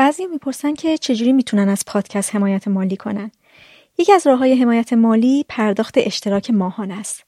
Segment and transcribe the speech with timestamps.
[0.00, 3.30] بعضی می‌پرسن که چجوری می‌تونن از پادکست حمایت مالی کنن.
[3.98, 7.24] یکی از راه های حمایت مالی پرداخت اشتراک ماهانه است.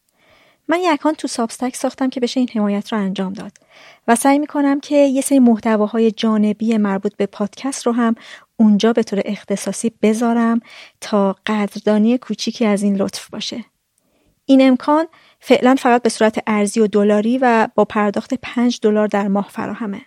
[0.68, 3.52] من یک اکانت تو سابستک ساختم که بشه این حمایت رو انجام داد
[4.08, 8.14] و سعی می‌کنم که یه سری محتواهای جانبی مربوط به پادکست رو هم
[8.56, 10.60] اونجا به طور اختصاصی بذارم
[11.00, 13.64] تا قدردانی کوچیکی از این لطف باشه.
[14.44, 15.06] این امکان
[15.40, 20.00] فعلا فقط به صورت ارزی و دلاری و با پرداخت 5 دلار در ماه فراهمه.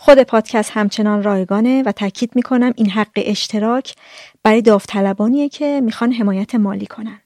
[0.00, 3.94] خود پادکست همچنان رایگانه و تاکید می‌کنم این حق اشتراک
[4.42, 7.20] برای داوطلبانیه که می‌خوان حمایت مالی کنن.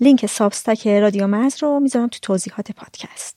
[0.00, 3.36] لینک سابستک رادیو مرز رو می‌ذارم تو توضیحات پادکست.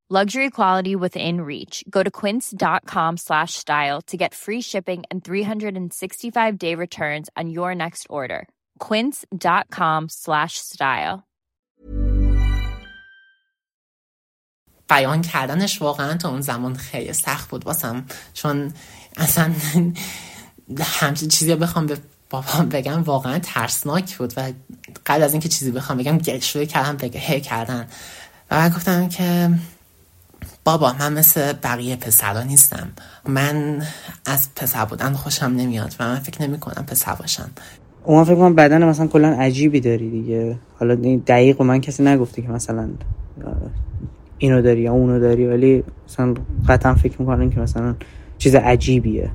[0.11, 1.85] luxury quality within reach.
[1.89, 7.73] Go to quince.com slash style to get free shipping and 365 day returns on your
[7.73, 8.41] next order.
[8.79, 11.23] quince.com slash style.
[14.89, 17.65] بیان کردنش واقعا تا اون زمان خیلی سخت بود.
[17.65, 18.73] واسم چون
[19.17, 19.53] اصلا
[20.81, 21.97] همچین چیزی بخوام به
[22.29, 24.53] بابام بگم واقعا ترسناک بود و
[25.05, 27.87] قبل از اینکه چیزی بخوام بگم گل شروع کردم بگه هی کردن.
[28.51, 29.49] و من گفتم که
[30.63, 32.91] بابا من مثل بقیه پسرا نیستم.
[33.25, 33.81] من
[34.25, 37.49] از پسر بودن خوشم نمیاد و من فکر نمی کنم پسر باشم.
[38.03, 40.57] اون فکر کنم بدن مثلا کلا عجیبی داری دیگه.
[40.79, 40.95] حالا
[41.27, 42.89] دقیق و من کسی نگفته که مثلا
[44.37, 46.33] اینو داری یا اونو داری ولی مثلا
[46.69, 47.95] قطعا فکر می‌کنم که مثلا
[48.37, 49.31] چیز عجیبیه.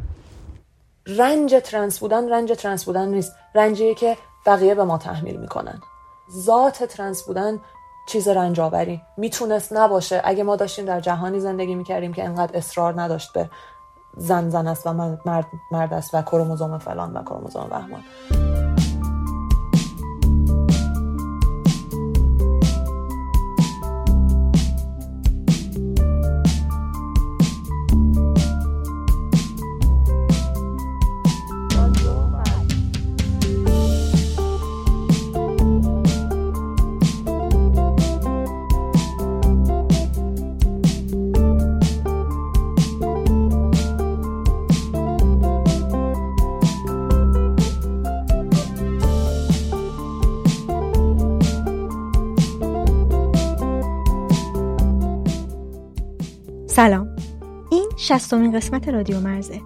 [1.07, 3.33] رنج ترنس بودن رنج ترنس بودن نیست.
[3.55, 4.17] رنجیه که
[4.47, 5.81] بقیه به ما تحمیل می‌کنن.
[6.33, 7.59] ذات ترنس بودن
[8.07, 10.21] چیز رنج آوری می‌تونست نباشه.
[10.25, 13.51] اگه ما داشتیم در جهانی زندگی می‌کردیم که انقدر اصرار نداشت به
[14.17, 18.03] زن زن است و مرد مرد است و کروموزوم فلان و کروموزوم بهمان
[56.77, 57.17] سلام.
[57.71, 59.61] این شستمین قسمت رادیو مرزه.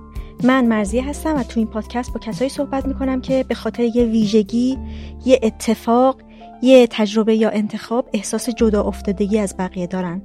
[0.45, 4.05] من مرزیه هستم و تو این پادکست با کسایی صحبت می‌کنم که به خاطر یه
[4.05, 4.79] ویژگی
[5.25, 6.17] یه اتفاق
[6.63, 10.23] یه تجربه یا انتخاب احساس جدا افتادگی از بقیه دارن.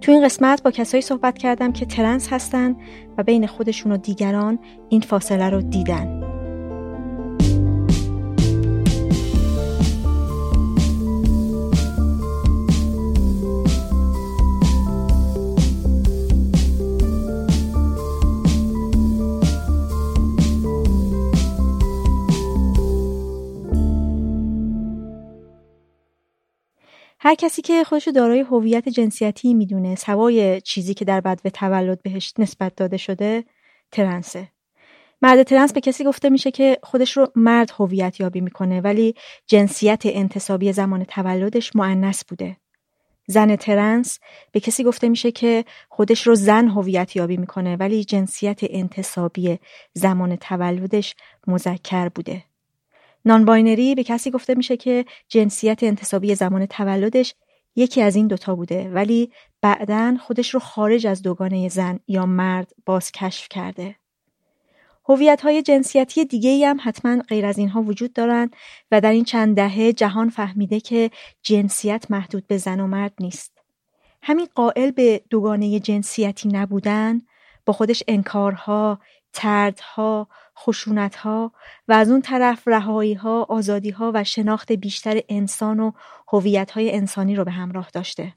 [0.00, 2.76] تو این قسمت با کسایی صحبت کردم که ترنس هستن
[3.18, 4.58] و بین خودشون و دیگران
[4.88, 6.25] این فاصله رو دیدن.
[27.26, 32.32] هر کسی که خودشو دارای هویت جنسیتی می‌دونه سوای چیزی که در به تولد بهش
[32.38, 33.44] نسبت داده شده
[33.92, 34.48] ترنسه.
[35.22, 39.14] مرد ترنس به کسی گفته میشه که خودش رو مرد هویت یابی می‌کنه ولی
[39.46, 42.56] جنسیت انتصابی زمان تولدش معنس بوده.
[43.26, 44.18] زن ترنس
[44.52, 49.58] به کسی گفته میشه که خودش رو زن هویت یابی می‌کنه ولی جنسیت انتصابی
[49.94, 51.14] زمان تولدش
[51.46, 52.44] مذکر بوده.
[53.26, 57.34] non-binary به کسی گفته میشه که جنسیت انتصابی زمان تولدش
[57.76, 62.72] یکی از این دوتا بوده ولی بعدا خودش رو خارج از دوگانه زن یا مرد
[62.86, 63.96] باز کشف کرده.
[65.08, 68.50] هویت های جنسیتی دیگه ای هم حتما غیر از اینها وجود دارن
[68.90, 71.10] و در این چند دهه جهان فهمیده که
[71.42, 73.52] جنسیت محدود به زن و مرد نیست.
[74.22, 77.20] همین قائل به دوگانه جنسیتی نبودن
[77.66, 78.98] با خودش انکارها
[79.32, 81.52] طردها خشونتها
[81.88, 85.92] و از اون طرف رهاییها آزادیها و شناخت بیشتر انسان و
[86.28, 88.32] هویت‌های انسانی رو به همراه داشته.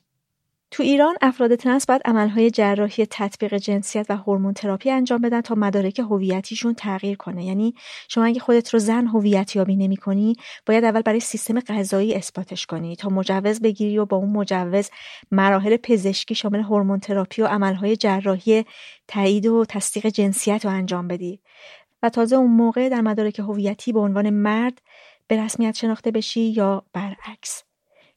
[0.71, 5.56] تو ایران افراد ترنس باید عملهای جراحی تطبیق جنسیت و هورمون تراپی انجام بدن تا
[5.56, 7.45] مدارک هویتیشون تغییر کنه.
[7.45, 7.74] یعنی
[8.10, 12.95] شما اگه خودت رو زن هویت یابی نمی‌کنی باید اول برای سیستم قضایی اثباتش کنی
[12.95, 14.89] تا مجوز بگیری و با اون مجوز
[15.31, 18.65] مراحل پزشکی شامل هورمون تراپی و عملهای جراحی
[19.07, 21.39] تایید و تصدیق جنسیت رو انجام بدی.
[22.04, 24.81] و تازه اون موقع در مدارک هویتی به عنوان مرد
[25.28, 27.63] به رسمیت شناخته بشی یا برعکس.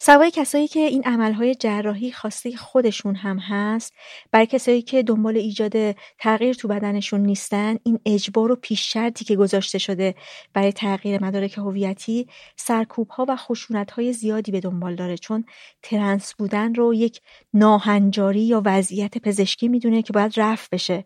[0.05, 3.93] سوای کسایی که این عملهای جراحی خواسته خودشون هم هست
[4.33, 5.73] برای کسایی که دنبال ایجاد
[6.19, 10.15] تغییر تو بدنشون نیستن این اجبار و پیش شرطی که گذاشته شده
[10.55, 15.45] برای تغییر مدارک هویتی سرکوب ها و خشونت های زیادی به دنبال داره چون
[15.83, 17.21] ترنس بودن رو یک
[17.55, 21.05] ناهنجاری یا وضعیت پزشکی می‌دونه که باید رفت بشه.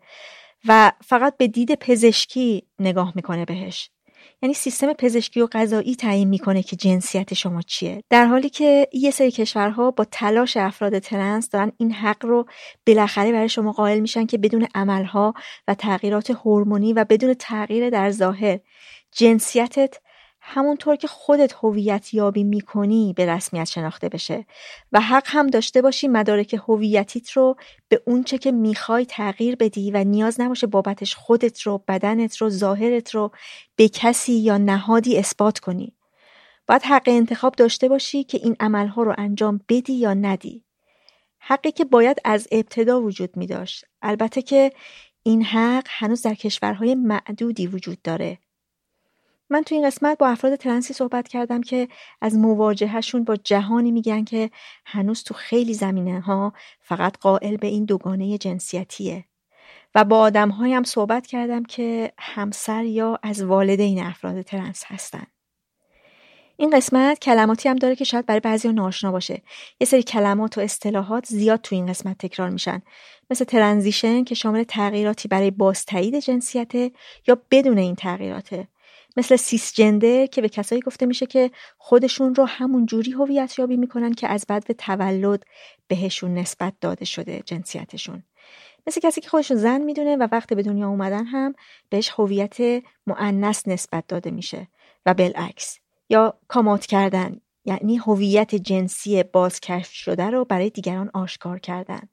[0.69, 3.91] و فقط به دید پزشکی نگاه می‌کنه بهش.
[4.43, 8.03] یعنی سیستم پزشکی و غذایی تعیین می‌کنه که جنسیت شما چیه.
[8.11, 12.47] در حالی که یه سری کشورها با تلاش افراد ترنس دارن این حق رو
[12.87, 15.35] بالاخره برای شما قائل میشن که بدون عملها
[15.69, 18.61] و تغییرات هورمونی و بدون تغییر در ظاهر
[19.13, 20.01] جنسیتت
[20.49, 24.47] همونطور که خودت هویت یابی می‌کنی به رسمیت شناخته بشه
[24.93, 27.57] و حق هم داشته باشی مدارک هویتیت رو
[27.89, 33.15] به اونچه که می‌خوای تغییر بدی و نیاز نباشه بابتش خودت رو بدنت رو ظاهرت
[33.15, 33.31] رو
[33.77, 35.93] به کسی یا نهادی اثبات کنی.
[36.67, 40.65] باید حق انتخاب داشته باشی که این عملها رو انجام بدی یا ندی.
[41.39, 44.73] حقی که باید از ابتدا وجود می داشت البته که
[45.23, 48.39] این حق هنوز در کشورهای معدودی وجود داره.
[49.51, 51.89] من تو این قسمت با افراد ترنسی صحبت کردم که
[52.21, 54.51] از مواجههشون با جهانی میگن که
[54.87, 59.25] هنوز تو خیلی زمینه ها فقط قائل به این دوگانه جنسیتیه.
[59.95, 65.27] و با آدم هم صحبت کردم که همسر یا از والدین افراد ترنس هستن.
[66.57, 69.43] این قسمت کلماتی هم داره که شاید برای بعضی ناشنا باشه.
[69.81, 72.83] یه سری کلمات و اصطلاحات زیاد تو این قسمت تکرار میشن.
[73.31, 76.91] مثل ترنزیشن که شامل تغییراتی برای باز تایید جنسیته
[77.29, 78.69] یا بدون این تغییراته.
[79.17, 83.77] مثل سیس جندر که به کسایی گفته میشه که خودشون رو همون جوری هویت یابی
[83.77, 85.45] می‌کنن که از به تولد
[85.89, 88.23] بهشون نسبت داده شده جنسیتشون.
[88.87, 91.55] مثل کسی که خودشون زن می‌دونه و وقت به دنیا اومدن هم
[91.89, 94.69] بهش هویت معنس نسبت داده میشه
[95.07, 95.79] و بالعکس.
[96.09, 102.09] یا کامات کردن یعنی هویت جنسی بازکشف شده رو برای دیگران آشکار کردن.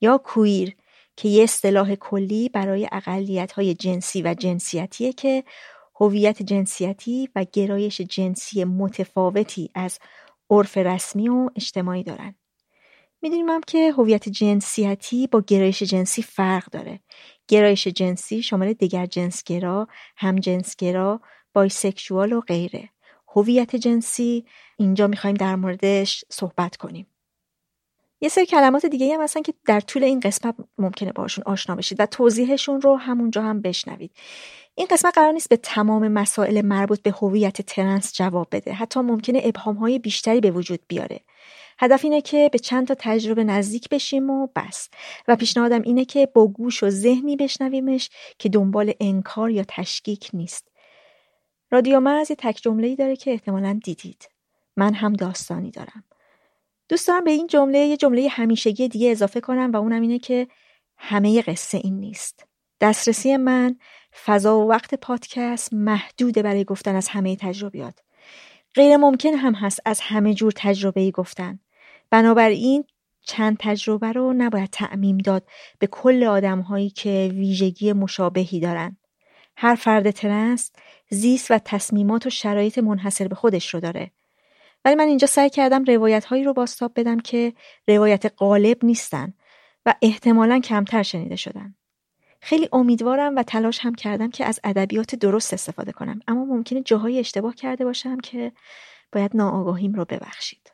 [0.00, 0.76] یا کویر
[1.16, 5.44] که یه اصطلاح کلی برای اقلیت های جنسی و جنسیتیه که
[6.00, 9.98] هویت جنسیتی و گرایش جنسی متفاوتی از
[10.50, 12.34] عرف رسمی و اجتماعی دارن.
[13.22, 17.00] می‌دونیم هم که هویت جنسیتی با گرایش جنسی فرق داره.
[17.48, 21.20] گرایش جنسی شامل دیگر جنسگرا، هم جنسگرا،
[21.52, 22.88] بایسکشوال و غیره.
[23.28, 24.44] هویت جنسی
[24.78, 27.06] اینجا می‌خوایم در موردش صحبت کنیم.
[28.20, 32.00] یه سری کلمات دیگه هم هستن که در طول این قسمت ممکنه باشون آشنا بشید
[32.00, 34.10] و توضیحشون رو همونجا هم بشنوید.
[34.74, 38.72] این قسمت قرار نیست به تمام مسائل مربوط به هویت ترنس جواب بده.
[38.72, 41.20] حتی ممکنه ابهام های بیشتری به وجود بیاره.
[41.78, 44.88] هدف اینه که به چند تا تجربه نزدیک بشیم و بس.
[45.28, 50.68] و پیشنهادم اینه که با گوش و ذهنی بشنویمش که دنبال انکار یا تشکیک نیست.
[51.70, 54.28] رادیو مرز یه تک جمله داره که احتمالا دیدید.
[54.76, 56.04] من هم داستانی دارم.
[56.88, 60.48] دوست دارم به این جمله یه جمله همیشگی دیگه اضافه کنم و اونم اینه که
[60.96, 62.46] همه قصه این نیست
[62.80, 63.76] دسترسی من
[64.24, 67.98] فضا و وقت پادکست محدوده برای گفتن از همه تجربیات.
[68.74, 71.58] غیر ممکن هم هست از همه جور تجربه ای گفتن.
[72.10, 72.84] بنابراین
[73.20, 78.96] چند تجربه رو نباید تعمیم داد به کل آدم هایی که ویژگی مشابهی دارن.
[79.56, 80.72] هر فرد ترنس
[81.10, 84.10] زیست و تصمیمات و شرایط منحصر به خودش رو داره.
[84.86, 87.52] ولی من اینجا سعی کردم روایت هایی رو باستاب بدم که
[87.88, 89.34] روایت غالب نیستن
[89.86, 91.74] و احتمالا کمتر شنیده شدن.
[92.40, 96.20] خیلی امیدوارم و تلاش هم کردم که از ادبیات درست استفاده کنم.
[96.28, 98.52] اما ممکنه جاهای اشتباه کرده باشم که
[99.12, 100.72] باید ناآگاهیم رو ببخشید.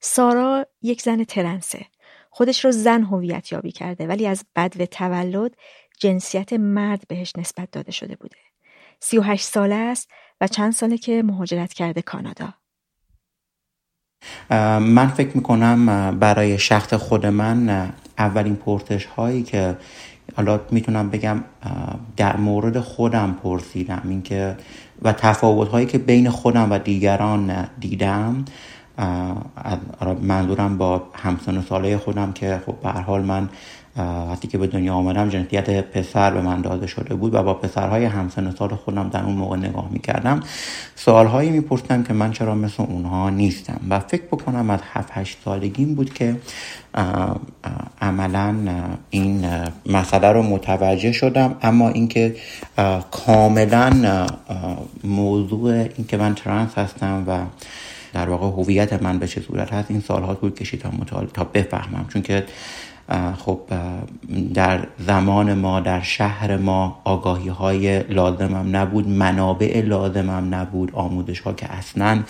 [0.00, 1.86] سارا یک زن ترنسه.
[2.30, 5.56] خودش رو زن هویت یابی کرده ولی از بد و تولد
[5.98, 8.36] جنسیت مرد بهش نسبت داده شده بوده.
[9.00, 10.10] 38 ساله است
[10.42, 12.48] و چند ساله که مهاجرت کرده کانادا.
[14.80, 19.76] من فکر می‌کنم برای شخص خود من اولین پرتش هایی که
[20.36, 21.44] حالا می‌تونم بگم
[22.16, 24.02] در مورد خودم پرسیدم.
[24.04, 24.56] اینکه
[25.02, 28.44] و تفاوت هایی که بین خودم و دیگران دیدم
[30.22, 33.48] منظورم با همسان ساله خودم که خب به حال من
[33.96, 38.04] وقتی که به دنیا آمدم جنسیت پسر به من داده شده بود و با پسرهای
[38.04, 40.40] همسن سال خودم در اون موقع نگاه می‌کردم.
[40.96, 45.94] سوالهایی میپرسیدم که من چرا مثل اونها نیستم و فکر بکنم از 7 8 سالگیم
[45.94, 46.36] بود که
[48.00, 48.56] عملا
[49.10, 49.46] این
[49.86, 51.56] مسئله رو متوجه شدم.
[51.62, 52.36] اما اینکه
[53.10, 54.26] کاملا
[55.04, 57.38] موضوع اینکه من ترانس هستم و
[58.12, 62.06] در واقع هویت من به چه صورت هست این سالها طول کشید تا تا بفهمم.
[62.12, 62.44] چون که
[63.36, 63.60] خب
[64.54, 71.52] در زمان ما در شهر ما آگاهی های لازمم نبود منابع لازمم نبود آموزش ها
[71.52, 72.22] که اصلا.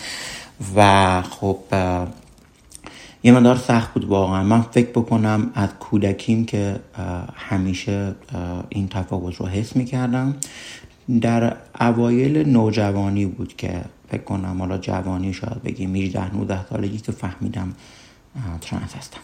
[0.75, 1.59] و خب
[3.23, 4.43] یه مدار سخت بود واقعا.
[4.43, 6.79] من فکر بکنم از کودکیم که
[7.35, 8.15] همیشه
[8.69, 10.35] این تفاوت رو حس می کردم
[11.21, 17.11] در اوایل نوجوانی بود که فکر کنم حالا جوانی شاید بگیم 18 19 سالگی که
[17.11, 17.73] فهمیدم
[18.61, 19.19] ترانس هستم.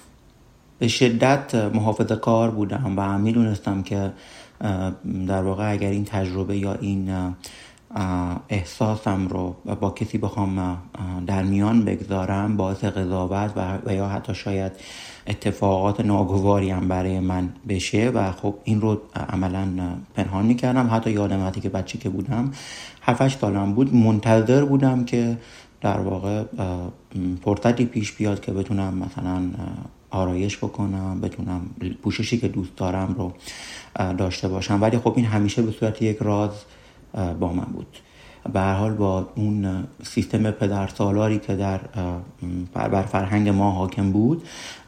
[0.79, 4.11] به شدت محافظه کار بودم و می‌دونستم که
[5.27, 7.33] در واقع اگر این تجربه یا این
[8.49, 10.77] احساسم رو با کسی بخوام
[11.27, 13.51] در میان بگذارم باعث قضاوت
[13.85, 14.71] و یا حتی شاید
[15.27, 19.67] اتفاقات ناگواری هم برای من بشه و خب این رو عملا
[20.15, 20.89] پنهان می‌کردم.
[20.91, 22.51] حتی یادم وقتی که بچه که بودم
[23.01, 25.37] 7 سالم بود منتظر بودم که
[25.81, 26.43] در واقع
[27.43, 29.41] فرصتی پیش بیاد که بتونم مثلا
[30.09, 31.61] آرایش بکنم بتونم
[32.03, 33.33] پوششی که دوست دارم رو
[34.13, 34.81] داشته باشم.
[34.81, 36.51] ولی خب این همیشه به صورت یک راز
[37.39, 37.97] با من بود.
[38.53, 41.79] به هر حال با اون سیستم پدر سالاری که در
[42.73, 44.43] بر فرهنگ ما حاکم بود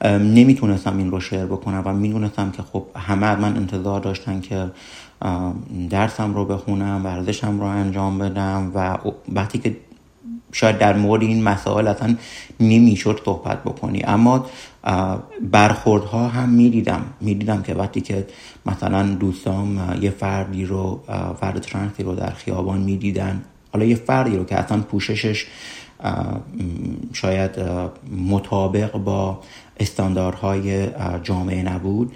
[0.06, 4.72] نمی‌تونستم این رو شعر بکنم و می‌دونستم که خب همه از من انتظار داشتن که
[5.90, 8.98] درسم رو بخونم ورزشم رو انجام بدم و
[9.30, 9.78] وقتی که
[10.52, 12.16] شاید در مورد این مسائل اصلا
[12.60, 14.04] نمی‌شد صحبت بکنی.
[14.04, 14.46] اما
[15.52, 17.06] برخوردها هم می‌دیدم.
[17.22, 18.28] می‌دیدم که وقتی که
[18.66, 21.04] مثلا دوستام یه فردی رو
[21.40, 23.42] فرد ترانسی رو در خیابان می‌دیدن.
[23.74, 25.46] حالا یه فردی رو که اصلا پوششش
[27.14, 27.52] شاید
[28.30, 29.40] مطابق با
[29.80, 30.88] استانداردهای
[31.24, 32.12] جامعه نبود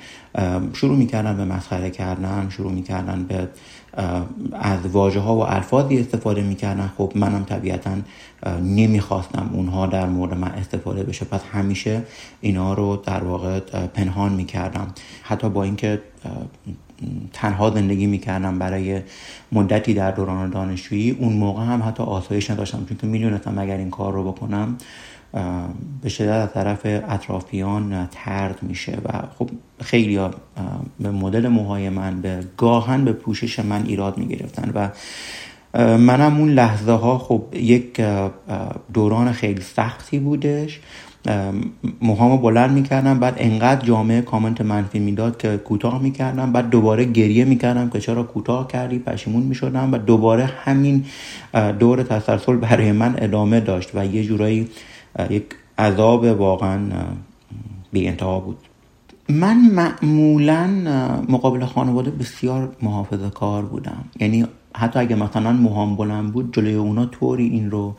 [0.73, 3.49] شروع می‌کردن به مسخره کردن شروع می‌کردن به
[4.53, 6.91] از واجه ها و الفاظی استفاده می‌کردن.
[6.97, 7.91] خب منم طبیعتا
[8.63, 11.25] نمی‌خواستم اونها در مورد من استفاده بشه.
[11.25, 12.01] پس همیشه
[12.41, 13.59] اینا رو در واقع
[13.93, 14.87] پنهان می‌کردم.
[15.23, 16.01] حتی با اینکه
[17.33, 19.01] تنها زندگی می‌کردم برای
[19.51, 22.85] مدتی در دوران دانشجویی اون موقع هم حتی آسایش نداشتم.
[22.89, 24.77] چون که می‌دونستم اگر این کار رو بکنم
[26.01, 29.49] به شدت از طرف اطرافیان ترد میشه و خب
[29.83, 30.19] خیلی
[30.99, 34.89] به مدل موهای من به گاهن به پوشش من ایراد می‌گرفتن و
[35.97, 38.01] منم اون لحظه ها خب یک
[38.93, 40.79] دوران خیلی سختی بودش.
[42.01, 47.45] موهامو بلند می‌کردم بعد انقدر جامعه کامنت منفی می‌داد که کوتاه می‌کردم بعد دوباره گریه
[47.45, 51.05] می‌کردم که چرا کوتاه کردی پشیمون می‌شدم و دوباره همین
[51.79, 54.67] دور تسلسل برای من ادامه داشت و یه جورایی
[55.29, 55.45] یک
[55.77, 56.79] عذاب واقعا
[57.91, 58.57] بی انتها بود.
[59.29, 60.67] من معمولا
[61.29, 64.05] مقابل خانواده بسیار محافظه کار بودم.
[64.19, 64.45] یعنی
[64.75, 67.95] حتی اگه مثلا موهام بلند بود جلوی اونا طوری این رو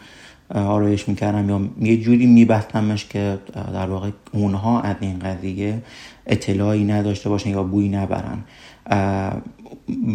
[0.54, 3.38] آرایش می‌کردم یا یه جوری میبستمش که
[3.73, 5.82] در واقع اونها از این قضیه
[6.26, 8.38] اطلاعی نداشته باشن یا بویی نبرن.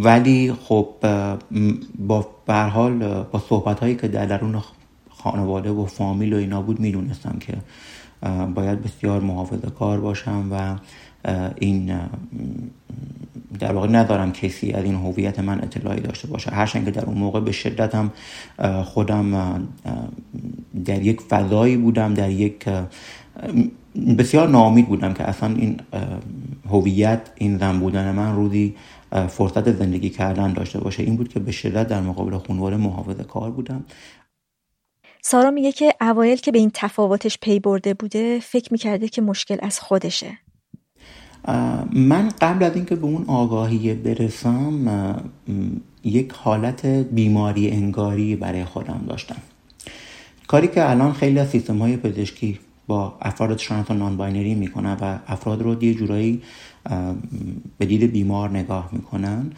[0.03, 0.87] ولی خب
[2.07, 4.61] با حال با صحبت هایی که در درون
[5.23, 7.53] خانواده و فامیل و اینا بود می‌دونستم که
[8.55, 10.75] باید بسیار محافظه کار باشم و
[11.59, 11.99] این
[13.59, 16.51] در واقع ندارم کسی از این هویت من اطلاعی داشته باشه.
[16.51, 18.11] هرچند که در اون موقع به شدت هم
[18.83, 19.67] خودم
[20.85, 22.69] در یک فضایی بودم در یک
[24.17, 25.77] بسیار ناامید بودم که اصلا این
[26.69, 28.75] هویت این زن بودن من روزی
[29.27, 31.03] فرصت زندگی کردن داشته باشه.
[31.03, 33.83] این بود که به شدت در مقابل خانواده محافظه کار بودم.
[35.23, 39.57] سارا میگه که اوایل که به این تفاوتش پی برده بوده فکر می‌کرده که مشکل
[39.61, 40.37] از خودشه.
[41.93, 45.21] من قبل از اینکه به اون آگاهی برسم
[46.03, 49.37] یک حالت بیماری انگاری برای خودم داشتم.
[50.47, 55.19] کاری که الان خیلی از سیستم های پزشکی با افراد ترنس و non-binary می‌کنن و
[55.27, 56.41] افراد رو یه جورایی
[57.77, 59.51] به دید بیمار نگاه می‌کنن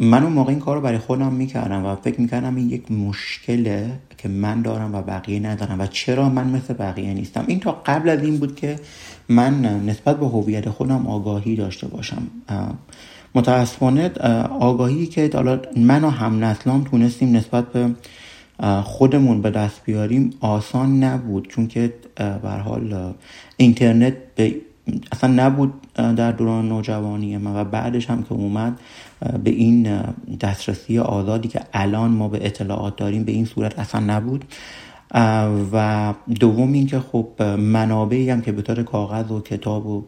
[0.00, 3.90] من اون موقع این کار رو برای خودم می‌کردم و فکر می‌کردم این یک مشکله.
[4.24, 7.44] که من دارم و بقیه ندارم و چرا من مثل بقیه نیستم.
[7.46, 8.76] این تا قبل از این بود که
[9.28, 12.22] من نسبت به هویت خودم آگاهی داشته باشم.
[13.34, 14.08] متاسفانه
[14.60, 17.90] آگاهی که حالا من و هم نسلام تونستیم نسبت به
[18.82, 21.48] خودمون به دست بیاریم آسان نبود.
[21.48, 21.92] چون که
[22.64, 23.14] حال
[23.56, 24.56] اینترنت به
[25.12, 28.78] اصلا نبود در دوران نوجوانی من و بعدش هم که اومد
[29.44, 30.00] به این
[30.40, 34.44] دسترسی آزادی که الان ما به اطلاعات داریم به این صورت اصلا نبود.
[35.72, 40.04] و دوم اینکه خب منابعی هم که به طور کاغذ و کتاب و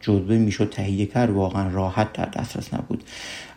[0.00, 3.04] جزوه می‌شد تهیه کرد واقعا راحت در دسترس نبود.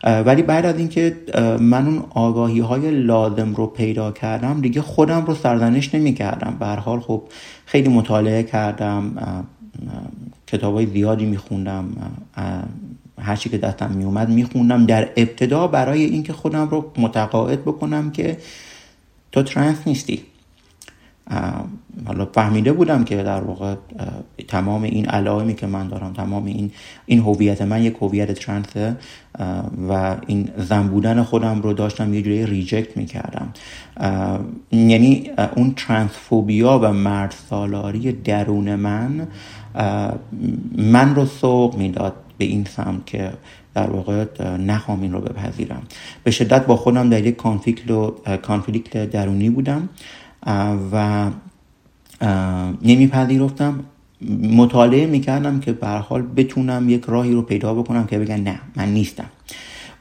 [0.04, 1.16] ولی بعد از اینکه
[1.60, 6.66] من اون آگاهی های لازم رو پیدا کردم دیگه خودم رو سرزنش نمی کردم به
[6.66, 7.22] حال خب
[7.66, 9.12] خیلی مطالعه کردم
[10.46, 11.26] کتاب های زیادی
[13.22, 18.36] میخوندم هرچی که دستم میومد میخوندم در ابتدا برای اینکه خودم رو متقاعد بکنم که
[19.32, 20.22] تو ترنس نیستی.
[22.06, 23.74] حالا فهمیده بودم که در واقع
[24.48, 26.70] تمام این علائمی که من دارم تمام این
[27.06, 28.96] این هویت من یک هویت ترنسه
[29.88, 33.48] و این زن بودن خودم رو داشتم یه جوری ریجکت می‌کردم.
[34.72, 39.28] یعنی اون ترنسفوبیا و مرد سالاری درون من
[40.76, 42.14] من رو سوق می‌داد.
[42.38, 43.32] به این سمت که
[43.74, 44.24] در واقع
[44.56, 45.82] نخوام این رو بپذیرم.
[46.24, 47.36] به شدت با خودم در یک
[48.42, 49.88] کانفلیکت درونی بودم
[50.92, 51.26] و
[52.82, 53.84] نمیپذیرفتم.
[54.42, 58.88] مطالعه می‌کردم که به حال بتونم یک راهی رو پیدا بکنم که بگن نه من
[58.88, 59.26] نیستم.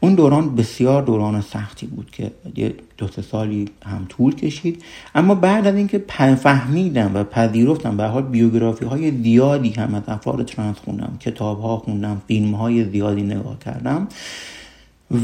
[0.03, 4.84] اون دوران بسیار دوران سختی بود که یه دو سه سالی هم طول کشید.
[5.15, 6.05] اما بعد از اینکه
[6.36, 11.77] فهمیدم و پذیرفتم به حال بیوگرافی های زیادی هم از افراد ترنس خوندم کتاب ها
[11.77, 14.08] خوندم فیلم های زیادی نگاه کردم.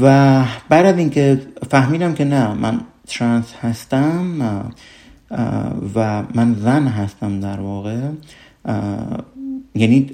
[0.02, 4.40] و بعد از اینکه فهمیدم که نه من ترنس هستم
[5.94, 8.00] و من زن هستم در واقع
[9.74, 10.10] یعنی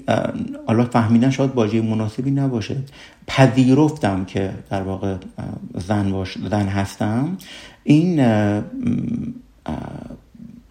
[0.67, 2.77] حالا فهمیدن شاید باجه مناسبی نباشه.
[3.27, 5.17] پذیرفتم که در واقع
[5.75, 7.37] زن, باش زن هستم.
[7.85, 8.21] این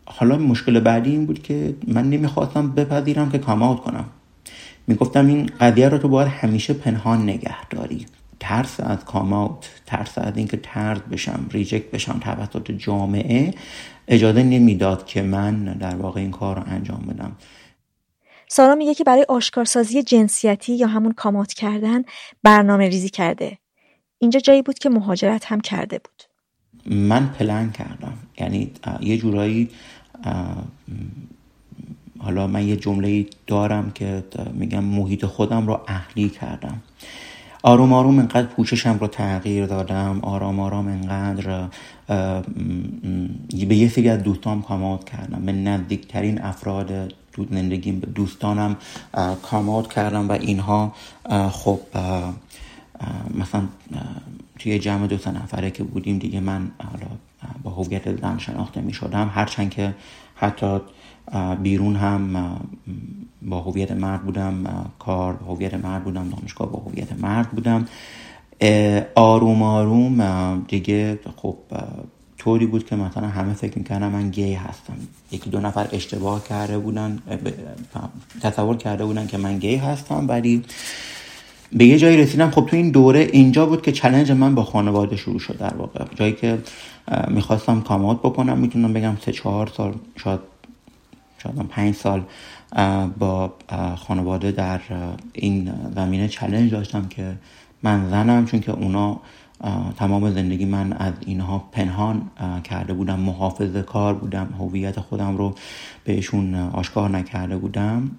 [0.06, 4.06] حالا مشکل بعدی این بود که من نمی‌خواستم بپذیرم که کاماوت کنم.
[4.88, 8.06] می‌گفتم این قضیه رو تو باید همیشه پنهان نگه داری.
[8.40, 13.54] ترس از کاماوت ترس از اینکه ترد بشم ریجکت بشم توسط جامعه
[14.08, 17.32] اجازه نمی‌داد که من در واقع این کار رو انجام بدم.
[18.56, 22.04] سارا میگه که برای آشکارسازی جنسیتی یا همون کامات کردن
[22.44, 23.58] برنامه ریزی کرده.
[24.20, 26.24] اینجا جایی بود که مهاجرت هم کرده بود.
[26.96, 28.14] من پلن کردم.
[28.40, 29.70] یعنی یه جورایی
[32.20, 36.82] حالا من یه جمله دارم که میگم محیط خودم رو اهلی کردم.
[37.64, 40.20] آروم آروم انقدر پوششم رو تغییر دادم.
[40.22, 41.68] آرام آرام انقدر
[43.68, 45.46] به یه سری از دوستام کامات کردم.
[45.46, 48.78] به نزدیکترین افراد زندگیم به دوستانم
[49.42, 50.94] کامات کردم و اینها
[51.52, 51.80] خب
[53.40, 53.68] مثلا
[54.60, 56.72] توی جمع دو نفره که بودیم دیگه من
[57.64, 59.96] با هویت زن شناخته می شدم هرچند که
[60.36, 60.80] حتی
[61.64, 62.56] بیرون هم
[63.42, 67.86] با هویت مرد بودم کار با هویت مرد بودم دانشگاه با هویت مرد بودم.
[69.16, 71.58] آروم آروم دیگه خب
[72.44, 74.94] طوری بود که مثلا همه فکر می‌کردن من گی هستم.
[75.32, 77.20] یکی دو نفر اشتباه کرده بودن
[78.42, 80.64] تصور کرده بودن که من گی هستم ولی
[81.72, 82.52] به یه جایی رسیدم.
[82.52, 86.06] خب تو این دوره اینجا بود که چلنج من با خانواده شروع شد در واقع.
[86.16, 86.58] جایی که
[87.28, 90.40] می‌خواستم کامات بکنم می‌تونم بگم سه چهار سال شاید
[91.44, 92.24] شاید پنج سال
[93.20, 93.54] با
[93.96, 94.82] خانواده در
[95.34, 97.36] این زمینه چلنج داشتم که
[97.84, 99.20] من زنم چون که اونا
[99.98, 102.22] تمام زندگی من از اینها پنهان
[102.64, 103.20] کرده بودم.
[103.20, 104.54] محافظه کار بودم.
[104.60, 105.56] هویت خودم رو
[106.04, 108.12] بهشون آشکار نکرده بودم.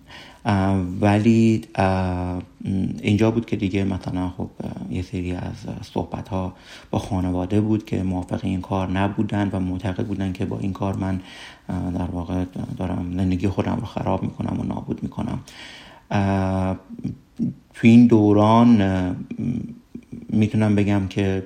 [1.01, 1.63] ولی
[3.03, 4.51] اینجا بود که دیگه مثلا خب
[4.91, 6.53] یه سری از صحبت ها
[6.91, 10.97] با خانواده بود که موافق این کار نبودن و معتقد بودن که با این کار
[10.97, 11.21] من
[11.69, 12.45] در واقع
[12.77, 15.39] دارم زندگی خودم رو خراب می‌کنم و نابود می‌کنم.
[17.75, 18.81] تو این دوران
[20.29, 21.43] می‌تونم بگم که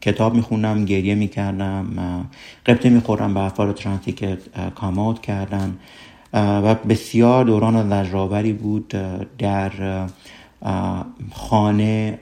[0.00, 1.86] کتاب می‌خونم گریه می‌کردم
[2.66, 4.38] قبطه می‌خورم به افراد ترانسی که
[4.74, 5.76] کاماوت کردن
[6.34, 8.94] و بسیار دوران لجرآوری بود
[9.38, 9.72] در
[11.32, 12.18] خانه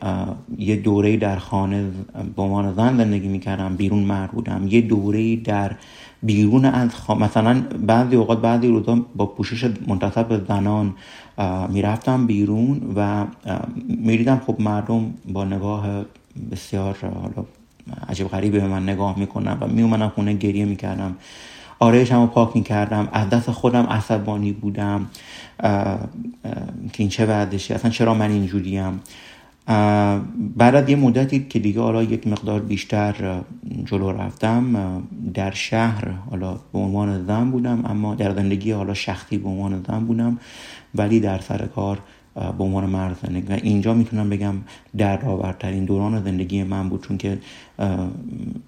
[0.59, 1.91] یه دوره در خانه
[2.37, 4.67] به عنوان زن زندگی می‌کردم بیرون مرد بودم.
[4.69, 5.77] یه دوره در
[6.23, 6.91] بیرون از
[7.21, 10.95] مثلا بعضی اوقات بعضی روزا با پوشش منتصب زنان
[11.69, 13.25] می‌رفتم بیرون و
[13.89, 16.05] می‌دیدم خب مردم با نگاه
[16.51, 17.47] بسیار حالا
[18.09, 21.17] عجیب غریبه به من نگاه می‌کنن و میومدم خونه گریه می‌کردم.
[21.79, 23.09] آرایش هم پاک می‌کردم.
[23.13, 25.07] از دست خودم عصبانی بودم.
[26.93, 29.01] که این چه وردشه اصلا چرا من اینجوریم؟
[30.57, 33.41] بعد یه مدتی که دیگه حالا یک مقدار بیشتر
[33.85, 35.03] جلو رفتم
[35.35, 40.01] در شهر حالا به عنوان زن بودم اما در زندگی حالا شخصی به عنوان زن
[40.01, 40.39] بودم.
[40.99, 41.99] ولی در سر کار
[42.59, 44.55] به عنوان مرد زندگی و اینجا می‌تونم بگم
[44.97, 47.39] دردآورترین دوران زندگی من بود چون که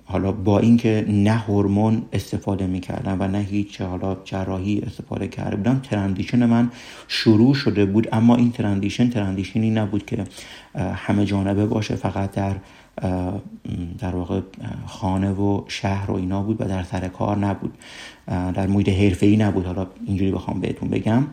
[0.04, 5.80] حالا با اینکه نه هورمون استفاده می‌کردم و نه هیچ حالا جراحی استفاده کرده بودم
[5.82, 6.70] transition من
[7.08, 10.24] شروع شده بود اما این transition transition ی نبود که
[10.74, 12.56] همه جانبه باشه فقط در
[13.98, 14.40] در واقع
[14.86, 17.78] خانه و شهر و اینا بود و در سر کار نبود
[18.26, 19.66] در محیط حرفه‌ای نبود.
[19.66, 21.26] حالا اینجوری بخوام بهتون بگم.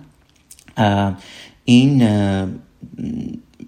[1.66, 2.02] این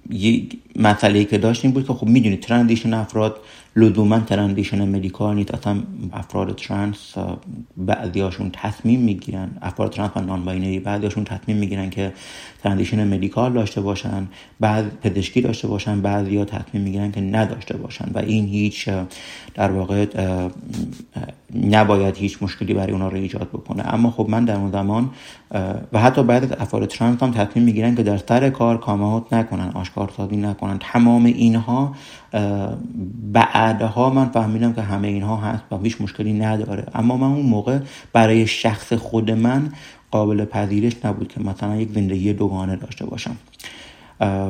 [0.10, 0.44] یه
[0.76, 3.38] مسئله که داشتیم بود که خب می‌دونید transition افراد
[3.76, 5.78] لزوما transition medical نیست اصلا
[6.14, 7.14] افراد ترنس
[7.78, 12.14] بعضیاشون تصمیم می‌گیرن افراد ترنس و non-binary بعضیاشون تصمیم می‌گیرن که
[12.64, 14.28] transition medical داشته باشن
[14.60, 18.90] بعد پزشکی داشته باشن بعضیا تصمیم می‌گیرن که نداشته باشن و این هیچ
[19.54, 20.06] در واقع
[21.56, 23.94] نباید هیچ مشکلی برای اونا رو ایجاد بکنه.
[23.94, 25.10] اما خب من در اون زمان
[25.94, 29.34] و حتی بعد از افراد ترنس هم تصمیم می‌گیرن که در سر کار come out
[29.34, 30.78] نکنن آشکارسازی نکنن.
[30.80, 31.96] تمام اینها
[33.34, 36.86] بعدها من فهمیدم که همه اینها هست و هیچ مشکلی نداره.
[36.96, 37.80] اما من اون موقع
[38.14, 39.72] برای شخص خود من
[40.12, 43.36] قابل پذیرش نبود که مثلا یک زندگی دوگانه داشته باشم.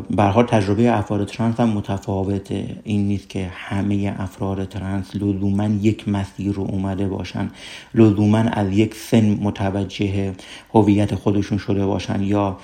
[0.10, 2.75] برها تجربه افراد ترنس هم متفاوته.
[2.84, 7.51] این نیست که همه افراد ترنس لزوما یک مسیر رو اومده باشن.
[7.93, 10.34] لزوما از یک سن متوجه
[10.73, 12.58] هویت خودشون شده باشن یا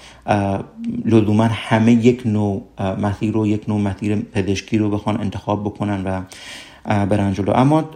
[1.05, 2.63] لزوما همه یک نوع
[3.01, 6.21] مسیر رو یک نوع مسیر پزشکی رو بخوان انتخاب بکنن و
[7.05, 7.53] برن جلو.
[7.55, 7.89] اما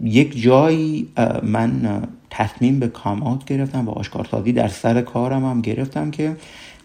[0.00, 1.08] یک جایی
[1.42, 6.36] من تصمیم به کامات گرفتم و آشکارسازی در سر کارم هم گرفتم که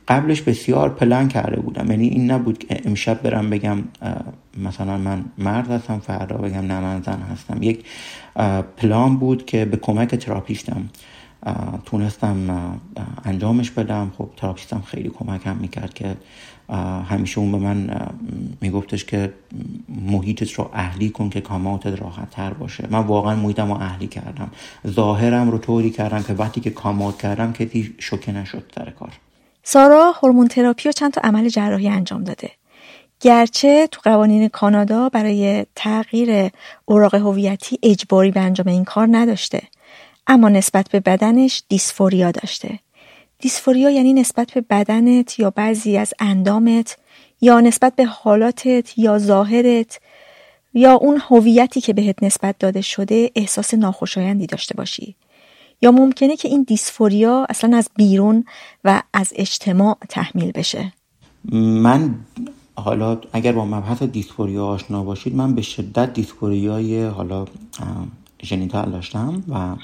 [0.09, 1.91] قبلش بسیار پلان کرده بودم.
[1.91, 3.77] یعنی این نبود که امشب برم بگم
[4.57, 7.63] مثلا من مرد هستم فردا بگم نه من زن هستم.
[7.63, 7.85] یک
[8.77, 10.89] پلان بود که به کمک تراپیستم
[11.85, 12.35] تونستم
[13.25, 14.11] انجامش بدم.
[14.17, 16.15] خب تراپیستم خیلی کمکم می‌کرد که
[17.09, 18.07] همیشه اون به من
[18.61, 19.33] میگفتش که
[19.89, 22.87] محیطت رو اهلی کن که کاماتت راحت تر باشه.
[22.91, 24.51] من واقعا محیطم رو اهلی کردم.
[24.87, 29.09] ظاهرم رو طوری کردم که وقتی که کامات کردم کسی شوکه نشد سر کار.
[29.71, 32.51] سارا هورمون تراپی و چند تا عمل جراحی انجام داده.
[33.19, 36.51] گرچه تو قوانین کانادا برای تغییر
[36.85, 39.61] اوراق هویتی اجباری به انجام این کار نداشته
[40.27, 42.79] اما نسبت به بدنش دیسفوریا داشته
[43.39, 46.97] دیسفوریا یعنی نسبت به بدنت یا بعضی از اندامت
[47.41, 49.99] یا نسبت به حالاتت یا ظاهرت
[50.73, 55.15] یا اون هویتی که بهت نسبت داده شده احساس ناخوشایندی داشته باشی
[55.81, 58.45] یا ممکنه که این دیسفوریا اصلا از بیرون
[58.83, 60.93] و از اجتماع تحمیل بشه؟
[61.53, 62.15] من
[62.75, 67.45] حالا اگر با مبحث دیسفوریا آشنا باشید من به شدت دیسفوریای حالا
[68.43, 69.75] ژنیتال داشتم و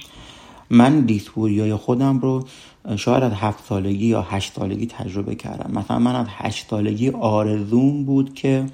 [0.70, 2.48] من دیسفوریای خودم رو
[2.96, 5.80] شاید از هفت سالگی یا هشت سالگی تجربه کردم.
[5.80, 8.66] مثلا من از هشت سالگی آرزوم بود که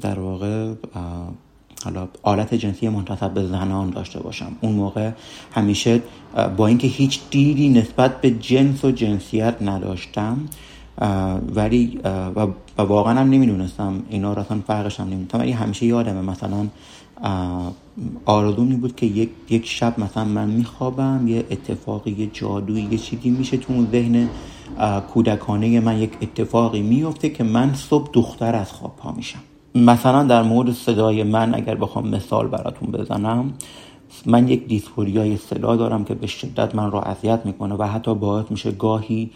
[0.00, 0.74] در واقع
[1.84, 4.52] حالا آلت جنسی منتصب به زنان داشته باشم.
[4.60, 5.10] اون موقع
[5.52, 6.02] همیشه
[6.56, 10.38] با اینکه هیچ دیدی نسبت به جنس و جنسیت نداشتم
[11.54, 12.00] ولی
[12.36, 12.46] و
[12.78, 15.38] واقعا هم نمی‌دونستم اینا رو اصلا فرقش هم نمی‌دونستم.
[15.38, 16.66] ولی همیشه یادمه مثلا
[18.24, 23.30] آرزومی بود که یک, یک شب مثلا من میخوابم یه اتفاقی یه جادویی یه چیزی
[23.30, 24.28] میشه تو اون ذهن
[25.14, 29.38] کودکانه من یک اتفاقی میفته که من صبح دختر از خواب پا میشم.
[29.84, 33.52] مثلا در مورد صدای من اگر بخوام مثال براتون بزنم
[34.26, 38.50] من یک دیسفوریای صدا دارم که به شدت من را اذیت می‌کنه و حتی باعث
[38.50, 39.30] میشه گاهی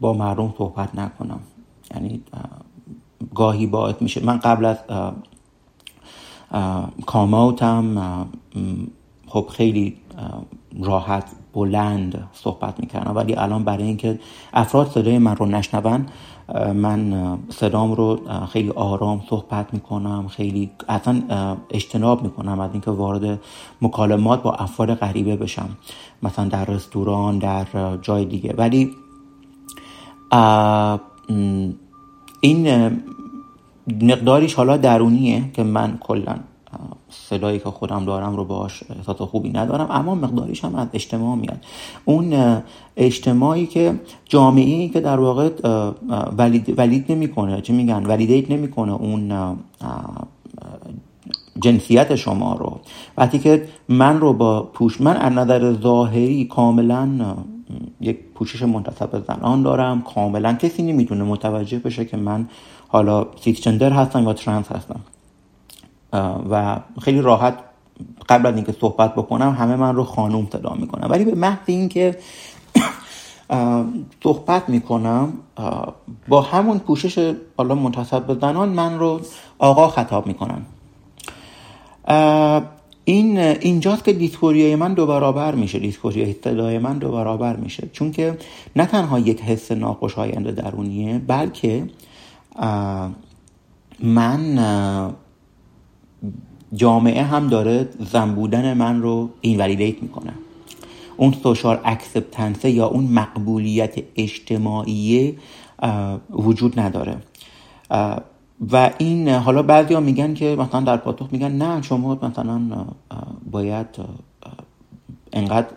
[0.00, 1.40] با مردم صحبت نکنم.
[1.94, 2.20] یعنی
[3.34, 4.24] گاهی باعث میشه.
[4.24, 4.76] من قبل از
[7.06, 8.26] کاماوتم
[9.26, 9.96] خب خیلی
[10.80, 13.16] راحت بلند صحبت می‌کردم.
[13.16, 14.20] ولی الان برای اینکه
[14.52, 16.06] افراد صدای من رو نشنون
[16.74, 21.22] من صدام رو خیلی آرام صحبت می‌کنم خیلی اصلا
[21.70, 23.40] اجتناب می‌کنم از اینکه وارد
[23.82, 25.68] مکالمات با افراد غریبه بشم
[26.22, 27.66] مثلا در رستوران در
[28.02, 28.54] جای دیگه.
[28.58, 28.90] ولی
[32.40, 32.90] این
[34.02, 36.36] مقداریش حالا درونیه که من کلا
[37.28, 41.64] صدایی که خودم دارم رو باش احساس خوبی ندارم اما مقداریش هم از اجتماع میاد.
[42.04, 42.56] اون
[42.96, 45.50] اجتماعی که جامعه ای که در واقع
[46.38, 49.56] ولید, ولید نمی‌کنه چی میگن؟ ولیدیت نمی‌کنه اون
[51.62, 52.80] جنسیت شما رو.
[53.16, 57.34] وقتی که من رو با پوش من از نظر ظاهری کاملا
[58.00, 60.02] یک پوشش منتصب زنان دارم.
[60.02, 62.48] کاملا کسی نمی‌تونه متوجه بشه که من
[62.88, 65.00] حالا سیکسچندر هستم یا ترانس هستم.
[66.50, 67.58] و خیلی راحت
[68.28, 72.18] قبل از اینکه صحبت بکنم همه من رو خانوم صدا می‌کنم ولی به محض اینکه
[74.22, 75.32] صحبت می‌کنم
[76.28, 79.20] با همون پوشش حالا منتصب به زنان من رو
[79.58, 80.62] آقا خطاب می‌کنن.
[83.04, 85.78] این اینجاست که dysphoria ی من دو برابر میشه.
[85.78, 87.88] dysphoria ی صدای من دو برابر میشه.
[87.92, 88.38] چون که
[88.76, 91.86] نه تنها یک حس ناخوشایند درونیه بلکه
[94.00, 94.58] من
[96.72, 100.32] جامعه هم داره زن بودن من رو invalidate می‌کنه.
[101.16, 105.36] اون social acceptance ه یا اون مقبولیت اجتماعی
[106.30, 107.16] وجود نداره.
[108.72, 112.86] و این حالا بعضی ها میگن که مثلا در پاتوخ میگن نه شما مثلا
[113.50, 113.86] باید
[115.32, 115.68] انقدر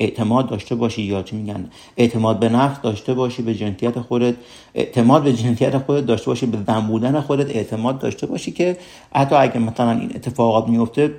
[0.00, 4.34] اعتماد داشته باشی یا چی میگن؟ اعتماد به نفس داشته باشی به جنسیت خودت.
[4.74, 8.76] اعتماد به جنسیت خودت داشته باشی به زن بودن خودت اعتماد داشته باشی که
[9.14, 11.14] حتی اگه مثلا این اتفاقات میفته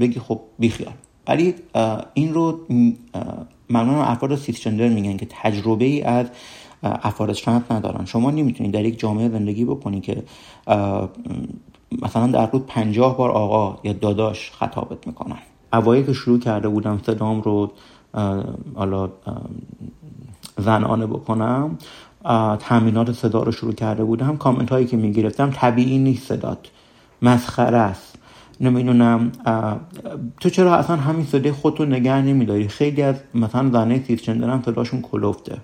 [0.00, 0.92] بگی خب بیخیال.
[1.28, 1.54] ولی
[2.14, 2.58] این رو
[3.70, 6.26] معمولا افراد سیسچندر میگن که تجربه ای از
[6.82, 8.04] افراد ترنس ندارن.
[8.04, 10.22] شما نمی‌تونید در یک جامعه زندگی بکنی که
[12.02, 15.38] مثلا در روز پنجاه بار آقا یا داداش خطابت می‌کنن.
[15.72, 17.72] اوایل که شروع کرده بودم صدام رو
[18.74, 19.10] حالا
[20.58, 21.78] زنانه بکنم.
[22.58, 24.36] تمرینات صدا رو شروع کرده بودم.
[24.36, 26.58] کامنت هایی که می‌گرفتم طبیعی نیست صدات.
[27.22, 28.16] مسخره است.
[28.60, 29.32] نمی‌دونم
[30.40, 35.02] تو چرا اصلا همین صدای خودتو نگه نمیداری؟ خیلی از مثلا زنه سیسچندر هم صداشون
[35.02, 35.56] کلفته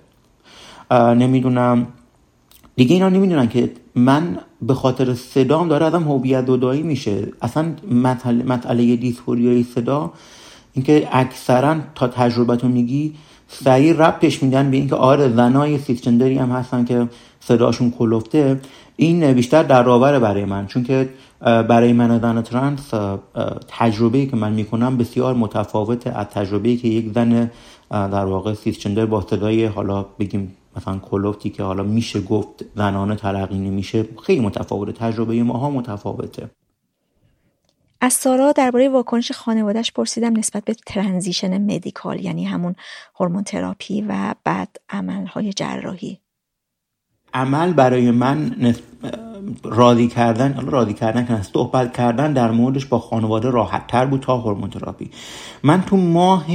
[0.91, 1.87] نمی‌دونم.
[2.75, 7.27] دیگه اینا نمی‌دونن که من به خاطر صدام داره ازم هویت دودایی میشه.
[7.41, 7.73] اصلا
[8.45, 10.11] مسئله دیسفوریای صدا
[10.77, 13.13] اینکه اکثرا تا تجربتو میگی
[13.47, 17.07] سریع ربطش میدن به اینکه آره زنای سیسچندری هم هستن که
[17.39, 18.61] صداشون کلفته
[18.95, 21.09] این بیشتر در برای من چون که
[21.41, 22.93] برای من زن ترانس
[23.67, 27.51] تجربه که من می‌کنم بسیار متفاوته از تجربه که یک زن
[27.91, 33.57] در واقع cisgender با صدای حالا بگیم مثلا کلوفتی که حالا میشه گفت زنانه تلقی
[33.57, 34.91] نمیشه خیلی متفاوته.
[34.91, 36.49] تجربه ماها متفاوته.
[38.01, 42.75] از سارا درباره واکنش خانوادهش پرسیدم نسبت به transition medical یعنی همون
[43.19, 46.19] hormone therapy و بعد عملهای جراحی.
[47.33, 48.55] عمل برای من
[49.63, 54.37] راضی کردن راضی کردن که صحبت کردن در موردش با خانواده راحت تر بود تا
[54.37, 55.11] hormone therapy.
[55.63, 56.45] من تو ماه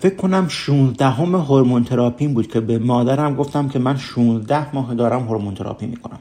[0.00, 4.94] فکر کنم 16 هم hormone therapy بود که به مادرم گفتم که من 16 ماه
[4.94, 6.18] دارم hormone therapy می‌کنم.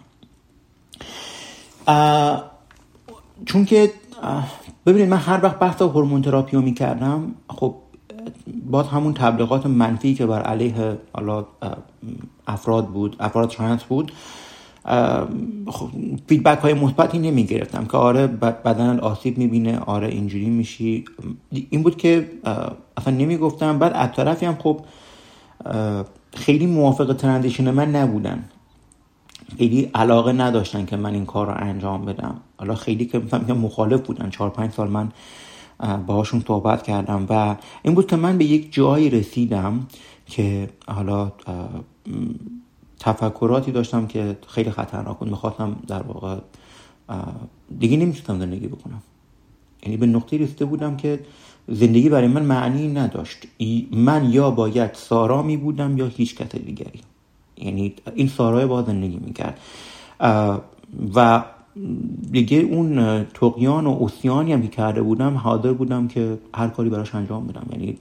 [3.46, 3.92] چون که
[4.86, 7.76] ببینید من هر وقت بحث hormone therapy رو می‌کردم خب
[8.66, 10.98] باز همون تبلیغات منفی که بر علیه
[12.48, 14.12] افراد بود افراد ترنس بود
[15.68, 15.90] خب
[16.28, 21.06] feedback های مثبتی نمی گرفتم که آره بدن آسیب می‌بینه آره اینجوری میشی.
[21.70, 22.32] این بود که
[22.98, 24.82] اصلا نمی گفتم بعد از طرفی هم خب
[26.34, 28.44] خیلی موافق ترندیشن من نبودن.
[29.58, 32.42] خیلی علاقه نداشتن که من این کار رو انجام بدم.
[32.58, 34.30] حالا خیلی که مثلا مخالف بودن.
[34.30, 35.12] چهار پنج سال من
[36.06, 39.88] باهاشون صحبت کردم و این بود که من به یک جایی رسیدم
[40.26, 41.32] که حالا
[43.00, 45.30] تفکراتی داشتم که خیلی خطرناک بود.
[45.30, 46.38] می‌خواستم در واقع
[47.80, 49.02] دیگه نمی‌تونم زندگی بکنم.
[49.84, 51.20] یعنی به نقطه رسیده بودم که
[51.68, 53.38] زندگی برای من معنی نداشت.
[53.92, 57.02] من یا باید سارا می بودم یا هیچ کس دیگری.
[57.58, 59.60] یعنی این سارای با زندگی می‌کرد.
[61.16, 61.44] و
[62.32, 67.16] دیگه اون تقیان و اسیانی هم که کرده بودم حاضر بودم که هر کاری براش
[67.16, 67.66] انجام بدم.
[67.72, 67.98] یعنی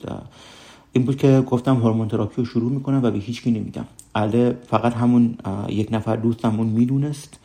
[0.93, 3.85] این بود که گفتم هورمون تراپی رو شروع می‌کنم و به هیچ کی نمیگم.
[4.14, 5.35] اله فقط همون
[5.69, 7.38] یک نفر دوستم اون می‌دونست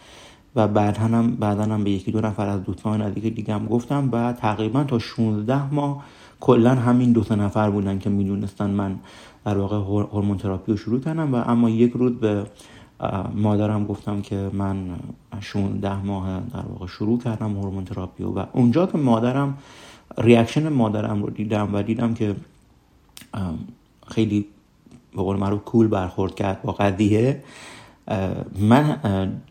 [0.56, 4.10] و بعد هم بعدا هم به یکی دو نفر از دوستان نزدیک دیگه هم گفتم
[4.12, 6.04] و تقریبا تا 16 ماه
[6.40, 9.00] کلا همین دو نفر بودن که می‌دونستن من
[9.50, 12.46] در واقع hormone therapy رو شروع کردم و اما یک روز به
[13.36, 14.78] مادرم گفتم که من
[15.40, 19.58] 16 ماه در واقع شروع کردم hormone therapy و اونجا که مادرم
[20.18, 22.36] reaction مادرم رو دیدم و دیدم که
[24.08, 24.46] خیلی
[25.16, 27.44] به قول معروف کول برخورد کرد با قضیه
[28.60, 28.98] من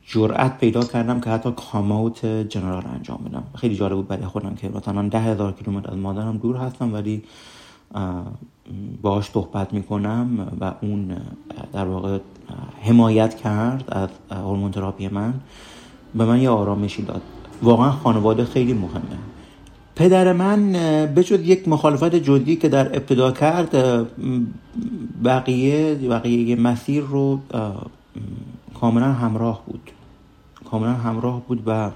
[0.06, 3.44] جرأت پیدا کردم که حتی کاماوت جنرال انجام بدم.
[3.54, 7.22] خیلی جالب بود برای خودم که مثلا ده هزار کیلومتر از مادرم دور هستم ولی
[9.02, 11.16] باهاش صحبت می‌کنم و اون
[11.72, 12.18] در واقع
[12.82, 15.34] حمایت کرد از هورمون تراپی من.
[16.14, 17.22] به من یه آرامشی داد.
[17.62, 19.18] واقعا خانواده خیلی مهمه.
[19.96, 20.72] پدر من
[21.16, 23.76] بجز یک مخالفت جدی که در ابتدا کرد
[25.24, 27.40] بقیه بقیه مسیر رو
[28.80, 29.90] کاملا همراه بود.
[30.70, 31.90] کاملا همراه بود و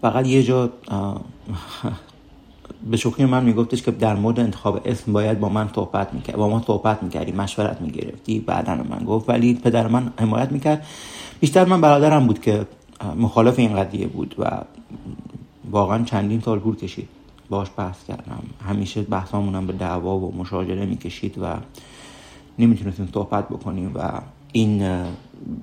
[0.00, 0.70] فقط یه جا
[2.90, 6.48] به شوخی من میگفتش که در مورد انتخاب اسم باید با من صحبت می‌کرد با
[6.48, 9.28] ما صحبت می‌کردی مشورت می‌گرفتی بعدا من گفت.
[9.28, 10.86] ولی پدر من حمایت می‌کرد.
[11.40, 12.66] بیشتر من برادرم بود که
[13.16, 14.50] مخالف این قضیه بود و
[15.70, 17.08] واقعا چندین سال طول کشید.
[17.50, 18.42] باش بحث کردم.
[18.68, 21.46] همیشه بحثامونم به دعوا و مشاجره می‌کشید و
[22.58, 24.20] نمی‌تونستیم صحبت بکنیم و
[24.52, 25.04] این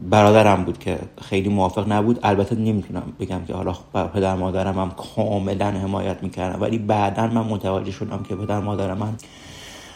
[0.10, 2.20] برادرم بود که خیلی موافق نبود.
[2.24, 3.74] البته نمی‌تونم بگم که حالا
[4.14, 6.62] پدر مادرم هم کاملا حمایت می‌کردم.
[6.62, 9.14] ولی بعدا من متوجه شدم که پدر مادر من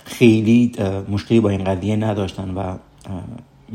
[0.06, 0.72] خیلی
[1.10, 2.76] مشکلی با این قضیه نداشتن و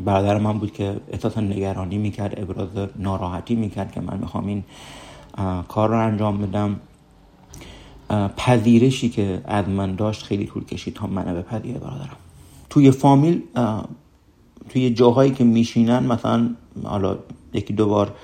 [0.05, 4.65] برادر من بود که احساس نگرانی می‌کرد ابراز ناراحتی می‌کرد که من می‌خوام این
[5.69, 6.81] کار رو انجام بدم.
[8.37, 12.17] پذیرشی که از من داشت خیلی طول کشید تا منو بپذیره برادرم.
[12.71, 13.43] توی فامیل
[14.69, 16.51] توی جاهایی که میشینن مثلا
[16.85, 17.19] حالا
[17.53, 18.15] یکی دو بار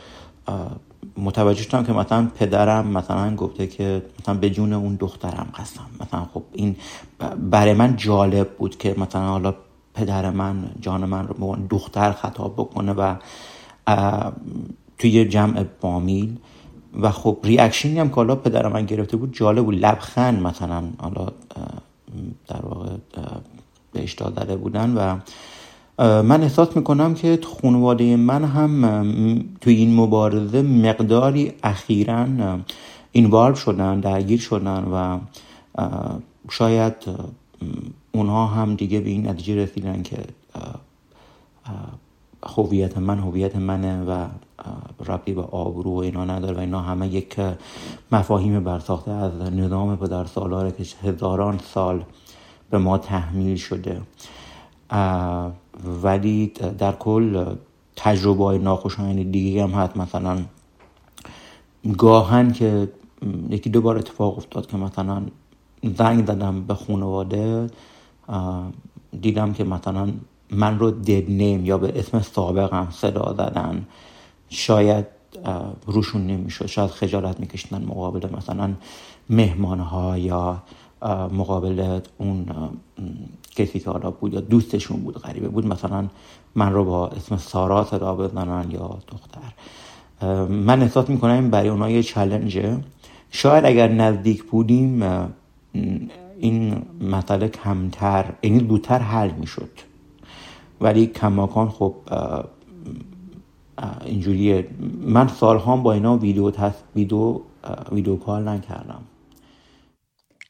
[1.16, 5.86] متوجه شدم که مثلا پدرم مثلا گفته که مثلا به جون اون دخترم قسم.
[6.00, 6.76] مثلا خب این
[7.50, 9.54] برای من جالب بود که مثلا حالا
[9.94, 13.14] پدر من جان من رو دختر خطاب بکنه و
[14.98, 16.36] توی جمع فامیل.
[17.00, 19.74] و خب ریاکشنی هم که حالا پدر من گرفته بود جالب بود.
[19.74, 21.26] لبخند مثلا حالا
[22.48, 22.90] در واقع
[23.92, 25.18] بهش داده بودن و
[25.98, 32.26] من احساس می‌کنم که خانواده من هم توی این مبارزه مقداری اخیرا
[33.12, 35.18] اینوالو شدن درگیر شدن و
[36.50, 36.94] شاید
[38.12, 40.16] اونها هم دیگه به این نتیجه رسیدن که
[42.46, 44.26] هویت من هویت منه و
[45.06, 47.36] ربطی به آبرو و اینا نداره و اینا همه یک
[48.12, 52.04] مفاهیم برساخته از نظام پدر سالاره که هزاران سال
[52.70, 54.00] به ما تحمیل شده.
[56.02, 56.46] ولی
[56.78, 57.54] در کل
[57.96, 59.96] تجربه های ناخوشایند دیگه هم هست.
[59.96, 60.38] مثلا
[61.96, 62.92] گاهن که
[63.50, 65.22] یکی دو بار اتفاق افتاد که مثلا
[65.98, 67.66] زنگ زدم به خانواده
[69.20, 70.12] دیدم که مثلا
[70.50, 73.86] من رو دد نیم یا به اسم سابقم صدا زدن.
[74.48, 75.06] شاید
[75.86, 76.66] روشون نمی‌شد.
[76.66, 78.72] شاید خجالت میکشیدن مقابل مثلا
[79.30, 80.62] مهمان ها یا
[81.32, 82.46] مقابل اون
[83.56, 86.08] کسی که حالا بود یا دوستشون بود غریبه بود مثلا
[86.54, 89.52] من رو با اسم سارا صدا بزنن یا دختر.
[90.48, 92.78] من احساس می‌کنم برای اونها یه چلنجه
[93.30, 95.02] شاید اگر نزدیک بودیم
[96.38, 99.70] این مسئله کمتر یعنی زودتر حل می‌شد.
[100.80, 101.94] ولی کماکان خب
[104.04, 104.68] اینجوریه.
[105.06, 107.40] من سالها با اینا ویدیو تست ویدیو
[107.92, 109.02] ویدیو کال نکردم.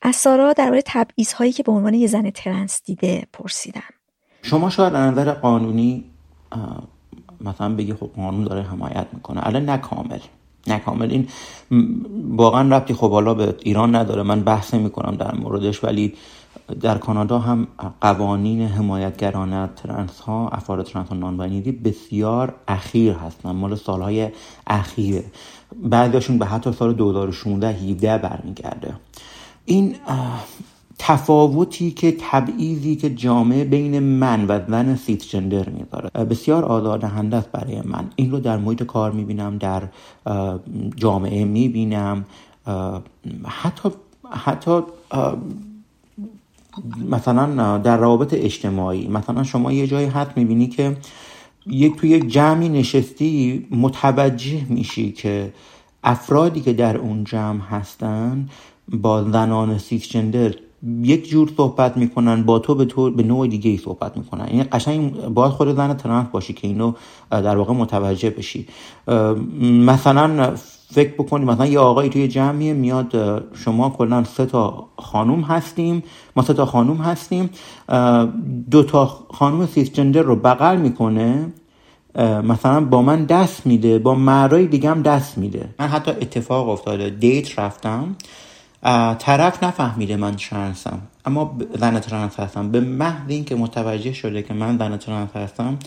[0.03, 3.81] از سارا درباره تبعیض هایی که به عنوان یه زن ترنس دیده پرسیدم.
[4.43, 6.05] شما شاید از نظر قانونی
[7.41, 9.47] مثلا بگی خب قانون داره حمایت می‌کنه.
[9.47, 11.11] الان نه کامل.
[11.11, 11.29] این
[12.37, 14.23] واقعا ربطی خب حالا به ایران نداره.
[14.23, 16.15] من بحث می‌کنم در موردش ولی
[16.81, 17.69] در کانادا هم
[18.01, 23.51] قوانین حمایتگرانه ترنس ها افراد ترنس ها نان بسیار اخیر هستن.
[23.51, 24.29] مال سالهای
[24.67, 25.25] اخیره.
[25.83, 28.95] بعضیشون به حتی سال 2016 17 برمیگرده.
[29.73, 29.95] این
[30.99, 37.81] تفاوتی که تبعیضی که جامعه بین من و زن cisgender می‌ذاره بسیار آزاردهنده است برای
[37.85, 38.11] من.
[38.17, 39.83] این رو در محیط کار می‌بینم در
[40.97, 42.25] جامعه می‌بینم.
[43.47, 43.89] حتی
[44.31, 44.81] حتی
[47.11, 49.09] مثلا در روابط اجتماعی.
[49.09, 50.97] مثلا شما یه جایی حد می‌بینی که
[51.67, 55.53] یک توی جمعی نشستی متوجه میشی که
[56.05, 58.49] افرادی که در اون جمع هستن
[58.89, 60.55] با زنان سیسجندر
[61.03, 64.49] یک جور صحبت می‌کنن با تو به, تو به نوع دیگه ای صحبت می‌کنن.
[64.49, 66.93] یعنی قشنگ باید خود زن ترنس باشی که اینو
[67.31, 68.67] در واقع متوجه بشی.
[69.61, 70.55] مثلا
[70.95, 76.03] فکر بکنی مثلا یه آقایی توی جمعی میاد شما کلا سه تا خانوم هستیم
[76.37, 77.51] ما سه تا خانوم هستیم
[78.71, 81.53] دو تا خانوم cisgender رو بغل می‌کنه
[82.45, 85.69] مثلا با من دست میده با مردای دیگه هم دست میده.
[85.79, 88.17] من حتی اتفاق افتاده date رفتم.
[89.19, 92.71] طرف نفهمیده من ترنسم اما زن ترنس هستم.
[92.71, 95.79] به محض اینکه متوجه شده که من زن ترنس هستم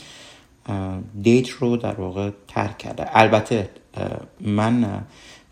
[1.22, 3.05] دیت رو در واقع ترک کرده.
[3.13, 3.70] البته
[4.41, 5.03] من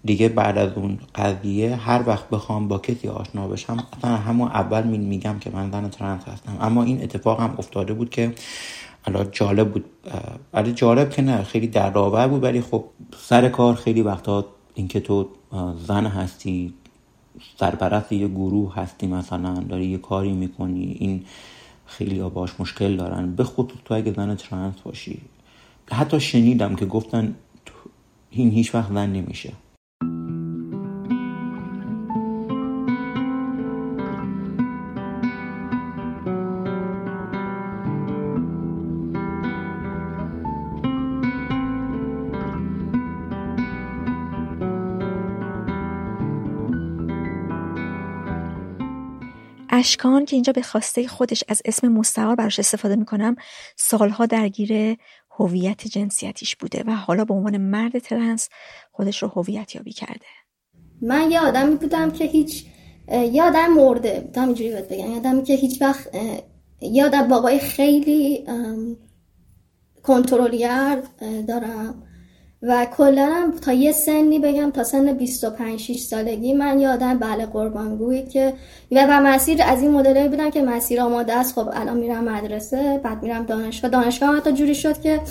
[0.06, 4.84] دیگه بعد از اون قضیه هر وقت بخوام با کسی آشنا بشم اصلا همون اول
[4.84, 6.58] میگم که من زن ترنس هستم.
[6.62, 8.34] اما این اتفاق هم افتاده بود که
[9.06, 9.86] حالا جالب بود.
[10.54, 12.44] ولی جالب که نه خیلی دردآور بود.
[12.44, 12.86] ولی خب
[13.20, 15.30] سر کار خیلی وقتا اینکه تو
[15.88, 16.74] زن هستی
[17.60, 21.26] سرپرست یه گروه هستی مثلا داری یه کاری می‌کنی این
[21.86, 23.36] خیلی ها باش مشکل دارن.
[23.36, 25.22] به خود تو اگه زن ترنس باشی.
[25.92, 27.36] حتی شنیدم که گفتن
[28.30, 29.54] این هیچ وقت زن نمیشه.
[49.84, 53.36] اشکان که اینجا به خواسته خودش از اسم مستعار براش استفاده می‌کنم
[53.78, 54.98] سالها درگیر
[55.32, 58.50] هویت جنسیتیش بوده و حالا به عنوان مرد ترنس
[58.92, 60.26] خودش رو هویت یابی کرده.
[61.02, 62.66] من یه آدمی بودم که هیچ
[63.12, 64.20] یه آدم مرده.
[64.20, 65.12] بودم اینجوری بگم.
[65.12, 66.10] یه آدمی که هیچ وقت
[66.82, 68.46] یه آدم بابای خیلی
[70.04, 71.04] کنترلگر
[71.48, 72.04] دارم.
[72.64, 78.24] و کلا تا یه سنی بگم تا سن 25 6 سالگی من یادم بله قربانگویی
[78.24, 78.54] که
[78.92, 81.56] و, مسیر از این مدلی بودن که مسیر آماده است.
[81.56, 83.92] خب الان میرم مدرسه بعد میرم دانشگاه.
[83.92, 85.22] دانشگاه حتی جوری شد که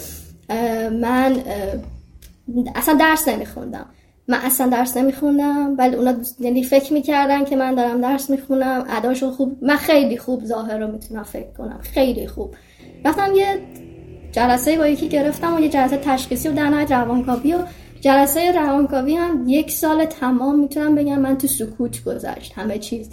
[0.92, 1.36] من
[2.74, 3.86] اصلا درس نمیخوندم.
[4.28, 8.84] من اصلا درس نمیخوندم ولی اونا یعنی فکر می‌کردن که من دارم درس می‌خونم.
[8.90, 11.80] اداشو خوب من خیلی خوب ظاهر رو می‌تونم فکر کنم.
[11.82, 12.54] خیلی خوب.
[13.04, 13.58] رفتم یه
[14.32, 17.58] جلسه با یکی گرفتم و یه جلسه تشخیصی و در نهایت روانکاوی و
[18.00, 23.10] جلسه روانکاوی هم یک سال تمام می‌تونم بگم من تو سکوت گذشت همه چیز.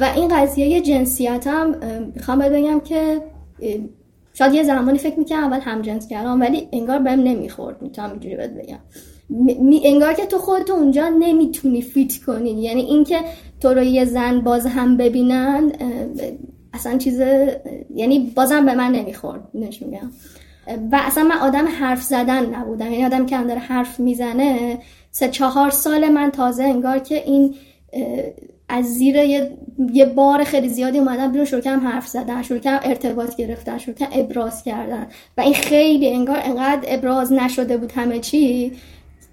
[0.00, 1.74] و این قضیه جنسیت هم
[2.14, 3.22] می‌خوام بگم که
[4.34, 8.36] شاید یه زمانی فکر می‌کنم اول هم جنس کردم ولی انگار بهم نمی‌خورد می‌تونم اینجوری
[8.36, 8.78] بگم.
[9.84, 12.50] انگار که تو خودت اونجا نمی‌تونی فیت کنی.
[12.62, 13.16] یعنی اینکه
[13.60, 15.72] تو رو یه زن باز هم ببینن
[16.72, 17.20] اصلا چیز
[17.94, 20.10] یعنی بازم به من نمی‌خورد میگم.
[20.66, 22.92] و اصلا من آدم حرف زدن نبودم.
[22.92, 24.78] یعنی آدم که هم حرف می‌زنه
[25.10, 27.54] سه چهار سال من تازه انگار که این
[28.68, 29.50] از زیر یه,
[29.92, 33.96] یه بار خیلی زیادی اومدم بیرون شروع کردم حرف زدن شروع کردم ارتباط گرفتن شروع
[33.96, 35.06] کردم ابراز کردن.
[35.38, 38.72] و این خیلی انگار انقدر ابراز نشده بود همه چی.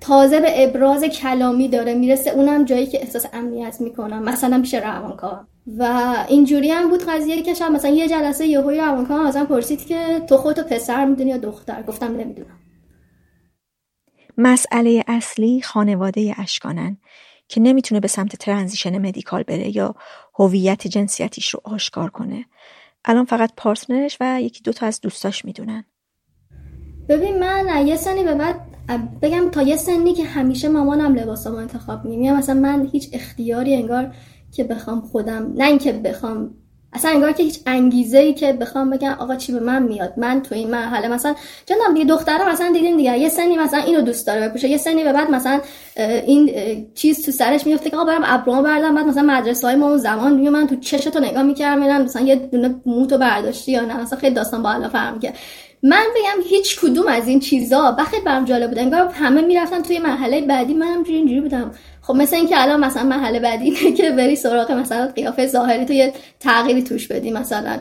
[0.01, 4.23] تازه به ابراز کلامی داره می‌رسه اونم جایی که احساس امنیت می‌کنم.
[4.23, 5.37] مثلا پیش روانکاو
[5.77, 10.21] و اینجوری هم بود قضیه که شب مثلا یه جلسه یهوی روانکاو ازم پرسید که
[10.29, 12.59] تو خودتو پسر می‌دونی یا دختر؟ گفتم نمی‌دونم.
[14.37, 16.97] مسئله اصلی خانواده اشکانن
[17.47, 19.95] که نمی‌تونه به سمت ترانزیشن مدیکال بره یا
[20.39, 22.45] هویت جنسیتیش رو آشکار کنه.
[23.05, 25.85] الان فقط پارتنرش و یکی دوتا از دوستاش می‌دونن.
[27.09, 28.55] ببین من یه سنی به بعد
[29.21, 34.13] بگم تا یه سنی که همیشه مامانم لباسامو انتخاب میگم مثلا من هیچ اختیاری انگار
[34.51, 36.55] که بخوام خودم نه اینکه بخوام
[36.93, 40.41] اصلا انگار که هیچ انگیزه ای که بخوام بگم آقا چی به من میاد من
[40.41, 41.35] تو این مرحله مثلا
[41.65, 45.03] جناب دیگه دختره مثلا دیدین دیگه یه سنی مثلا اینو دوست داره بپوشه یه سنی
[45.03, 45.61] به بعد مثلا
[46.25, 46.51] این
[46.93, 49.97] چیز تو سرش میفته که آقا برم ابرومو بردم بعد مثلا مدرسه های ما اون
[49.97, 54.19] زمان میگم من تو چشتو نگاه می‌کردم مثلا یه دونه موتو برداشتی یا نه مثلا
[54.19, 55.33] خیلی داستان بالا فهم که
[55.83, 58.79] من بگم هیچ کدوم از این چیزا بخیر برام جالب بود.
[58.79, 60.73] انگار همه می‌رفتن توی مرحله بعدی.
[60.73, 61.71] منم اینجوری بودم.
[62.01, 65.93] خب مثل اینکه الان مثلا محل بعدی اینه که بری سراغ مثلا قیافه ظاهری تو
[65.93, 67.79] یه تغییری توش بدی مثلا.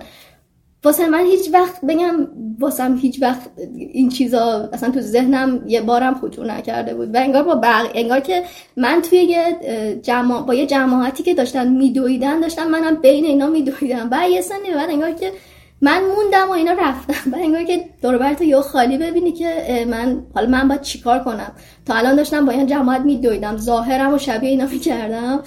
[0.84, 2.28] واسه من هیچ وقت بگم
[2.58, 3.40] واسم هیچ وقت
[3.74, 7.14] این چیزا اصلا تو ذهنم یه بارم خطور نکرده بود.
[7.14, 7.90] و انگار با بق...
[7.94, 8.42] انگار که
[8.76, 9.58] من توی یه
[10.02, 10.42] جماع...
[10.42, 14.90] با یه جماعتی که داشتن میدویدن داشتم منم بین اینا میدویدم و یه سنی بعد
[14.90, 15.32] انگار که
[15.80, 17.30] من موندم و اینا رفتم.
[17.30, 21.52] بعد انگار که دور تو یه خالی ببینی که من حالا من باید چیکار کنم؟
[21.86, 23.56] تا الان داشتم با این جماعت میدویدم.
[23.56, 25.42] ظاهرم و شبیه اینا می‌کردم.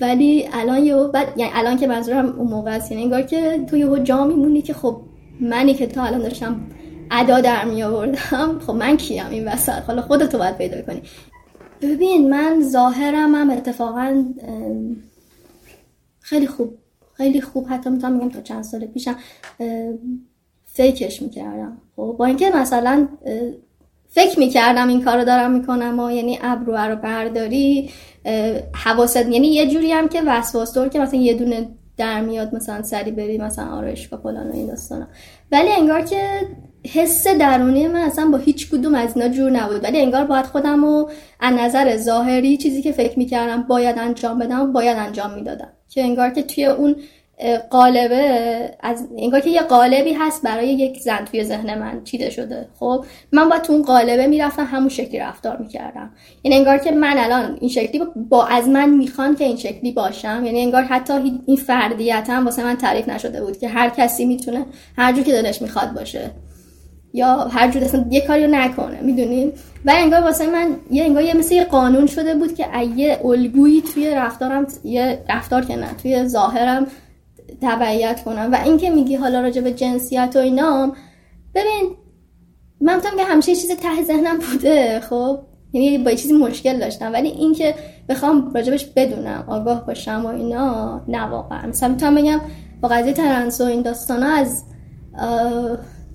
[0.00, 2.90] ولی الان یه بعد یعنی الان که منظورم اون موقع است.
[2.90, 5.00] یعنی انگار که تو یه جا میمونی که خب
[5.40, 6.60] منی که تا الان داشتم
[7.10, 11.02] ادا در می آوردم خب من کیم این وسط؟ حالا خودتو باید پیدا کنی.
[11.82, 14.24] ببین من ظاهرم هم اتفاقا
[16.20, 16.78] خیلی خوب
[17.22, 19.16] خیلی خوب حتی می‌تونم بگم تا چند سال پیشم
[20.64, 21.78] فیکش می‌کردم.
[21.96, 23.08] خب با اینکه مثلا
[24.08, 27.90] فکر می‌کردم این کارو دارم می‌کنم و یعنی ابرو رو برداری
[28.84, 33.10] حواست یعنی یه جوری هم که وسواس که مثلا یه دونه در میاد مثلا سری
[33.10, 35.06] بری مثلا و فلان و این داستانا.
[35.52, 36.28] ولی انگار که
[36.84, 39.84] حس درونی من اصلا با هیچ کدوم از اینا جور نبود.
[39.84, 41.10] ولی انگار باید خودم رو
[41.40, 45.72] از نظر ظاهری چیزی که فکر می‌کردم باید انجام بدم باید انجام می‌دادم.
[45.88, 46.96] که انگار که توی اون
[47.70, 52.68] قالبه از انگار که یه قالبی هست برای یک زن توی ذهن من چیده شده.
[52.78, 56.10] خب من با تو اون قالبه می‌رفتم همون شکلی رفتار می‌کردم.
[56.44, 60.42] یعنی انگار که من الان این شکلی با از من می‌خوان که این شکلی باشم.
[60.44, 61.12] یعنی انگار حتی
[61.46, 64.66] این فردیتم واسه من تعریف نشده بود که هر کسی می‌تونه
[64.96, 66.30] هر جور که دلش می‌خواد باشه.
[67.12, 69.52] یا هر جور اصلا یه کاری نکنه می‌دونین
[69.84, 73.82] و انگار واسه من یه انگار یه مثل یه قانون شده بود که یه الگویی
[73.82, 76.86] توی رفتارم یه رفتار که نه توی ظاهرم
[77.62, 78.48] تبعیت کنم.
[78.52, 80.92] و اینکه میگی حالا راجع به جنسیت و اینا
[81.54, 81.96] ببین
[82.80, 85.38] من می‌تونم که همیشه چیز ته ذهنم بوده خب؟
[85.72, 87.12] یعنی با چیزی مشکل داشتم.
[87.12, 87.74] ولی اینکه
[88.08, 91.66] بخوام راجبش بدونم آگاه باشم و اینا نه واقعا.
[91.66, 92.40] مثلا می‌تونم بگم
[92.80, 94.64] با قضیه ترنس و این داستانا از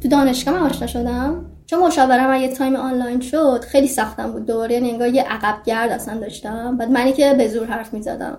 [0.02, 1.46] تو دانشگاه من آشنا شدم.
[1.66, 5.92] چون مشاورم یه تایم آنلاین شد خیلی سختم بود دوباره یعنی انگار یه عقب گرد
[5.92, 6.78] اصلا داشتم.
[6.78, 8.38] بعد منی که به زور حرف می‌زدم.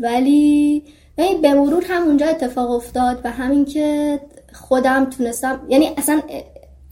[0.00, 0.84] ولی
[1.18, 4.20] یعنی به مرور همونجا اتفاق افتاد و همین که
[4.52, 6.22] خودم تونستم یعنی اصلا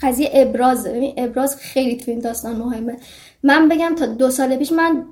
[0.01, 0.93] قضیه ابرازه.
[0.93, 2.97] ببین ابراز خیلی تو این داستان مهمه.
[3.47, 5.05] من بگم تا دو سال پیش من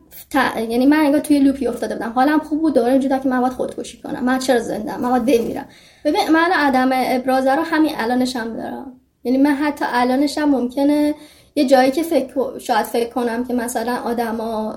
[0.56, 2.12] یعنی من انگار توی لوپی افتاده بودم.
[2.12, 2.74] حالم خوب بود.
[2.74, 4.24] دوباره اینجوری که من باید خودکشی کنم.
[4.24, 5.66] من چرا زنده من باید بمیرم.
[6.04, 8.92] ببین من عدم ابراز رو همین الانش هم دارم.
[9.24, 11.14] یعنی من حتی الانش هم ممکنه
[11.54, 14.74] یه جایی که فکر شاید فکر کنم که مثلا آدما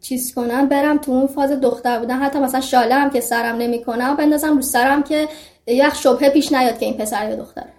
[0.00, 2.18] چیز کنم برم تو اون فاز دختر بودن.
[2.18, 5.28] حتی مثلا شاله هم که سرم نمی‌کنم بندازم رو سرم که
[5.66, 7.72] یه شبهه پیش نیاد که این پسر یا دختره.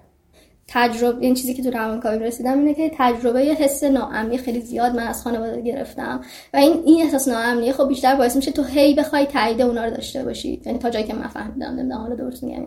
[0.74, 5.08] تجربه این چیزی که تو روانکاوی رسیدم اینه که تجربه حس ناامنی خیلی زیاد من
[5.08, 6.22] از خانواده گرفتم.
[6.54, 9.92] و این این احساس ناامنی خب بیشتر باعث میشه تو هی بخوای تایید اونا رو
[9.92, 10.62] داشته باشی.
[10.66, 12.66] یعنی تا جایی که من فهمیدم نمی‌دونم حالا درست میگم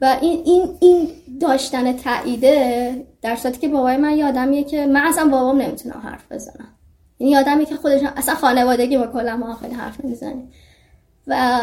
[0.00, 1.08] و این این این
[1.40, 6.68] داشتن تاییده در صورتی که بابای من یادمیه که من اصلا بابام نمی‌تونم حرف بزنم.
[7.18, 10.50] یعنی یادمی که خودش اصلا خانوادگی ما کلا ما خیلی حرف نمی‌زنیم
[11.26, 11.60] و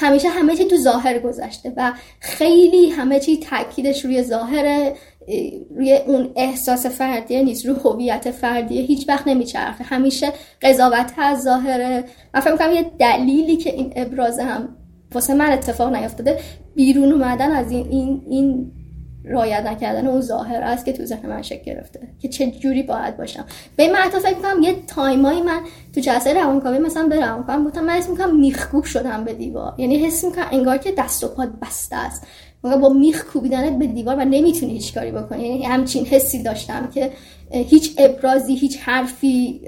[0.00, 4.92] همیشه همه چی تو ظاهر گذشته و خیلی همه چی تاکیدش روی ظاهر
[5.76, 8.82] روی اون احساس فردیه نیست رو هویت فردیه.
[8.82, 9.84] هیچ وقت نمیچرخه.
[9.84, 10.32] همیشه
[10.62, 12.04] قضاوت از ظاهره.
[12.34, 14.68] من فکر می‌کنم یه دلیلی که این ابراز هم
[15.14, 16.38] واسه من اتفاق نیفتاده
[16.74, 18.72] بیرون اومدن از این این این
[19.28, 23.16] رایت نکردن اون ظاهر است که تو ذهن من شکل گرفته که چه جوری باید
[23.16, 23.44] باشم.
[23.76, 25.60] به من حتی فکر می‌کنم یه تایمایی من
[25.94, 29.74] تو جلسه روانکاوی مثلا به روانکاوی بودم من حس می‌کنم میخکوب شدم به دیوار.
[29.78, 32.26] یعنی حس می‌کنم انگار که دست و پات بسته است.
[32.62, 35.48] با میخ کوبیدنت به دیوار و نمی‌تونی هیچ کاری بکنی.
[35.48, 37.12] یعنی همچین حسی داشتم که
[37.50, 39.60] هیچ ابرازی هیچ حرفی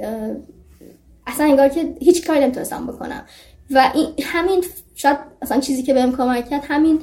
[1.27, 3.23] اصلا انگار که هیچ کاری نمی‌تونستم بکنم.
[3.71, 6.99] و این همین شاید اصلا چیزی که بهم کمک کرد همین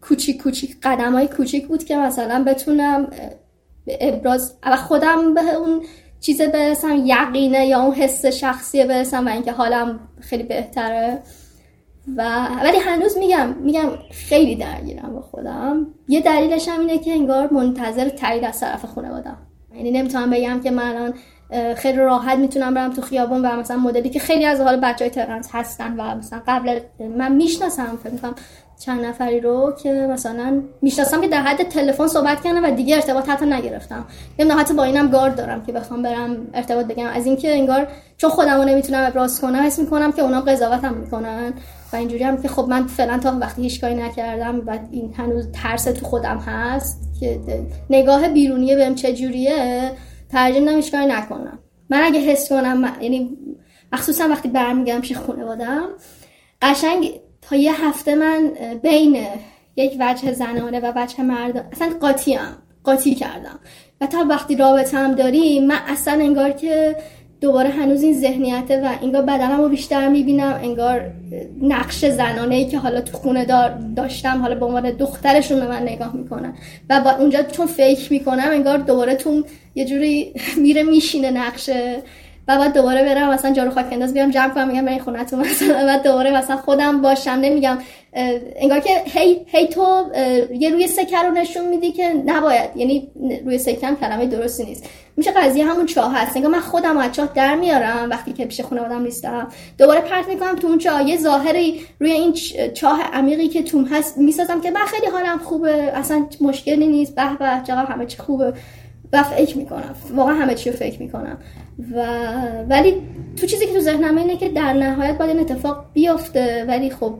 [0.00, 3.10] کوچیک کوچیک قدم های کوچیک بود که مثلا بتونم
[3.86, 5.82] به ابراز و خودم به اون
[6.20, 11.22] چیز برسم یقینه یا اون حس شخصی برسم و اینکه حالم خیلی بهتره.
[12.16, 15.86] و ولی هنوز میگم میگم خیلی درگیرم با خودم.
[16.08, 19.36] یه دلیلش هم اینه که انگار منتظر تایید از طرف خانوادم
[19.74, 21.14] یعنی نمی‌تونم بگم که من الان
[21.74, 25.10] خیلی راحت می‌تونم برم تو خیابون و مثلا مدلی که خیلی از حال بچه های
[25.10, 26.80] ترنس هستن و مثلا قبل
[27.16, 28.34] من می‌شناسم فکر می‌کنم
[28.80, 33.28] چند نفری رو که مثلا می‌شناسم که در حد تلفن صحبت کردم و دیگه ارتباط
[33.28, 34.06] حتی نگرفتم.
[34.38, 37.06] نمی‌دونم حتی با اینم گارد دارم که بخوام برم ارتباط بگم.
[37.06, 41.52] از اینکه انگار چون خودمو نمی‌تونم ابراز کنم حس می‌کنم که اونا قضاوتم می‌کنن
[41.92, 45.48] و اینجوری هم که خب من فعلا تا وقتی هیچ کاری نکردم و این هنوز
[45.52, 47.40] ترس تو خودم هست که
[47.90, 49.90] نگاه بیرونیه بهم چه جوریه
[50.32, 51.58] ترجیح میدم کاری نکنم.
[51.90, 53.38] من اگه حس کنم یعنی
[53.92, 55.88] مخصوصا وقتی برمیگردم پیش خانوادم
[56.62, 57.20] قشنگ
[57.50, 58.50] تا یه هفته من
[58.82, 59.26] بین
[59.76, 63.58] یک وجه زنانه و وجه مرد اصلا قاطی هم قاطی کردم.
[64.00, 66.96] و تا وقتی رابطه هم داریم من اصلا انگار که
[67.40, 71.10] دوباره هنوز این ذهنیته و انگار بدنم رو بیشتر می‌بینم انگار
[71.62, 75.82] نقش زنانه ای که حالا تو خونه دار داشتم حالا به عنوان دخترشون به من
[75.82, 76.54] نگاه می‌کنن.
[76.90, 79.44] و با اونجا چون فیک می‌کنم انگار دوباره تو
[79.74, 82.02] یه جوری میره میشینه نقشه
[82.50, 85.86] و بعد دوباره برم مثلا جارو خاک انداز بیام جمع کنم میگم برین خونتون مثلا.
[85.86, 87.78] بعد دوباره مثلا خودم باشم نمیگم
[88.56, 90.04] انگار که هی هی تو
[90.54, 92.70] یه روی سکه رو نشون میدی که نباید.
[92.76, 93.08] یعنی
[93.44, 94.84] روی سکه هم کلمه درستی نیست.
[95.16, 96.36] میشه قضیه همون چاه هست.
[96.36, 99.48] انگار من خودم از چاه در میارم وقتی که پیش خونه آدم نیستم.
[99.78, 101.08] دوباره پرت می‌کنم تو اون چاه.
[101.08, 102.32] یه ظاهری روی این
[102.74, 105.92] چاه عمیقی که توم هست می‌سازم که من خیلی حالم خوبه.
[105.94, 107.14] اصلا مشکلی نیست.
[107.14, 108.52] به به چقدر همه چی خوبه.
[109.12, 109.94] و فکر می‌کنم.
[110.14, 111.38] واقعا همه چی رو فکر می‌کنم.
[111.94, 112.02] و
[112.68, 113.02] ولی
[113.36, 116.64] تو چیزی که تو ذهنم اینه که در نهایت باید این اتفاق بیفته.
[116.68, 117.14] ولی خب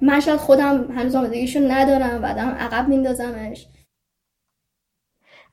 [0.00, 3.66] من شاید خودم هنوز آمادگیشو ندارم بعدم عقب میندازمش.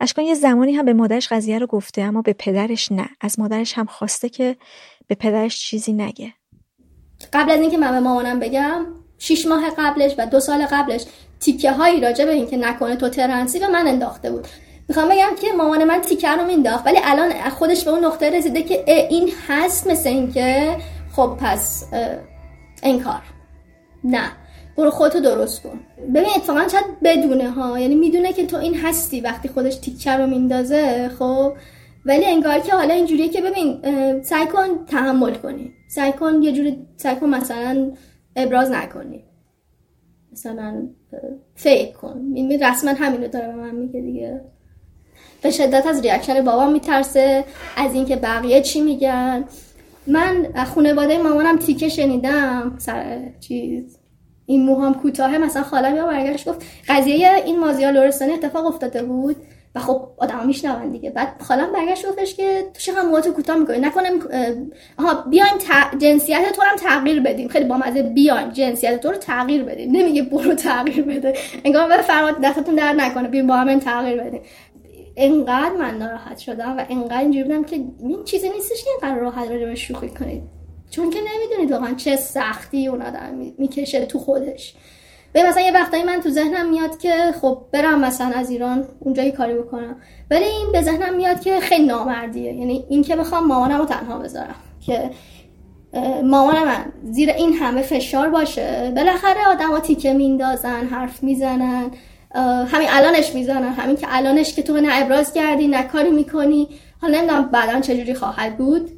[0.01, 3.09] اشکان یه زمانی هم به مادرش قضیه رو گفته اما به پدرش نه.
[3.21, 4.55] از مادرش هم خواسته که
[5.07, 6.33] به پدرش چیزی نگه.
[7.33, 8.85] قبل از اینکه من به مامانم بگم
[9.17, 11.05] شیش ماه قبلش و دو سال قبلش
[11.39, 14.47] تیکه هایی راجع به اینکه نکنه تو ترنسی به من انداخته بود.
[14.89, 18.63] می‌خوام بگم که مامان من تیکر رو مینداخت ولی الان خودش به اون نقطه رسیده
[18.63, 20.77] که این هست مثل اینکه
[21.15, 21.85] خب پس
[22.83, 23.21] این کار.
[24.03, 24.31] نه.
[24.77, 25.79] برو خودتو درست کن.
[26.09, 27.79] ببین اتفاقا شاید بدونه ها.
[27.79, 31.53] یعنی می‌دونه که تو این هستی وقتی خودش تیکه رو میندازه خب.
[32.05, 33.81] ولی انگار که حالا اینجوریه که ببین
[34.21, 35.73] سعی کن تحمل کنی.
[35.89, 37.91] سعی کن یه جوری سعی کن مثلا
[38.35, 39.23] ابراز نکنی.
[40.31, 40.87] مثلا
[41.55, 42.31] fake کن.
[42.35, 44.41] این رسما همین رو داره به من میگه دیگه.
[45.41, 47.43] به شدت از reaction بابا میترسه
[47.77, 49.43] از اینکه بقیه چی میگن.
[50.07, 52.75] من خانواده مامانم تیکه شنیدم.
[52.77, 53.97] سر چیز
[54.45, 59.35] این موهام کوتاهه مثلا خالم یا برگشت گفت قضیه این مازیار لورستانی اتفاق افتاده بود؟
[59.75, 61.09] و خب آدم میشنون دیگه.
[61.09, 64.09] بعد خالم برگشت گفتش که تو چه موهاتو کوتاه می‌کنی؟ نکنه
[64.97, 65.53] آها بیاین
[65.97, 67.47] جنسیت تو هم تغییر بدیم.
[67.47, 69.91] خیلی با مزه بیاین جنسیت تو رو تغییر بدیم.
[69.91, 71.33] نمیگه برو تغییر بده.
[71.65, 74.41] انگار به فرمات دستتون در نکنه بیاین با هم تغییر بدیم.
[75.19, 79.51] انقدر من ناراحت شدم و انقدر اینجوری بودم که این چیزی نیستش که اینقدر راحت
[79.51, 80.43] راجع شوخی کنید.
[80.89, 84.75] چون که نمی‌دونید واقعا چه سختی اون آدم می‌کشه تو خودش.
[85.33, 89.29] به مثلا یه وقتایی من تو ذهنم میاد که خب برم مثلا از ایران اونجا
[89.29, 89.95] کاری بکنم.
[90.31, 92.53] ولی این به ذهنم میاد که خیلی نامردیه.
[92.53, 94.55] یعنی این که بخوام مامانم رو تنها بذارم.
[94.85, 95.11] که
[96.23, 98.93] مامان من زیر این همه فشار باشه.
[98.95, 101.91] بالاخره آدم تیکه میندازن حرف می‌زنن.
[102.67, 106.67] همین الانش می‌زنن همین که الانش که تو نه ابراز کردی نه کاری می‌کنی.
[107.01, 108.91] حالا نمی‌دونم بعدا چجوری خواهد بود.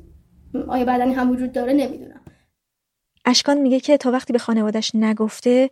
[0.67, 2.21] آیا بدنی هم وجود داره؟ نمی‌دونم.
[3.25, 5.69] اشکان میگه که تا وقتی به خانوادش نگفته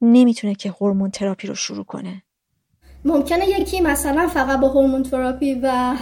[0.00, 2.22] نمی‌تونه که هورمون تراپی رو شروع کنه.
[3.04, 5.94] ممکنه یکی مثلا فقط با هورمون تراپی و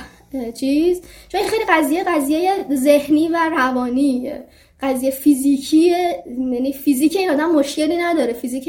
[0.54, 1.02] چیز.
[1.28, 4.44] چون خیلی قضیه قضیه ذهنی و روانیه
[4.80, 5.94] قضیه فیزیکی
[6.26, 8.32] یعنی فیزیک این آدم مشکلی نداره.
[8.32, 8.68] فیزیک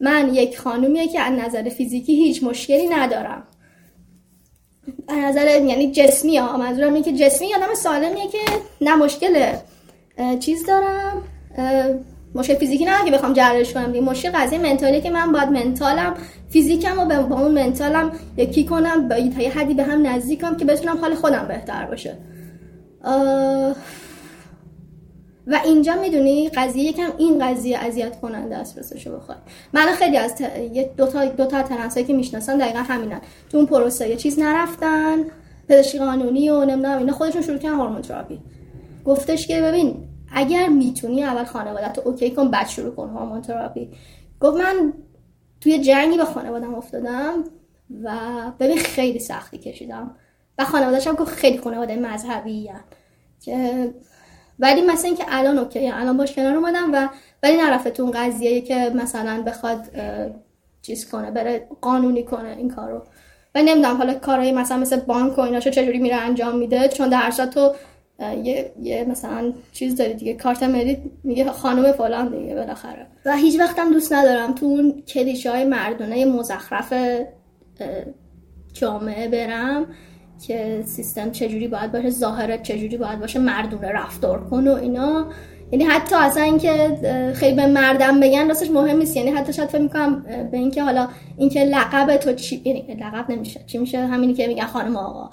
[0.00, 3.42] من یک خانومیه که از نظر فیزیکی هیچ مشکلی ندارم.
[5.08, 8.38] از نظر یعنی جسمی ها منظورم اینه که جسمی آدم سالمیه که
[8.80, 9.52] نه مشکل
[10.40, 11.22] چیز دارم.
[12.34, 13.92] مشکل فیزیکی نه که بخوام جرش کنم.
[13.92, 16.14] دیگه مشکل قضیه منتالی که من باید منتالم
[16.50, 20.98] فیزیکم و با اون منتالم یکی کنم با یه حدی به هم نزدیکم که بتونم
[20.98, 22.16] حال خودم بهتر باشه.
[25.46, 29.38] و اینجا می‌دونی قضیه یکم این قضیه اذیت کننده است راستشو بخوای
[29.72, 30.34] من خیلی از
[30.96, 31.62] دو تا دو تا
[32.02, 33.20] که می‌شناسن دقیقا همینن.
[33.50, 35.24] تو اون پروسه یه چیز نرفتن
[35.68, 38.40] پزشکی قانونی و نمی‌دونم اینا خودشون شروع کردن hormone therapy.
[39.04, 43.90] گفتش که ببین اگر می‌تونی اول خانوادت اوکی کن بعد شروع کن hormone therapy.
[44.40, 44.92] گفت من
[45.60, 47.44] توی جنگی به خانوادم افتادم
[48.04, 48.18] و
[48.60, 50.16] ببین خیلی سختی کشیدم.
[50.58, 52.70] و خانواده‌شم گفت خیلی خانواده مذهبی
[53.40, 53.90] که
[54.58, 57.08] ولی مثلا اینکه الان اوکی الان باش کنار اومدم و
[57.42, 59.80] ولی نرفته تو اون قضیه که مثلا بخواد
[60.82, 63.02] چیز کنه بره قانونی کنه این کارو.
[63.54, 67.30] و نمی‌دونم حالا کارهای مثلا مثل بانک و ایناشو چجوری میره انجام میده چون در
[67.30, 67.74] تو
[68.20, 73.06] یه, یه مثلا چیز داری دیگه کارت ملی میگه خانم فلان دیگه بالاخره.
[73.24, 76.92] و هیچ وقتم دوست ندارم تو اون کلیشه های مردونه مزخرف
[78.72, 79.86] جامعه برم.
[80.46, 85.26] که سیستم چجوری باید باشه ظاهرت چجوری باید باشه مردونه رفتار کن و اینا.
[85.72, 86.98] یعنی حتی اصلا اینکه
[87.34, 89.16] خیلی به مردم بگن راستش مهم نیست.
[89.16, 91.08] یعنی حتی شاید فکر می‌کنم به اینکه حالا
[91.38, 95.30] اینکه لقب تو چی یعنی لقب نمیشه چی میشه؟ همینی که میگن خانم آقا.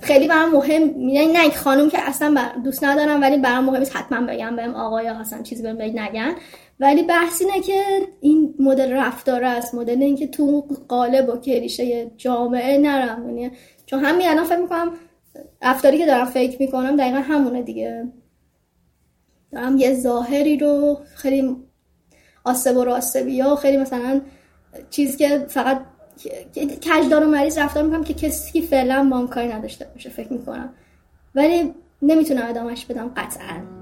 [0.00, 2.34] خیلی برام مهم یعنی نه خانم که اصلا
[2.64, 3.96] دوست ندارم ولی برام مهم نیست.
[3.96, 6.32] حتما بگم بهم آقا یا اصلا چیزی بهم نگن.
[6.80, 7.82] ولی بحث اینه که
[8.20, 9.74] این مدل رفتار است.
[9.74, 13.28] مدل اینکه تو قالب و کلیشه جامعه نرم.
[13.28, 13.50] یعنی
[13.88, 14.92] چون همین الان فکر می‌کنم
[15.62, 18.08] رفتاری که دارم فکر می‌کنم دقیقا همونه دیگه.
[19.52, 21.56] دارم یه ظاهری رو خیلی
[22.44, 24.20] آسب و راستبی ها خیلی مثلا
[24.90, 25.80] چیزی که فقط
[26.84, 30.74] کجدار و مریض رفتار می‌کنم که کسی فعلا با کاری نداشته باشه فکر می‌کنم.
[31.34, 33.77] ولی نمی‌تونم ادامهش بدم قطعا.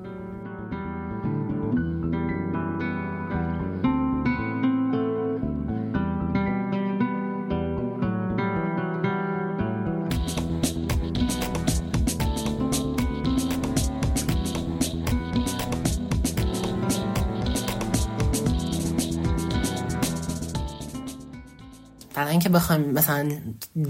[22.37, 23.31] اینکه بخوایم مثلا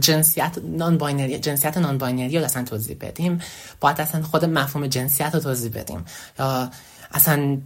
[0.01, 3.41] جنسیت non-binary جنسیت non-binary رو اصلا توضیح بدیم
[3.81, 6.05] باید اصلا خود مفهوم جنسیت رو توضیح بدیم.
[6.39, 6.71] یا
[7.13, 7.59] اصلا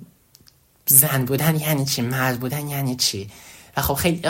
[0.86, 3.30] زن بودن یعنی چی؟ مرد بودن یعنی چی؟
[3.76, 4.22] و خب خیلی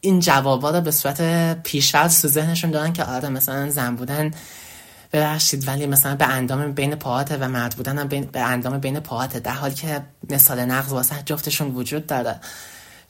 [0.00, 1.22] این جوابا رو به صورت
[1.62, 4.30] پیشفرض تو ذهنشون دارن که آره مثلا زن بودن
[5.12, 9.40] ببخشید ولی مثلا به اندام بین پاهاته و مرد بودن هم به اندام بین پاهاته
[9.40, 12.40] در حالی که مثال نقض واسه جفتشون وجود داره.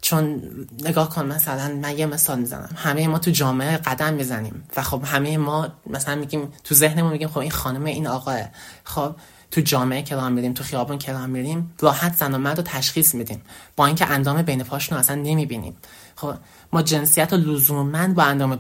[0.01, 0.43] چون
[0.81, 2.71] نگاه کن مثلا من یه مثال می‌زنم.
[2.77, 7.29] همه ما تو جامعه قدم می‌زنیم و خب همه ما مثلا میگیم تو ذهنمون میگیم
[7.29, 8.41] خب این خانم این آقاه.
[8.85, 9.15] خب
[9.51, 13.43] تو جامعه راه میریم تو خیابون راه میریم راحت زن و مرد رو تشخیص میدیم.
[13.77, 15.77] با اینکه اندام بین پاشون رو اصلا نمی‌بینیم.
[16.17, 16.35] خب
[16.73, 18.59] ما جنسیت رو لزوما با اندام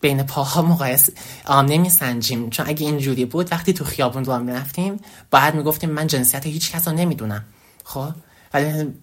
[0.00, 1.12] بین پاها مقایسه
[1.50, 2.50] نمیسنجیم.
[2.50, 5.00] چون اگه اینجوری بود وقتی تو خیابون راه می‌رفتیم
[5.30, 7.44] باید می‌گفتیم من جنسیت هیچ کس رو نمی‌دونم.
[7.84, 8.08] خب؟
[8.54, 8.94] ولی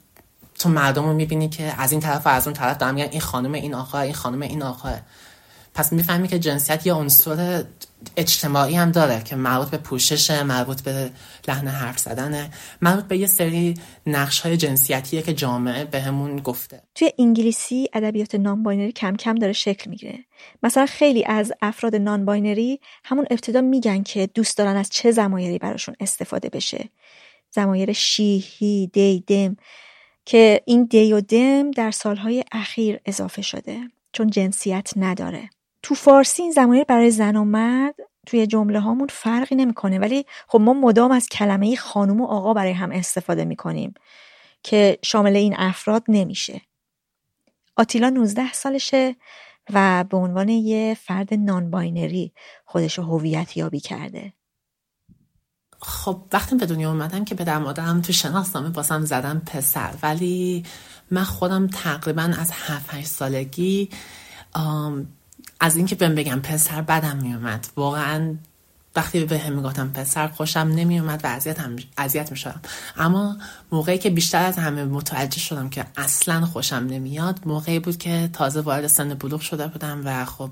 [0.64, 3.22] تو مردم رو می‌بینی که از این طرف و از اون طرف دارن میگن این
[3.22, 4.96] خانم این آقا این خانم این آقا.
[5.74, 7.64] پس می‌فهمی که جنسیت یه عنصر
[8.18, 11.12] اجتماعی هم داره که مربوط به پوشش مربوط به
[11.48, 12.50] لحن حرف زدنه
[12.82, 13.74] مربوط به یه سری
[14.08, 16.82] نقش های جنسیتیه که جامعه بهمون به گفته.
[16.96, 20.20] توی انگلیسی ادبیات non-binary کم کم داره شکل می‌گیره.
[20.64, 25.96] مثلا خیلی از افراد non-binary همون ابتدا میگن که دوست دارن از چه ضمایری براشون
[26.00, 26.90] استفاده بشه.
[27.52, 29.58] زمایر شی هی دی دم.
[30.26, 33.80] که این دی و دم در سالهای اخیر اضافه شده
[34.12, 35.50] چون جنسیت نداره.
[35.84, 37.96] تو فارسی این زمایر برای زن و مرد
[38.26, 42.72] توی جمله هامون فرقی نمی‌کنه ولی خب ما مدام از کلمه خانم و آقا برای
[42.72, 43.94] هم استفاده می‌کنیم
[44.64, 46.62] که شامل این افراد نمیشه.
[47.76, 49.16] آتیلا 19 سالشه
[49.74, 52.34] و به عنوان یه فرد نان باینری
[52.66, 54.34] خودش هویت یابی کرده.
[55.86, 59.94] خب وقتی به دنیا اومدم که پدر مادرم تو شناسنامه باسم زدم پسر.
[60.04, 60.66] ولی
[61.12, 63.90] من خودم تقریبا از 7 سالگی
[65.60, 67.68] از اینکه بهم بگم پسر بدم میومد.
[67.76, 68.36] واقعا
[68.96, 72.62] وقتی به هم می‌گفتم پسر خوشم نمیومد و اذیت هم اذیت می‌شدم.
[72.98, 73.38] اما
[73.72, 78.62] موقعی که بیشتر از همه متوجه شدم که اصلا خوشم نمیاد موقعی بود که تازه
[78.62, 80.50] وارد سن بلوغ شده بودم و خب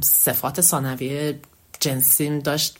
[0.00, 1.40] صفات ثانویه
[1.80, 2.78] جنسیم داشت.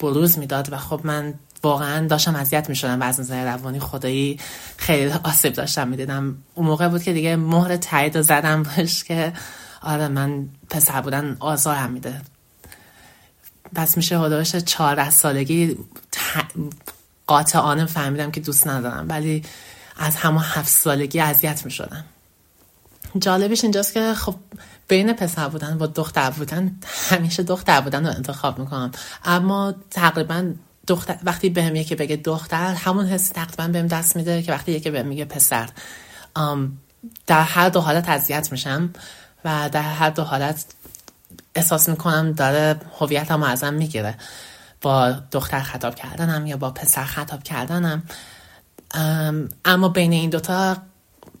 [0.00, 4.40] بروز می‌داد و خب من واقعا داشتم اذیت می‌شدم و از نظر روانی خدایی
[4.76, 6.36] خیلی آسیب داشتم می‌دیدم.
[6.54, 9.32] اون موقع بود که دیگه مهر تایید زدم باش که
[9.82, 12.20] آره من پسر بودن آزارم میده.
[13.74, 15.78] پس میشه حدوش چهارده سالگی
[17.26, 19.44] قاطعانه فهمیدم که دوست ندارم ولی
[19.96, 22.04] از همون هفت سالگی اذیت می‌شدم.
[23.18, 24.34] جالبش اینجاست که خب
[24.90, 26.76] بین پسر بودن با دختر بودن
[27.08, 28.90] همیشه دختر بودن رو انتخاب می‌کنم.
[29.24, 30.52] اما تقریبا
[30.86, 34.90] دختر وقتی بهم یکی بگه دختر همون حس تقریبا بهم دست میده که وقتی یکی
[34.90, 35.68] بهم میگه پسر.
[37.26, 38.90] در هر دو حالت اذیت میشم
[39.44, 40.64] و در هر دو حالت
[41.54, 44.14] احساس می‌کنم داره هویتم ازم می‌گیره.
[44.80, 48.02] با دختر خطاب کردنم یا با پسر خطاب کردنم.
[49.64, 50.76] اما بین این دوتا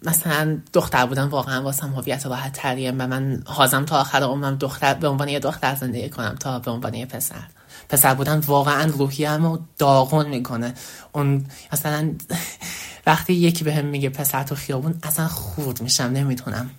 [0.02, 4.94] مثلا دختر بودن واقعا واسم هویت راحت تریه و من حازم تا آخر عمرم دختر
[4.94, 7.42] به عنوان یه دختر زندگی کنم تا به عنوان یه پسر.
[7.88, 10.74] پسر بودن واقعا روحیم رو داغون می‌کنه.
[11.12, 12.14] اون مثلا
[13.06, 16.70] وقتی یکی بهم به میگه پسر تو خیابون اصلا خورد میشم نمی‌تونم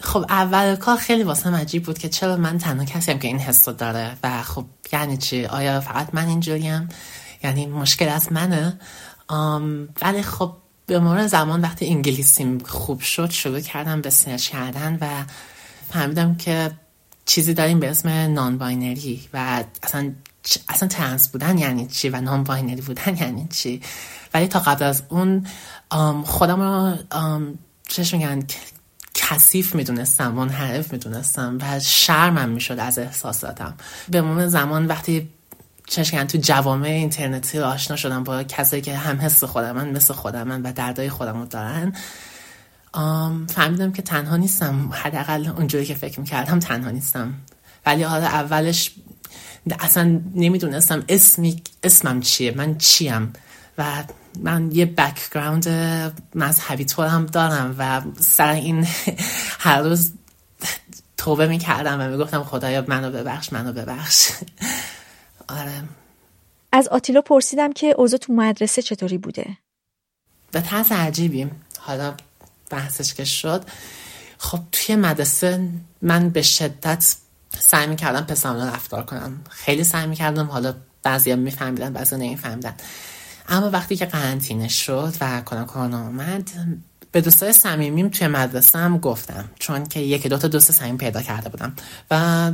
[0.00, 3.38] خب اول کار خیلی واسم عجیب بود که چرا من تنها کسی هم که این
[3.38, 6.88] حس داره و خب یعنی چی؟ آیا فقط من اینجوریم؟
[7.44, 8.78] یعنی مشکل از منه؟
[10.02, 10.52] ولی خب
[10.86, 15.06] به مرور زمان وقتی انگلیسیم خوب شد شروع کردم به سرچ کردن و
[15.92, 16.70] فهمیدم که
[17.26, 20.12] چیزی داریم به اسم non-binary و اصلا
[20.68, 23.80] اصلا ترنس بودن یعنی چی و non-binary بودن یعنی چی؟
[24.34, 25.46] ولی تا قبل از اون
[26.24, 26.96] خودم رو
[27.88, 28.42] چش میگن؟
[29.14, 33.74] کثیف می‌دونستم منحرف می‌دونستم و شرمم می‌شد از احساساتم.
[34.08, 35.28] به مورد زمان وقتی
[35.86, 40.72] چشکن تو جوامع اینترنتی آشنا شدم با کسایی که هم حس خودمن مثل خودمن و
[40.72, 41.92] دردای خودم رو دارن
[43.46, 44.90] فهمیدم که تنها نیستم.
[44.92, 47.34] حداقل اونجوری که فکر می‌کردم تنها نیستم.
[47.86, 48.90] ولی حالا اولش
[49.80, 52.52] اصلا نمی‌دونستم اسمی اسمم چیه.
[52.56, 53.32] من چیم؟
[53.78, 54.04] و
[54.42, 55.68] من یه بکگراند
[56.34, 58.86] مذهبی طور هم دارم و سر این
[59.66, 60.12] هر روز
[61.16, 64.28] توبه می‌کردم و می‌گفتم خدایا منو ببخش منو ببخش.
[65.48, 65.82] آره.
[66.72, 69.56] از آتیلا پرسیدم که اوضاع تو مدرسه چطوری بوده؟
[70.52, 71.50] به طرز عجیبی.
[71.78, 72.14] حالا
[72.70, 73.64] بحثش که شد.
[74.38, 75.68] خب توی مدرسه
[76.02, 77.16] من به شدت
[77.58, 79.40] سعی می‌کردم پسرانه رفتار کنم.
[79.50, 80.46] خیلی سعی می‌کردم.
[80.46, 82.74] حالا بعضی هم میفهمیدن بعضی نمیفهمیدن.
[83.48, 86.50] اما وقتی که قرنطینه شد و کرونا آمد
[87.12, 89.50] به دوستای صمیمیم توی مدرسه هم گفتم.
[89.58, 91.76] چون که یکی دوتا دوست صمیم پیدا کرده بودم.
[92.10, 92.52] و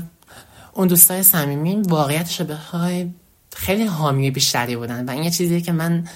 [0.72, 3.10] اون دوستای صمیمیم واقعیتش رو بخوای
[3.56, 5.04] خیلی حامی بیشتری بودن.
[5.04, 6.08] و این یه چیزیه که من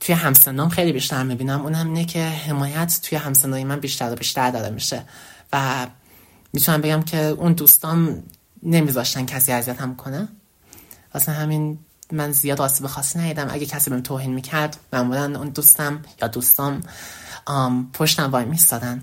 [0.00, 1.60] توی همسنام خیلی بیشتر می‌بینم.
[1.62, 5.02] اونم اینه که حمایت توی همسنای من بیشتر و بیشتر داده میشه.
[5.52, 5.86] و
[6.52, 8.22] می‌تونم بگم که اون دوستان
[8.62, 10.28] نمیذاشتن کسی اذیت هم کنه.
[11.14, 11.78] واسه همین
[12.12, 13.48] من زیاد آسیب خاصی ندیدم.
[13.50, 16.80] اگه کسی بهم توهین می‌کرد معمولا اون دوستم یا دوستام
[17.92, 19.02] پشتم وای میستادن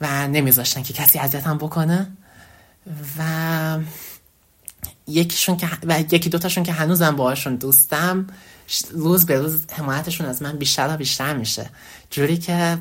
[0.00, 2.12] و نمیذاشتن که کسی اذیتم بکنه.
[3.18, 3.78] و
[5.06, 8.26] یکیشون که و یکی دوتاشون که هنوزم باهاشون دوستم
[8.90, 11.70] روز به روز حمایتشون از من بیشتر و بیشتر میشه.
[12.10, 12.78] جوری که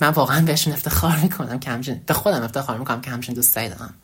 [0.00, 3.94] من واقعا بهشون افتخار می‌کنم که همچین به خودم افتخار می‌کنم که همچین دوستایی دارم.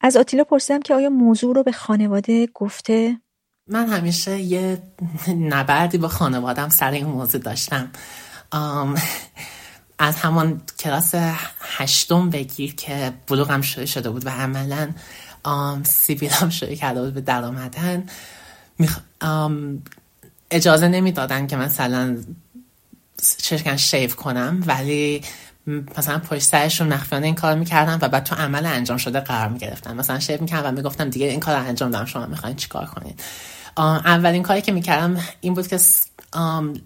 [0.00, 3.20] از آتیلا پرسیدم که آیا موضوع رو به خانواده گفته؟
[3.68, 4.82] من همیشه یه
[5.28, 7.90] نبردی با خانوادم سر این موضوع داشتم.
[10.02, 11.14] از همان کلاس
[11.60, 14.90] هشتم بگیر که بلوغم شروع شده بود و عملا
[15.82, 18.04] سیبیلم شروع کرده بود به در آمدن
[20.50, 22.16] اجازه نمی‌دادن که مثلا
[23.42, 25.22] چشکن شیف کنم ولی
[25.98, 29.96] مثلا پشت سرشون مخفیانه این کار می‌کردم و بعد تو عمل انجام شده قرار می‌گرفتم
[29.96, 33.22] مثلا شیف می‌کردم و می‌گفتم دیگه این کار انجام دادم شما می‌خواین چیکار کنید
[33.76, 35.78] اولین کاری که می‌کردم این بود که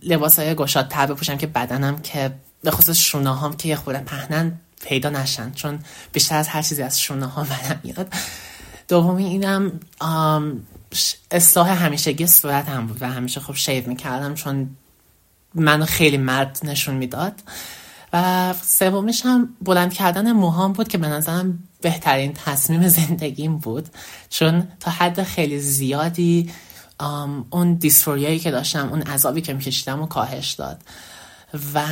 [0.03, 2.33] لباس های گشاد تر بپوشم که بدنم که
[2.67, 5.79] به خصوص شونه هام که یه خورده پهنن پیدا نشن چون
[6.12, 8.12] بیشتر از هر چیزی از شونه ها منم میاد.
[8.89, 9.81] دومی اینم
[11.31, 14.71] اصلاح همیشگی صورت هم بود و همیشه خب شیو می‌کردم چون
[15.55, 17.43] منو خیلی مرد نشون می‌داد.
[18.12, 23.89] و سومیش هم بلند کردن موهام بود که به نظرم بهترین تصمیم زندگیم بود.
[24.31, 26.51] چون تا حد خیلی زیادی
[27.51, 30.83] اون دیسفوریایی که داشتم اون عذابی که میکشیدم و کاهش داد.
[31.75, 31.85] و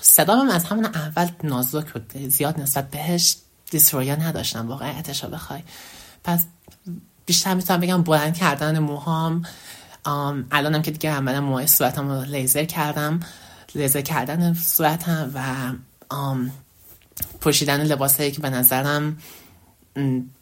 [0.00, 2.12] صدام از همون اول نازک بود.
[2.28, 3.36] زیاد نسبت بهش
[3.70, 4.68] دیسفوریا نداشتم.
[4.68, 5.62] واقعیتش رو بخوای.
[6.24, 6.44] پس
[7.26, 9.42] بیشتر می‌تونم بگم بلند کردن موهام.
[10.50, 13.20] الانم که دیگه عملا موهای صورتم رو لیزر کردم.
[13.74, 15.72] لیزر کردن صورتم و
[17.40, 19.18] پوشیدن لباسایی که به نظرم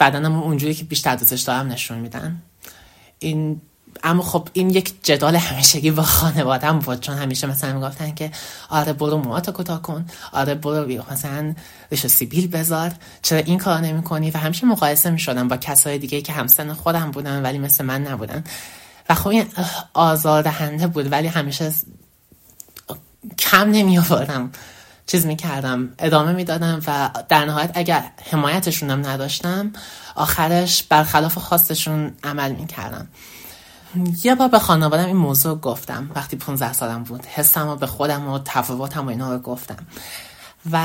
[0.00, 2.42] بدنم اونجوری که بیشتر دوستش دارم نشون میدن.
[3.18, 3.60] این
[4.02, 8.30] اما خب این یک جدال همیشگی با خانوادم بود چون همیشه مثلا می‌گفتن که
[8.68, 11.54] آره برو موهاتو کوتاه کن آره برو مثلا
[11.90, 12.92] ریش سیبیل بذار.
[13.22, 16.72] چرا این کار نمی کنی و همیشه مقایسه می شدم با کسای دیگه که همسن
[16.72, 18.44] خودم بودن ولی مثل من نبودن.
[19.08, 19.46] و خب این
[19.94, 21.72] آزاردهنده بود ولی همیشه
[23.38, 24.50] کم نمی آوردم
[25.06, 29.72] چیز می کردم ادامه می دادم و در نهایت اگر حمایتشونم نداشتم
[30.14, 33.08] آخرش برخلاف خواستشون عمل می کردم
[34.24, 37.26] یه بار به خانوادم این موضوع گفتم وقتی 15 سالم بود.
[37.26, 39.86] حسم و به خودم و تفاوتم و اینا رو گفتم.
[40.72, 40.80] و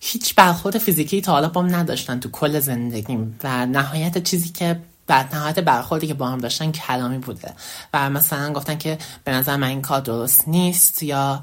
[0.00, 3.38] هیچ برخورد فیزیکی تا حالا بام نداشتن تو کل زندگیم.
[3.44, 7.52] و نهایت چیزی که بعد نهایت برخوردی که با هم داشتن کلامی بوده.
[7.94, 11.42] و مثلا گفتن که به نظر من این کار درست نیست یا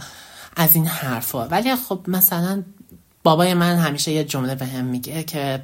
[0.56, 1.48] از این حرفا.
[1.48, 2.64] ولی خب مثلا
[3.24, 5.64] بابای من همیشه یه جمله به هم میگه که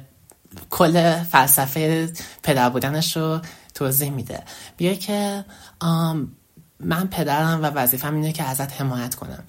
[0.70, 2.12] کل فلسفه
[2.42, 3.40] پدر بودنش رو
[3.76, 4.42] توضیح میده.
[4.78, 5.44] میگه که
[6.80, 9.44] من پدرم و وظیفم اینه که ازت حمایت کنم.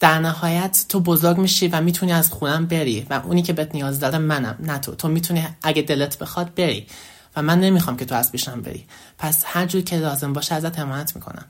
[0.00, 4.00] در نهایت تو بزرگ میشی و می‌تونی از خونم بری و اونی که بهت نیاز
[4.00, 4.94] داره منم نه تو.
[4.94, 6.86] تو می‌تونی اگه دلت بخواد بری
[7.36, 8.86] و من نمی‌خوام که تو از پیشم بری.
[9.18, 11.44] پس هر جور که لازم باشه ازت حمایت می‌کنم.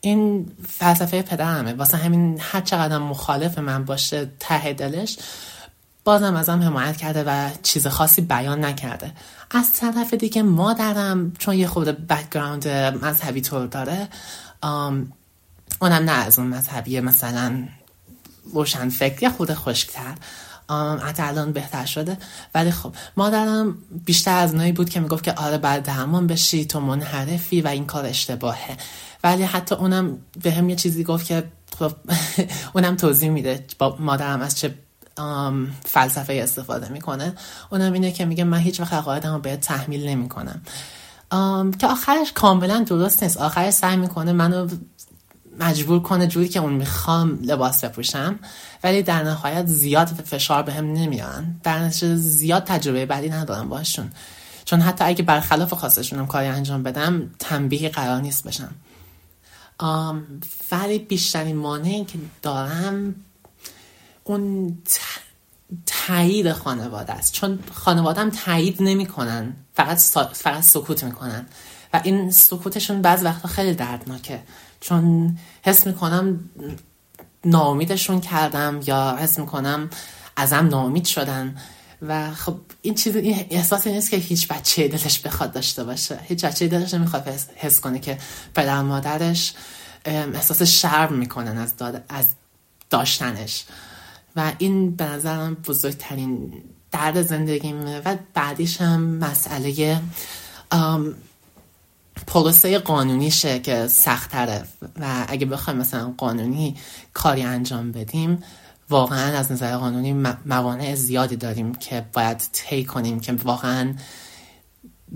[0.00, 1.72] این فلسفه پدرمه.
[1.72, 5.18] واسه همین هر چقدر مخالف من باشه ته دلش
[6.04, 9.12] بازم ازم حمایت کرده و چیز خاصی بیان نکرده.
[9.50, 12.68] از طرف دیگه مادرم چون یه خورده background
[13.04, 14.08] مذهبی طور داره
[15.80, 17.68] اونم نه از اون مذهبی مثلا
[18.52, 20.14] روشن فکر یه خورده خشکتر.
[21.02, 22.18] حتی الان بهتر شده.
[22.54, 26.80] ولی خب مادرم بیشتر از نایی بود که می‌گفت که آره بعد درمان بشی تو
[26.80, 28.76] منحرفی و این کار اشتباهه.
[29.24, 31.44] ولی حتی اونم به هم یه چیزی گفت که
[31.78, 31.92] خب
[32.74, 34.74] اونم توضیح میده با مادرم از چه
[35.84, 37.32] فلسفه استفاده می‌کنه.
[37.70, 40.62] اونم اینه که میگه من هیچ وقت عقایدم رو به تحمیل نمی‌کنم.
[41.78, 43.36] که آخرش کاملا درست نیست.
[43.36, 44.68] آخرش سعی می‌کنه منو
[45.60, 48.38] مجبور کنه جوری که اون می‌خوام لباس بپوشم.
[48.84, 54.12] ولی در نهایت زیاد فشار به هم نمیان در زیاد تجربه بعدی ندارم باشون
[54.64, 58.74] چون حتی اگه برخلاف خواستشونم کاری انجام بدم تنبیه قرار نیست بشم.
[60.72, 63.14] ولی بیشترین مانعی که دارم
[64.24, 64.78] اون
[65.86, 67.32] تایید خانواده است.
[67.32, 69.56] چون خانوادم تایید نمی‌کنن.
[69.74, 70.00] فقط
[70.32, 71.46] فقط سکوت می‌کنن.
[71.92, 74.42] و این سکوتشون بعض وقتا خیلی دردناکه.
[74.80, 76.50] چون حس می‌کنم
[77.44, 79.90] ناامیدشون کردم یا حس می‌کنم
[80.36, 81.56] ازم ناامید شدن.
[82.02, 86.20] و خب این چیز این احساسی نیست که هیچ بچه دلش بخواد داشته باشه.
[86.22, 88.18] هیچ بچه دلش نمی‌خواد حس کنه که
[88.54, 89.54] پدر مادرش
[90.04, 92.04] احساس شرم می‌کنن از, داد...
[92.08, 92.26] از
[92.90, 93.64] داشتنش.
[94.36, 96.52] و این به نظرم بزرگترین
[96.92, 100.00] درد زندگیمه و بعدیش هم مسئله
[102.26, 104.64] پروسه قانونیشه که سختره
[105.00, 106.76] و اگه بخوایم مثلا قانونی
[107.12, 108.42] کاری انجام بدیم
[108.90, 110.12] واقعا از نظر قانونی
[110.46, 113.94] موانع زیادی داریم که باید طی کنیم که واقعا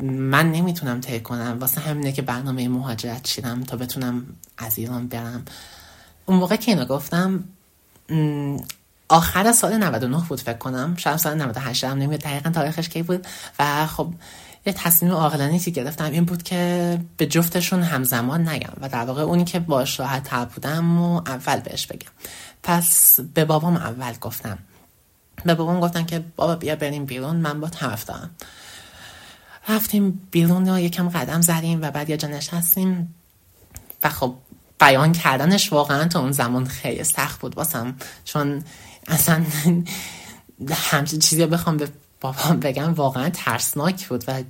[0.03, 1.57] من نمی‌تونم طی کنم.
[1.61, 4.27] واسه همینه که برنامه مهاجرت چیدم تا بتونم
[4.59, 5.45] از ایران برم.
[6.27, 7.45] اون موقع که اینو گفتم
[9.09, 10.97] آخر سال 99 بود فکر کنم.
[10.97, 13.27] شاید سال 98 هم نمیاد دقیقا تاریخش کی بود.
[13.59, 14.13] و خب
[14.67, 19.23] یه تصمیم عاقلانه که گرفتم این بود که به جفتشون همزمان نگم و در واقع
[19.23, 22.11] اونی که باش راحت تر بودم و اول بهش بگم.
[22.63, 24.59] پس به بابام اول گفتم.
[25.45, 28.31] به بابام گفتم که بابا بیا بریم بیرون من با حرف دارم.
[29.69, 33.15] رفتیم بیرون و یکم قدم زدیم و بعد یه جا نشستیم
[34.05, 34.35] و خب
[34.81, 37.57] بیان کردنش واقعا تو اون زمان خیلی سخت بود.
[37.57, 37.95] واسم
[38.25, 38.63] چون
[39.09, 39.45] اصلا
[40.73, 41.89] همچین چیزی بخوام به
[42.21, 44.43] بابام بگم واقعا ترسناک بود و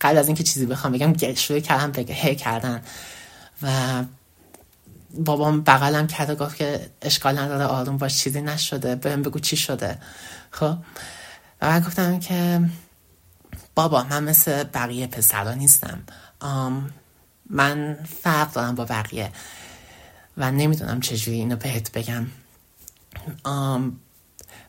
[0.00, 2.82] قبل از اینکه چیزی بخوام بگم گل شروع کردم بگه کردن.
[3.62, 4.04] و
[5.14, 8.94] بابام بغلم کرد و گفت که اشکال نداره آروم باش چیزی نشده.
[8.94, 9.98] بهم بگو چی شده.
[10.50, 10.76] خب.
[11.62, 12.60] و گفتم که
[13.74, 16.02] بابا من مثل بقیه پسرا نیستم.
[17.50, 19.32] من فرق دارم با بقیه
[20.36, 22.26] و نمی‌دونم چجوری اینو بهت بگم.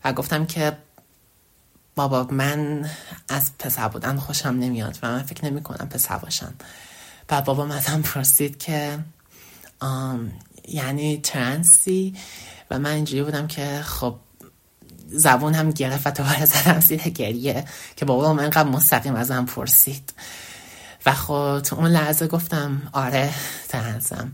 [0.05, 0.77] و گفتم که
[1.95, 2.89] بابا من
[3.29, 6.53] از پسر بودن خوشم نمیاد و من فکر نمی کنم پسر باشم.
[7.27, 8.99] بعد بابا ازم پرسید که
[10.67, 12.15] یعنی ترنسی؟
[12.71, 14.15] و من اینجوری بودم که خب
[15.07, 20.13] زبون هم گرفت و دوباره زدم زیر گریه که بابا من اینقدر مستقیم ازم پرسید.
[21.05, 23.33] و خب تو اون لحظه گفتم آره
[23.69, 24.31] ترنسم.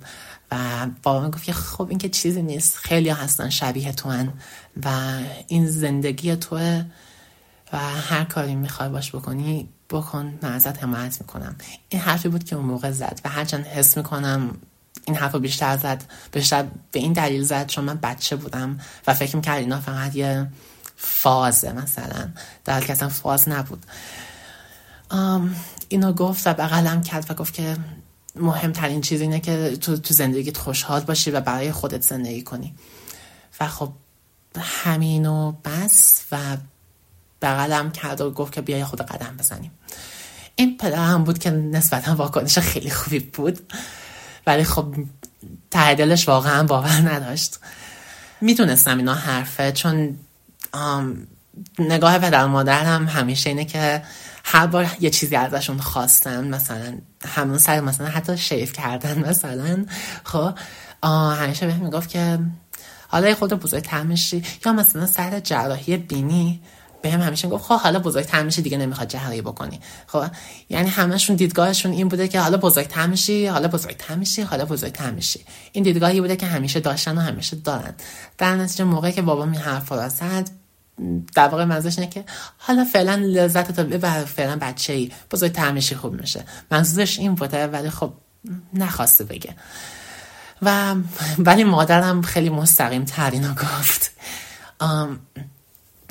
[0.52, 2.78] و بابا من گفت که خب این که چیزی نیست.
[2.78, 4.34] خیلی هستن شبیه تو هن
[4.84, 4.90] و
[5.48, 6.86] این زندگی توه
[7.74, 11.56] و هر کاری می‌خوای باش بکنی بکن من ازت حمایت می‌کنم.
[11.90, 14.58] این حرفی بود که اون موقع زد و هرچند حس می‌کنم
[15.06, 19.14] این حرف رو بیشتر زد بیشتر به این دلیل زد چون من بچه بودم و
[19.14, 20.48] فکر می‌کرد اینا فقط یه
[20.96, 22.30] فازه مثلا.
[22.66, 23.86] در که فاز نبود.
[25.90, 27.78] اینو گفت و بغلم کرد و گفت که
[28.40, 32.76] مهمترین چیز اینه که تو, تو زندگیت خوشحال باشی و برای خودت زندگی کنی.
[33.60, 33.92] و خب
[34.60, 36.38] همینو بس و
[37.42, 39.72] بغلم کرد و گفت که بیای خود قدم بزنیم.
[40.56, 43.74] این پدر هم بود که نسبتا واکنش خیلی خوبی بود.
[44.48, 44.96] ولی خب
[45.72, 47.60] ته دلش واقعا باور نداشت.
[48.42, 50.18] می‌دونستم اینا حرفه چون
[51.80, 54.04] نگاه پدر مادرم همیشه اینه که
[54.50, 59.86] هر بار یه چیزی ازشون خواستن مثلا همون سر مثلا حتی شیف کردن مثلا
[60.24, 60.54] خب
[61.40, 62.40] همیشه بهم می‌گفت که
[63.08, 64.44] حالا خود بزرگتر میشی.
[64.66, 66.62] یا مثلا سر جراحی بینی
[67.02, 69.80] به هم همیشه گفت خب حالا بزرگتر میشی دیگه نمی‌خواد جراحی بکنی.
[70.08, 70.26] خب
[70.70, 75.46] یعنی همشون دیدگاهشون این بوده که حالا بزرگتر میشی حالا بزرگتر میشی حالا بزرگتر میشی.
[75.72, 77.94] این دیدگاهی بوده که همیشه داشتن و همیشه دارن.
[78.38, 80.50] در نتیجه موقعی که بابا می حرف را زد
[81.36, 82.26] در واقع منظورش اینه که
[82.58, 86.46] حالا فعلا لذت تو ببر فعلا بچه ای بزرگتر میشی خوب میشه.
[86.72, 88.14] منظورش این بوده ولی خب
[88.74, 89.56] نخواسته بگه.
[90.62, 90.96] و
[91.38, 94.12] ولی مادرم خیلی مستقیم ترین گفت.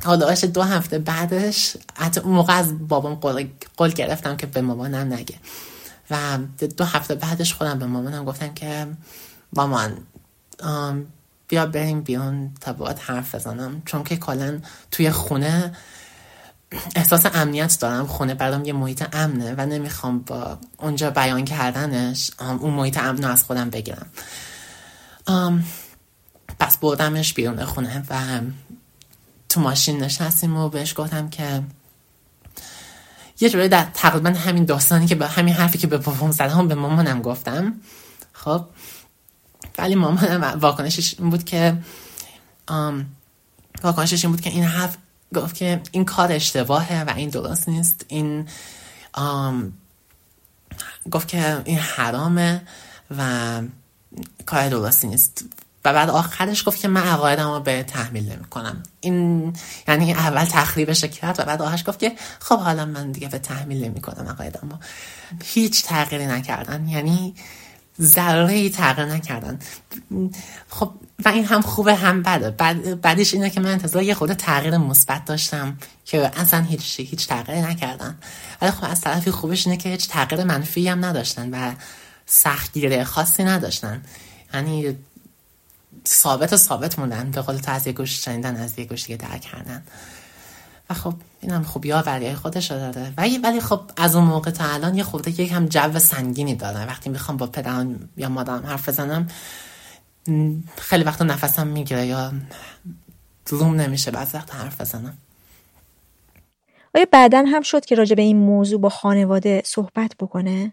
[0.05, 5.12] حالا دو هفته بعدش حتی اون موقع از بابام قول, قول گرفتم که به مامانم
[5.12, 5.34] نگه.
[6.11, 6.39] و
[6.76, 8.87] دو هفته بعدش خودم به مامانم گفتم که
[9.53, 9.99] مامان
[11.49, 13.82] بیا بریم بیان تا باید حرف بزنم.
[13.84, 15.72] چون که کلا توی خونه
[16.97, 18.07] احساس امنیت دارم.
[18.07, 23.30] خونه برام یه محیط امنه و نمی‌خوام با اونجا بیان کردنش اون محیط امن رو
[23.30, 24.07] از خودم بگیرم.
[26.59, 28.40] پس بردمش بیرون خونه و
[29.49, 31.62] تو ماشین نشستیم و بهش گفتم که
[33.40, 36.74] یه جوری در تقریبا همین داستانی که به همین حرفی که به بابام زدم به
[36.74, 37.74] مامانم گفتم.
[38.32, 38.64] خب
[39.79, 41.79] ولی مامانم واکنشش این بود که
[43.83, 44.97] واکنشش این بود که این حرف
[45.35, 48.05] گفت که این کار اشتباهه و این درست نیست.
[48.09, 48.49] این
[51.11, 52.62] گفت که این حرامه
[53.18, 53.62] و
[54.47, 55.45] کار درستی نیست.
[55.85, 59.53] و بعد آخرش گفت که من عقایدم رو به تحمیل نمی کنم این
[59.89, 63.85] یعنی اول تخریبش کرد و بعد آخرش گفت که خب حالا من دیگه به تحمیل
[63.85, 64.79] نمی کنم عقایدم رو
[65.45, 66.89] هیچ تغییری نکردن.
[66.89, 67.35] یعنی
[68.01, 69.59] ذره تغییر نکردن.
[70.68, 70.92] خب
[71.24, 72.51] و این هم خوبه هم بده.
[72.51, 77.28] بعد بعدش اینه که من انتظار یه خود تغییر مثبت داشتم که اصلا هیچ هیچ
[77.28, 78.18] تغییری نکردن.
[78.62, 81.72] ولی خب از طرفی خوبش اینه که هیچ تغییر منفی هم نداشتن و
[82.26, 84.03] سختگیری خاصی نداشتن.
[84.55, 84.97] یعنی
[86.09, 89.16] ثابت و ثابت موندن به قول تو از یه گوش شنیدن از یه گوش دیگه
[89.16, 89.82] درک کردن.
[90.91, 94.95] و خب اینم ها ولی خودش داره ولی ولی خب از اون موقع تا الان
[94.95, 99.26] یه خورده یک هم جو سنگینی داره وقتی می‌خوام با پدرم یا مادرم حرف بزنم
[100.76, 102.32] خیلی وقتا نفسم می‌گیره یا
[103.49, 105.18] روم نمیشه بعض وقت حرف بزنم.
[106.95, 110.72] آیا بعدا هم شد که راجع به این موضوع با خانواده صحبت بکنه؟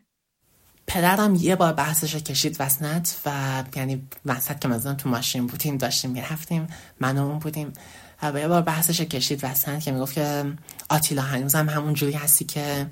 [0.88, 3.32] پدرم یه بار بحثش کشید وسنت و
[3.76, 6.68] یعنی وسط که مثلا تو ماشین بودیم داشتیم می‌رفتیم
[6.99, 7.74] من اون بودیم.
[8.24, 10.53] یه بار بحثش کشید وسط که می‌گفت که
[10.89, 12.88] آتیلا هنوزم همون جوری هستی که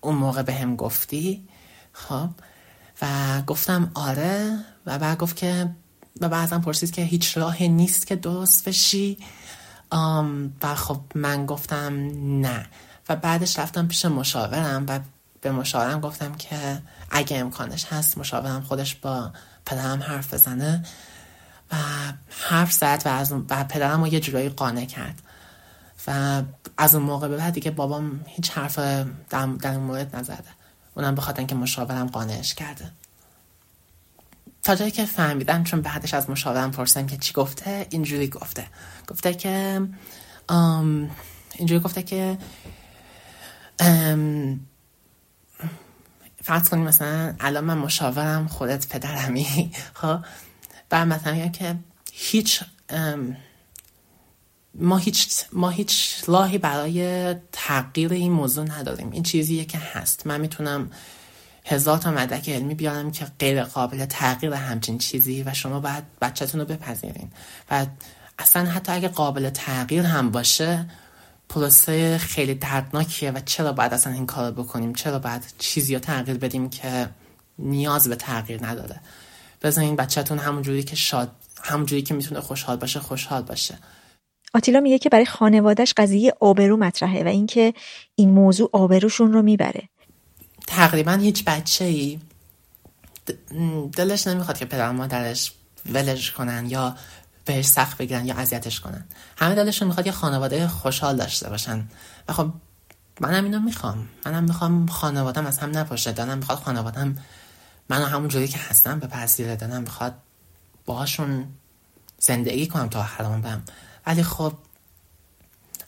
[0.00, 1.48] اون موقع به هم گفتی.
[1.92, 2.28] خب.
[3.02, 3.06] و
[3.46, 5.70] گفتم آره و بعد گفت که
[6.20, 9.18] و بعضا پرسید که هیچ راهی نیست که درست بشی.
[10.62, 12.10] و خب من گفتم
[12.40, 12.66] نه.
[13.08, 15.00] و بعدش رفتم پیش مشاورم و
[15.40, 19.32] به مشاورم گفتم که اگه امکانش هست مشاورم خودش با
[19.66, 20.84] پدرم حرف بزنه.
[22.28, 25.22] حرف زد و از و پدرم رو یه جورایی قانع کرد.
[26.06, 26.42] و
[26.76, 30.44] از اون موقع به بعد دیگه بابام هیچ حرف در, در مورد نزده.
[30.94, 32.90] اونم بخاطر اینکه مشاورم قانعش کرده.
[34.62, 38.66] تا جایی که فهمیدم چون بعدش از مشاورم پرسیدم که چی گفته اینجوری گفته.
[39.08, 39.80] گفته که
[41.54, 42.38] اینجوری گفته که
[46.42, 50.18] فرض کنیم مثلا الان من مشاورم خودت پدرمی خب؟
[50.90, 51.76] و مثلا که
[52.12, 52.60] هیچ
[54.74, 59.10] ما هیچ ما هیچ لاهی برای تغییر این موضوع نداریم.
[59.10, 60.26] این چیزیه که هست.
[60.26, 60.90] من می‌تونم
[61.64, 66.60] هزار تا مدرک علمی بیارم که غیر قابل تغییر همچین چیزی و شما باید بچهتون
[66.60, 67.30] رو بپذیرین.
[67.70, 67.86] و
[68.38, 70.86] اصلا حتی اگه قابل تغییر هم باشه
[71.48, 76.38] پروسه خیلی دردناکیه و چرا باید اصلا این کار بکنیم؟ چرا باید چیزی رو تغییر
[76.38, 77.08] بدیم که
[77.58, 79.00] نیاز به تغییر نداره؟
[79.62, 81.30] بزنین بچهتون همونجوری که شاد
[81.62, 83.78] همونجوری که می‌تونه خوشحال باشه خوشحال باشه.
[84.54, 87.74] آتیلا میگه که برای خانوادهش قضیه آبرو مطرحه و اینکه
[88.14, 89.88] این موضوع آبروشون رو می‌بره.
[90.66, 92.20] تقریبا هیچ بچه ای
[93.96, 95.52] دلش نمی‌خواد که پدر مادرش
[95.92, 96.96] ولش کنن یا
[97.44, 99.04] بهش سخت بگیرن یا اذیتش کنن.
[99.38, 101.88] همه دلشون می‌خواد یه خانواده خوشحال داشته باشن.
[102.28, 102.50] و خب
[103.20, 104.08] منم اینو می‌خوام.
[104.26, 106.12] منم می‌خوام خانوادم از هم نپاشه.
[106.12, 107.16] دلم می‌خواد خانوادم
[107.88, 110.14] منو همون جوری که هستم به پذیره دلم می‌خواد
[110.86, 111.46] باهاشون
[112.18, 113.62] زندگی کنم تا حرام بم
[114.06, 114.52] ولی خب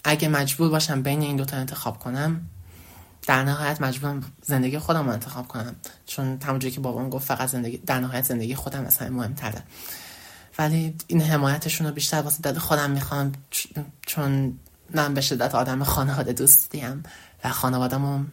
[0.05, 2.49] اگه مجبور باشم بین این دوتا انتخاب کنم
[3.27, 5.77] در نهایت مجبورم زندگی خودم رو انتخاب کنم.
[6.07, 9.63] چون همونجوری که بابام گفت فقط زندگی در نهایت زندگی خودم از همه مهمتره.
[10.59, 13.33] ولی این حمایتشون رو بیشتر واسه دل خودم می‌خوام
[14.07, 14.59] چون
[14.95, 17.03] من به شدت آدم خانواده دوست دیم
[17.45, 18.27] و خانوادهمون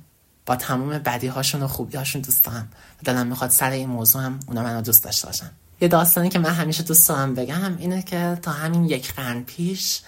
[0.46, 2.70] با تمام بدی هاشون و خوبی هاشون دوست دارم
[3.00, 5.52] و دلم می‌خواد سر این موضوع هم اونا منو دوست داشته باشن.
[5.82, 10.02] یه داستانی که من همیشه دوست دارم بگم اینه که تا همین یک قرن پیش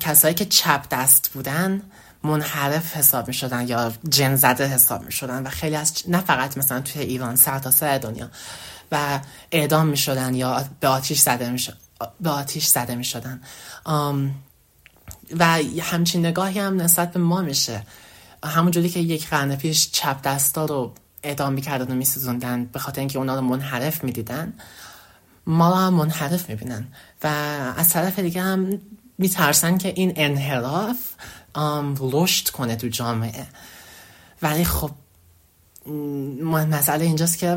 [0.00, 1.82] کسایی که چپ دست بودن
[2.22, 6.58] منحرف حساب می شدن یا جن زده حساب می شدن و خیلی از نه فقط
[6.58, 8.30] مثلا توی ایران سر تا سر دنیا
[8.92, 9.20] و
[9.52, 11.60] اعدام می شدن یا به آتیش زده می
[12.20, 13.40] به آتیش زده می شدن
[15.38, 17.82] و همچین نگاهی هم نسبت به ما میشه.
[18.44, 23.18] همونجوری که یک قرن پیش چپ دستا رو اعدام می‌کردن و میسوزوندن به خاطر اینکه
[23.18, 24.52] اونا رو منحرف می‌دیدن
[25.46, 26.86] ما رو هم منحرف می‌بینن.
[27.22, 27.26] و
[27.76, 28.80] از طرف دیگه هم
[29.18, 30.96] میترسن که این انحراف
[32.00, 33.46] رشد کنه تو جامعه.
[34.42, 34.90] ولی خب
[36.46, 37.54] مسئله اینجاست که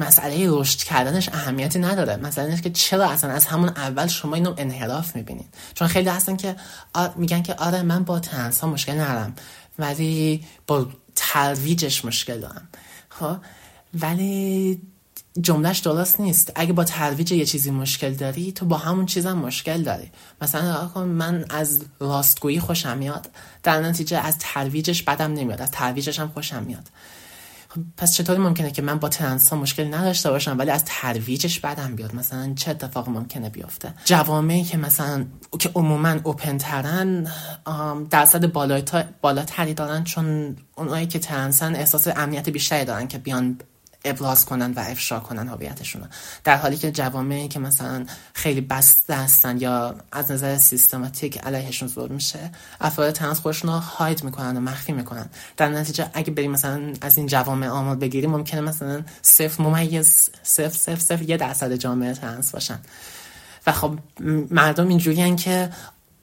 [0.00, 2.16] مسئله رشد کردنش اهمیتی نداره.
[2.16, 6.36] مسئله اینه که چرا اصلا از همون اول شما اینو انحراف می‌بینید؟ چون خیلی هستن
[6.36, 6.56] که
[7.16, 9.34] میگن که آره من با تنس ها مشکل ندارم.
[9.78, 12.68] ولی با ترویجش مشکل دارم.
[13.08, 13.36] خب؟
[13.94, 14.80] ولی
[15.40, 16.52] جملهش درست نیست.
[16.54, 20.10] اگه با ترویج یه چیزی مشکل داری تو با همون چیزم مشکل داری.
[20.42, 23.30] مثلا من از راستگویی خوشم میاد.
[23.62, 26.84] در نتیجه از ترویجش بدم نمیاد از ترویجش هم خوشم میاد.
[26.84, 26.90] خب
[27.96, 31.96] پس چطوری ممکنه که من با ترنس ها مشکل نداشته باشم ولی از ترویجش بدم
[31.96, 35.24] بیاد؟ مثلا چه اتفاق ممکنه بیفته؟ جوامعی که مثلا
[35.58, 37.26] که عموما open ترن
[38.10, 38.52] درصد
[39.20, 43.58] بالاتری دارن چون اونایی که ترنسن احساس امنیت بیشتری دارن که بیان
[44.04, 46.08] ابراز کنن و افشا کنن هویتشون
[46.44, 52.14] در حالی که جوامعی که مثلا خیلی بسته هستن یا از نظر سیستماتیک علیهشون ظلم
[52.14, 52.50] میشه
[52.80, 55.26] افراد تنس خودشون رو هاید می‌کنن و مخفی می‌کنن.
[55.56, 60.68] در نتیجه اگه بریم مثلا از این جوامع آمار بگیریم ممکنه مثلا صفر ممیز صفر
[60.68, 62.78] صفر صفر یه درصد جامعه تنس باشن.
[63.66, 63.98] و خب
[64.50, 65.70] مردم اینجوری که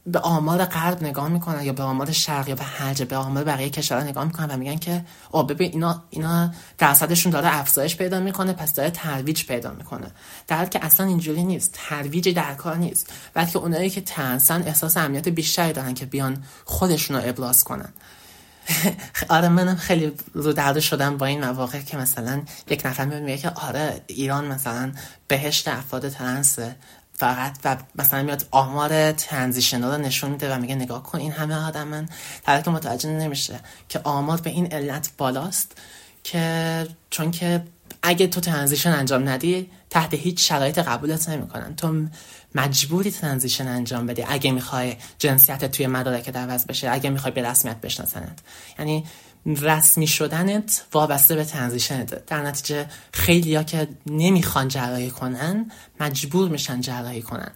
[0.05, 3.69] به آمار غرب نگاه می‌کنن یا به آمار شرق یا به حج به آمار بقیه
[3.69, 8.53] کشورها نگاه می‌کنن و میگن که او ببین اینا اینا درصدشون داره افزایش پیدا می‌کنه
[8.53, 10.11] پس داره ترویج پیدا می‌کنه.
[10.47, 13.13] در حالی که اصلا اینجوری نیست ترویج در کار نیست.
[13.33, 17.93] بلکه اونایی که تنسن احساس امنیت بیشتری دارن که بیان خودشون رو ابراز کنن.
[19.29, 23.37] آره منم خیلی رو درد شدم با این مواقع که مثلا یک نفر میاد میگه
[23.37, 24.91] که آره ایران مثلا
[25.27, 26.75] بهشت افراد ترنسه.
[27.21, 31.55] فقط و مثلا میاد آمار transition رو نشون میده و میگه نگاه کن این همه
[31.67, 32.09] آدم من
[32.45, 35.71] در متوجه نمیشه که آمار به این علت بالاست
[36.23, 37.63] که چون که
[38.03, 41.75] اگه تو transition انجام ندی تحت هیچ شرایط قبولت نمی‌کنن.
[41.75, 42.05] تو
[42.55, 47.81] مجبوری transition انجام بدی اگه می‌خوای جنسیت توی مدارکت عوض بشه اگه می‌خوای به رسمیت
[47.81, 48.39] بشناسنت.
[48.79, 49.05] یعنی
[49.45, 56.81] رسمی شدنت وابسته به ترانزیشنت در نتیجه خیلی ها که نمی‌خوان جراحی کنن مجبور میشن
[56.81, 57.51] جراحی کنن.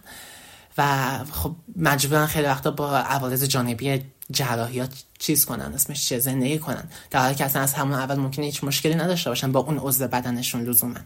[0.78, 4.82] و خب مجبورن خیلی وقتا با عوارض جانبی جراحی
[5.18, 6.84] چیز کنن اسمش چیه؟ زندگی کنن.
[7.10, 10.08] در حالی که اصلا از همون اول ممکنه هیچ مشکلی نداشته باشن با اون عضو
[10.08, 11.00] بدنشون لزوما.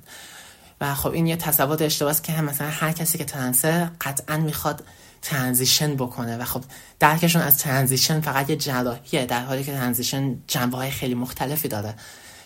[0.81, 4.37] و خب این یه تصور اشتباه است که هم مثلا هر کسی که ترنسه قطعا
[4.37, 4.85] می‌خواد
[5.23, 6.65] transition بکنه و خب
[6.99, 11.95] درکشون از transition فقط یه جراحیه در حالی که transition جنبه های خیلی مختلفی داره.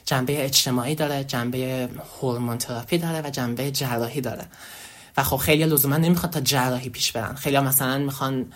[0.04, 1.88] جنبه اجتماعی داره جنبه
[2.20, 4.44] hormone therapy داره و جنبه جراحی داره.
[5.16, 7.34] و خب خیلی لزوما نمی‌خواد تا جراحی پیش برن.
[7.34, 8.52] خیلی مثلا می‌خوان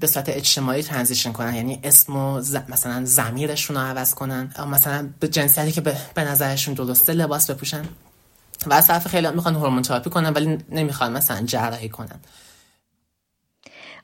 [0.00, 4.54] به صورت اجتماعی transition کنن یعنی اسم و مثلا ضمیرشون رو عوض کنن.
[4.70, 5.80] مثلا به جنسیتی که
[6.14, 7.84] به نظرشون درسته لباس بپوشن.
[8.66, 12.20] و از طرف خیلی می‌خوان hormone therapy کنن ولی نمی‌خوان مثلا جراحی کنن.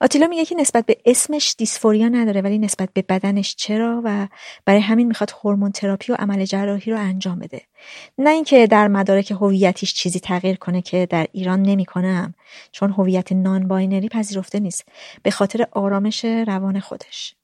[0.00, 4.28] آتیلا میگه که نسبت به اسمش dysphoria نداره ولی نسبت به بدنش چرا؟ و
[4.64, 7.62] برای همین می‌خواد hormone therapy و عمل جراحی رو انجام بده.
[8.18, 12.34] نه اینکه در مدارک هویتیش چیزی تغییر کنه که در ایران نمی‌کنه
[12.72, 14.84] چون هویت non-binary پذیرفته نیست
[15.22, 17.34] به خاطر آرامش روان خودش.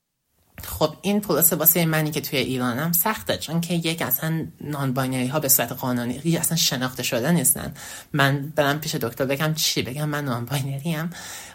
[0.66, 5.40] خب این پروسه واسه منی که توی ایرانم سخته چون که یک اصلا non-binary ها
[5.40, 7.74] به صورت قانونی اصلا شناخته شده نیستن.
[8.12, 11.10] من برم پیش دکتر بگم چی؟ بگم من non-binary هم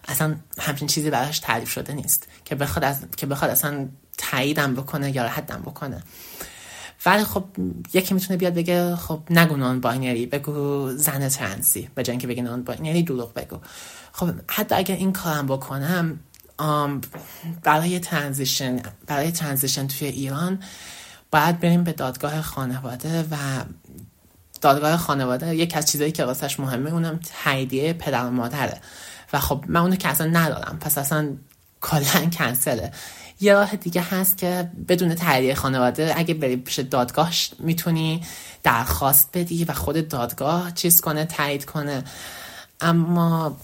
[0.08, 2.28] اصلا همچین چیزی براش تعریف شده نیست.
[2.46, 3.06] که بخواد از...
[3.18, 6.04] که بخواد اصلا تاییدم بکنه یا ردم بکنه.
[7.06, 7.44] ولی خب
[7.94, 11.90] یکی می‌تونه بیاد بگه خب نگو non-binary بگو زن ترنسی.
[11.96, 13.60] به جای بگی non-binary دروغ بگو.
[14.12, 16.20] خب حتی اگر این کارم بکنم
[17.64, 20.64] برای transition برای transition توی ایران
[21.32, 23.36] باید بریم به دادگاه خانواده و
[24.62, 28.82] دادگاه خانواده یک از چیزایی که واسش مهمه اونم تاییدیه پدر و مادره.
[29.34, 30.78] و خب من اونو که اصلا ندارم.
[30.82, 31.30] پس اصلا
[31.82, 32.92] کلا کنسله.
[33.40, 38.22] یه راه دیگه هست که بدون تاییدیه خانواده اگه بری پیش دادگاه می‌تونی
[38.64, 42.04] درخواست بدی و خود دادگاه چیز کنه تایید کنه.
[42.82, 43.58] اما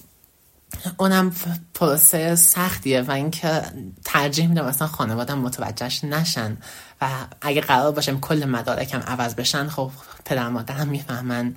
[0.97, 1.31] اونم
[1.73, 3.61] پروسه سختیه و اینکه
[4.05, 6.57] ترجیح میدم اصلا خانوادم متوجهش نشن
[7.01, 7.09] و
[7.41, 9.91] اگه قرار باشم کل مدارکم عوض بشن خب
[10.25, 11.55] پدر مادرم می‌فهمن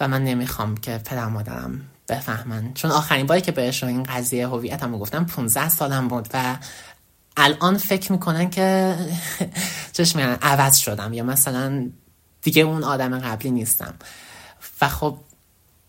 [0.00, 2.74] و من نمی‌خوام که پدر مادرم بفهمن.
[2.74, 6.56] چون آخرین باری که بهشون این قضیه هویتم رو گفتم 15 سالم بود و
[7.36, 8.96] الان فکر می‌کنن که
[9.92, 11.90] چش میگن عوض شدم یا مثلا
[12.42, 13.94] دیگه اون آدم قبلی نیستم.
[14.80, 15.18] و خب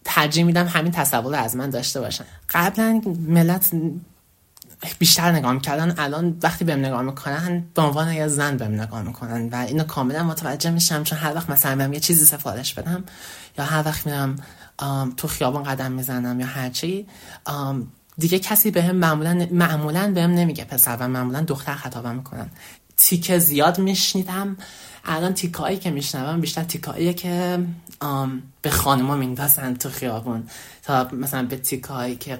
[0.09, 2.25] ترجیح میدم همین تصور از من داشته باشن.
[2.49, 3.71] قبلا ملت
[4.99, 9.49] بیشتر نگاه می‌کردن الان وقتی بهم نگاه می‌کنن به عنوان یه زن بهم نگاه می‌کنن
[9.49, 13.03] و اینو کاملا متوجه میشم چون هر وقت مثلا بهم یه چیزی سفارش بدم
[13.57, 14.35] یا هر وقت میرم
[15.17, 17.07] تو خیابان قدم می‌زنم یا هرچی
[18.17, 22.49] دیگه کسی بهم معمولا معمولا بهم نمیگه پسر و معمولا دختر خطابم می‌کنن.
[22.97, 24.57] تیکه زیاد میشنیدم.
[25.05, 27.59] الان تیکایی که میشنوم بیشتر تیکاییه که
[28.61, 30.49] به خانما میندازن تو خیابون.
[30.83, 32.39] تا مثلا به تیکایی که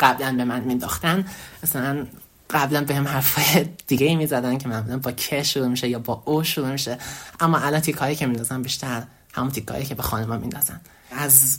[0.00, 1.24] قبلا به من مینداختن
[1.62, 2.06] مثلا
[2.50, 6.44] قبلا به هم حرفای دیگه می‌زدن که معمولا با که شروع میشه یا با او
[6.44, 6.98] شروع میشه.
[7.40, 9.02] اما الان تیکایی که میندازن بیشتر
[9.34, 10.80] همون تیکایی که به خانما میندازن.
[11.10, 11.58] از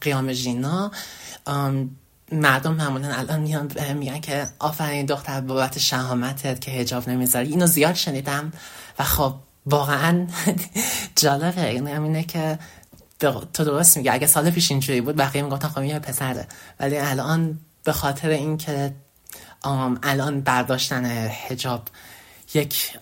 [0.00, 0.90] قیام ژینا
[2.32, 7.48] مردم معمولا الان میان میگن که آفرین دختر بابت شهامتت که هجاب نمی‌ذاری.
[7.48, 8.52] اینو زیاد شنیدم
[8.98, 9.34] و خب
[9.66, 10.26] واقعا
[11.22, 11.72] جالبه.
[11.72, 12.58] یعنی اینه که
[13.18, 16.46] تو درست میگه اگه سال پیش اینجوری بود بقیه می‌گفتن خب یه پسره.
[16.80, 18.94] ولی الان به خاطر اینکه
[20.02, 21.88] الان برداشتن هجاب
[22.54, 22.98] یک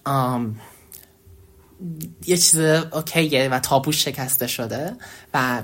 [2.27, 4.97] یه چیز اوکیه و تابوش شکسته شده
[5.35, 5.63] و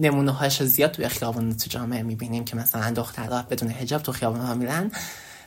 [0.00, 4.40] نمونه هاش زیاد توی خیابان تو جامعه می‌بینیم که مثلا دخترها بدون هجاب تو خیابان
[4.40, 4.90] ها میرن.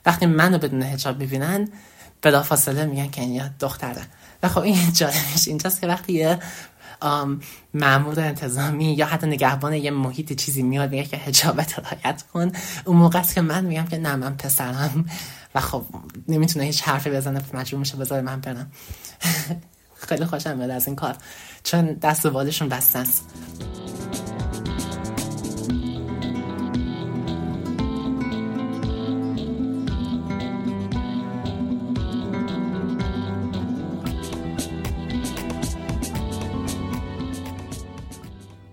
[0.06, 1.70] وقتی منو بدون هجاب می‌بینن
[2.22, 4.02] بلا فاصله میگن که این دختره.
[4.44, 6.40] و خب این جالبش اینجاست که وقتی یه
[7.74, 12.52] معمول انتظامی یا حتی نگهبان یه محیط چیزی میاد میگه که هجابت رایت کن.
[12.86, 15.06] اون موقع است که من میگم که نه من پسرم.
[15.56, 15.86] و خب
[16.28, 18.72] نمی‌تونه هیچ حرفی بزنه مجبور میشه بذاره من برم.
[20.06, 21.16] خیلی خوشم میاد از این کار.
[21.64, 23.30] چون دست و بالشون بسته است.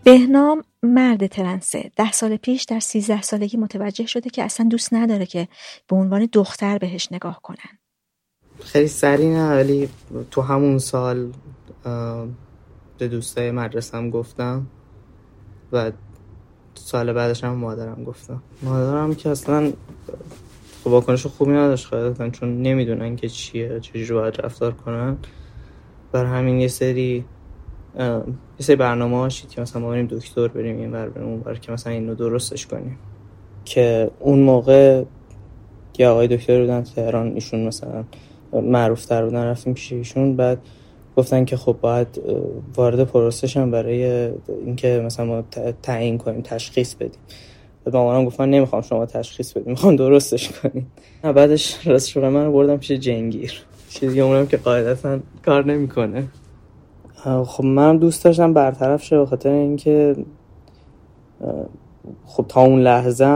[0.05, 1.91] بهنام مرد ترنسه.
[1.97, 5.49] ده سال پیش در سیزده سالگی متوجه شده که اصلا دوست نداره که
[5.89, 7.79] به عنوان دختر بهش نگاه کنن.
[8.65, 9.89] خیلی سری نه ولی
[10.31, 11.29] تو همون سال
[12.99, 14.67] به دوستای مدرسم گفتم
[15.73, 15.93] و
[16.75, 18.43] سال بعدش هم مادرم گفتم.
[18.63, 19.73] مادرم که اصلا
[20.85, 25.17] واکنش خوبی نداشت خیلی چون نمی‌دونن که چیه چجوری باید رفتار کنن.
[26.13, 27.25] بر همین یه سری
[27.99, 28.25] یه
[28.59, 31.93] سری برنامه هاشید که مثلا ما بریم دکتر بریم این بر بریم اون که مثلا
[31.93, 32.99] اینو درستش کنیم.
[33.65, 35.05] که اون موقع
[35.99, 38.05] یه آقای دکتر بودن تهران ایشون مثلا
[38.53, 40.37] معروف تر بودن رفتیم پیش ایشون.
[40.37, 40.59] بعد
[41.17, 42.23] گفتن که خب باید
[42.77, 44.31] وارد پروسش هم برای
[44.65, 45.45] اینکه مثلا ما
[45.83, 47.21] تعیین کنیم تشخیص بدیم.
[47.85, 50.93] به مامانم گفتن نمی‌خوام شما تشخیص بدیم می‌خوام درستش کنیم.
[51.23, 53.63] بعدش راست من رو بردم پیش جنگیر.
[53.89, 56.25] چیزی اونم که قاعدتا کار نمی‌کنه.
[57.45, 60.17] خب من دوست داشتم برطرف شه خاطر اینکه
[62.27, 63.27] خب تا اون لحظه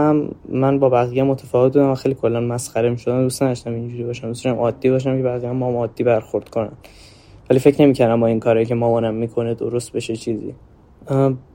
[0.49, 3.21] من با بقیه متفاوت بودم و خیلی کلا مسخره می‌شدم.
[3.21, 4.27] دوست داشتم اینجوری باشم.
[4.27, 6.71] دوست داشتم عادی باشم که بقیه ما عادی برخورد کنن.
[7.49, 10.53] ولی فکر نمی‌کردم با این کاری که مامانم می‌کنه درست بشه چیزی.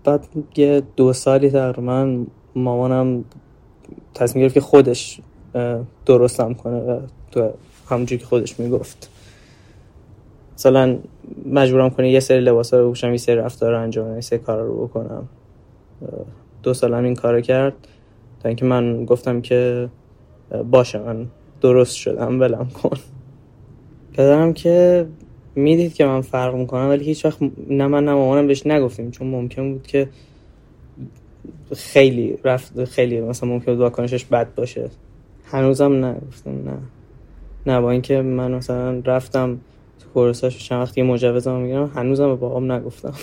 [0.05, 0.27] بعد
[0.57, 2.25] یه دو سالی تقریبا
[2.55, 3.25] مامانم
[4.15, 5.21] تصمیم گرفت که خودش
[6.07, 7.51] درستم کنه و تو
[7.89, 9.11] همونجوری که خودش می‌گفت.
[10.55, 10.99] مثلا
[11.47, 14.67] مجبورم کنه یه سری لباس رو بپوشم یه سری رفتار رو انجام یه سری کارا
[14.67, 15.29] رو بکنم.
[16.63, 17.75] دو سالم این کارو کرد.
[18.43, 19.89] تا اینکه من گفتم که
[20.71, 21.27] باشه من
[21.61, 22.97] درست شدم ولم کن.
[24.13, 25.07] پدرم که
[25.55, 29.27] می‌دید که من فرق می‌کنم ولی هیچ وقت نه من نه مامانم بهش نگفتیم چون
[29.27, 30.09] ممکن بود که
[31.77, 34.91] خیلی رفت خیلی مثلا ممکن بود واکنشش بد باشه.
[35.45, 36.79] هنوزم نگفتم نه.
[37.67, 39.61] نه با اینکه من مثلا رفتم
[40.01, 43.15] تو کورساش چند وقتی مجوزم می‌گیرم هنوزم به بابام نگفتم.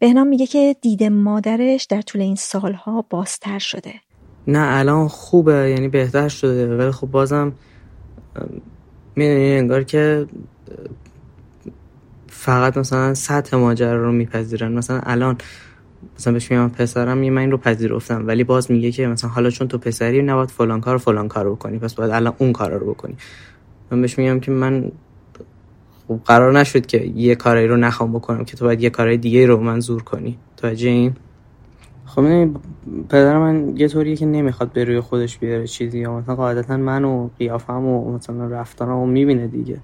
[0.00, 3.94] بهنام میگه که دید مادرش در طول این سالها بازتر شده.
[4.46, 7.52] نه الان خوبه یعنی بهتر شده ولی خب بازم
[9.16, 10.26] می‌دونی انگار که
[12.28, 14.72] فقط مثلا سطح ماجرا رو میپذیرن.
[14.72, 15.38] مثلا الان
[16.16, 19.68] مثلا بهش میگم پسرم من این رو پذیرفتم ولی باز میگه که مثلا حالا چون
[19.68, 22.94] تو پسری نباید فلان کار فلان کار رو بکنی پس باید الان اون کار رو
[22.94, 23.16] بکنی.
[23.90, 24.92] من بهش میگم که من
[26.10, 29.46] خب قرار نشد که یه کاری رو نخوام بکنم که تو باید یه کارهای دیگه
[29.46, 30.38] رو منظور کنی.
[30.56, 31.12] تو این
[32.06, 32.48] خب
[33.08, 37.04] پدر من یه طوریه که نمی‌خواد به روی خودش بیاره چیزی یا مثلا قاعدتا من
[37.04, 39.76] و قیافم و مثلا رفتارم می‌بینه دیگه.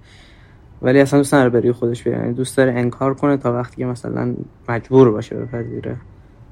[0.82, 3.86] ولی اصلا دوست نداره بری خودش بیاره یعنی دوست داره انکار کنه تا وقتی که
[3.86, 4.34] مثلا
[4.68, 5.96] مجبور باشه بپذیره.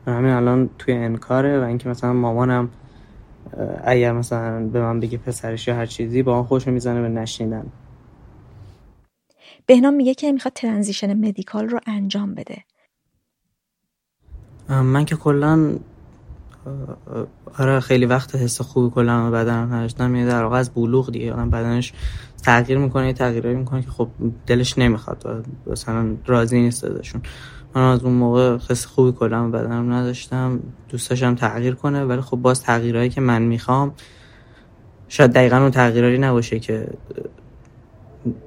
[0.07, 2.69] همین الان توی انکاره و اینکه مثلا مامانم
[3.85, 7.67] اگر مثلا به من بگه پسرش یا هر چیزی با آن خوش می‌زنه به نشنیدن.
[9.67, 12.65] بهنام میگه که می‌خواد ترانزیشن مدیکال رو انجام بده.
[14.69, 15.79] من که کلا
[17.59, 20.17] آره خیلی وقت حس خوبی کلا بدنم نداشتم.
[20.17, 21.33] یعنی در واقع از بلوغ دیگه.
[21.33, 21.93] آدم بدنش
[22.43, 24.09] تغییر می‌کنه تغییرایی می‌کنه که خب
[24.47, 27.23] دلش نمی‌خواد و مثلا راضی نیست ازشون.
[27.75, 30.61] من از اون موقع حس خوبی کلا بدنم نداشتم.
[30.89, 33.95] دوست داشتم تغییر کنه ولی خب باز تغییرهایی که من می‌خوام
[35.09, 36.89] شاید دقیقا اون تغییرایی نباشه که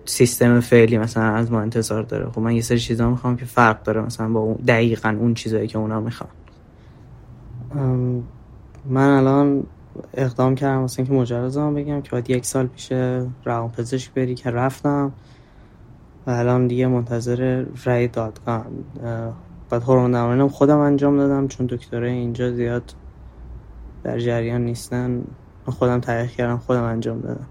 [0.05, 2.29] سیستم فعلی مثلا از ما انتظار داره.
[2.29, 5.67] خب من یه سری چیزا می‌خوام که فرق داره مثلا با اون دقیقا اون چیزایی
[5.67, 6.29] که اونا می‌خوام
[8.85, 9.63] من الان
[10.13, 12.91] اقدام کردم واسه اینکه مجوزم بگم که باید یک سال پیش
[13.45, 15.11] روان پزشک بری که رفتم
[16.27, 18.65] و الان دیگه منتظر رای دادگاه
[19.69, 22.93] بعد هورمون درمانم خودم انجام دادم چون دکتره اینجا زیاد
[24.03, 25.23] در جریان نیستن.
[25.65, 27.47] خودم تحقیق کردم خودم انجام دادم.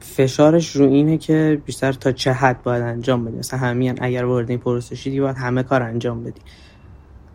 [0.00, 3.38] فشارش رو اینه که بیشتر تا چه حد باید انجام بدی.
[3.38, 6.40] مثلا همین اگر وارد این پروسه شدی باید همه کار انجام بدی.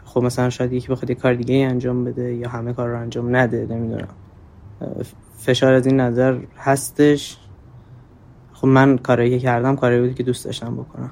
[0.05, 3.35] خب مثلا شاید یکی بخواد یه کار دیگه انجام بده یا همه کار رو انجام
[3.35, 4.07] نده نمی‌دونم.
[5.37, 7.37] فشار از این نظر هستش.
[8.53, 11.11] خب من کاری که کردم کاری بودی که دوست داشتم بکنم.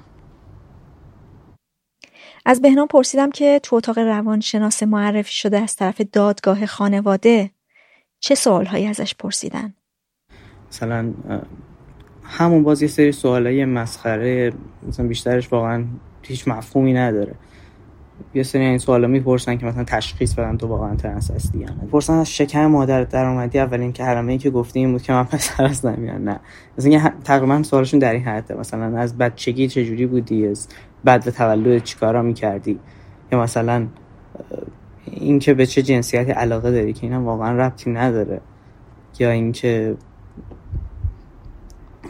[2.45, 7.51] از بهنام پرسیدم که تو اتاق روانشناس معرفی شده از طرف دادگاه خانواده
[8.19, 9.73] چه سوالهایی ازش پرسیدن؟
[10.71, 11.13] مثلا
[12.23, 14.53] همون باز یه سری سوالای مسخره
[14.87, 15.85] مثلا بیشترش واقعا
[16.21, 17.35] هیچ مفهومی نداره.
[18.33, 21.87] یه سری این سوالا می‌پرسن که مثلا تشخیص بدن تو واقعا ترنس هستی یا نه.
[21.91, 25.23] پرسن از شکم مادر در اومدی اولین که حرمه ای که گفتیم بود که من
[25.23, 26.39] پسر هستم یا نه.
[26.77, 30.67] مثلا تقریبا سوالشون در این حده مثلا از بچگی چجوری بودی؟ از
[31.03, 32.79] بعد تولد چیکارا می‌کردی؟
[33.31, 33.87] یا مثلا
[35.05, 38.41] اینکه به چه جنسیتی علاقه داری که اینا واقعا ربطی نداره.
[39.19, 39.95] یا اینکه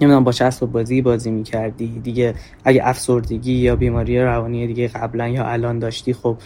[0.01, 1.99] نمی‌دونم با چه اسباب بازی بازی می‌کردی.
[1.99, 2.33] دیگه
[2.65, 6.37] اگه افسردگی یا بیماری روانی دیگه قبلا یا الان داشتی خب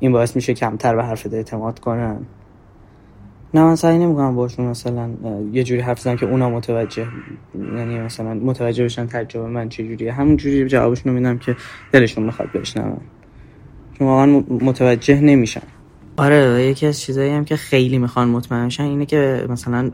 [0.00, 2.18] این باعث میشه کمتر به حرف اعتماد کنن.
[3.54, 5.10] نه من سعی نمی‌کنم باشون مثلا
[5.52, 7.06] یه جوری حرف بزنم که اونا متوجه
[7.54, 10.12] یعنی مثلا متوجه بشن تجربه من چه جوریه.
[10.12, 11.56] همون جوری جوابشون رو میدم که
[11.92, 13.00] دلشون می‌خواد بشنون.
[13.98, 15.62] چون واقعا متوجه نمیشن.
[16.16, 19.90] آره یکی از چیزایی هم که خیلی می‌خوان مطمئن بشن اینه که مثلا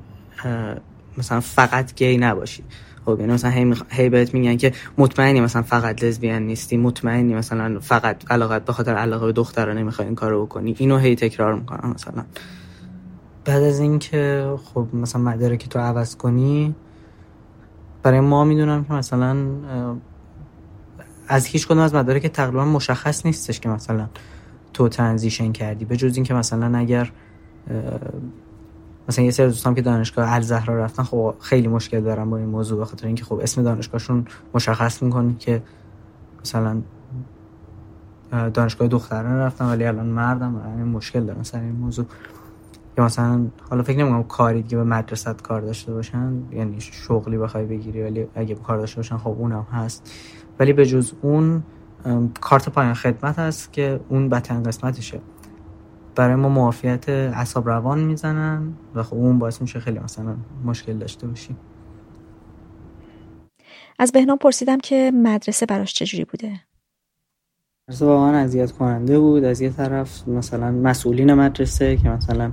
[1.19, 2.63] مثلا فقط گی نباشی.
[3.09, 8.31] خب یعنی مثلا هی, بهت میگن که مطمئنی مثلا فقط لزبیان نیستی مطمئنی مثلا فقط
[8.31, 10.75] علاقت به خاطر علاقه به دختره نمی‌خوای این کارو بکنی.
[10.79, 12.25] اینو هی تکرار می‌کنن مثلا.
[13.45, 16.75] بعد از اینکه خب مثلا مدارک تو عوض کنی
[18.03, 19.37] برای ما می‌دونم که مثلا
[21.29, 24.09] از هیچ کدوم از مدارک تقریبا مشخص نیستش که مثلا
[24.73, 25.85] تو ترانزیشن کردی.
[25.85, 27.13] به جز اینکه مثلا اگر
[29.09, 32.81] مثلا یه سری دوستام که دانشگاه الزهرا رفتن خب خیلی مشکل دارن با این موضوع
[32.81, 35.63] بخاطر اینکه خب اسم دانشگاهشون مشخص می‌کنه که
[36.41, 36.83] مثلا
[38.55, 42.07] دانشگاه دختران رفتن ولی الان مردم این مشکل دارن سر این موضوع.
[42.99, 47.67] یا مثلا حالا فکر نمی‌کنم کاری دیگه به مدرسه کار داشته باشن یعنی شغلی بخوای
[47.67, 50.13] بگیری ولی اگه کار داشته باشن خب اونم هست.
[50.59, 51.63] ولی به جز اون
[52.41, 55.21] کارت پایان خدمت هست که اون بتن قسمتشه.
[56.19, 61.27] برای ما معافیت اصاب روان می‌زنن و خب اون باعث میشه خیلی مثلا مشکل داشته
[61.27, 61.57] باشیم.
[63.99, 66.61] از بهنام پرسیدم که مدرسه براش چجوری بوده؟
[67.89, 69.45] مدرسه واقعا اذیت کننده بود.
[69.45, 72.53] از یه طرف مثلا مسئولین مدرسه که مثلا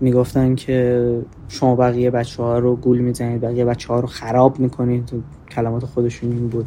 [0.00, 5.24] می‌گفتن که شما بقیه بچه ها رو گول می‌زنید بقیه بچه ها رو خراب می‌کنید.
[5.50, 6.66] کلمات خودشون این بود.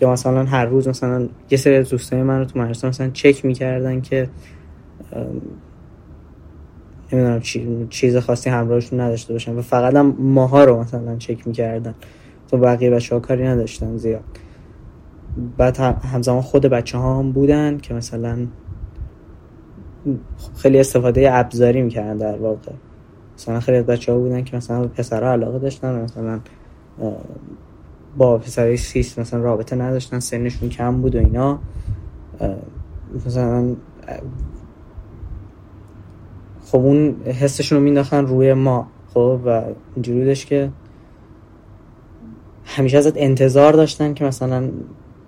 [0.00, 3.44] یا مثلا هر روز مثلا یه سری از دوستای من رو تو مدرسه مثلا چک
[3.44, 4.28] می‌کردن که
[7.12, 11.94] نمی‌دونم چی، چیز خاصی همراهشون نداشته باشن و فقط هم ماها رو مثلا چک می‌کردن.
[12.50, 14.24] تو بقیه بچه ها کاری نداشتن زیاد.
[15.56, 15.78] بعد
[16.12, 18.46] همزمان خود بچه ها هم بودن که مثلا
[20.56, 22.72] خیلی استفاده ابزاری می‌کردن در واقع.
[23.36, 26.40] مثلا خیلی از بچه ها بودن که مثلا پسرها علاقه داشتن مثلا
[28.18, 31.58] با پسرهای سیست مثلا رابطه نداشتن سنشون کم بود و اینا.
[33.26, 33.76] مثلا
[36.64, 39.62] خب اون حسشون رو مینداختن روی ما خب و
[39.94, 40.70] اینجوری داشت که
[42.64, 44.68] همیشه ازت انتظار داشتن که مثلا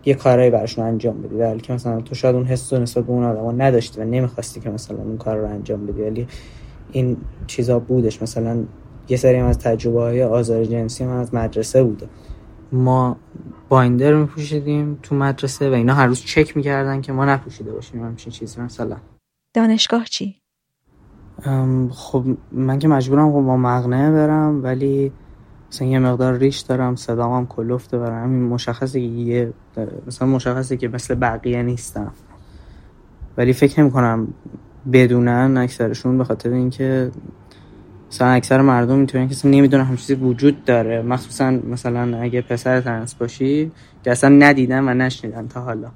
[0.04, 1.34] یه کارایی براشون انجام بدی.
[1.34, 4.60] ولی که مثلا تو شاید اون حس رو نسبت به اون آدم نداشتی و نمی‌خواستی
[4.60, 6.02] که مثلا اون کار رو انجام بدی.
[6.02, 6.26] ولی
[6.92, 8.22] این چیزا بودش.
[8.22, 8.64] مثلا
[9.08, 12.06] یه سری از تجربه های آزار جنسی هم از مدرسه بوده.
[12.72, 13.16] ما
[13.68, 18.32] بایندر میپوشیدیم تو مدرسه و اینا هر روز چک می‌کردن که ما نپوشیده باشیم همچین
[18.32, 18.97] چیزی مثلا
[19.55, 20.36] دانشگاه چی؟
[21.90, 25.12] خب من که مجبورم خب با مغنه برم ولی
[25.72, 29.52] مثلا یه مقدار ریش دارم صدام هم کلفته برم همین مشخصه که یه
[30.06, 32.12] مثلا مشخصه که مثل بقیه نیستم
[33.36, 34.28] ولی فکر نمی کنم
[34.92, 37.10] بدونن اکثرشون به خاطر اینکه
[38.11, 41.03] مثلا اکثر مردم اینطوری که نمی‌دونن همچین چیزی وجود داره.
[41.03, 43.73] مخصوصا مثلا اگه پسر ترنس باشی
[44.05, 45.89] که اصلا ندیدن و نشنیدن تا حالا.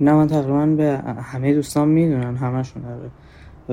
[0.00, 3.10] نه من تقریبا به همه دوستان می‌دونن همشون داره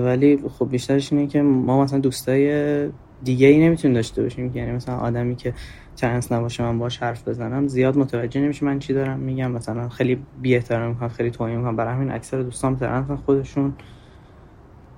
[0.08, 2.90] ولی خب بیشترش اینه که ما مثلا دوستای
[3.24, 4.52] دیگه ای نمی‌تونیم داشته باشیم.
[4.56, 5.54] یعنی مثلا آدمی که
[5.96, 9.52] ترنس نباشه من باش حرف بزنم زیاد متوجه نمیشه من چی دارم میگم.
[9.52, 11.76] مثلا خیلی بی احترامی می‌کنن خیلی توهین می‌کنن.
[11.76, 13.74] برای همین اکثر دوستان ترنس خودشون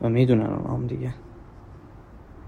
[0.01, 1.13] و می‌دونن هم دیگه.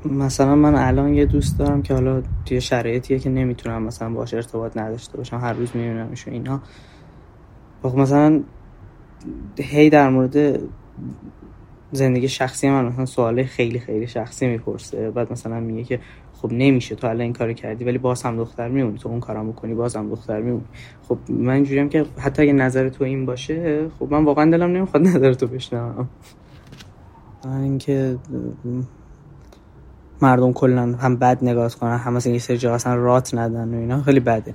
[0.06, 4.78] مثلا من الان یه دوست دارم که حالا توی شرایطیه که نمی‌تونم مثلا باش ارتباط
[4.78, 5.38] نداشته باشم.
[5.38, 6.62] هر روز میبینمش اینا.
[7.84, 8.42] خب مثلا
[9.60, 10.60] هی در مورد
[11.92, 15.12] زندگی شخصی من مثلا سواله خیلی خیلی شخصی می‌پرسه.
[15.12, 16.00] بعد مثلا میگه که
[16.34, 18.98] خب نمیشه تو الان این کارو کردی ولی باز هم دختر میمونی.
[18.98, 20.66] تو اون کارم بکنی باز هم دختر میمونی.
[21.02, 25.04] خب من اینجوریم که حتی اگه نظر تو این باشه خب من واقعا دلم نمی‌خواد
[25.16, 26.10] نظر تو بشنوم.
[27.46, 28.18] اینکه
[30.22, 33.78] مردم کلا هم بد نگاه کنن هم مثلا یه سری جا اصلا رات ندن و
[33.78, 34.54] اینا خیلی بده.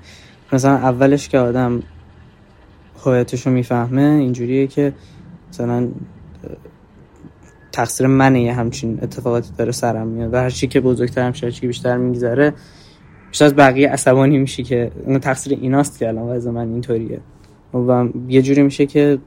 [0.52, 1.82] مثلا اولش که آدم
[3.04, 4.92] هویتش رو می‌فهمه اینجوریه که
[5.50, 5.88] مثلا
[7.72, 11.66] تقصیر منه یه همچین اتفاقاتی داره سرم میاد و هر چی که بزرگتر میشه چی
[11.66, 12.54] بیشتر میگذره
[13.28, 17.20] بیشتر از بقیه عصبانی میشه که اون تقصیر ایناست که الان وضع من اینطوریه.
[17.74, 19.18] و یه جوری میشه که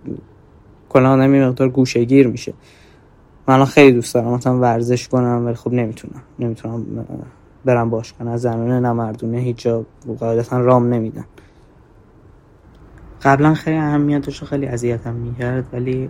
[0.89, 2.53] کلا آدم یه مقدار گوشهگیر میشه.
[3.47, 6.21] من الان خیلی دوست دارم مثلا ورزش کنم ولی خب نمی‌تونم.
[6.39, 6.85] نمی‌تونم
[7.65, 9.85] برم باشگاه نه زنونه نه مردونه هیچ جا
[10.19, 11.25] قاعدتا رام نمیدن.
[13.21, 16.09] قبلا خیلی اهمیتش خیلی اذیتم می‌کرد ولی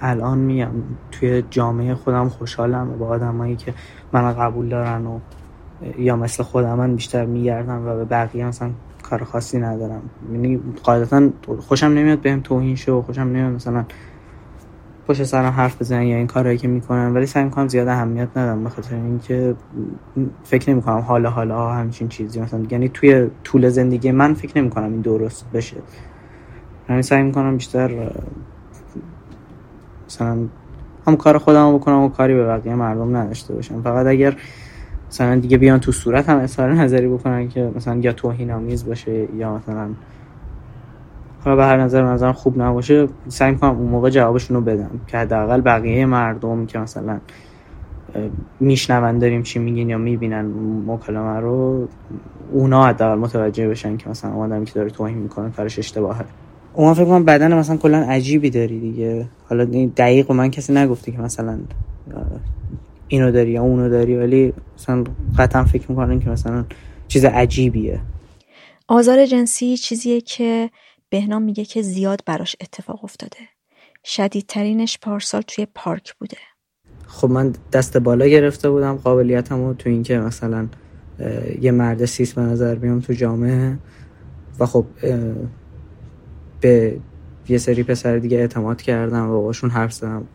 [0.00, 0.82] الان میام
[1.12, 3.74] توی جامعه خودم خوشحالم با آدمایی که
[4.12, 5.18] من قبول دارن و
[5.98, 8.70] یا مثل خودم من بیشتر میگردم و به بقیه مثلا
[9.02, 10.02] کار خاصی ندارم.
[10.32, 11.28] یعنی قاعدتا
[11.58, 13.84] خوشم نمیاد بهم توهین شو خوشم نمیاد مثلا
[15.08, 18.64] پشت سرم حرف بزنن یا این کارهایی که می‌کنن ولی سعی می‌کنم زیاد اهمیت ندم
[18.64, 19.54] به خاطر اینکه
[20.44, 22.40] فکر نمی‌کنم حالا حالا همچین چیزی.
[22.40, 25.76] مثلا یعنی توی طول زندگی من فکر نمی‌کنم این درست بشه.
[26.88, 28.10] یعنی سعی می‌کنم بیشتر
[30.06, 30.38] مثلا
[31.06, 33.82] هم کار خودم بکنم و کاری به بقیه مردم نداشته باشم.
[33.82, 34.36] فقط اگر
[35.08, 39.34] مثلا دیگه بیان تو صورت هم اظهار نظری بکنن که مثلا یا توهین آمیز باشه
[39.36, 39.88] یا مثلا
[41.44, 45.18] حالا به هر نظر نظرم خوب نباشه سعی می‌کنم اون موقع جوابشون رو بدم که
[45.18, 47.20] حداقل بقیه مردم که مثلا
[48.60, 50.52] میشنون داریم چی میگین یا می‌بینن
[50.86, 51.88] مکالمه رو
[52.52, 56.24] اونا حداقل متوجه بشن که مثلا آدمی که داره توهین می‌کنه کارش اشتباهه.
[56.74, 59.26] اون فکر کنم بدن مثلا کلا عجیبی داری دیگه.
[59.48, 59.64] حالا
[59.96, 61.58] دقیق من کسی نگفته که مثلا
[63.08, 65.04] اینو داری یا اونو داری ولی مثلا
[65.38, 66.64] قطعا فکر می‌کنن که مثلا
[67.08, 68.00] چیز عجیبیه.
[68.88, 70.70] آزار جنسی چیزیه که
[71.10, 73.38] بهنام میگه که زیاد براش اتفاق افتاده.
[74.04, 76.36] شدیدترینش پارسال توی پارک بوده.
[77.06, 80.68] خب من دست بالا گرفته بودم قابلیتمو تو اینکه مثلا
[81.60, 83.78] یه مرد سیس به نظر بیام تو جامعه.
[84.58, 84.86] و خب
[86.60, 87.00] به
[87.48, 90.26] یه سری پسر دیگه اعتماد کردم و باشون حرف زدم.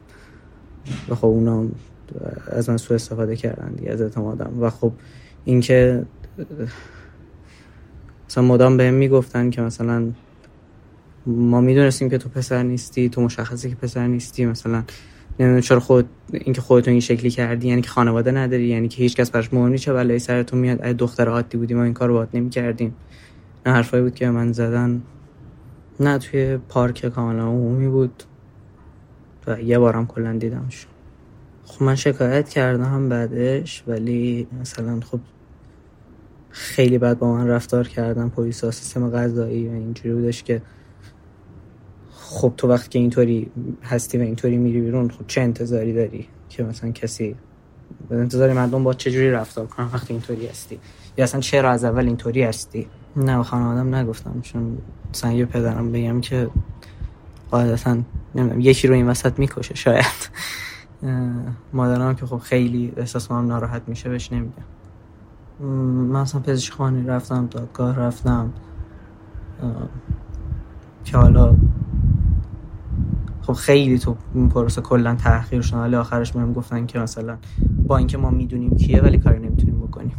[1.10, 1.66] و خب اونا
[2.48, 4.62] از من سوء استفاده کردن دیگه از اعتمادم.
[4.62, 4.92] و خب
[5.46, 6.06] اینکه
[8.30, 10.12] مثلا مدام بهم می‌گفتن که مثلا
[11.26, 14.84] ما می‌دونستیم که تو پسر نیستی تو مشخصی که پسر نیستی مثلا
[15.40, 19.16] نمی‌دونم چرا خود اینکه خودتون این شکلی کردی یعنی که خانواده نداری یعنی که هیچ
[19.16, 22.30] کس براش مهم چه بلایی سرتون میاد اگه دختر عادی بودیم ما این کارو باهات
[22.34, 22.96] نمی‌کردیم.
[23.66, 25.02] نه حرفایی بود که من زدن.
[26.00, 28.24] نه توی پارک کاملا عمومی بود
[29.48, 30.88] و یه بارم کلا دیدمش
[31.66, 35.20] خب من شکایت کردم بعدش ولی مثلا خب
[36.50, 40.62] خیلی بد با من رفتار کردم پلیس سیستم قضایی و اینجوری بودش که
[42.24, 43.52] خب تو وقتی که اینطوری
[43.84, 47.36] هستی و اینطوری میری بیرون خب چه انتظاری داری که مثلا کسی
[48.10, 50.80] به انتظار مردم با چجوری رفتار کنن وقتی اینطوری هستی؟
[51.18, 54.78] یا اصلا چرا از اول اینطوری هستی؟ نه خانوادم نگفتم چون
[55.14, 56.50] مثلا یه پدرم بگم که
[57.52, 57.98] قاعدتا
[58.36, 60.30] نمی‌دونم یکی رو این وسط می‌کشه شاید.
[61.74, 64.64] مادرم که خب خیلی احساس هم ناراحت میشه بهش نمیگم.
[66.12, 68.54] من اصلا پزشکخانه رفتم دادگاه رفتم
[71.06, 71.56] که حالا
[73.44, 77.38] خب خیلی تو این پروسه کلا تاخیر شد ولی آخرش بهم گفتن که مثلا
[77.88, 80.16] با اینکه ما می‌دونیم کیه ولی کاری نمی‌تونیم بکنیم.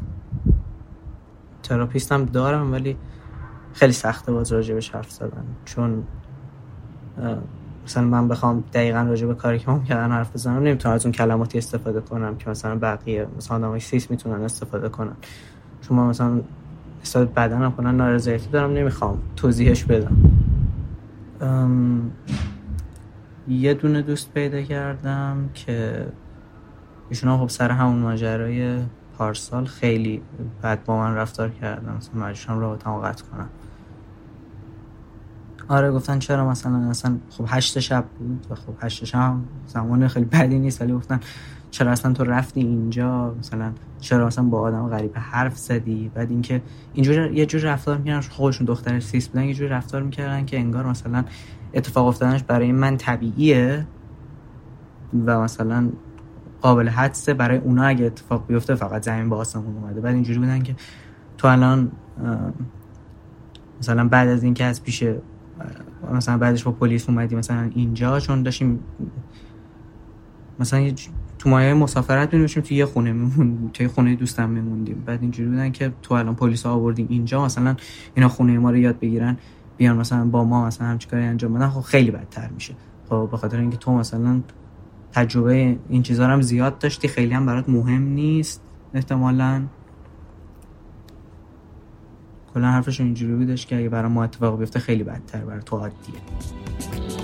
[1.63, 2.97] تراپیستم دارم ولی
[3.73, 5.45] خیلی سخته باز راجبش حرف زدن.
[5.65, 6.03] چون
[7.85, 11.13] مثلا من بخوام دقیقا راجع به کاری که ما کردن حرف بزنم نمی‌تونم از اون
[11.13, 15.17] کلماتی استفاده کنم که مثلا بقیه مثلا آدمای سیس می‌تونن استفاده کنن.
[15.83, 16.41] چون من مثلا
[17.03, 20.17] حساب بدنم کنن نارضایتی دارم نمی‌خوام توضیحش بدم.
[23.49, 26.07] یه دونه دوست پیدا کردم که
[27.11, 28.79] ایشون خب سر همون ماجرای
[29.19, 30.23] پارسال خیلی
[30.63, 31.97] بد با من رفتار کردن.
[31.97, 33.49] مثلا مجبورم رابطه‌مو قطع کنم.
[35.69, 39.35] آره گفتن چرا مثلا اصلا خب هشت شب بود و خب هشت شب
[39.67, 41.21] زمان خیلی بدی نیست ولی گفتن
[41.71, 46.63] چرا اصلا تو رفتی اینجا؟ مثلا چرا اصلا با آدم غریب حرف زدی؟ بعد اینکه
[46.93, 48.21] اینجور یه جور رفتار می‌کردن.
[48.21, 51.25] خودشون دختر سیس بودن یه جور رفتار می‌کردن که انگار مثلا
[51.75, 53.87] اتفاق افتادنش برای من طبیعیه
[55.27, 55.91] و مثلا
[56.61, 60.01] قابل حدسه برای اونا اگه اتفاق بیفته فقط زمین با آسمون اومده.
[60.01, 60.75] بعد اینجوری بودن که
[61.39, 61.93] تو الان
[63.81, 65.05] مثلا بعد از اینکه از پیش
[66.13, 68.81] مثلا بعدش با پلیس اومدی مثلا اینجا چون داشتیم
[70.61, 70.93] مثلا
[71.39, 75.03] تو مایه مسافرت می‌رفتیم تو یه خونه میمون تو خونه دوستم میموندیم.
[75.07, 77.77] بعد اینجوری بودن که تو الان پلیس آوردیم اینجا مثلا
[78.15, 79.37] اینا خونه ما رو یاد بگیرن.
[79.77, 82.75] بیان مثلا با ما مثلا همچین کاری انجام بدن خب خیلی بدتر میشه.
[83.09, 84.41] خب به خاطر اینکه تو مثلا
[85.13, 88.63] تجربه این چیزا هم زیاد داشتی خیلی هم برات مهم نیست
[88.95, 89.63] احتمالاً.
[92.55, 97.24] کلا حرفش اینجوری بودش که اگه برای ما اتفاق بیفته خیلی بدتر برای تو عادیه.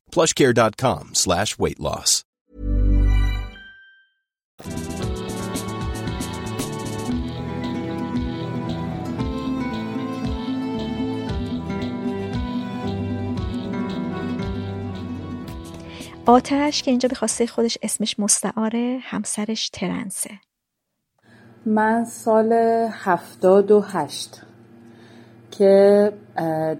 [0.11, 2.23] plushcare.com slash weight loss.
[16.25, 20.29] آتش که اینجا به خواسته خودش اسمش مستعاره همسرش ترنسه
[21.65, 22.53] من سال
[22.91, 24.41] هفتاد و هشت
[25.51, 26.13] که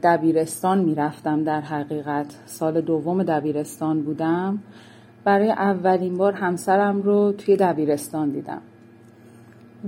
[0.03, 2.35] دبیرستان می‌رفتم در حقیقت.
[2.45, 4.59] سال دوم دبیرستان بودم.
[5.23, 8.61] برای اولین بار همسرم رو توی دبیرستان دیدم.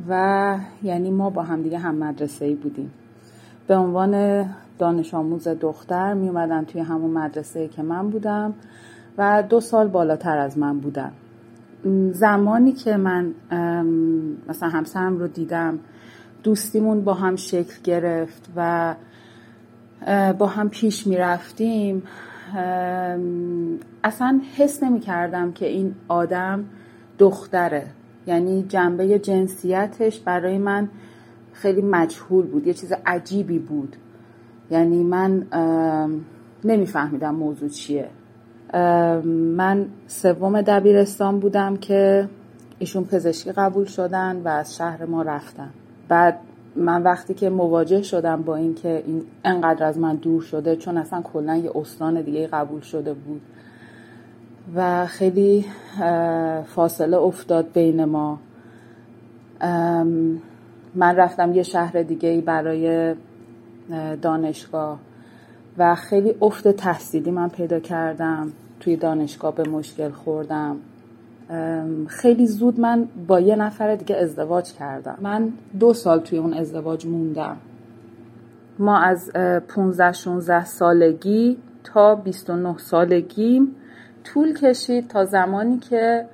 [0.10, 2.92] و یعنی ما با همدیگه هم مدرسه ای بودیم.
[3.68, 4.46] به عنوان
[4.80, 8.54] دانش آموز دختر می اومدن توی همون مدرسه که من بودم
[9.18, 11.12] و دو سال بالاتر از من بودن.
[12.12, 13.34] زمانی که من
[14.48, 15.80] مثلا همسرم رو دیدم
[16.44, 18.96] دوستیمون با هم شکل گرفت و
[20.38, 22.04] با هم پیش می رفتیم
[24.04, 26.66] اصلا حس نمی کردم که این آدم
[27.20, 27.86] دختره.
[28.28, 30.90] یعنی جنبه جنسیتش برای من
[31.54, 33.96] خیلی مجهول بود یه چیز عجیبی بود.
[34.72, 35.48] یعنی من
[36.64, 38.10] نمیفهمیدم موضوع چیه.
[39.56, 42.30] من سوم دبیرستان بودم که
[42.80, 45.70] ایشون پزشکی قبول شدن و از شهر ما رفتن.
[46.08, 46.40] بعد
[46.76, 51.22] من وقتی که مواجه شدم با اینکه این انقدر از من دور شده چون اصلا
[51.22, 53.42] کلا یه استان دیگه قبول شده بود.
[54.76, 55.66] و خیلی
[56.66, 58.40] فاصله افتاد بین ما.
[60.96, 63.16] من رفتم یه شهر دیگه برای
[64.22, 65.00] دانشگاه.
[65.78, 68.52] و خیلی افت تحصیلی من پیدا کردم.
[68.80, 70.78] توی دانشگاه به مشکل خوردم.
[72.08, 75.18] خیلی زود من با یه نفر دیگه ازدواج کردم.
[75.22, 77.58] من دو سال توی اون ازدواج موندم.
[78.80, 79.32] ما از
[79.68, 83.62] 15 16 سالگی تا 29 سالگی
[84.24, 86.26] طول کشید تا زمانی که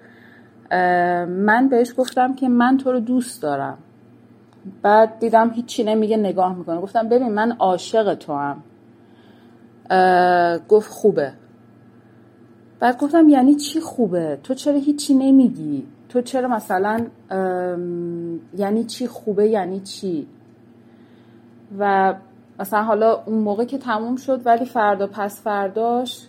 [1.27, 3.77] من بهش گفتم که من تو رو دوست دارم.
[4.81, 6.81] بعد دیدم هیچی نمیگه نگاه می‌کنه.
[6.81, 8.63] گفتم ببین من عاشق تو هم
[10.69, 11.31] گفت خوبه.
[12.79, 17.05] بعد گفتم یعنی چی خوبه؟ تو چرا هیچی نمیگی؟ تو چرا مثلا
[18.57, 20.27] یعنی چی خوبه؟ یعنی چی؟
[21.79, 22.13] و
[22.59, 26.27] مثلا حالا اون موقع که تموم شد ولی فردا پس فرداش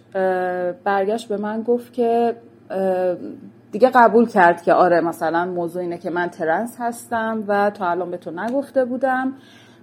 [0.85, 2.37] برگشت به من گفت که
[3.73, 8.11] دیگه قبول کرد که آره مثلا موضوع اینه که من ترنس هستم و تا الان
[8.11, 9.33] به تو نگفته بودم.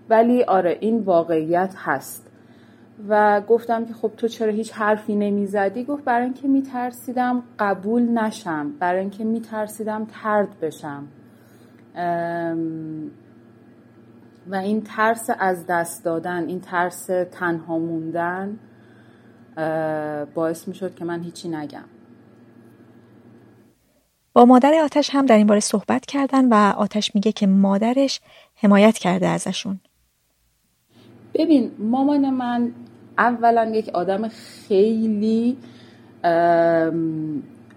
[0.09, 2.26] ولی آره این واقعیت هست.
[3.09, 8.71] و گفتم که خب تو چرا هیچ حرفی نمی‌زدی؟ گفت برای اینکه میترسیدم قبول نشم
[8.79, 11.07] برای اینکه میترسیدم ترد بشم.
[14.47, 18.59] و این ترس از دست دادن این ترس تنها موندن
[20.33, 21.85] باعث می‌شد که من هیچی نگم.
[24.33, 28.21] با مادر آتش هم در این باره صحبت کردن و آتش میگه که مادرش
[28.55, 29.79] حمایت کرده ازشون.
[31.33, 32.71] ببین مامان من
[33.17, 35.57] اولا یک آدم خیلی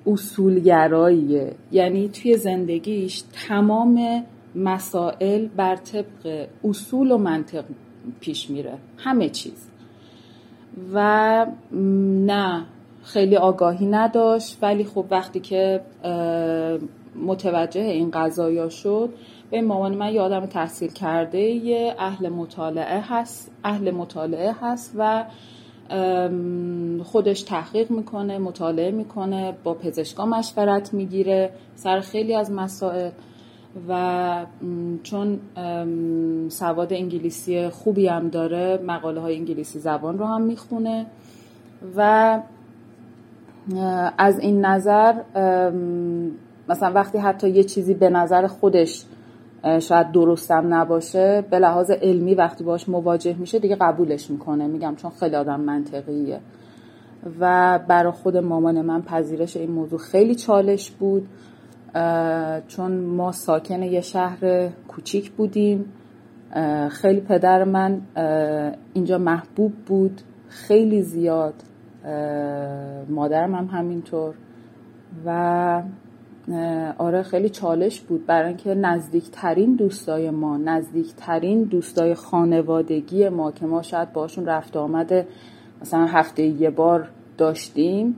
[0.06, 1.54] اصولگراییه.
[1.72, 4.24] یعنی توی زندگیش تمام
[4.54, 7.64] مسائل بر طبق اصول و منطق
[8.20, 8.78] پیش میره.
[8.96, 9.68] همه چیز.
[10.92, 11.46] و
[12.26, 12.64] نه
[13.02, 14.58] خیلی آگاهی نداشت.
[14.62, 15.80] ولی خب وقتی که
[17.26, 19.10] متوجه این قضایا شد
[19.50, 25.24] به مامان من یه آدم تحصیل کرده یه اهل مطالعه هست اهل مطالعه هست و
[27.04, 33.10] خودش تحقیق می‌کنه مطالعه می‌کنه با پزشکا مشورت می‌گیره سر خیلی از مسائل
[33.88, 34.46] و
[35.02, 35.40] چون
[36.48, 41.06] سواد انگلیسی خوبی هم داره مقاله های انگلیسی زبان رو هم می‌خونه
[41.96, 42.40] و
[44.18, 45.14] از این نظر
[46.68, 49.04] مثلا وقتی حتی یه چیزی به نظر خودش
[49.80, 54.66] شاید درستم نباشه به لحاظ علمی وقتی باش مواجه میشه دیگه قبولش می‌کنه.
[54.66, 56.40] میگم چون خیلی آدم منطقیه.
[57.40, 61.28] و برای خود مامان من پذیرش این موضوع خیلی چالش بود
[62.68, 65.84] چون ما ساکن یه شهر کوچیک بودیم.
[66.90, 68.00] خیلی پدر من
[68.92, 71.54] اینجا محبوب بود خیلی زیاد
[73.08, 74.34] مادرم هم همینطور.
[75.26, 75.82] و
[76.98, 83.82] آره خیلی چالش بود برای اینکه نزدیکترین دوستای ما نزدیکترین دوستای خانوادگی ما که ما
[83.82, 85.26] شاید باشون رفت آمده
[85.80, 87.08] مثلا هفته یه بار
[87.38, 88.16] داشتیم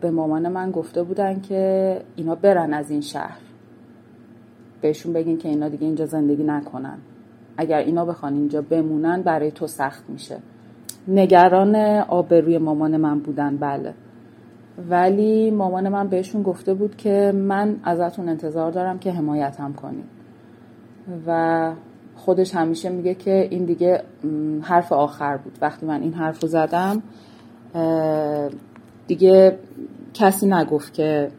[0.00, 3.38] به مامان من گفته بودن که اینا برن از این شهر.
[4.80, 6.98] بهشون بگین که اینا دیگه اینجا زندگی نکنن.
[7.56, 10.38] اگر اینا بخوان اینجا بمونن برای تو سخت میشه.
[11.08, 11.76] نگران
[12.08, 13.94] آبروی مامان من بودن بله.
[14.90, 20.04] ولی مامان من بهشون گفته بود که من ازتون انتظار دارم که حمایتم کنید.
[21.26, 21.72] و
[22.16, 24.02] خودش همیشه میگه که این دیگه
[24.62, 25.58] حرف آخر بود.
[25.60, 27.02] وقتی من این حرف رو زدم
[29.06, 29.58] دیگه
[30.14, 31.30] کسی نگفت که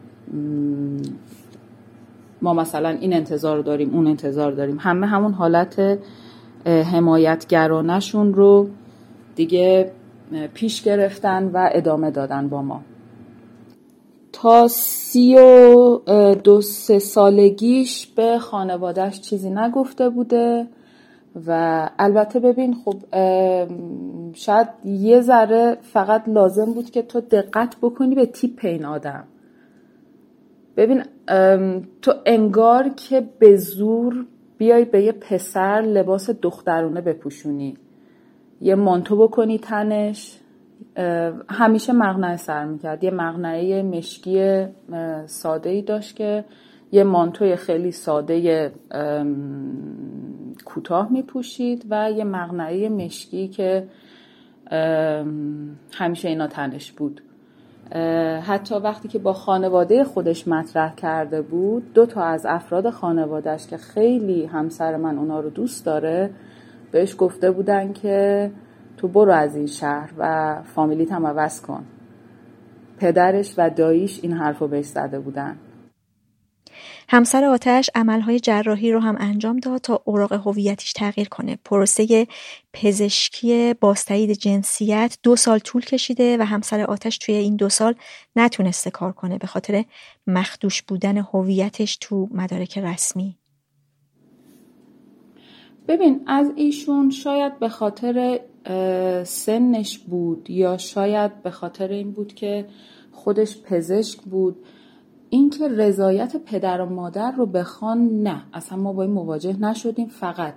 [2.42, 4.76] ما مثلا این انتظار داریم اون انتظار داریم.
[4.80, 5.98] همه همون حالت
[6.66, 8.68] حمایتگرانشون رو
[9.36, 9.92] دیگه
[10.54, 12.80] پیش گرفتن و ادامه دادن با ما.
[14.68, 15.98] سی و
[16.44, 20.66] دو سه سالگیش به خانوادهش چیزی نگفته بوده
[21.46, 22.96] و البته ببین خب
[24.34, 29.24] شاید یه ذره فقط لازم بود که تو دقت بکنی به تیپ این آدم.
[30.76, 31.02] ببین
[32.02, 34.26] تو انگار که به زور
[34.58, 37.76] بیای به یه پسر لباس دخترونه بپوشونی.
[38.60, 40.38] یه مانتو بکنی تنش.
[41.48, 43.04] همیشه مغنه سر می‌کرد.
[43.04, 44.66] یه مغنعه مشکی
[45.26, 46.44] ساده ای داشت که
[46.92, 48.72] یه مانتوی خیلی ساده
[50.64, 53.88] کوتاه میپوشید و یه مغنعه مشکی که
[55.92, 57.22] همیشه اینا تنش بود.
[58.42, 63.76] حتی وقتی که با خانواده خودش مطرح کرده بود دو تا از افراد خانوادهش که
[63.76, 66.30] خیلی همسر من اونا رو دوست داره
[66.90, 68.50] بهش گفته بودن که
[68.98, 71.86] تو برو از این شهر و فامیلیت هم عوض کن.
[72.98, 75.58] پدرش و داییش این حرف رو بهش زده بودن.
[77.08, 81.58] همسر آتش عملهای جراحی رو هم انجام داد تا اوراق هویتش تغییر کنه.
[81.64, 82.26] پروسه
[82.72, 87.94] پزشکی بازتایید جنسیت دو سال طول کشیده و همسر آتش توی این دو سال
[88.36, 89.84] نتونسته کار کنه به خاطر
[90.26, 93.38] مخدوش بودن هویتش تو مدارک رسمی.
[95.88, 98.40] ببین از ایشون شاید به خاطر
[99.24, 102.66] سنش بود یا شاید به خاطر این بود که
[103.12, 104.56] خودش پزشک بود.
[105.30, 108.42] اینکه رضایت پدر و مادر رو بخوان نه.
[108.52, 110.08] اصلا ما با این مواجه نشدیم.
[110.08, 110.54] فقط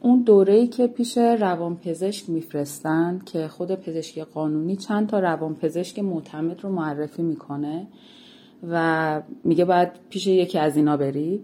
[0.00, 6.70] اون دوره‌ای که پیش روانپزشک میفرستن که خود پزشکی قانونی چند تا روانپزشک معتمد رو
[6.70, 7.86] معرفی می‌کنه
[8.70, 11.40] و میگه باید پیش یکی از اینا بری.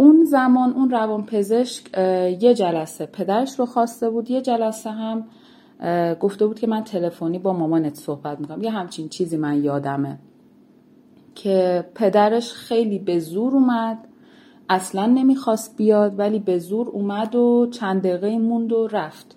[0.00, 1.98] اون زمان اون روانپزشک
[2.42, 5.24] یه جلسه پدرش رو خواسته بود یه جلسه هم
[6.20, 8.62] گفته بود که من تلفنی با مامانت صحبت می‌کنم.
[8.62, 10.18] یه همچین چیزی من یادمه
[11.34, 13.98] که پدرش خیلی به زور اومد
[14.68, 19.36] اصلا نمی‌خواست بیاد ولی به زور اومد و چند دقیقه موند و رفت.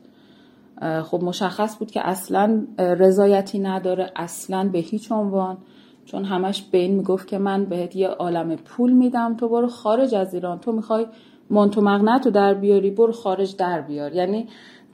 [1.03, 5.57] خب مشخص بود که اصلا رضایتی نداره اصلا به هیچ عنوان.
[6.06, 10.16] چون همش به این می‌گفت که من بهت یه عالم پول میدم تو برو خارج
[10.16, 10.60] از ایران.
[10.60, 11.06] تو می‌خوای
[11.50, 14.14] مانتو مغنت رو در بیاری برو خارج در بیار.
[14.14, 14.48] یعنی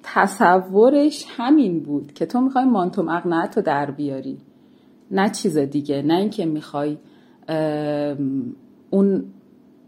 [0.04, 4.38] تصورش همین بود که تو می‌خوای مانتو مغنت رو در بیاری.
[5.12, 6.98] نه چیز دیگه نه اینکه می‌خوای
[8.90, 9.24] اون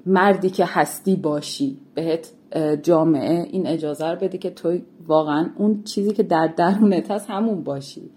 [0.06, 2.34] مردی که هستی باشی بهت
[2.84, 4.78] جامعه این اجازه رو بده که تو
[5.08, 8.10] واقعا اون چیزی که در درونت هست همون باشی.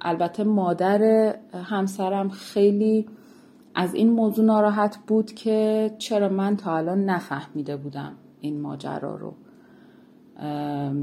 [0.00, 3.06] البته مادر همسرم خیلی
[3.74, 9.34] از این موضوع ناراحت بود که چرا من تا الان نفهمیده بودم این ماجرا رو.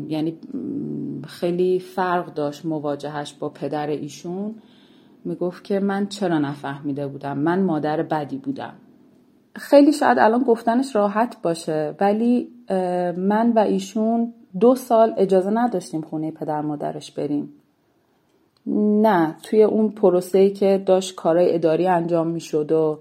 [0.08, 0.38] یعنی
[1.28, 4.56] خیلی فرق داشت مواجهش با پدر ایشون.
[5.26, 8.74] می‌گفت که من چرا نفهمیده بودم؟ من مادر بدی بودم.
[9.56, 12.50] خیلی شاید الان گفتنش راحت باشه ولی
[13.18, 17.54] من و ایشون دو سال اجازه نداشتیم خونه پدر مادرش بریم.
[18.68, 23.00] نه توی اون پروسه‌ای که داشت کارهای اداری انجام می‌شد و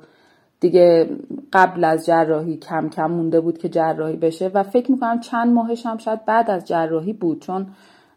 [0.61, 1.11] دیگه
[1.53, 5.87] قبل از جراحی کم کم مونده بود که جراحی بشه و فکر می‌کنم چند ماهش
[5.87, 7.67] هم شاید بعد از جراحی بود چون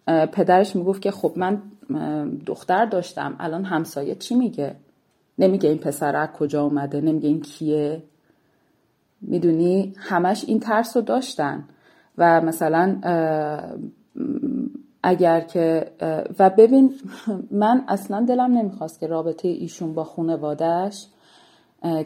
[0.08, 1.62] پدرش می‌گفت که خب من
[2.46, 4.76] دختر داشتم الان همسایه چی میگه؟
[5.40, 8.04] نمیگه این پسر از کجا اومده نمیگه این کیه؟
[9.22, 11.64] می‌دونی؟ همش این ترس رو داشتن
[12.18, 13.00] و مثلا
[15.08, 15.92] اگر که
[16.40, 16.94] و ببین
[17.52, 21.08] من اصلا دلم نمی‌خواست که رابطه ایشون با خانوادهش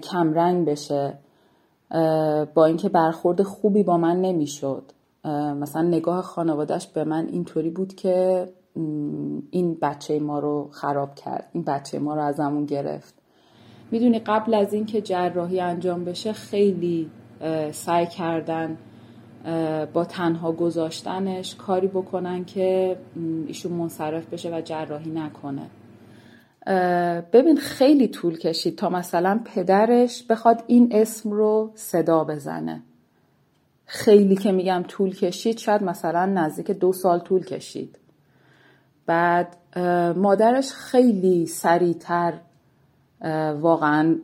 [0.03, 1.13] کمرنگ بشه
[2.53, 4.83] با اینکه برخورد خوبی با من نمی‌شد.
[5.59, 8.47] مثلا نگاه خانوادهش به من اینطوری بود که
[9.51, 13.13] این بچه ما رو خراب کرد این بچه ما رو ازمون گرفت.
[13.91, 17.09] می‌دونی قبل از اینکه جراحی انجام بشه خیلی
[17.71, 18.77] سعی کردن
[19.93, 22.97] با تنها گذاشتنش کاری بکنن که
[23.47, 25.69] ایشون منصرف بشه و جراحی نکنه.
[27.33, 32.81] ببین خیلی طول کشید تا مثلا پدرش بخواد این اسم رو صدا بزنه.
[33.85, 37.99] خیلی که میگم طول کشید شاید مثلا نزدیک دو سال طول کشید.
[39.05, 39.57] بعد
[40.17, 42.33] مادرش خیلی سریعتر
[43.61, 44.15] واقعا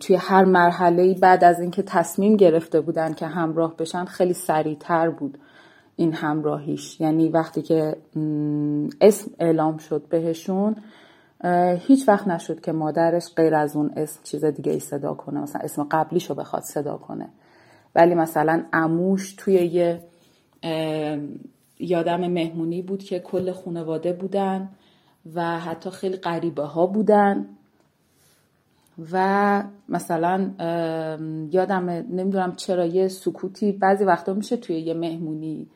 [0.00, 5.38] توی هر مرحله بعد از اینکه تصمیم گرفته بودن که همراه بشن خیلی سریعتر بود
[5.96, 7.00] این همراهیش.
[7.00, 7.96] یعنی وقتی که
[9.00, 10.76] اسم اعلام شد بهشون
[11.78, 15.40] هیچ وقت نشد که مادرش غیر از اون اسم چیز دیگه ای صدا کنه.
[15.40, 17.28] مثلا اسم قبلیشو بخواد صدا کنه.
[17.94, 20.02] ولی مثلا اموش توی یه
[21.78, 24.68] یادم مهمونی بود که کل خانواده بودن
[25.34, 27.46] و حتی خیلی غریبه ها بودن.
[29.12, 30.50] و مثلا
[31.52, 35.68] یادم نمی‌دونم چرا یه سکوتی بعضی وقتا میشه توی یه مهمونی.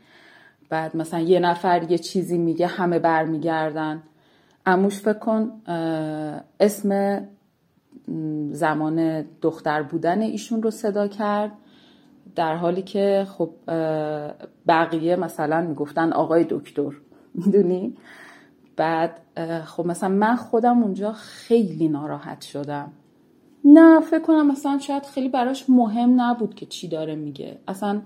[0.69, 4.03] بعد مثلا یه نفر یه چیزی میگه همه برمیگردن.
[4.67, 5.53] اموش فکر کن
[6.61, 7.21] اسم
[8.53, 11.53] زمان دختر بودن ایشون رو صدا کرد.
[12.35, 13.51] در حالی که خب
[14.69, 16.93] بقیه مثلا می‌گفتن آقای دکتر.
[17.35, 17.97] می‌دونی؟
[18.77, 19.21] بعد
[19.65, 22.93] خب مثلا من خودم اونجا خیلی ناراحت شدم.
[23.65, 27.59] نه فکر کنم مثلا شاید خیلی براش مهم نبود که چی داره میگه.
[27.69, 28.03] اصلا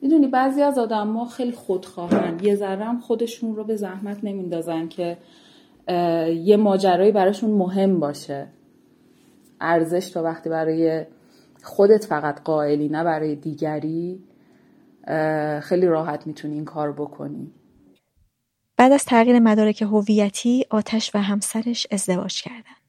[0.00, 2.38] می‌دونی بعضی از آدم ها خیلی خودخواهن.
[2.42, 5.18] یه ذره خودشون رو به زحمت نمیندازن که
[6.44, 8.46] یه ماجرایی براشون مهم باشه.
[9.60, 11.04] ارزش تا وقتی برای
[11.62, 14.24] خودت فقط قائلی نه برای دیگری.
[15.62, 17.50] خیلی راحت می‌تونی این کار بکنی.
[18.76, 22.81] بعد از تغییر مدارک هویتی آتش و همسرش ازدواج کردن.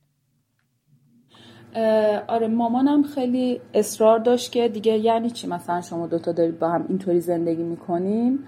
[2.28, 6.86] آره مامانم خیلی اصرار داشت که دیگه یعنی چی مثلا شما دوتا دارید با هم
[6.90, 8.40] اینطوری زندگی می‌کنین؟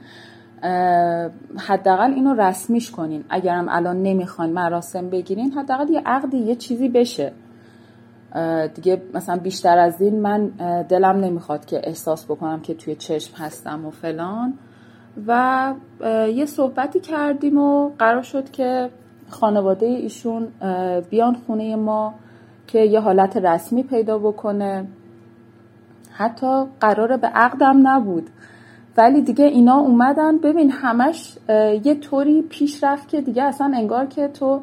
[1.57, 3.23] حداقل اینو رسمیش کنین.
[3.30, 7.31] اگرم الان نمی‌خواین مراسم بگیرین حداقل یه عقدی یه چیزی بشه.
[8.76, 10.47] دیگه مثلا بیشتر از این من
[10.89, 14.53] دلم نمی‌خواد که احساس بکنم که توی چشم هستم و فلان.
[15.27, 15.73] و
[16.34, 18.89] یه صحبتی کردیم و قرار شد که
[19.30, 20.47] خانواده ایشون
[21.10, 22.14] بیان خونه ما.
[22.76, 24.88] که یه حالت رسمی پیدا بکنه.
[26.11, 28.30] حتی قرار به عقدم نبود.
[28.97, 30.38] ولی دیگه اینا اومدن.
[30.38, 31.38] ببین همش
[31.84, 34.61] یه طوری پیش رفت که دیگه اصلا انگار که تو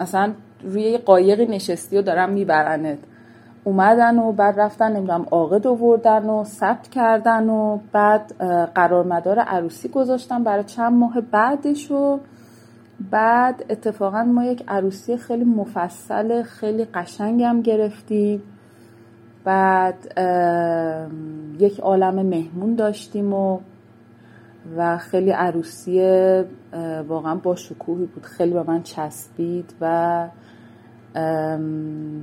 [0.00, 0.32] اصلا
[0.64, 2.98] روی قایقی نشستی و دارم میبرنت.
[3.64, 8.34] اومدن و بعد رفتن نمی‌دونم عاقد آوردن و ثبت کردن و بعد
[8.74, 12.20] قرار مدار عروسی گذاشتن برای چند ماه بعدش و
[13.10, 18.42] بعد اتفاقا ما یک عروسی خیلی مفصل خیلی قشنگم گرفتیم.
[19.44, 19.94] بعد
[21.58, 23.60] یک عالم مهمون داشتیم و
[24.76, 26.00] و خیلی عروسی
[27.08, 28.26] واقعا با شکوهی بود.
[28.26, 30.28] خیلی به من چسبید و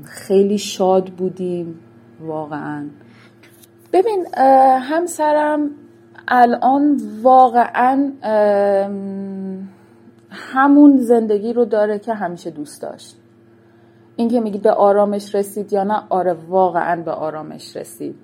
[0.03, 1.79] خیلی شاد بودیم.
[2.21, 2.85] واقعا.
[3.93, 4.25] ببین
[4.81, 5.69] همسرم
[6.27, 8.11] الان واقعا
[10.29, 13.17] همون زندگی رو داره که همیشه دوست داشت.
[14.15, 18.15] این که میگی به آرامش رسید یا نه آره واقعا به آرامش رسید.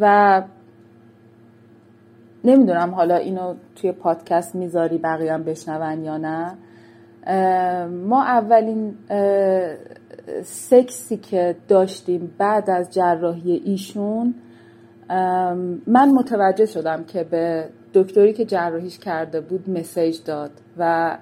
[0.00, 0.42] و
[2.44, 6.56] نمی‌دونم حالا اینو توی پادکست می‌ذاری بقیه هم بشنون یا نه.
[7.86, 8.94] ما اولین
[10.42, 14.34] سکسی که داشتیم بعد از جراحی ایشون
[15.86, 21.18] من متوجه شدم که به دکتری که جراحیش کرده بود مسیج داد و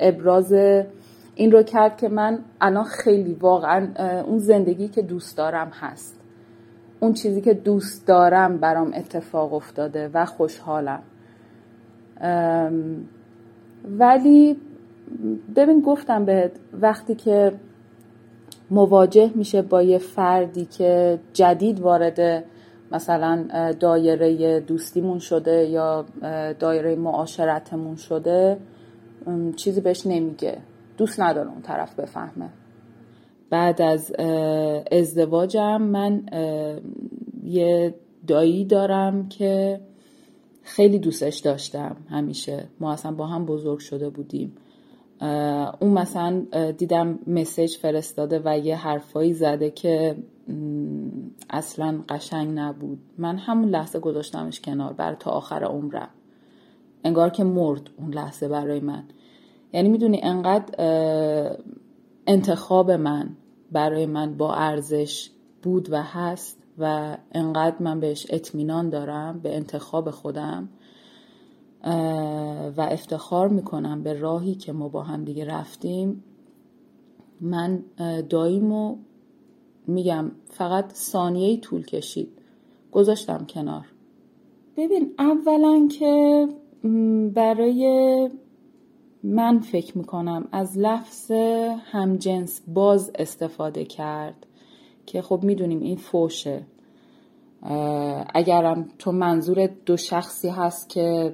[0.00, 0.52] ابراز
[1.34, 3.88] این رو کرد که من الان خیلی واقعا
[4.22, 6.20] اون زندگی که دوست دارم هست.
[7.00, 11.02] اون چیزی که دوست دارم برام اتفاق افتاده و خوشحالم.
[13.98, 14.56] ولی
[15.56, 17.52] ببین گفتم بهت وقتی که
[18.70, 22.44] مواجه میشه با یه فردی که جدید وارد
[22.92, 23.46] مثلا
[23.80, 26.04] دایره دوستیمون شده یا
[26.58, 28.58] دایره معاشرتمون شده
[29.56, 30.58] چیزی بهش نمیگه.
[30.98, 32.50] دوست نداره اون طرف بفهمه.
[33.50, 34.12] بعد از
[34.92, 36.22] ازدواجم من
[37.44, 37.94] یه
[38.26, 39.80] دایی دارم که
[40.62, 42.64] خیلی دوستش داشتم همیشه.
[42.80, 44.56] ما اصلا با هم بزرگ شده بودیم.
[45.80, 46.46] اون مثلا
[46.78, 50.16] دیدم مسیج فرستاده و یه حرفایی زده که
[51.50, 52.98] اصلا قشنگ نبود.
[53.18, 56.08] من همون لحظه گذاشتمش کنار بر تا آخر عمرم.
[57.04, 59.04] انگار که مرد اون لحظه برای من.
[59.72, 60.74] یعنی می‌دونی انقدر
[62.26, 63.30] انتخاب من
[63.72, 65.30] برای من با ارزش
[65.62, 70.68] بود و هست و انقدر من بهش اطمینان دارم به انتخاب خودم.
[72.76, 76.24] و افتخار می‌کنم به راهی که ما با هم دیگه رفتیم.
[77.40, 77.84] من
[78.28, 78.96] داییمو
[79.86, 82.28] میگم فقط ثانیه طول کشید.
[82.92, 83.86] گذاشتم کنار.
[84.76, 86.48] ببین اولا که
[87.34, 88.30] برای
[89.22, 91.30] من فکر می‌کنم از لفظ
[91.92, 94.46] همجنس باز استفاده کرد
[95.06, 96.62] که خب می‌دونیم این فوشه.
[98.34, 101.32] اگرم تو منظور دو شخصی هست که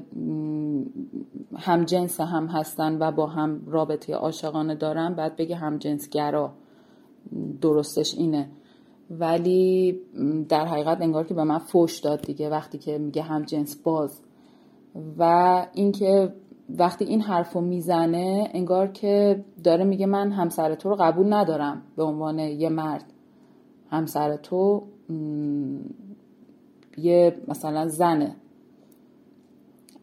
[1.56, 6.52] هم جنس هم هستن و با هم رابطه عاشقانه دارن بعد بگه هم جنس گرا
[7.60, 8.48] درستش اینه.
[9.10, 10.00] ولی
[10.48, 14.22] در حقیقت انگار که به من فوش داد دیگه وقتی که میگه هم جنس باز.
[15.18, 16.32] و اینکه
[16.78, 21.82] وقتی این حرف رو می‌زنه انگار که داره میگه من همسر تو رو قبول ندارم
[21.96, 23.04] به عنوان یه مرد.
[23.90, 24.82] همسر تو
[26.96, 28.36] یه مثلا زنه.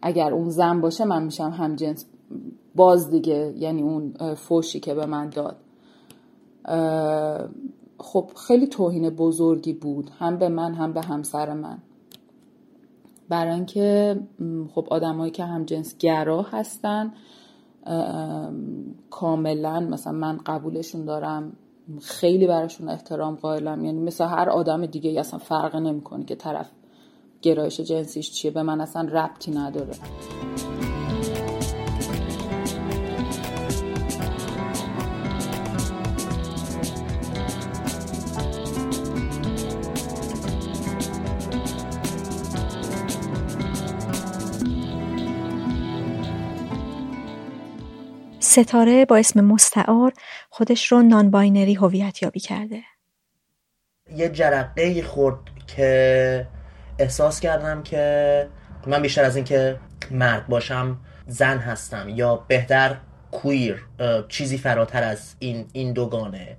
[0.01, 2.05] اگر اون زن باشه من میشم هم جنس
[2.75, 5.55] باز دیگه یعنی اون فوشی که به من داد.
[7.97, 11.77] خب خیلی توهین بزرگی بود هم به من هم به همسر من.
[13.29, 14.19] برای اینکه
[14.75, 17.13] خب آدمایی که هم جنس گرا هستن
[19.09, 21.53] کاملا مثلا من قبولشون دارم
[22.01, 23.85] خیلی براشون احترام قائلم.
[23.85, 26.71] یعنی مثل هر آدم دیگه اصلا فرق نمی‌کنه که طرف
[27.43, 29.93] گرایش جنسیش چیه؟ به من اصلا ربطی نداره.
[48.39, 50.13] ستاره با اسم مستعار
[50.49, 52.83] خودش رو نان باینری هویت یابی کرده.
[54.15, 56.47] یه جرقه خورد که
[56.99, 58.47] احساس کردم که
[58.87, 59.79] من بیشتر از اینکه
[60.11, 60.97] مرد باشم
[61.27, 62.97] زن هستم یا بهتر
[63.31, 63.85] کویر
[64.29, 66.57] چیزی فراتر از این این دوگانه.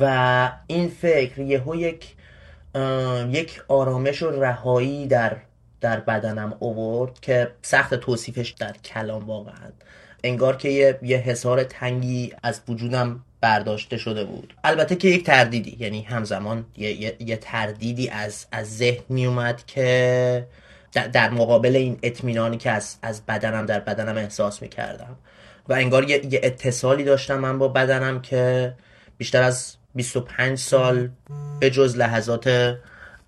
[0.00, 2.16] و این فکر یهو یک
[3.30, 5.36] یک آرامش و رهایی در
[5.80, 9.70] در بدنم اوورد که سخت توصیفش در کلام واقعا.
[10.24, 14.54] انگار که یه, یه حسار تنگی از وجودم برداشته شده بود.
[14.64, 19.66] البته که یک تردیدی یعنی همزمان یه, یه،, یه تردیدی از, از ذهن می اومد
[19.66, 20.46] که
[21.12, 25.16] در مقابل این اطمینانی که از, از بدنم در بدنم احساس می کردم
[25.68, 28.74] و انگار یه, یه اتصالی داشتم من با بدنم که
[29.18, 31.08] بیشتر از 25 سال
[31.60, 32.76] به جز لحظات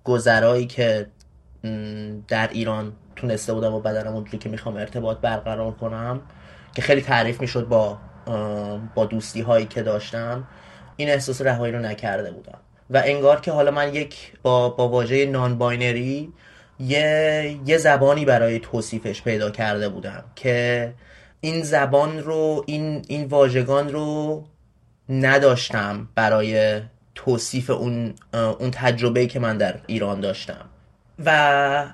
[0.03, 1.07] گذرایی که
[2.27, 6.21] در ایران تونسته بودم با بدنم اونجوری که می‌خوام ارتباط برقرار کنم
[6.75, 7.97] که خیلی تعریف می‌شد با
[8.95, 10.47] با دوستی هایی که داشتم
[10.97, 12.57] این احساس رهایی رو نکرده بودم.
[12.89, 16.33] و انگار که حالا من یک با, با واژه نان باینری
[16.79, 20.93] یه, یه زبانی برای توصیفش پیدا کرده بودم که
[21.41, 24.43] این زبان رو این, این واژگان رو
[25.09, 26.81] نداشتم برای
[27.15, 30.65] توصیف اون, اون تجربه که من در ایران داشتم.
[31.25, 31.93] و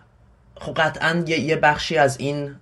[0.58, 2.56] خب قطعا یه, یه بخشی از این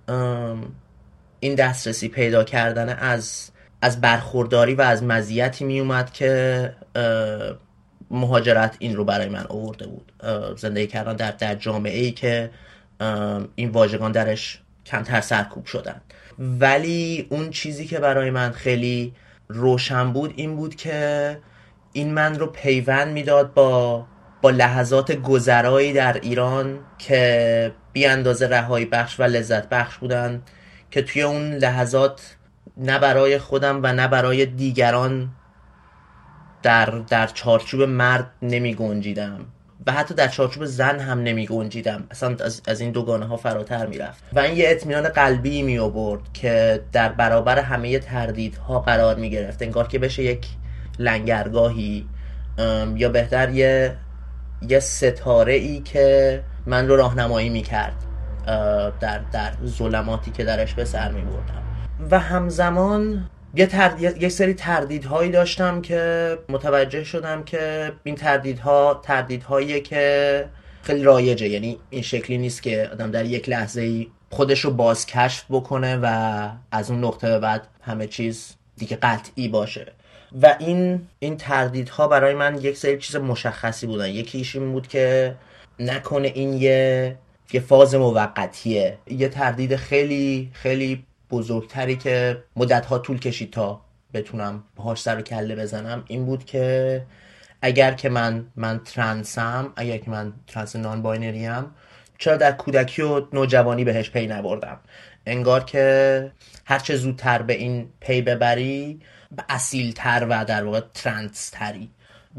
[1.40, 3.50] این دسترسی پیدا کردن از
[3.84, 6.72] از برخورداری و از مزیتی می اومد که
[8.10, 10.12] مهاجرت این رو برای من آورده بود.
[10.56, 12.50] زندگی کردن در در جامعه ای که
[13.54, 16.00] این واژگان درش کمتر سرکوب شدن.
[16.38, 19.14] ولی اون چیزی که برای من خیلی
[19.48, 21.38] روشن بود این بود که
[21.92, 24.06] این من رو پیوند می‌داد با
[24.42, 30.42] با لحظات گذرایی در ایران که بی اندازه رهایی بخش و لذت بخش بودن
[30.90, 32.36] که توی اون لحظات
[32.76, 35.30] نه برای خودم و نه برای دیگران
[36.62, 39.40] در, در چارچوب مرد نمی گنجیدم.
[39.86, 42.04] و حتی در چارچوب زن هم نمی گنجیدم.
[42.10, 46.20] اصلا از, از این دوگانه ها فراتر می‌رفت و این یه اطمینان قلبی می آورد
[46.32, 49.62] که در برابر همه تردیدها قرار می گرفت.
[49.62, 50.46] انگار که بشه یک
[50.98, 52.08] لنگرگاهی
[52.96, 53.96] یا بهتر یه
[54.68, 57.94] یه ستاره ای که من رو راهنمایی می کرد
[59.00, 61.62] در, در ظلماتی که درش به سر می بردم.
[62.10, 69.80] و همزمان یه, تردید، یه سری تردیدهایی داشتم که متوجه شدم که این تردیدها تردیدهاییه
[69.80, 70.44] که
[70.82, 71.48] خیلی رایجه.
[71.48, 76.48] یعنی این شکلی نیست که آدم در یک لحظه ای خودش رو بازکشف بکنه و
[76.72, 79.92] از اون نقطه به بعد همه چیز دیگه قطعی باشه.
[80.42, 84.08] و این این تردیدها برای من یک سری چیز مشخصی بودن.
[84.08, 85.34] یکیش این بود که
[85.78, 87.16] نکنه این یه
[87.52, 88.98] یه فاز موقتیه.
[89.06, 93.80] یه تردید خیلی خیلی بزرگتری که مدت ها طول کشید تا
[94.14, 97.06] بتونم باهاش سر و کله بزنم این بود که
[97.62, 101.74] اگر که من من ترنسم اگر که من ترنس non-binary ام
[102.18, 104.80] چرا در کودکی و نوجوانی بهش پی نبردم؟
[105.26, 106.32] انگار که
[106.64, 109.00] هرچه زودتر به این پی ببری
[109.48, 111.90] اصیل تر و در واقع ترنس تری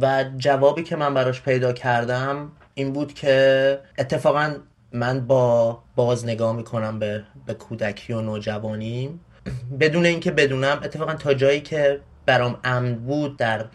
[0.02, 4.56] و جوابی که من براش پیدا کردم این بود که اتفاقا
[4.96, 9.20] من با باز نگاه می‌کنم به, به کودکی و نوجوانی.
[9.80, 13.66] بدون اینکه بدونم اتفاقا تا جایی که برام امن بود در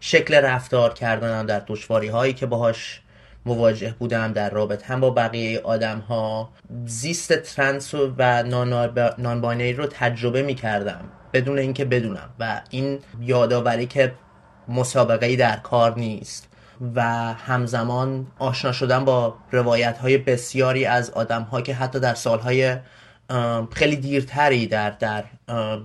[0.00, 3.02] شکل رفتار کردنم در دشواری هایی که باهاش
[3.46, 6.50] مواجه بودم در رابطه هم با بقیه آدم ها
[6.84, 12.30] زیست ترنس و نان رو تجربه می کردم بدون اینکه بدونم.
[12.40, 14.12] و این یادآوری که
[14.68, 16.49] مسابقه در کار نیست.
[16.94, 17.02] و
[17.32, 22.76] همزمان آشنا شدن با روایت های بسیاری از آدم ها که حتی در سالهای
[23.72, 25.24] خیلی دیرتری در در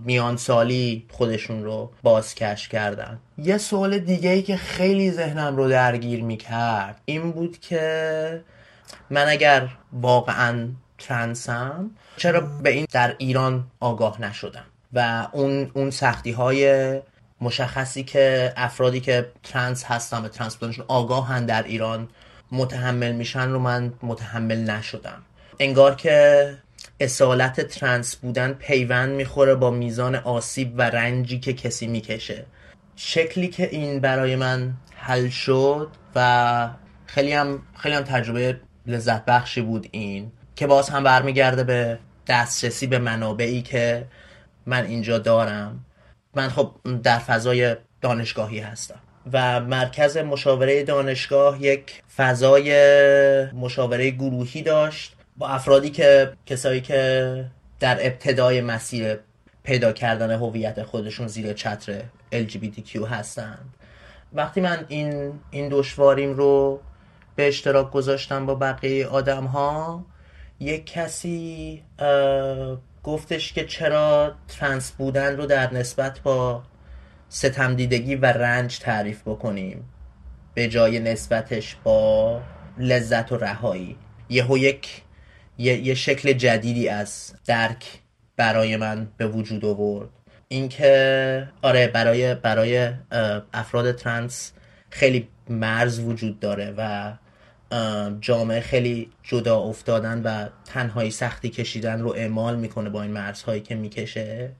[0.05, 3.19] میان سالی خودشون رو بازکش کردن.
[3.37, 8.43] یه سوال دیگه ای که خیلی ذهنم رو درگیر می‌کرد این بود که
[9.09, 10.67] من اگر واقعا
[10.97, 17.01] ترنسم چرا به این در ایران آگاه نشدم؟ و اون اون سختی های
[17.41, 22.09] مشخصی که افرادی که ترنس هستن به ترنس بودنشون آگاهن در ایران
[22.51, 25.23] متحمل میشن رو من متحمل نشدم.
[25.59, 26.57] انگار که
[26.99, 32.45] اصالت ترنس بودن پیوند می‌خوره با میزان آسیب و رنجی که کسی می‌کشه.
[32.95, 36.69] شکلی که این برای من حل شد و
[37.05, 42.87] خیلی هم, خیلی هم تجربه لذت بخشی بود این که باز هم برمیگرده به دسترسی
[42.87, 44.05] به منابعی که
[44.65, 45.85] من اینجا دارم.
[46.35, 46.71] من خب
[47.03, 48.99] در فضای دانشگاهی هستم
[49.33, 52.71] و مرکز مشاوره دانشگاه یک فضای
[53.51, 55.15] مشاوره گروهی داشت.
[55.37, 57.45] با افرادی که کسایی که
[57.79, 59.19] در ابتدای مسیر
[59.63, 62.01] پیدا کردن هویت خودشون زیر چتر
[62.31, 63.73] LGBTQ هستند.
[64.33, 66.79] وقتی من این این دشواریم رو
[67.35, 70.05] به اشتراک گذاشتم با بقیه آدم ها
[70.59, 71.83] یک کسی
[73.05, 76.63] گفتش که چرا ترنس بودن رو در نسبت با
[77.29, 79.85] ستم دیدگی و رنج تعریف بکنیم؟
[80.53, 82.41] به جای نسبتش با
[82.77, 83.97] لذت و رهایی.
[84.29, 85.01] یهو یک
[85.57, 87.85] یه،, یه شکل جدیدی از درک
[88.37, 90.09] برای من به وجود آورد.
[90.47, 92.89] اینکه آره برای برای
[93.53, 94.51] افراد ترنس
[94.89, 97.13] خیلی مرز وجود داره و
[98.21, 103.75] جامعه خیلی جدا افتادن و تنهایی سختی کشیدن رو اعمال می‌کنه با این مرزهایی که
[103.75, 104.51] می‌کشه.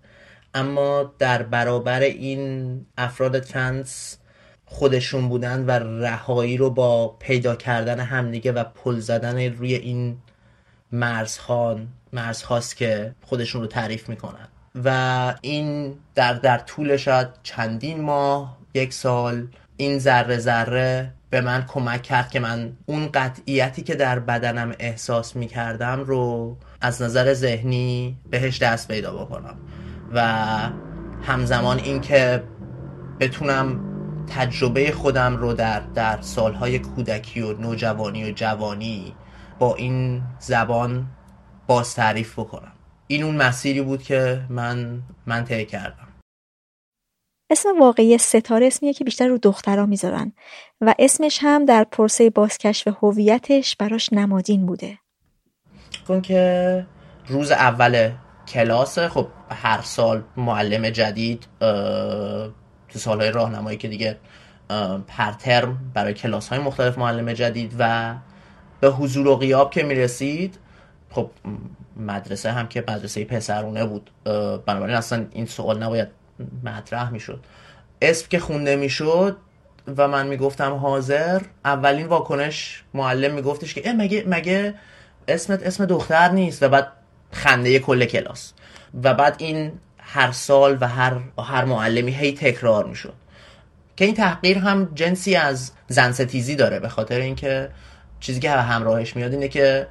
[0.53, 4.17] اما در برابر این افراد ترنس
[4.65, 5.71] خودشون بودن و
[6.03, 10.17] رهایی رو با پیدا کردن همدیگه و پل زدن روی این
[10.91, 14.47] مرزخان مرزهاست که خودشون رو تعریف می‌کنن.
[14.83, 21.65] و این در در طول شاید چندین ماه یک سال این ذره ذره به من
[21.67, 28.17] کمک کرد که من اون قطعیتی که در بدنم احساس می‌کردم رو از نظر ذهنی
[28.29, 29.57] بهش دست پیدا بکنم
[30.13, 30.21] و
[31.23, 32.43] همزمان اینکه
[33.19, 33.79] بتونم
[34.27, 39.13] تجربه خودم رو در در سالهای کودکی و نوجوانی و جوانی
[39.59, 41.05] با این زبان
[41.67, 42.71] باز تعریف بکنم.
[43.07, 46.04] این اون مسیری بود که من من طی کردم.
[47.49, 50.31] اسم واقعی ستاره اسمیه که بیشتر رو دخترها می‌ذارن
[50.81, 54.97] و اسمش هم در پرسه بازکشف هویتش براش نمادین بوده.
[56.07, 56.85] کن که
[57.27, 58.11] روز اول
[58.47, 61.47] کلاس خب هر سال معلم جدید
[62.89, 64.17] تو سالهای راهنمایی که دیگه
[65.09, 68.15] هر ترم برای کلاس های مختلف معلم جدید و
[68.79, 70.57] به حضور و غیاب که می‌رسید
[71.11, 71.29] خب
[71.97, 74.11] مدرسه هم که مدرسه پسرونه بود.
[74.65, 76.07] بنابراین اصلا این سوال نباید
[76.63, 77.39] مطرح می‌شد.
[78.01, 79.37] اسم که خونده می‌شد
[79.97, 84.73] و من می‌گفتم حاضر اولین واکنش معلم میگفتش که مگه مگه
[85.27, 86.87] اسمت اسم دختر نیست؟ و بعد
[87.31, 88.53] خنده کل کلاس.
[89.03, 93.13] و بعد این هر سال و هر هر معلمی هی تکرار می‌شد.
[93.95, 97.69] که این تحقیر هم جنسی از زن ستیزی داره به خاطر اینکه
[98.19, 99.87] چیزی که همراهش میاد اینه که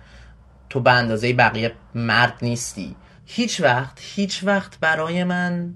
[0.71, 2.97] تو به اندازه بقیه مرد نیستی.
[3.27, 5.75] هیچ وقت هیچ وقت برای من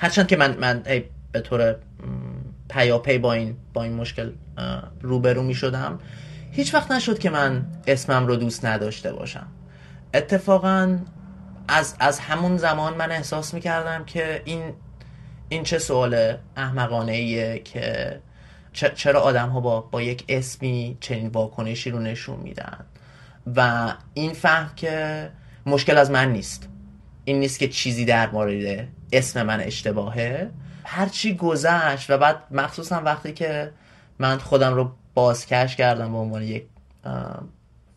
[0.00, 0.82] هرچند که من من
[1.32, 1.76] به طور
[2.68, 4.32] پیاپی با این با این مشکل
[5.02, 5.98] روبرو می شدم.
[6.50, 9.46] هیچ وقت نشد که من اسمم رو دوست نداشته باشم.
[10.14, 10.98] اتفاقا
[11.68, 14.72] از, از همون زمان من احساس می کردم که این
[15.48, 18.20] این چه سوال احمقانه ایه که
[18.72, 22.84] چرا آدم ها با, با یک اسمی چنین واکنشی رو نشون میدن.
[23.56, 25.30] و این فهم که
[25.66, 26.68] مشکل از من نیست.
[27.24, 30.50] این نیست که چیزی در مورد اسم من اشتباهه.
[30.84, 33.72] هرچی گذشت و بعد مخصوصا وقتی که
[34.18, 36.66] من خودم رو بازکشف کردم به عنوان یک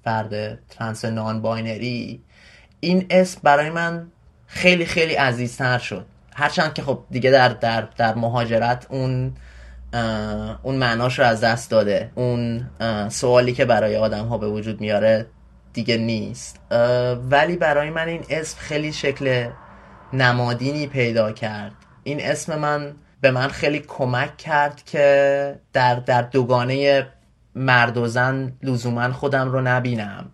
[0.03, 2.21] فرد ترنس non-binary
[2.79, 4.07] این اسم برای من
[4.47, 6.05] خیلی خیلی عزیزتر شد.
[6.35, 9.33] هرچند که خب دیگه در در در مهاجرت اون
[10.63, 12.11] اون معناش رو از دست داده.
[12.15, 12.69] اون
[13.09, 15.25] سوالی که برای آدم ها به وجود میاره
[15.73, 16.59] دیگه نیست.
[17.29, 19.49] ولی برای من این اسم خیلی شکل
[20.13, 21.73] نمادینی پیدا کرد.
[22.03, 27.07] این اسم من به من خیلی کمک کرد که در, در دوگانه
[27.55, 30.31] مرد و زن لزوما خودم رو نبینم.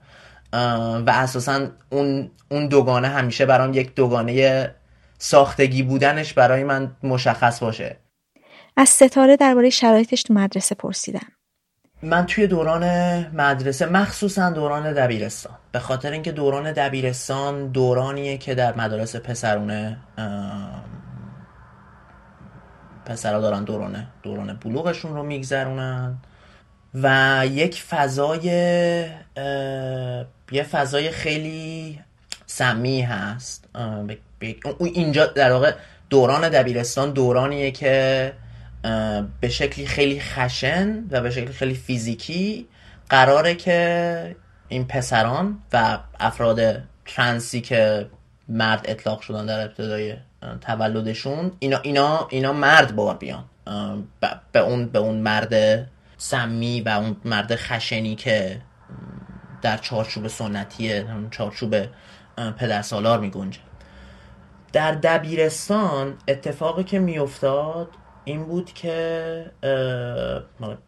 [1.06, 4.76] و اساسا اون, اون دوگانه همیشه برام یک دوگانه
[5.18, 7.98] ساختگی بودنش برای من مشخص باشه.
[8.78, 11.33] از ستاره درباره شرایطش تو مدرسه پرسیدم.
[12.04, 12.84] من توی دوران
[13.34, 15.54] مدرسه مخصوصا دوران دبیرستان.
[15.72, 19.98] به خاطر اینکه دوران دبیرستان دورانیه که در مدارس پسرونه
[23.06, 26.18] پسرها دارن دوران دوران بلوغشون رو میگذرونن.
[26.94, 28.46] و یک فضای
[30.52, 32.00] یه فضای خیلی
[32.46, 33.70] سمی هست.
[34.80, 35.74] اینجا در واقع
[36.10, 38.34] دوران دبیرستان دورانیه که
[39.42, 42.68] به شکلی خیلی خشن و به شکلی خیلی فیزیکی
[43.10, 44.36] قراره که
[44.68, 48.10] این پسران و افراد ترنسی که
[48.50, 50.16] مرد اطلاق شدن در ابتدای
[50.62, 53.46] تولدشون اینا اینا اینا مرد بار بیان.
[54.52, 55.88] به اون به اون مرد
[56.18, 58.62] سمی و اون مرد خشنی که
[59.62, 61.76] در چارچوب سنتی چارچوب
[62.58, 63.60] پدرسالار می گنجه
[64.74, 67.88] در دبیرستان اتفاقی که میافتاد
[68.26, 69.46] این بود که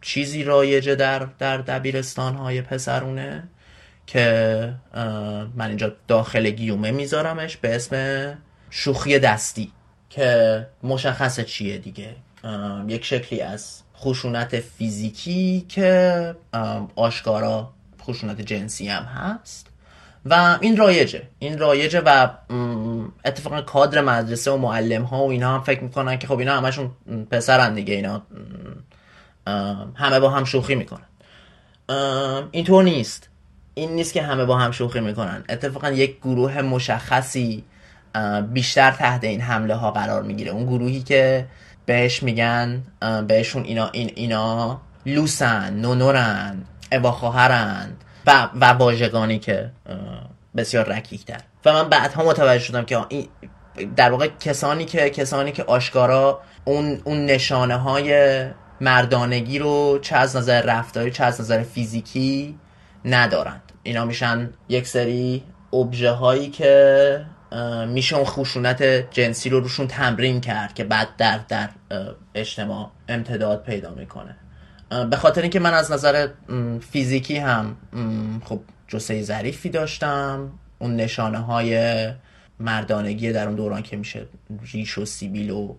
[0.00, 3.48] چیزی رایجه در, در دبیرستان های پسرونه
[4.06, 4.74] که
[5.54, 8.34] من اینجا داخل گیومه میذارمش به اسم
[8.70, 9.72] شوخی دستی
[10.10, 12.16] که مشخص چیه دیگه.
[12.88, 16.34] یک شکلی از خشونت فیزیکی که
[16.96, 17.72] آشکارا
[18.02, 19.66] خشونت جنسی هم هست.
[20.30, 21.22] و این رایجه.
[21.38, 22.28] این رایجه و
[23.24, 26.90] اتفاقا کادر مدرسه و معلم ها و اینا هم فکر می‌کنن که خب اینا همشون
[27.30, 28.22] پسرن دیگه اینا
[29.94, 31.06] همه با هم شوخی می‌کنن.
[32.50, 33.28] اینطور نیست.
[33.74, 35.44] این نیست که همه با هم شوخی می‌کنن.
[35.48, 37.64] اتفاقا یک گروه مشخصی
[38.52, 40.50] بیشتر تحت این حمله ها قرار می‌گیره.
[40.50, 41.46] اون گروهی که
[41.86, 42.82] بهش میگن
[43.28, 49.70] بهشون اینا این اینا لوسن نونورن اواخواهرند و و واژگانی که
[50.56, 51.40] بسیار رکیکتر.
[51.64, 52.98] و من بعدها متوجه شدم که
[53.96, 58.44] در واقع کسانی که کسانی که آشکارا اون اون نشانه های
[58.80, 62.58] مردانگی رو چه از نظر رفتاری چه از نظر فیزیکی
[63.04, 63.72] ندارند.
[63.82, 65.42] اینا میشن یک سری
[65.72, 67.26] ابژه هایی که
[67.88, 71.68] میشه اون خشونت جنسی رو روشون تمرین کرد که بعد در در
[72.34, 74.36] اجتماع امتداد پیدا می‌کنه.
[75.10, 76.28] به خاطر اینکه من از نظر
[76.80, 77.76] فیزیکی هم
[78.44, 80.52] خب جسه ظریفی داشتم.
[80.78, 82.06] اون نشانه های
[82.60, 84.26] مردانگی در اون دوران که میشه
[84.72, 85.74] ریش و سیبیل و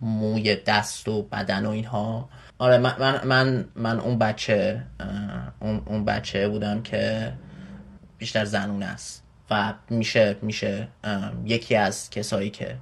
[0.00, 2.28] موی دست و بدن و اینها.
[2.58, 4.82] آره من من من, من اون بچه
[5.60, 7.32] اون, اون بچه بودم که
[8.18, 10.88] بیشتر زنونه است و میشه میشه
[11.44, 12.76] یکی از کسایی که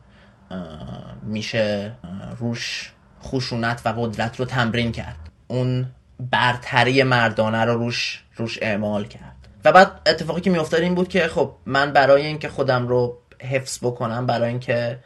[1.23, 1.93] میشه
[2.39, 2.93] روش
[3.25, 5.17] خشونت و قدرت رو تمرین کرد.
[5.49, 5.87] اون
[6.21, 9.49] برتری مردانه رو روش روش اعمال کرد.
[9.65, 13.79] و بعد اتفاقی که میافتاد این بود که خب من برای اینکه خودم رو حفظ
[13.83, 14.99] بکنم برای اینکه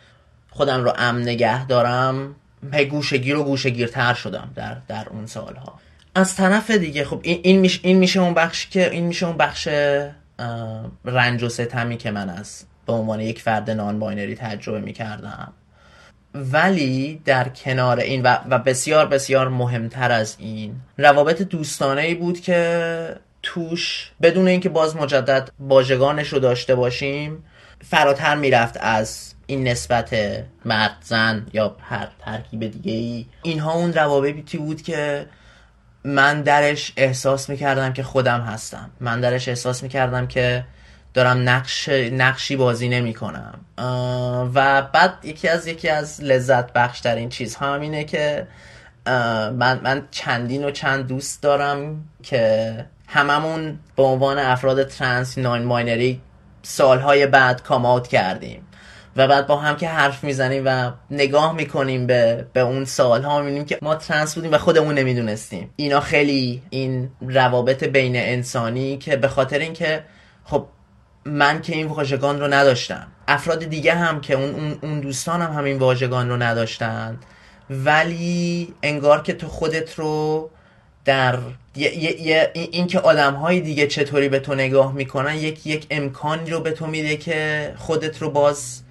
[0.51, 2.35] خودم رو امن نگه دارم
[2.71, 5.79] به گوشگیر و گوشگیرتر شدم در در اون سالها.
[6.15, 9.37] از طرف دیگه خب این, این, میشه, این میشه اون بخش که این میشه اون
[9.37, 9.69] بخش
[11.05, 15.53] رنج و ستمی که من از به عنوان یک فرد نان باینری تجربه می‌کردم.
[16.35, 22.41] ولی در کنار این و, و بسیار بسیار مهمتر از این روابط دوستانه ای بود
[22.41, 27.45] که توش بدون اینکه باز مجدد باژگانش رو داشته باشیم
[27.85, 30.17] فراتر می‌رفت از این نسبت
[30.65, 35.27] مرد زن یا هر ترکیب دیگه ای اینها اون روابطی بود که
[36.05, 38.91] من درش احساس می‌کردم که خودم هستم.
[39.01, 40.65] من درش احساس می‌کردم که
[41.15, 43.61] دارم نقش نقشی بازی نمی کنم
[44.55, 48.47] و بعد یکی از یکی از لذت بخش در این چیز هم اینه که
[49.07, 52.75] من, من چندین و چند دوست دارم که
[53.07, 56.21] هممون به عنوان افراد ترنس non-binary
[56.63, 58.67] سالهای بعد come out کردیم.
[59.17, 63.41] و بعد با هم که حرف می‌زنیم و نگاه می‌کنیم به, به اون سال ها
[63.41, 65.71] می‌بینیم که ما ترنس بودیم و خودمون نمی‌دونستیم.
[65.77, 70.05] اینا خیلی این روابط بین انسانی که به خاطر اینکه
[70.45, 70.67] خب
[71.25, 73.07] من که این واژگان رو نداشتم.
[73.29, 77.19] افراد دیگه هم که اون, اون, دوستان هم همین واژگان رو نداشتن.
[77.71, 80.51] ولی انگار که تو خودت رو
[81.05, 81.39] در
[82.55, 86.71] این که آدم های دیگه چطوری به تو نگاه می‌کنن یک یک امکانی رو به
[86.71, 88.83] تو میده که خودت رو باز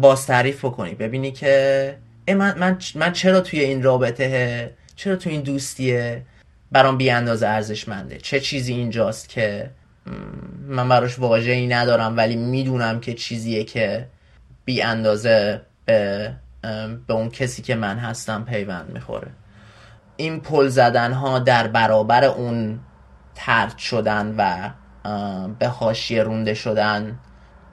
[0.00, 0.94] باز تعریف بکنی.
[0.94, 1.96] ببینی که
[2.28, 6.22] من, من, من چرا توی این رابطه؟ چرا توی این دوستیه؟
[6.72, 8.18] برام بی اندازه ارزشمنده.
[8.18, 9.70] چه چیزی اینجاست که
[10.66, 14.08] من براش واژه‌ای ندارم ولی می‌دونم که چیزیه که
[14.64, 16.32] بی اندازه به,
[17.06, 19.30] به اون کسی که من هستم پیوند می‌خوره.
[20.16, 22.80] این پل زدن ها در برابر اون
[23.34, 24.70] ترد شدن و
[25.58, 27.18] به حاشیه رونده شدن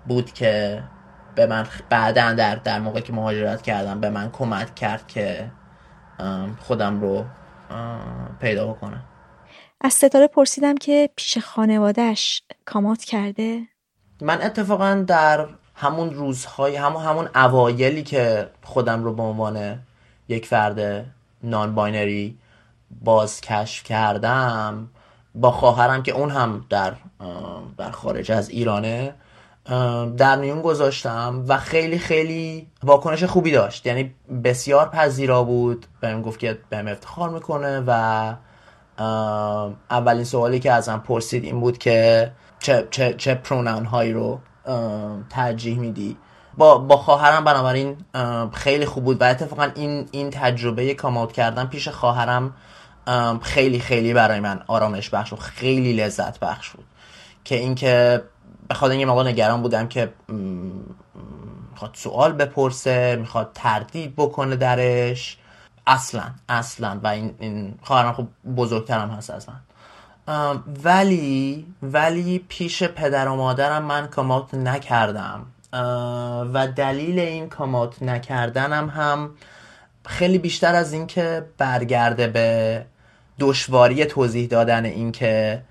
[0.07, 0.83] بود که
[1.35, 5.51] به من بعدا در در موقع که مهاجرت کردم به من کمک کرد که
[6.59, 7.25] خودم رو
[8.39, 9.03] پیدا بکنم.
[9.81, 13.61] از ستاره پرسیدم که پیش خانوادهش کامات کرده؟
[14.21, 19.79] من اتفاقا در همون روزهای همون همون اوایلی که خودم رو به عنوان
[20.27, 21.05] یک فرد
[21.43, 22.37] نان باینری
[23.03, 24.89] باز کشف کردم
[25.35, 26.93] با خواهرم که اون هم در
[27.77, 29.13] در خارج از ایرانه
[30.17, 33.85] در میون گذاشتم و خیلی خیلی واکنش خوبی داشت.
[33.85, 35.85] یعنی بسیار پذیرا بود.
[36.01, 38.33] بهم گفت که بهم افتخار می‌کنه و
[38.99, 44.39] اولین سوالی که ازم پرسید این بود که چه, چه, چه پرونان هایی رو
[45.29, 46.17] ترجیح میدی؟
[46.57, 47.97] با, با خواهرم بنابراین
[48.53, 52.53] خیلی خوب بود و اتفاقا این, این تجربه کاماوت کردن پیش خواهرم
[53.41, 56.85] خیلی خیلی برای من آرامش بخش و خیلی لذت بخش بود.
[57.43, 58.23] که اینکه
[58.69, 60.13] بخاطر اینکه موقع نگران بودم که
[61.71, 65.37] می‌خواد سوال بپرسه می‌خواد تردید بکنه درش
[65.89, 66.99] اصلا اصلا.
[67.03, 69.59] و این, این خواهرم خب بزرگترم هست از من
[70.83, 75.45] ولی ولی پیش پدر و مادرم من کامات نکردم.
[76.53, 79.29] و دلیل این کامات نکردنم هم
[80.05, 82.85] خیلی بیشتر از اینکه برگرده به
[83.39, 85.61] دشواری توضیح دادن اینکه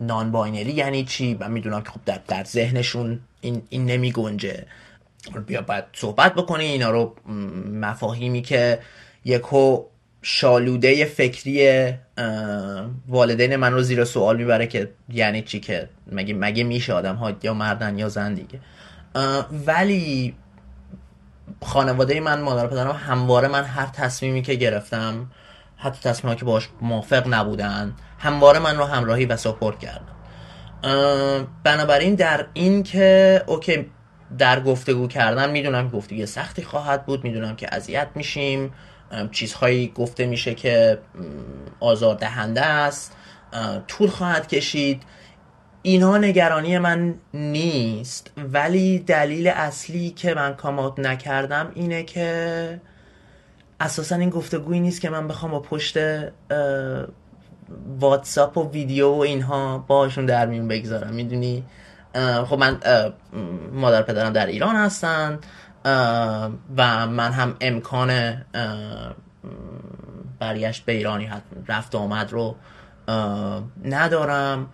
[0.00, 4.66] نان باینری یعنی چی؟ من می‌دونم که خب در, در ذهنشون این, این نمی گنجه
[5.46, 7.14] بیا باید صحبت بکنی اینا رو
[7.72, 8.78] مفاهیمی که
[9.26, 9.84] یکو
[10.22, 11.92] شالوده فکری
[13.08, 17.32] والدین من رو زیر سوال می‌بره که یعنی چی که مگه مگه میشه آدم ها
[17.42, 18.60] یا مردن یا زن دیگه.
[19.66, 20.34] ولی
[21.62, 25.30] خانواده من مادر پدرم همواره من هر تصمیمی که گرفتم
[25.76, 30.12] حتی تصمیمی که باش موافق نبودن همواره من رو همراهی و ساپورت کردن.
[31.64, 33.86] بنابراین در این که اوکی
[34.38, 38.72] در گفتگو کردن می‌دونم گفتگو سختی خواهد بود می‌دونم که اذیت میشیم.
[39.32, 40.98] چیزهایی گفته میشه که
[41.80, 43.12] آزار دهنده است.
[43.88, 45.02] طول خواهد کشید.
[45.82, 48.30] اینها نگرانی من نیست.
[48.52, 52.80] ولی دلیل اصلی که من کامات نکردم اینه که
[53.80, 55.98] اساسا این گفتگویی نیست که من بخوام با پشت
[58.00, 61.14] واتساپ و ویدیو و اینها باشون در میون بگذارم.
[61.14, 61.64] می‌دونی؟
[62.46, 62.80] خب من
[63.72, 65.38] مادر پدرم در ایران هستن.
[66.76, 68.42] و من هم امکان
[70.38, 71.30] برگشت به ایرانی
[71.68, 72.56] رفت آمد رو
[73.84, 74.68] ندارم.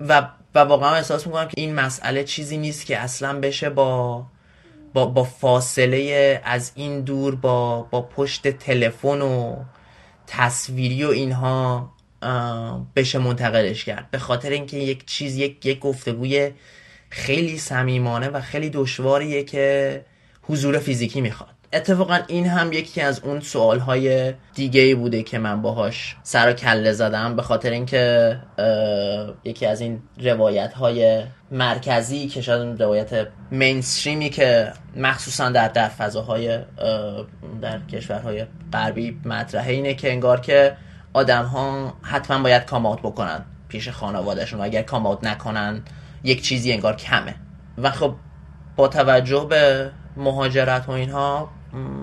[0.00, 4.26] و و واقعا احساس می‌کنم که این مسئله چیزی نیست که اصلا بشه با
[4.94, 9.56] با, با فاصله از این دور با, با پشت تلفن و
[10.26, 11.92] تصویری و اینها
[12.96, 14.10] بشه منتقلش کرد.
[14.10, 16.50] به خاطر اینکه یک چیز یک, یک گفتگوی
[17.10, 20.04] خیلی صمیمانه و خیلی دشواریه که
[20.48, 25.62] حضور فیزیکی می‌خواد اتفاقا این هم یکی از اون سوال های دیگه بوده که من
[25.62, 28.36] باهاش سر و کله زدم به خاطر اینکه
[29.44, 36.58] یکی از این روایت های مرکزی که شاید روایت مینستریمی که مخصوصا در در فضاهای
[37.62, 40.76] در کشورهای غربی مطرحه اینه که انگار که
[41.12, 45.82] آدم ها حتما باید کاماوت بکنن پیش خانوادهشون و اگر کاماوت نکنن
[46.24, 47.34] یک چیزی انگار کمه.
[47.78, 48.14] و خب
[48.76, 51.50] با توجه به مهاجرت و اینها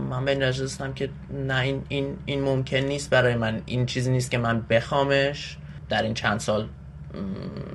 [0.09, 1.09] من به نجستم که
[1.47, 3.61] نه این, این, این ممکن نیست برای من.
[3.65, 5.57] این چیزی نیست که من بخوامش
[5.89, 6.67] در این چند سال.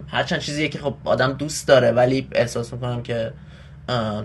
[0.09, 3.33] هرچند چیزیه که خب آدم دوست داره ولی احساس می‌کنم که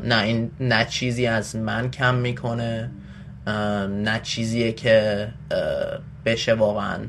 [0.04, 2.92] نه این نه چیزی از من کم می‌کنه.
[3.88, 5.28] نه چیزیه که
[6.26, 7.00] بشه واقعا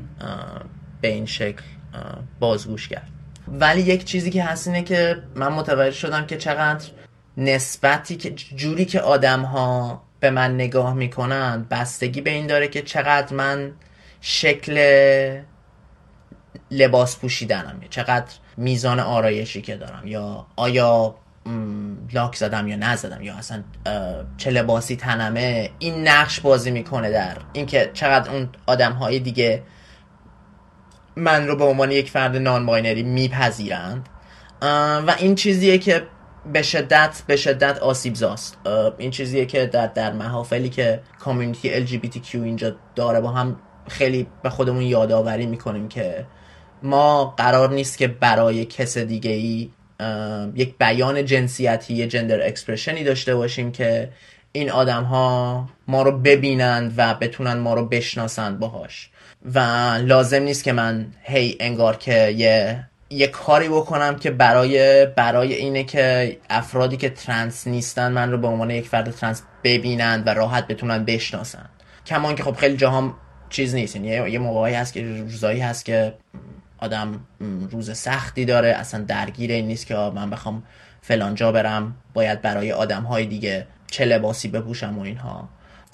[1.01, 1.63] به این شکل
[2.39, 3.07] بازگوش کرد.
[3.47, 6.85] ولی یک چیزی که هست اینه که من متوجه شدم که چقدر
[7.37, 12.81] نسبتی که جوری که آدم ها به من نگاه می‌کنن بستگی به این داره که
[12.81, 13.71] چقدر من
[14.21, 14.77] شکل
[16.71, 21.15] لباس پوشیدنم چقدر میزان آرایشی که دارم یا آیا
[22.13, 23.63] لاک زدم یا نزدم یا اصلا
[24.37, 25.69] چه لباسی تنمه.
[25.79, 29.63] این نقش بازی می‌کنه در اینکه چقدر اون آدم های دیگه
[31.15, 34.09] من رو به عنوان یک فرد non-binary میپذیرند
[35.07, 36.03] و این چیزیه که
[36.53, 38.57] به شدت به شدت آسیب زاست.
[38.97, 44.49] این چیزیه که در, در محافلی که community LGBTQ اینجا داره با هم خیلی به
[44.49, 46.25] خودمون یادآوری می‌کنیم که
[46.83, 49.69] ما قرار نیست که برای کس دیگه ای
[50.55, 54.09] یک بیان جنسیتی یه gender expression ی داشته باشیم که
[54.51, 59.09] این آدم ها ما رو ببینند و بتونن ما رو بشناسند باهاش.
[59.55, 59.59] و
[60.03, 65.83] لازم نیست که من هی انگار که یه یه کاری بکنم که برای برای اینه
[65.83, 70.67] که افرادی که ترنس نیستن من رو به عنوان یک فرد ترنس ببینند و راحت
[70.67, 71.69] بتونن بشناسن.
[72.05, 73.13] گمان که خب خیلی جاها
[73.49, 73.95] چیز نیست.
[73.95, 76.13] یعنی یه موقعی هست که روزایی هست که
[76.77, 77.19] آدم
[77.71, 78.69] روز سختی داره.
[78.69, 80.63] اصلا درگیر این نیست که من بخوام
[81.01, 81.95] فلان جا برم.
[82.13, 85.49] باید برای آدم های دیگه چه لباسی بپوشم و اینها.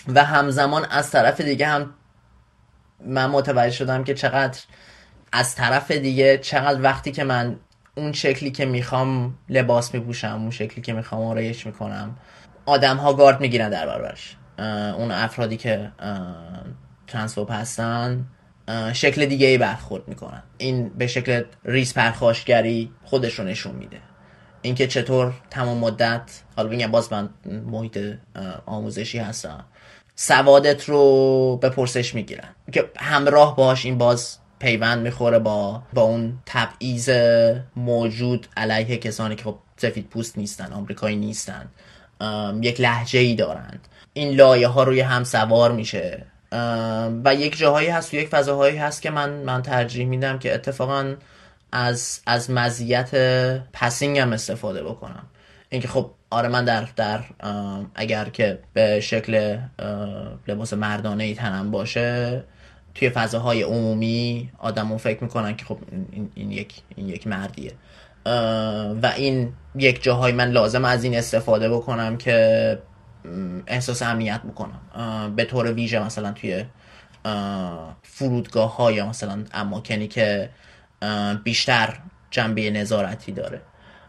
[0.07, 1.93] و همزمان از طرف دیگه هم
[3.05, 4.59] من متوجه شدم که چقدر
[5.35, 7.59] از طرف دیگه چقدر وقتی که من
[7.95, 12.17] اون شکلی که می‌خوام لباس میپوشم اون شکلی که می‌خوام آرایش می‌کنم
[12.65, 14.37] آدم ها گارد می‌گیرن در برابرش.
[14.97, 15.91] اون افرادی که
[17.07, 18.25] ترانسفوب هستن
[18.93, 20.43] شکل دیگه ای برخورد می‌کنن.
[20.57, 23.99] این به شکل ریز پرخاشگری خودش رو نشون میده.
[24.61, 27.99] اینکه چطور تمام مدت حالا بگم باز من محیط
[28.65, 29.65] آموزشی هستم
[30.15, 32.49] سوادت رو به پرسش می‌گیرن.
[32.71, 37.09] که همراه باش این باز پیوند می‌خوره با با اون تبعیض
[37.75, 41.67] موجود علیه کسانی که خب سفید پوست نیستن آمریکایی نیستن.
[42.61, 43.87] یک لحجه ای دارند.
[44.13, 46.25] این لایه ها روی هم سوار میشه.
[47.25, 51.15] و یک جاهایی هست و یک فضاهایی هست که من من ترجیح میدم که اتفاقا
[51.71, 53.11] از از مزیت
[53.73, 55.23] پسینگ هم استفاده بکنم.
[55.69, 57.19] اینکه خب آره من در در
[57.95, 59.57] اگر که به شکل
[60.47, 62.43] لباس مردانه ای تنم باشه
[62.95, 65.77] توی فضاهای عمومی آدمون فکر می‌کنن که خب
[66.11, 67.71] این, این یک این یک مردیه.
[69.01, 72.79] و این یک جاهای من لازم از این استفاده بکنم که
[73.67, 74.81] احساس امنیت بکنم.
[75.35, 76.65] به طور ویژه مثلا توی
[78.03, 80.49] فرودگاه ها یا مثلا اماکنی که
[81.43, 81.99] بیشتر
[82.31, 83.61] جنبه نظارتی داره.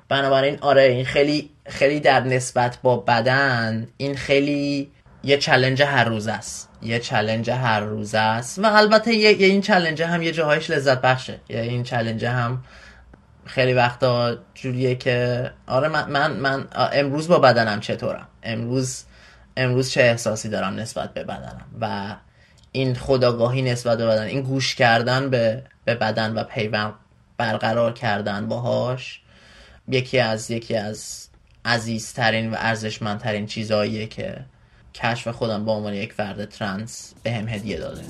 [0.08, 4.90] بنابراین آره این خیلی خیلی در نسبت با بدن این خیلی
[5.24, 6.68] یه challenge هر روزه است.
[6.82, 8.58] یه challenge هر روزه است.
[8.58, 11.40] و البته یه, این challenge هم یه جاهایش لذت بخشه.
[11.48, 12.64] یه این challenge هم
[13.46, 19.04] خیلی وقتا جوریه که آره من, من, من امروز با بدنم چطورم؟ امروز
[19.56, 22.16] امروز چه احساسی دارم نسبت به بدنم؟ و
[22.72, 26.94] این خداگاهی نسبت به بدن این گوش کردن به, به بدن و پیوند
[27.36, 29.20] برقرار کردن باهاش
[29.88, 31.28] یکی از یکی از
[31.64, 34.44] عزیزترین و ارزشمندترین چیزهاییه که
[34.94, 38.02] کشف خودم به عنوان یک فرد ترنس به هم هدیه داده.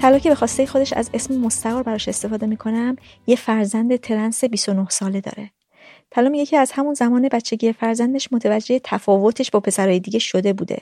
[0.00, 2.96] طلا که به خواسته خودش از اسم مستقر براش استفاده می‌کنم.
[3.26, 5.50] یه فرزند ترنس 29 ساله داره.
[6.16, 10.78] میگه که از همون زمان بچگی فرزندش متوجه تفاوتش با پسرهای دیگه شده بوده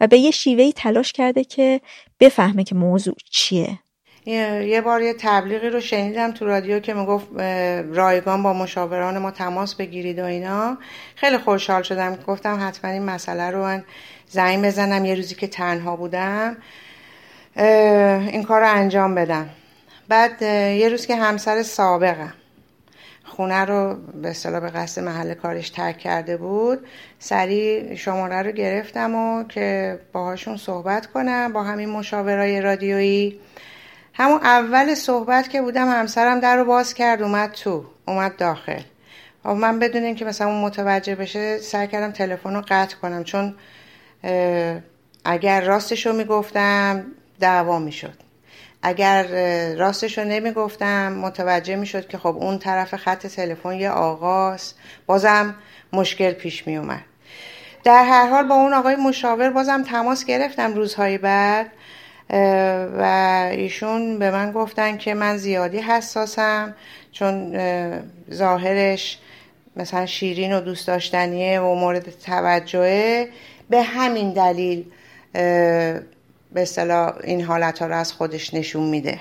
[0.00, 1.80] و به یه شیوهی تلاش کرده که
[2.20, 3.78] بفهمه که موضوع چیه.
[4.26, 7.26] یه بار یه تبلیغی رو شنیدم تو رادیو که می‌گفت
[7.92, 10.78] رایگان با مشاوران ما تماس بگیرید و اینا.
[11.14, 12.16] خیلی خوشحال شدم.
[12.26, 13.84] گفتم حتما این مسئله رو من
[14.28, 16.56] زنگ بزنم یه روزی که تنها بودم.
[17.56, 19.50] این کار رو انجام بدم.
[20.08, 20.42] بعد
[20.78, 22.32] یه روز که همسر سابقم.
[23.36, 26.86] خونه رو به اصطلاح به قصد محل کارش ترک کرده بود.
[27.18, 33.40] سریع شماره رو گرفتم و که باهاشون صحبت کنم با همین مشاورای رادیویی.
[34.14, 38.82] همون اول صحبت که بودم همسرم در رو باز کرد اومد تو اومد داخل.
[39.44, 43.54] و من بدون اینکه مثلا اون متوجه بشه سعی کردم تلفن رو قطع کنم چون
[45.24, 47.04] اگر راستش رو می‌گفتم
[47.40, 48.23] دعوا می‌شد.
[48.86, 49.26] اگر
[49.74, 54.78] راستش رو نمی‌گفتم متوجه می‌شد که خب اون طرف خط تلفن یه آقاست.
[55.06, 55.54] بازم
[55.92, 57.02] مشکل پیش می اومد
[57.84, 61.70] در هر حال با اون آقای مشاور بازم تماس گرفتم روزهای بعد
[62.98, 63.02] و
[63.50, 66.74] ایشون به من گفتن که من زیادی حساسم
[67.12, 67.58] چون
[68.32, 69.18] ظاهرش
[69.76, 73.28] مثلا شیرین و دوست داشتنیه و مورد توجهه.
[73.70, 74.84] به همین دلیل
[76.54, 79.20] به اصطلاح این حالت ها رو از خودش نشون میده.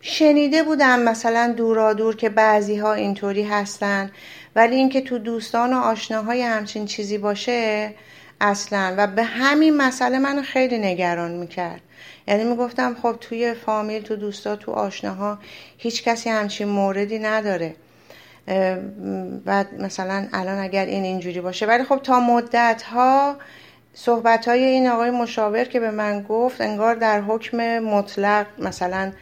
[0.00, 4.10] شنیده بودم مثلا دورا دور که بعضی ها اینطوری هستن
[4.56, 7.94] ولی اینکه تو دوستان و آشناهای همچین چیزی باشه
[8.40, 8.94] اصلا.
[8.98, 11.80] و به همین مسئله منو خیلی نگران می‌کرد.
[12.28, 15.38] یعنی می‌گفتم خب توی فامیل تو دوستا تو آشناها
[15.78, 17.74] هیچ کسی همچین موردی نداره.
[19.46, 21.66] و مثلا الان اگر این اینجوری باشه.
[21.66, 23.36] ولی خب تا مدت ها
[23.98, 29.12] صحبت های این آقای مشاور که به من گفت انگار در حکم مطلق مثلا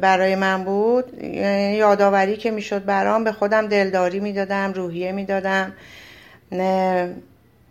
[0.00, 1.22] برای من بود.
[1.22, 5.72] یعنی یادآوری که می‌شد برام به خودم دلداری می‌دادم روحیه می‌دادم.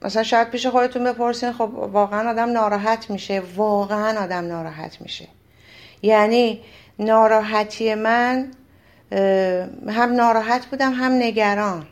[0.02, 3.42] مثلا شاید پیش خودتون بپرسین خب واقعا آدم ناراحت میشه.
[3.56, 5.28] واقعا آدم ناراحت میشه.
[6.02, 6.62] یعنی
[7.00, 8.52] ناراحتی من
[9.88, 11.86] هم ناراحت بودم هم نگران.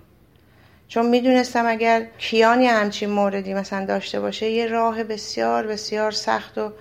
[0.88, 6.72] چون می‌دونستم اگر کیانی همچین موردی مثلا داشته باشه یه راه بسیار بسیار سخت و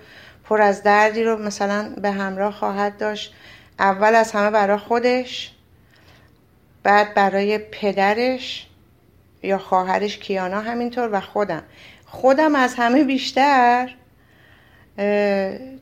[0.43, 3.33] پر از دردی رو مثلا به همراه خواهد داشت.
[3.79, 5.51] اول از همه برای خودش
[6.83, 8.67] بعد برای پدرش
[9.43, 11.63] یا خواهرش کیانا همینطور و خودم.
[12.05, 13.95] خودم از همه بیشتر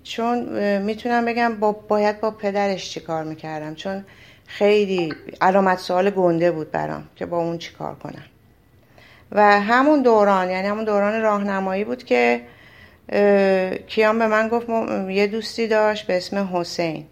[0.03, 0.39] چون
[0.81, 3.75] می‌تونم بگم با باید با پدرش چیکار می‌کردم.
[3.75, 4.05] چون
[4.47, 8.25] خیلی علامت سوال گنده بود برام که با اون چیکار کنم.
[9.31, 12.41] و همون دوران یعنی همون دوران راهنمایی بود که
[13.87, 14.69] کیان به من گفت
[15.09, 17.05] یه دوستی داشت به اسم حسین.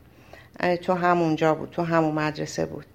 [0.82, 2.86] تو همونجا بود تو همون مدرسه بود.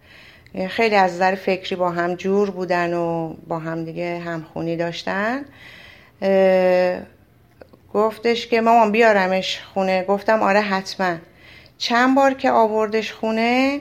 [0.69, 5.45] خیلی از نظر فکری با هم جور بودن و با هم دیگه همخونی داشتن.
[7.95, 10.05] گفتش که مامان بیارمش خونه.
[10.05, 11.17] گفتم آره حتما.
[11.79, 13.81] چند بار که آوردش خونه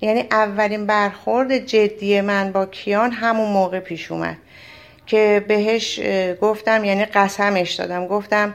[0.00, 4.36] یعنی اولین برخورد جدی من با کیان همون موقع پیش اومد
[5.06, 6.00] که بهش
[6.40, 8.06] گفتم یعنی قسمش دادم.
[8.06, 8.54] گفتم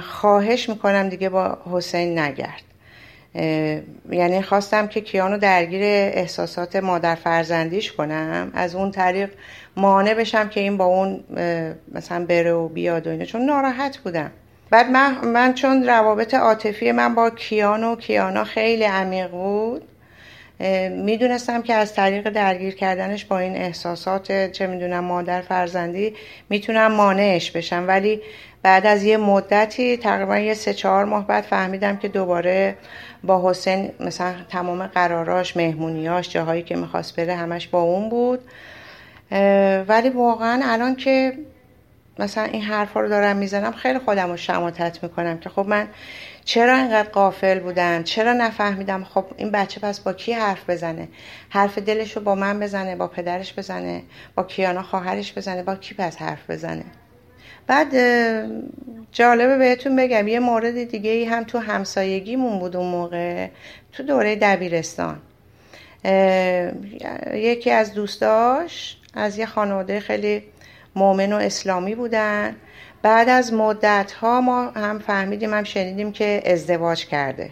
[0.00, 2.62] خواهش می‌کنم دیگه با حسین نگرد.
[4.10, 8.50] یعنی خواستم که کیانو درگیر احساسات مادر فرزندیش کنم.
[8.54, 9.30] از اون طریق
[9.76, 11.24] مانع بشم که این با اون
[11.92, 14.30] مثلا بره و بیاد و اینه چون ناراحت بودم.
[14.70, 19.88] بعد من, من چون روابط عاطفی من با کیان و کیانا خیلی عمیق بود
[20.90, 26.14] می‌دونستم که از طریق درگیر کردنش با این احساسات چه می‌دونم مادر فرزندی
[26.48, 27.84] می‌تونم مانعش بشم.
[27.88, 28.20] ولی
[28.62, 32.76] بعد از یه مدتی تقریبا یه سه چهار ماه بعد فهمیدم که دوباره
[33.24, 38.40] با حسین مثلا تمام قراراش مهمونیاش جاهایی که می‌خواست بره همش با اون بود.
[39.88, 41.32] ولی واقعا الان که
[42.18, 45.88] مثلا این حرفا رو دارم می‌زنم خیلی خودم رو شماتت می‌کنم که خب من
[46.48, 51.08] چرا اینقدر قافل بودم چرا نفهمیدم؟ خب این بچه پس با کی حرف بزنه؟
[51.48, 54.02] حرف دلش رو با من بزنه با پدرش بزنه
[54.34, 56.84] با کیانا خواهرش بزنه با کی پس حرف بزنه؟
[57.66, 57.94] بعد
[59.12, 63.48] جالبه بهتون بگم یه مورد دیگه ای هم تو همسایگیمون بود اون موقع
[63.92, 65.20] تو دوره دبیرستان.
[67.34, 70.42] یکی از دوستاش از یه خانواده خیلی
[70.96, 72.56] مؤمن و اسلامی بودن.
[73.02, 77.50] بعد از مدت ها ما هم فهمیدیم هم شنیدیم که ازدواج کرده.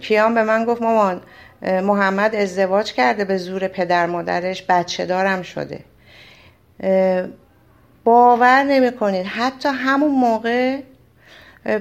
[0.00, 1.22] کیان به من گفت مامان
[1.62, 5.80] محمد ازدواج کرده به زور پدر مادرش بچه دارم شده.
[8.04, 10.80] باور نمی کنید حتی همون موقع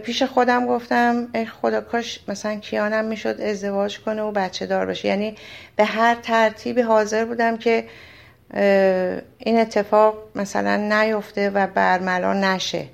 [0.04, 5.08] پیش خودم گفتم ای خدا کاش مثلا کیانم می‌شد ازدواج کنه و بچه دار بشه
[5.08, 5.36] یعنی
[5.76, 7.86] به هر ترتیبی حاضر بودم که
[9.38, 12.86] این اتفاق مثلا نیفته و برملا نشه.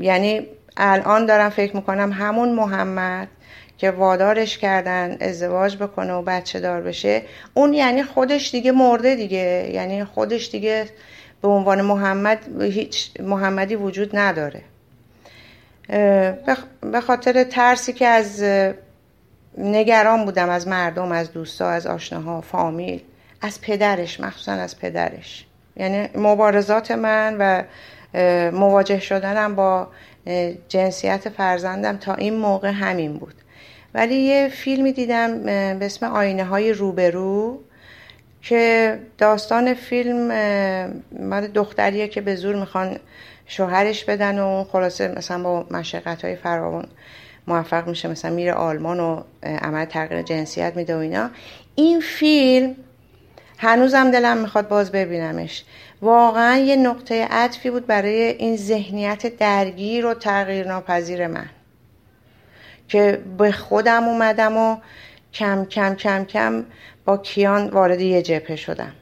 [0.00, 0.46] یعنی
[0.76, 3.28] الان دارم فکر می‌کنم همون محمد
[3.78, 7.22] که وادارش کردن ازدواج بکنه و بچه دار بشه
[7.54, 9.70] اون یعنی خودش دیگه مرده دیگه.
[9.72, 10.86] یعنی خودش دیگه
[11.42, 14.62] به عنوان محمد هیچ محمدی وجود نداره.
[16.80, 18.44] به خاطر ترسی که از
[19.58, 23.00] نگران بودم از مردم از دوستا از آشناها فامیل
[23.40, 25.46] از پدرش مخصوصا از پدرش.
[25.76, 27.62] یعنی مبارزات من و
[28.50, 29.88] مواجه شدنم با
[30.68, 33.34] جنسیت فرزندم تا این موقع همین بود.
[33.94, 35.42] ولی یه فیلمی دیدم
[35.78, 37.58] به اسم آینه های روبرو
[38.42, 40.28] که داستان فیلم
[41.20, 42.98] مال دختریه که به زور می‌خوان
[43.46, 46.88] شوهرش بدن و خلاصه مثلا با مشقت های فراوان
[47.46, 51.30] موفق میشه مثلا میره آلمان و عمل تغییر جنسیت میده و اینا.
[51.74, 52.76] این فیلم
[53.58, 55.64] هنوزم دلم می‌خواد باز ببینمش.
[56.02, 61.48] واقعا یه نقطه عطفی بود برای این ذهنیت درگیر و تغییر ناپذیر من.
[62.88, 64.76] که به خودم اومدم و
[65.32, 66.64] کم کم کم کم
[67.04, 68.92] با کیان وارد یه جبهه شدم.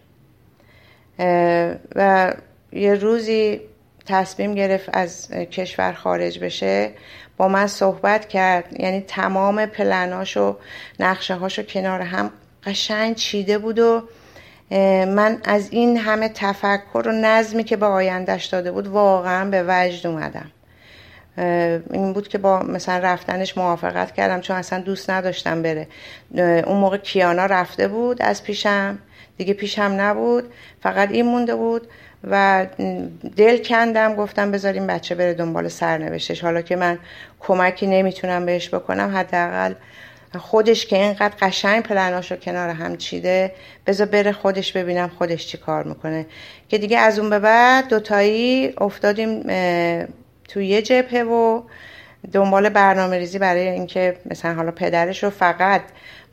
[1.95, 2.33] و
[2.73, 3.61] یه روزی
[4.07, 6.91] تصمیم گرفت از کشور خارج بشه.
[7.39, 8.81] با من صحبت کرد.
[8.81, 10.57] یعنی تمام پلناش و
[11.01, 12.31] نقشه هاشو کنار هم
[12.65, 14.03] قشنگ چیده بود و
[15.07, 20.07] من از این همه تفکر و نظمی که به آیندهش داده بود واقعا به وجد
[20.07, 20.51] اومدم.
[21.93, 25.89] این بود که با مثلا رفتنش موافقت کردم چون اصلا دوست نداشتم بره.
[26.67, 28.99] اون موقع کیانا رفته بود از پیشم.
[29.37, 30.53] دیگه پیشم نبود.
[30.83, 31.89] فقط این مونده بود.
[32.25, 32.67] و
[33.37, 36.45] دل کندم گفتم بذاریم بچه بره دنبال سرنوشتش.
[36.45, 36.99] حالا که من
[37.41, 39.75] کمکی نمی‌تونم بهش بکنم حداقل
[40.39, 43.53] خودش که اینقدر قشنگ پلناشو کنار هم چیده
[43.87, 46.27] بذار بره خودش ببینم خودش چی کار می‌کنه.
[46.69, 49.43] که دیگه از اون به بعد دوتایی افتادیم
[50.49, 51.63] توی یه جبهه و
[52.33, 55.83] دنبال برنامه ریزی برای اینکه مثلا حالا پدرش رو فقط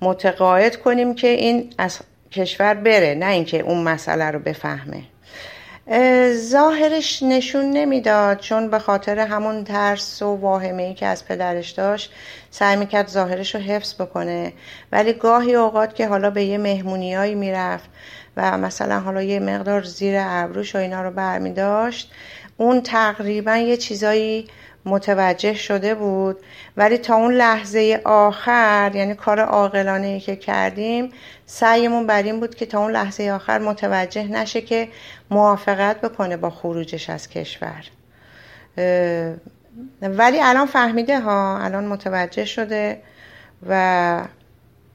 [0.01, 1.99] متقاعد کنیم که این از
[2.31, 5.03] کشور بره نه اینکه اون مسئله رو بفهمه.
[6.33, 12.13] ظاهرش نشون نمی‌داد چون به خاطر همون ترس و واهمه ای که از پدرش داشت
[12.51, 14.53] سعی می‌کرد ظاهرش رو حفظ بکنه.
[14.91, 17.89] ولی گاهی اوقات که حالا به یه مهمونیایی می‌رفت
[18.37, 22.11] و مثلا حالا یه مقدار زیر ابروش و اینا رو برمی داشت
[22.57, 24.47] اون تقریبا یه چیزایی
[24.85, 26.37] متوجه شده بود.
[26.77, 31.11] ولی تا اون لحظه آخر یعنی کار عاقلانه ای که کردیم
[31.45, 34.87] سعیمون بر این بود که تا اون لحظه آخر متوجه نشه که
[35.29, 37.85] موافقت بکنه با خروجش از کشور.
[40.01, 43.01] ولی الان فهمیده ها الان متوجه شده
[43.69, 44.21] و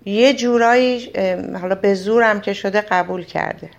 [0.05, 1.12] یه جورایی
[1.61, 3.71] حالا به زورم که شده قبول کرده.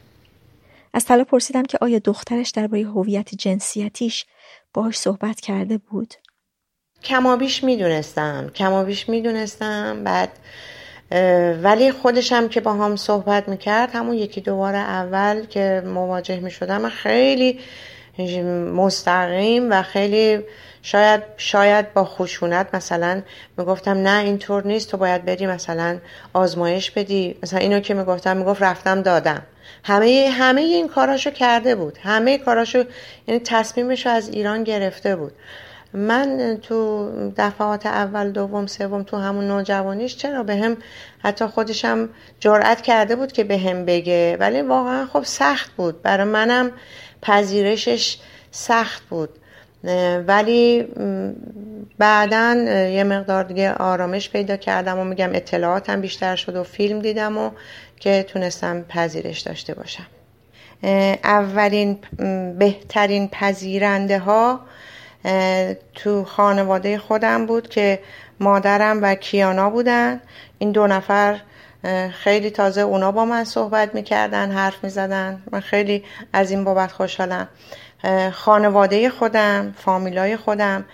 [0.93, 4.25] از طلا پرسیدم که آیا دخترش درباره هویت جنسیتیش
[4.73, 6.13] باهاش صحبت کرده بود.
[7.03, 10.29] کمابیش می‌دونستم کمابیش می‌دونستم بعد
[11.63, 17.59] ولی خودشم که با هم صحبت می‌کرد همون یکی دوباره اول که مواجه می‌شدم خیلی
[18.75, 20.43] مستقیم و خیلی
[20.81, 23.21] شاید شاید با خشونت مثلا
[23.57, 25.97] می‌گفتم نه اینطور نیست تو باید بری مثلا
[26.33, 27.35] آزمایش بدی.
[27.43, 29.41] مثلا اینو که می‌گفتم می‌گفت رفتم دادم.
[29.83, 31.97] همه همه این کاراشو کرده بود.
[31.97, 32.83] همه کاراشو
[33.27, 35.31] یعنی تصمیمشو از ایران گرفته بود.
[35.93, 40.77] من تو دفعات اول دوم سوم تو همون نوجوانیش چرا به هم
[41.19, 42.09] حتی خودشم
[42.39, 44.37] جرأت کرده بود که به هم بگه.
[44.39, 46.01] ولی واقعا خب سخت بود.
[46.01, 46.71] برای منم
[47.21, 48.17] پذیرشش
[48.51, 49.29] سخت بود.
[50.27, 50.87] ولی
[51.97, 52.55] بعدا
[52.93, 57.51] یه مقدار دیگه آرامش پیدا کردم و میگم اطلاعاتم بیشتر شد و فیلم دیدم و
[57.99, 60.05] که تونستم پذیرش داشته باشم.
[61.23, 61.97] اولین
[62.57, 64.59] بهترین پذیرنده ها
[65.93, 67.99] تو خانواده خودم بود که
[68.39, 70.21] مادرم و کیانا بودن.
[70.57, 71.39] این دو نفر
[72.11, 75.41] خیلی تازه اونا با من صحبت می‌کردن حرف می‌زدن.
[75.51, 77.47] من خیلی از این بابت خوشحالم.
[78.31, 80.85] خانواده خودم فامیلای خودم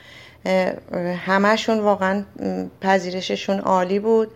[1.25, 2.23] همهشون واقعا
[2.81, 4.31] پذیرششون عالی بود.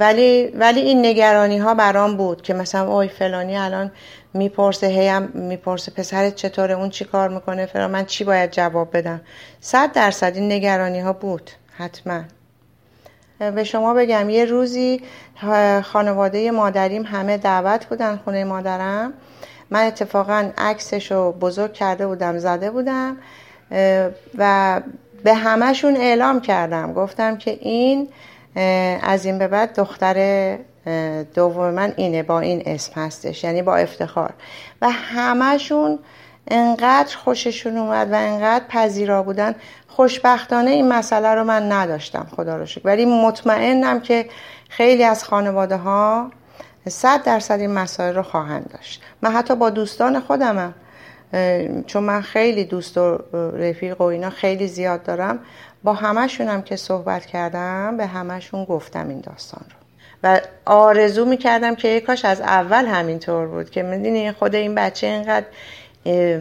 [0.00, 3.92] ولی ولی این نگرانی ها برام بود که مثلا اوی فلانی الان
[4.34, 7.90] می‌پرسه هیم می‌پرسه پسرت چطوره؟ اون چی کار می‌کنه؟ فلان.
[7.90, 9.20] من چی باید جواب بدم؟
[9.60, 12.20] صد درصد این نگرانی ها بود حتما.
[13.38, 15.00] به شما بگم یه روزی
[15.82, 19.12] خانواده مادریم همه دعوت بودن خونه مادرم.
[19.74, 23.16] من اتفاقا عکسش رو بزرگ کرده بودم زده بودم
[24.38, 24.80] و
[25.24, 26.92] به همهشون اعلام کردم.
[26.92, 28.08] گفتم که این
[29.02, 30.58] از این به بعد دختر
[31.34, 34.30] دوم من اینه با این اسم هستش یعنی با افتخار.
[34.82, 35.98] و همهشون
[36.48, 39.54] انقدر خوششون اومد و انقدر پذیرا بودن.
[39.88, 42.80] خوشبختانه این مسئله رو من نداشتم خدا رو شکر.
[42.84, 44.26] ولی مطمئنم که
[44.68, 46.30] خیلی از خانواده ها
[46.88, 49.02] صد درصد این مسائل رو خواهند داشت.
[49.22, 50.74] من حتی با دوستان خودمم
[51.86, 55.38] چون من خیلی دوست و رفیق و اینا خیلی زیاد دارم
[55.84, 59.76] با همشونم که صحبت کردم به همشون گفتم این داستان رو.
[60.22, 65.46] و آرزو می‌کردم که کاش از اول همینطور بود که می‌دونی خود این بچه اینقدر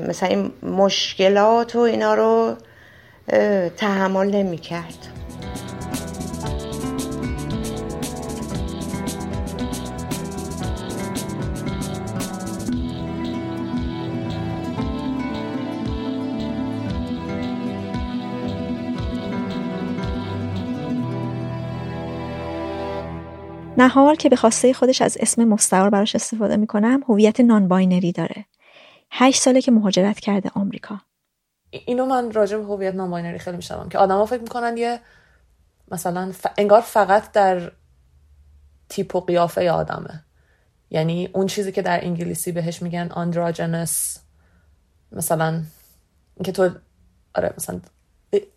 [0.08, 2.56] مثلا این مشکلات و اینا رو
[3.78, 5.08] تحمل نمی‌کرد.
[23.84, 28.46] نهال که به خواسته خودش از اسم مستعار براش استفاده می‌کنم هویت non-binary داره.
[29.12, 31.02] هشت ساله که مهاجرت کرده آمریکا.
[31.72, 35.00] اینو من راجع به هویت non-binary خیلی میشنوم که آدما فکر می‌کنن یه
[35.92, 37.72] مثلا انگار فقط در
[38.90, 40.24] تیپ و قیافه آدمه.
[40.90, 44.20] یعنی اون چیزی که در انگلیسی بهش میگن androgynous
[45.12, 45.64] مثلا
[46.36, 46.70] اینکه تو
[47.36, 47.82] آره مثلا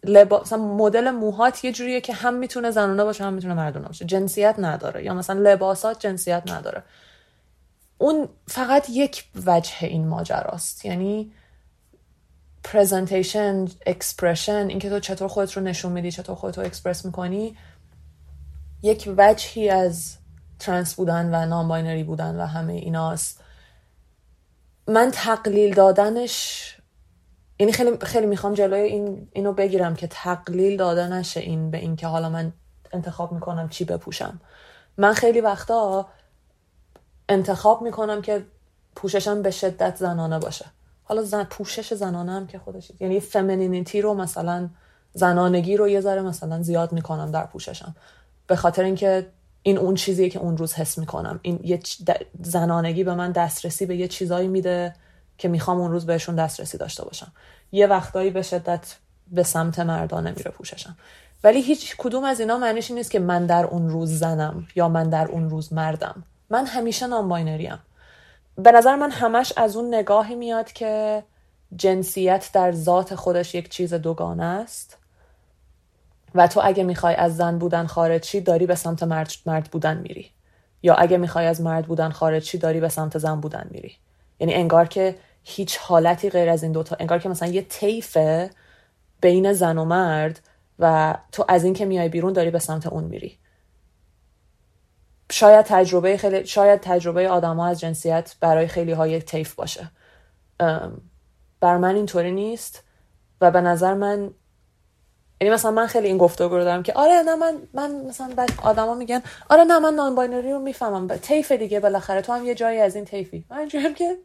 [0.04, 0.44] لبا...
[0.56, 4.04] مدل موهات یه جوریه که هم می‌تونه زنونه باشه هم می‌تونه مردونه باشه.
[4.04, 5.04] جنسیت نداره.
[5.04, 6.82] یا مثلا لباسات جنسیت نداره.
[7.98, 10.84] اون فقط یک وجه این ماجراست.
[10.84, 11.32] یعنی
[12.64, 17.56] presentation expression اینکه تو چطور خودت رو نشون میدی چطور خودت رو اکسپرس می‌کنی
[18.82, 20.16] یک وجهی از
[20.58, 23.40] ترنس بودن و نان بودن و همه ایناست.
[24.88, 26.75] من تقلیل دادنش
[27.58, 32.06] یعنی خیلی خیلی می‌خوام جلوی این اینو بگیرم که تقلیل داده نشه این به اینکه
[32.06, 32.52] حالا من
[32.92, 34.40] انتخاب می‌کنم چی بپوشم.
[34.96, 36.08] من خیلی وقتا
[37.28, 38.44] انتخاب می‌کنم که
[38.96, 40.64] پوششم به شدت زنانه باشه.
[41.04, 44.68] حالا زن پوشش زنانه هم که خودش یعنی فمینینیتی رو مثلا
[45.12, 47.96] زنانگی رو یه ذره مثلا زیاد می‌کنم در پوششم.
[48.46, 49.26] به خاطر اینکه
[49.62, 51.40] این اون چیزیه که اون روز حس می‌کنم.
[51.42, 51.80] این یه
[52.42, 54.94] زنانگی به من دسترسی به یه چیزایی میده.
[55.38, 57.32] که می‌خوام اون روز بهشون دسترسی داشته باشم.
[57.72, 58.96] یه وقتایی به شدت
[59.28, 60.96] به سمت مردانه میره پوششم
[61.44, 65.10] ولی هیچ کدوم از اینا معنیش نیست که من در اون روز زنم یا من
[65.10, 66.22] در اون روز مردم.
[66.50, 67.28] من همیشه نام
[68.58, 71.24] به نظر من همش از اون نگاهی میاد که
[71.76, 74.98] جنسیت در ذات خودش یک چیز دوگانه است.
[76.34, 79.96] و تو اگه می‌خوای از زن بودن خارج شی داری به سمت مرد, مرد بودن
[79.96, 80.30] میری.
[80.82, 83.96] یا اگه می‌خوای از مرد بودن خارج شی داری به سمت زن بودن میری.
[84.40, 88.50] یعنی انگار که هیچ حالتی غیر از این دوتا انگار که مثلا یه طیفه
[89.20, 90.40] بین زن و مرد
[90.78, 93.38] و تو از این که میای بیرون داری به سمت اون میری.
[95.30, 99.90] شاید تجربه خیلی شاید تجربه آدما از جنسیت برای خیلی های طیف باشه.
[101.60, 102.84] برا من اینطوری نیست
[103.40, 104.30] و به نظر من
[105.40, 108.94] یعنی مثلا من خیلی این گفتگو رو دارم که آره نه من من مثلا آدما
[108.94, 112.96] میگن آره نه من non-binary رو می‌فهمم طیف دیگه بالاخره تو هم یه جایی از
[112.96, 113.44] این طیفی.
[113.50, 114.16] من اینجوریم که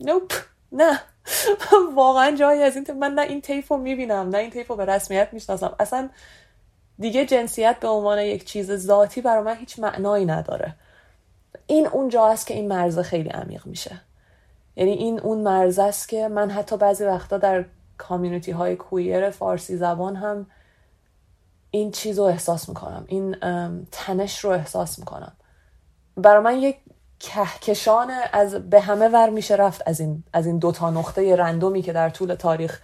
[0.00, 0.32] نوپ
[0.72, 1.00] نه.
[1.94, 4.84] واقعا جایی از این من نه این طیف رو می‌بینم نه این طیف رو به
[4.84, 5.74] رسمیت می‌شناسم.
[5.80, 6.08] اصلا
[6.98, 10.74] دیگه جنسیت به عنوان یک چیز ذاتی برای من هیچ معنایی نداره.
[11.66, 14.00] این اون جا است که این مرزه خیلی عمیق میشه.
[14.76, 17.64] یعنی این اون مرزه است که من حتی بعضی وقتا در
[17.98, 20.46] کامیونیتی های کویر فارسی زبان هم
[21.74, 23.04] این چیز رو احساس می‌کنم.
[23.08, 23.36] این
[23.90, 25.32] تنش رو احساس می‌کنم.
[26.16, 26.76] برای من یک
[27.18, 31.92] کهکشان از به همه ور میشه رفت از این از این دوتا نقطه رندومی که
[31.92, 32.80] در طول تاریخ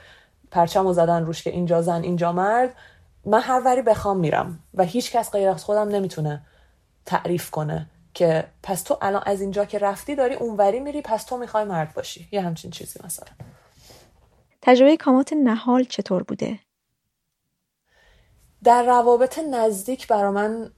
[0.50, 2.74] پرچم و زدن روش که اینجا زن اینجا مرد.
[3.26, 6.42] من هر وری بخوام میرم و هیچ کس غیر از خودم نمی‌تونه
[7.06, 11.36] تعریف کنه که پس تو الان از اینجا که رفتی داری اونوری میری پس تو
[11.36, 12.28] می‌خوای مرد باشی.
[12.32, 13.28] یه همچین چیزی مثلا.
[14.62, 16.58] تجربه کامات نهال چطور بوده؟
[18.64, 20.70] در روابط نزدیک برا من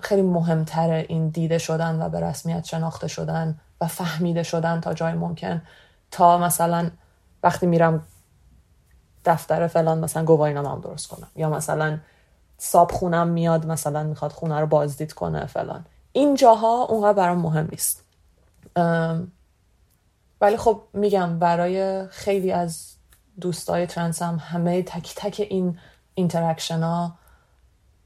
[0.00, 5.12] خیلی مهمتره این دیده شدن و به رسمیت شناخته شدن و فهمیده شدن تا جای
[5.12, 5.62] ممکن.
[6.10, 6.90] تا مثلا
[7.42, 8.06] وقتی میرم
[9.24, 11.28] دفتر فلان مثلا گواهی هم درست کنم.
[11.36, 11.98] یا مثلا
[12.58, 15.84] ساب خونم میاد مثلا می‌خواد خونه رو بازدید کنه فلان.
[16.12, 18.04] این جاها اونقدر برام مهم نیست.
[20.40, 22.94] ولی خب میگم برای خیلی از
[23.40, 25.78] دوستای ترنس هم همه تک تک این
[26.14, 27.12] interaction ها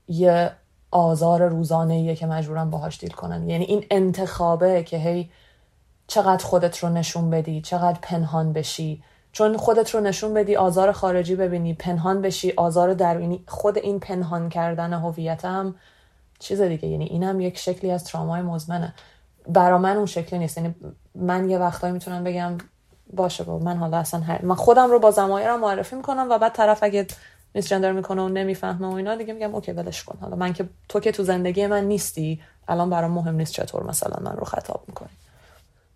[0.09, 0.51] یه
[0.91, 3.49] آزار روزانه که مجبورم باهاش deal کنن.
[3.49, 5.31] یعنی این انتخابه که هی
[6.07, 9.03] چقدر خودت رو نشون بدی چقدر پنهان بشی.
[9.33, 14.49] چون خودت رو نشون بدی آزار خارجی ببینی پنهان بشی آزار درونی خود این پنهان
[14.49, 15.75] کردن هویت هم
[16.39, 16.89] چیز دیگه.
[16.89, 18.95] یعنی اینم یک شکلی از ترامای مزمنه.
[19.49, 20.59] برا من اون شکلی نیست.
[20.59, 20.75] یعنی
[21.15, 22.59] من یه وقتایی می‌تونم بگم
[23.13, 24.45] باشه با من حالا اصلا هر...
[24.45, 27.07] من خودم رو با زمایرم معرفی می‌کنم و بعد طرف اگه
[27.59, 30.19] میس جندر می‌کنه و نمی‌فهمه و اینا دیگه میگم اوکی ولش کن.
[30.21, 34.17] حالا من که تو که تو زندگی من نیستی الان برام مهم نیست چطور مثلا
[34.21, 35.09] من رو خطاب می‌کنی.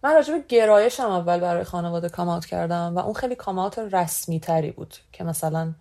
[0.03, 4.71] من راجع به گرایشم اول برای خانواده کاماوت کردم و اون خیلی کاماوت رسمی تری
[4.71, 5.73] بود که مثلا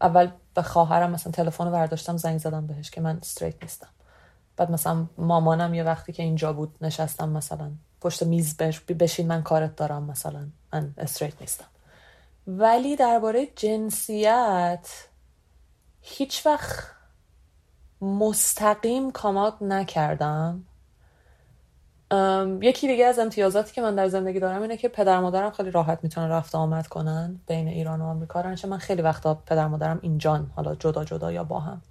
[0.00, 3.88] اول به خواهرم مثلا تلفن برداشتم زنگ زدم بهش که من استریت نیستم.
[4.56, 7.70] بعد مثلا مامانم یه وقتی که اینجا بود نشستم مثلا
[8.00, 8.56] پشت میز
[8.98, 11.71] بشین من کارت دارم مثلا من استریت نیستم.
[12.46, 14.88] ولی درباره جنسیت
[16.00, 16.86] هیچ وقت
[18.00, 20.64] مستقیم کامات نکردم.
[22.60, 25.98] یکی دیگه از امتیازاتی که من در زندگی دارم اینه که پدر مادرم خیلی راحت
[26.02, 28.40] می‌تونن رفت آمد کنن بین ایران و آمریکا.
[28.40, 31.82] رنچه من خیلی وقتا پدر مادرم اینجان حالا جدا جدا یا با هم.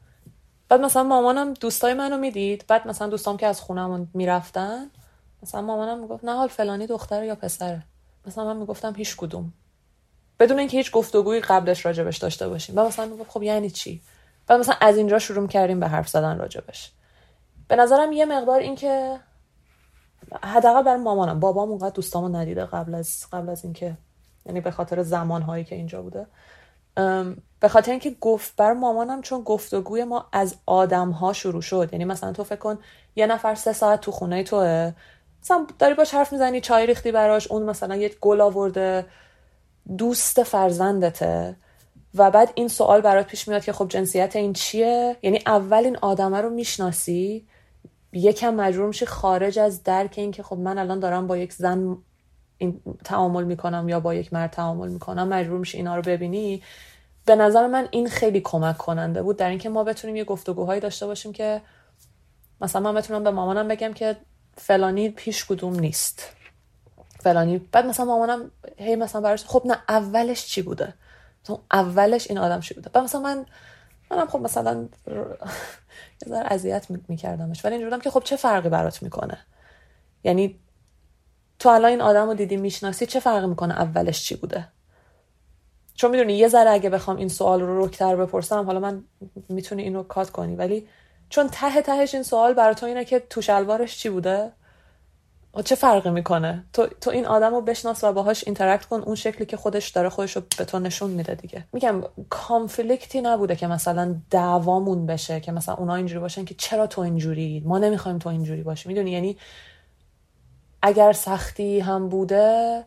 [0.69, 2.65] بعد مثلا مامانم دوستای منو می‌دید.
[2.67, 4.89] بعد مثلا دوستام که از خونمون می‌رفتن
[5.43, 7.83] مثلا مامانم می‌گفت نه حال فلانی دختره یا پسره.
[8.27, 9.53] مثلا من می‌گفتم هیچ کدوم.
[10.41, 12.77] بدون اینکه هیچ گفتگویی قبلش راجبش داشته باشیم.
[12.77, 14.01] و مثلا خب یعنی چی؟
[14.47, 16.91] بعد مثلا از اینجا شروع کردیم به حرف زدن راجبش.
[17.67, 19.19] به نظرم یه مقدار این که
[20.43, 23.97] حداقل برای مامانم بابام اونقدر دوستامو ندیده قبل از قبل از اینکه
[24.45, 26.25] یعنی به خاطر زمانهایی که اینجا بوده.
[27.59, 31.89] به خاطر اینکه گفت بر مامانم چون گفتگوی ما از آدم ها شروع شد.
[31.91, 32.79] یعنی مثلا تو فکر کن
[33.15, 34.93] یه نفر سه ساعت تو خونه توه.
[35.43, 39.05] مثلا داری باش حرف می‌زنی چای ریختی براش اون مثلا یه گل آورده.
[39.97, 41.55] دوست فرزندته
[42.15, 45.97] و بعد این سوال برات پیش میاد که خب جنسیت این چیه؟ یعنی اول این
[46.01, 47.47] آدمه رو می‌شناسی
[48.13, 51.97] یکم مجبور میشی خارج از درک این که خب من الان دارم با یک زن
[52.57, 56.63] این تعامل می‌کنم یا با یک مرد تعامل می‌کنم مجبور میشی اینا رو ببینی.
[57.25, 61.05] به نظر من این خیلی کمک کننده بود در اینکه ما بتونیم یه گفتگوهایی داشته
[61.07, 61.61] باشیم که
[62.61, 64.17] مثلا من بتونم به مامانم بگم که
[64.57, 66.40] فلانی پیش کدوم نیست.
[67.21, 67.57] فلانی.
[67.57, 70.93] بعد مثلا مامانم هی مثلا براش خب نه اولش چی بوده؟
[71.43, 73.45] مثلا اولش این آدم چی بوده؟ بعد مثلا من
[74.11, 74.73] منم خب مثلا
[76.21, 77.65] یه ذره اذیت میکردمش.
[77.65, 79.37] ولی اینجورم که خب چه فرقی برات می‌کنه؟
[80.23, 80.59] یعنی
[81.59, 84.67] تو الان این آدم رو دیدی می‌شناسی چه فرقی می‌کنه اولش چی بوده؟
[85.93, 89.03] چون می‌دونی یه ذره اگه بخوام این سوال رو رک‌تر بپرسم حالا من
[89.49, 90.55] می‌تونی اینو cut کنی.
[90.55, 90.87] ولی
[91.29, 94.51] چون ته تهش این سوال برای تو اینه که تو شلوارش چی بوده؟
[95.65, 99.45] چه فرقی می‌کنه؟ تو, تو این آدم رو بشناس و باهاش interact کن اون شکلی
[99.45, 101.65] که خودش داره خودش رو به تو نشون میده دیگه.
[101.73, 106.87] میگم conflict ی نبوده که مثلا دعوامون بشه که مثلا اونا اینجوری باشن که چرا
[106.87, 108.89] تو اینجوری؟ ما نمی‌خوایم تو اینجوری باشی.
[108.89, 109.37] می‌دونی؟ یعنی
[110.81, 112.83] اگر سختی هم بوده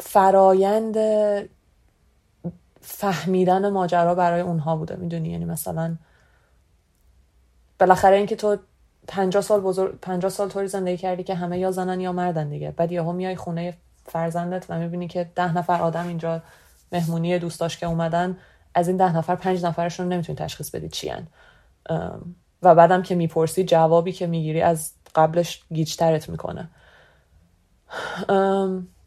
[0.00, 0.96] فرایند
[2.80, 4.96] فهمیدن ماجرا برای اونها بوده.
[4.96, 5.96] می‌دونی؟ یعنی مثلا
[7.78, 8.56] بالاخره اینکه تو
[9.08, 12.70] پنجاه سال بزرگ پنجاه سال طوری زندگی کردی که همه یا زنن یا مردن دیگه.
[12.70, 13.76] بعد یهو میای خونه
[14.06, 16.42] فرزندت و می‌بینی که ده نفر آدم اینجا
[16.92, 18.38] مهمونی دوستاش که اومدن
[18.74, 21.12] از این ده نفر پنج نفرشون نمی‌تونی تشخیص بدی چی
[22.62, 26.68] و بعدم که می‌پرسی جوابی که می‌گیری از قبلش گیجترت می‌کنه.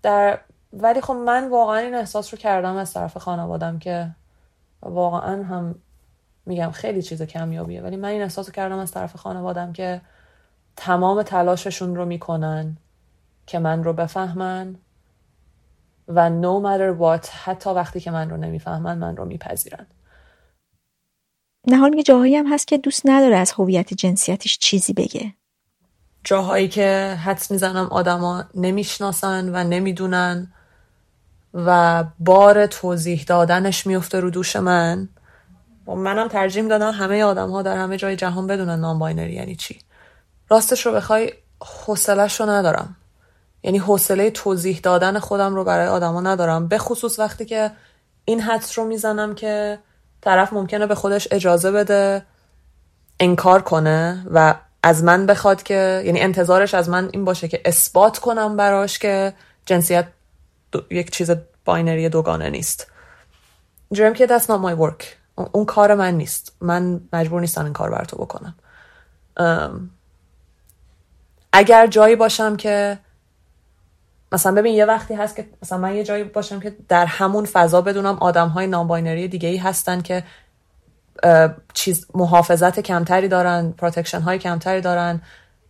[0.04, 0.40] در
[0.74, 4.16] ولی خب من واقعا این احساس رو کردم از طرف خانوادم که
[4.82, 5.76] واقعا هم
[6.48, 10.02] میگم خیلی چیز کمیابیه ولی من این احساس کردم از طرف خانوادم که
[10.76, 12.78] تمام تلاششون رو می‌کنن
[13.48, 14.76] که من رو بفهمن
[16.08, 19.88] و no matter what حتی وقتی که من رو نمی‌فهمن من رو میپذیرن.
[21.68, 25.34] نهار میگه جاهایی هم هست که دوست نداره از هویت جنسیتش چیزی بگه.
[26.24, 30.54] جاهایی که حدس می‌زنم آدما نمی‌شناسن و نمی‌دونن
[31.54, 35.10] و بار توضیح دادنش میفته رو دوش من.
[35.88, 39.56] و منم ترجیح دادم همه آدم ها در همه جای جهان بدونن نام باینری یعنی
[39.56, 39.80] چی.
[40.50, 42.96] راستش رو بخوای حوصلهش رو ندارم.
[43.64, 46.68] یعنی حوصله توضیح دادن خودم رو برای آدما ندارم.
[46.68, 47.72] به خصوص وقتی که
[48.26, 49.80] این حدس رو می‌زنم که
[50.22, 52.26] طرف ممکنه به خودش اجازه بده
[53.20, 58.18] انکار کنه و از من بخواد که یعنی انتظارش از من این باشه که اثبات
[58.18, 59.34] کنم براش که
[59.66, 60.08] جنسیت
[60.92, 61.32] یک چیز
[61.66, 62.88] binary دوگانه نیست.
[63.92, 65.04] جرم که that's not my work.
[65.38, 66.56] اون کار من نیست.
[66.62, 68.56] من مجبور نیستم این کار برا تو بکنم
[71.54, 73.00] اگر جایی باشم که
[74.32, 77.82] مثلا ببین یه وقتی هست که مثلا من یه جایی باشم که در همون فضا
[77.82, 80.24] بدونم آدم های non-binary دیگه ای هستن که
[81.74, 85.22] چیز محافظت کمتری دارن protection های کمتری دارن.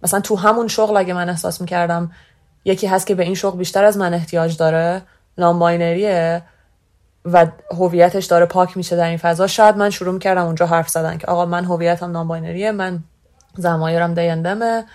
[0.03, 2.11] مثلا تو همون شغل اگه من احساس می‌کردم
[2.65, 5.01] یکی هست که به این شغل بیشتر از من احتیاج داره
[5.37, 6.41] non-binary ه
[7.33, 9.47] و هویتش داره پاک میشه در این فضا.
[9.47, 12.99] شاید من شروع می‌کردم اونجا حرف زدن که آقا من هویتم non-binary ه من
[13.57, 14.85] ضمایرم they them ه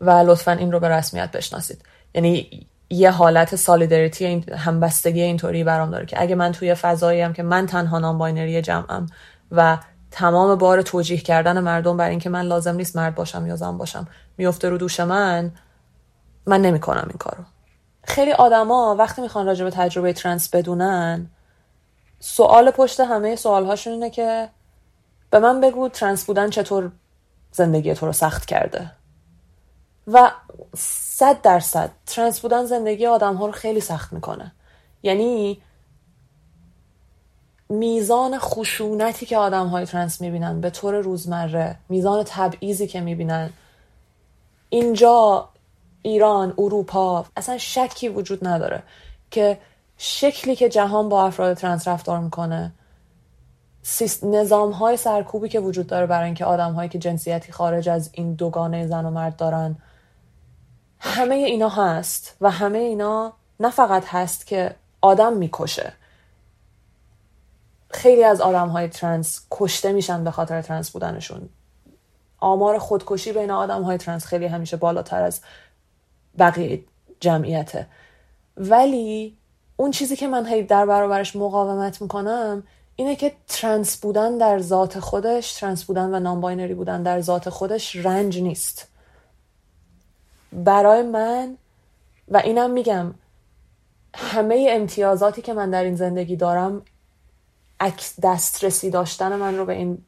[0.00, 1.84] و لطفا این رو به رسمیت بشناسید.
[2.14, 7.32] یعنی یه حالت solidarity این همبستگی اینطوری برام داره که اگه من توی فضایی هم
[7.32, 9.06] که من تنها non-binary جمعم
[9.52, 9.78] و
[10.10, 14.08] تمام بار توجیه کردن مردم بر اینکه من لازم نیست مرد باشم یا زن باشم
[14.38, 15.52] میفته رو دوش من
[16.46, 17.44] من نمی‌کنم این کارو.
[18.04, 21.26] خیلی آدما وقتی می‌خوان راجع به تجربه ترنس بدونن
[22.24, 24.48] سوال پشت همه سوالهاشون اینه که
[25.30, 26.92] به من بگو ترنس بودن چطور
[27.52, 28.90] زندگی تو رو سخت کرده.
[30.06, 30.30] و
[30.76, 34.52] صد درصد ترنس بودن زندگی آدم ها رو خیلی سخت می‌کنه.
[35.02, 35.62] یعنی
[37.68, 43.50] میزان خشونتی که آدم های ترنس می‌بینن به طور روزمره میزان تبعیضی که می‌بینن.
[44.68, 45.48] اینجا
[46.02, 48.82] ایران اروپا اصلا شکی وجود نداره
[49.30, 49.58] که
[50.04, 52.72] شکلی که جهان با افراد ترنس رفتار می‌کنه.
[54.22, 58.34] نظام های سرکوبی که وجود داره برای اینکه آدم هایی که جنسیتی خارج از این
[58.34, 59.76] دوگانه زن و مرد دارن
[60.98, 65.92] همه اینا هست و همه اینا نه فقط هست که آدم می‌کشه.
[67.90, 71.48] خیلی از آدم های ترنس کشته میشن به خاطر ترنس بودنشون.
[72.38, 75.40] آمار خودکشی بین آدم های ترنس خیلی همیشه بالاتر از
[76.38, 76.84] بقیه
[77.20, 77.86] جمعیته.
[78.56, 79.36] ولی
[79.76, 82.62] اون چیزی که من هی در برابرش مقاومت می‌کنم
[82.96, 87.96] اینه که ترنس بودن در ذات خودش ترنس بودن و non-binary بودن در ذات خودش
[87.96, 88.88] رنج نیست.
[90.52, 91.56] برای من
[92.28, 93.14] و اینم میگم
[94.14, 96.82] همه امتیازاتی که من در این زندگی دارم
[98.22, 99.98] دسترسی داشتن من رو به این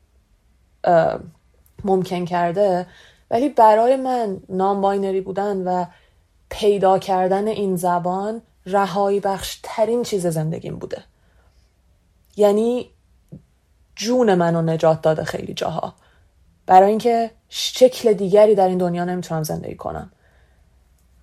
[1.85, 2.87] ممکن کرده
[3.31, 5.85] ولی برای من نامباینری بودن و
[6.51, 11.05] پیدا کردن این زبان رهایی بخش ترین چیز زندگیم بوده.
[12.37, 12.91] یعنی
[13.97, 15.95] جون منو نجات داده خیلی جاها.
[16.67, 20.13] برای اینکه شکل دیگری در این دنیا نمی‌تونم زندگی کنم.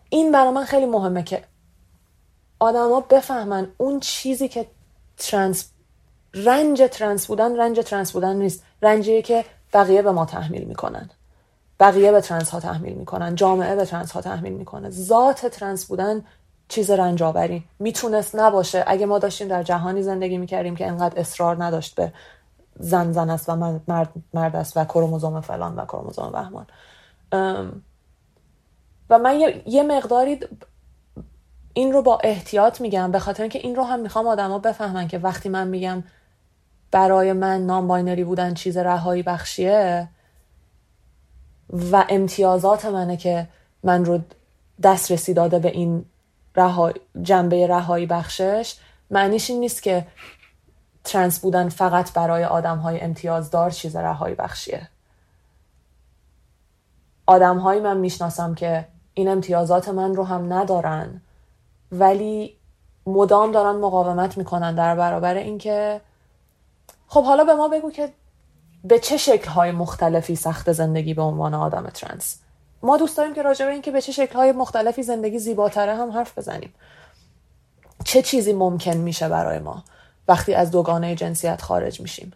[0.10, 1.44] این برای من خیلی مهمه که
[2.60, 4.68] آدما بفهمن اون چیزی که
[5.18, 5.72] ترنس
[6.34, 8.64] رنج ترنس بودن رنج ترنس بودن نیست.
[8.82, 11.10] رنجیه که بقیه به ما تحمیل می‌کنن.
[11.80, 13.36] بقیه به ترنس ها تحمیل می‌کنن.
[13.36, 14.90] جامعه به ترنس ها تحمیل می‌کنه.
[14.90, 16.26] ذات ترنس بودن
[16.72, 18.84] چیز رنج آوری می‌تونست نباشه.
[18.88, 22.14] اگه ما داشتیم در جهانی زندگی می‌کردیم که انقدر اصرار نداشت به
[22.80, 23.56] زن زن است و
[23.88, 26.68] مرد مرد است و کروموزوم فلان و کروموزوم بهمان.
[29.10, 30.40] و من یه مقداری
[31.74, 35.18] این رو با احتیاط میگم به خاطر اینکه این رو هم می‌خوام آدما بفهمن که
[35.18, 36.04] وقتی من میگم
[36.92, 40.08] برای من نام باینری بودن چیز رهایی بخشیه
[41.92, 43.48] و امتیازات منه که
[43.84, 44.20] من رو
[44.84, 46.06] دسترسی داده به این
[47.22, 48.76] جنبه رهایی بخشش
[49.12, 50.08] معنیش این نیست که
[51.04, 54.90] ترنس بودن فقط برای آدم های امتیازدار چیز رهایی بخشیه.
[57.26, 61.22] آدم هایی من می‌شناسم که این امتیازات من رو هم ندارن
[61.92, 62.58] ولی
[63.06, 66.02] مدام دارن مقاومت می‌کنن در برابر اینکه
[67.08, 68.14] خب حالا به ما بگو که
[68.84, 72.40] به چه شکلهای مختلفی سخت زندگی به عنوان آدم ترنس؟
[72.84, 76.38] ما دوست داریم که راجع به اینکه به چه شکلهای مختلفی زندگی زیباتره هم حرف
[76.38, 76.74] بزنیم.
[78.04, 79.84] چه چیزی ممکن میشه برای ما
[80.28, 82.34] وقتی از دوگانه جنسیت خارج میشیم؟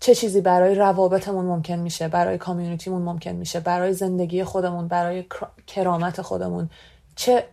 [0.00, 5.24] چه چیزی برای روابطمون ممکن میشه برای کامیونیتیمون ممکن میشه برای زندگی خودمون برای
[5.66, 6.70] کرامت خودمون؟
[7.16, 7.44] چه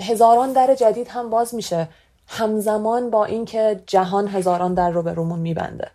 [0.00, 1.88] هزاران در جدید هم باز میشه
[2.26, 5.90] همزمان با اینکه جهان هزاران در رو به رومون میبنده.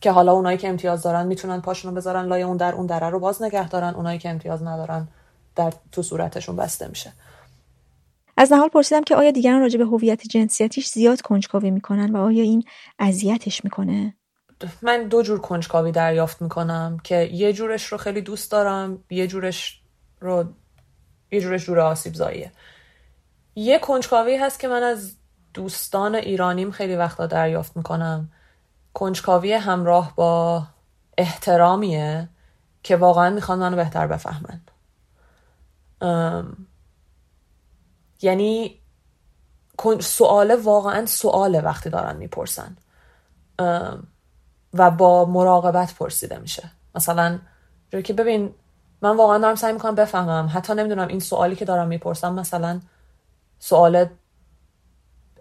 [0.00, 3.18] که حالا اونایی که امتیاز دارن می‌تونن پاشونو بذارن لای اون در اون دره رو
[3.18, 3.94] باز نگه دارن.
[3.94, 5.08] اونایی که امتیاز ندارن
[5.56, 7.12] در تو صورتشون بسته میشه.
[8.36, 12.42] از نهال پرسیدم که آیا دیگران راجع به هویت جنسیتیش زیاد کنجکاوی می‌کنن و آیا
[12.42, 12.64] این
[12.98, 14.14] اذیتش می‌کنه؟
[14.82, 19.82] من دو جور کنجکاوی دریافت می‌کنم که یه جورش رو خیلی دوست دارم یه جورش
[20.20, 20.44] رو
[21.32, 22.52] یه جورش جور آسیب زاییه
[23.54, 25.16] یه کنجکاوی هست که من از
[25.54, 28.28] دوستان ایرانیم خیلی وقتا دریافت می‌کنم.
[28.94, 30.62] کنجکاوی همراه با
[31.18, 32.28] احترامیه
[32.82, 34.60] که واقعا می‌خوان منو بهتر بفهمن.
[38.22, 38.80] یعنی
[40.00, 42.76] سواله واقعا سواله وقتی دارن می‌پرسن.
[44.74, 46.70] و با مراقبت پرسیده میشه.
[46.94, 47.38] مثلا
[47.90, 48.54] جوری که ببین
[49.02, 50.50] من واقعا دارم سعی می‌کنم بفهمم.
[50.54, 52.80] حتی نمی‌دونم این سوالی که دارم می‌پرسم مثلا
[53.58, 54.06] سوال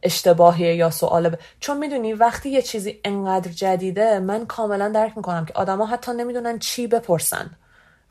[0.03, 1.39] اشتباهیه یا سوال ب...
[1.59, 6.59] چون می‌دونی وقتی یه چیزی انقدر جدیده من کاملا درک می‌کنم که آدما حتی نمی‌دونن
[6.59, 7.49] چی بپرسن.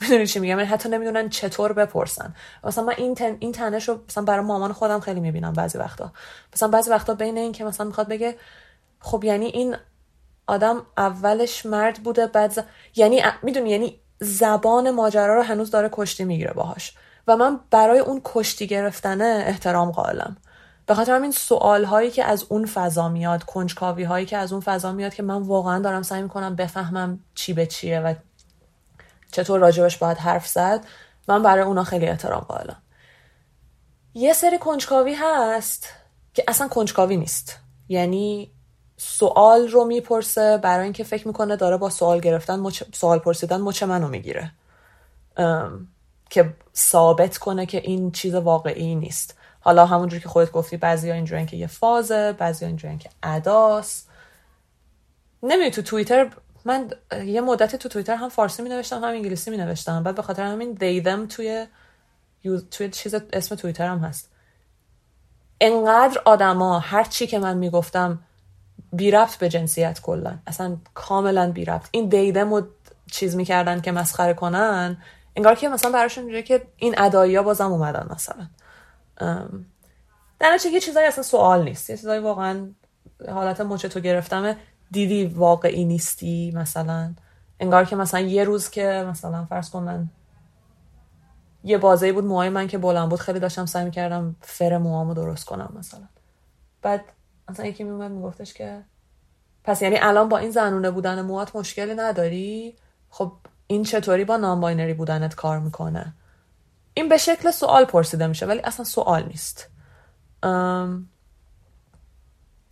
[0.00, 2.34] می‌دونی چی میگم؟ یعنی حتی نمی‌دونن چطور بپرسن.
[2.64, 6.12] مثلا من این تن این تنش رو مثلا برای مامان خودم خیلی می‌بینم بعضی وقتا.
[6.54, 8.36] مثلا بعضی وقتا بین این که مثلا می‌خواد بگه
[9.00, 9.76] خب یعنی این
[10.46, 12.58] آدم اولش مرد بوده بعد ز...
[12.96, 16.94] یعنی می‌دونی یعنی زبان ماجرا رو هنوز داره کشتی می‌گیره باهاش.
[17.28, 20.36] و من برای اون کشتی گرفتنه احترام قائلم.
[20.88, 24.60] به خاطر همین سوال هایی که از اون فضا میاد کنجکاوی هایی که از اون
[24.60, 28.14] فضا میاد که من واقعا دارم سعی می‌کنم بفهمم چی به چیه و
[29.32, 30.84] چطور راجبش باید حرف زد
[31.28, 32.82] من برای اونا خیلی احترام قائلم.
[34.14, 35.88] یه سری کنجکاوی هست
[36.34, 37.58] که اصلا کنجکاوی نیست.
[37.88, 38.52] یعنی
[38.96, 42.82] سوال رو می‌پرسه برای اینکه فکر می‌کنه داره با سوال گرفتن مچ...
[42.94, 44.52] سوال پرسیدن مچ منو می‌گیره.
[46.30, 49.37] که ثابت کنه که این چیز واقعی نیست.
[49.68, 54.08] حالا همونجور که خودت گفتی بعضی اینجورن که یه فازه بعضی اینجورن که اداست.
[55.42, 56.30] نمی‌دونی تو توییتر
[56.64, 56.90] من
[57.24, 60.42] یه مدت تو توییتر هم فارسی می نوشتم هم انگلیسی می نوشتم بعد به خاطر
[60.42, 61.66] همین they them توی
[62.70, 64.30] توی چیز اسم توییتر هم هست.
[65.60, 68.18] انقدر آدما هر چی که من می‌گفتم
[68.92, 70.38] بی ربط به جنسیت کلا.
[70.46, 72.66] اصلا کاملا بی ربط این دیدم
[73.10, 74.96] چیز می‌کردن که مسخره کنن
[75.36, 78.46] انگار که مثلا براشون اینجوری که این ادایی ها بازم اومدن مثلا.
[80.40, 81.90] در یه چیزایی اصلا سوال نیست.
[81.90, 82.68] یه چیزایی واقعا
[83.28, 84.56] حالت مچه تو گرفتم
[84.90, 87.14] دیدی واقعی نیستی مثلا؟
[87.60, 90.08] انگار که مثلا یه روز که مثلا فرض کن من
[91.64, 95.44] یه بازه بود موهای من که بلند بود خیلی داشتم سعی کردم فر موهامو درست
[95.44, 96.08] کنم مثلا.
[96.82, 97.04] بعد
[97.48, 98.84] مثلا یکی میومد میگفتش که
[99.64, 102.76] پس یعنی الان با این زنونه بودن موهات مشکلی نداری؟
[103.10, 103.32] خب
[103.66, 106.14] این چطوری با نان بودنت کار می‌کنه؟
[106.98, 109.68] این به شکل سوال پرسیده میشه ولی اصلا سوال نیست.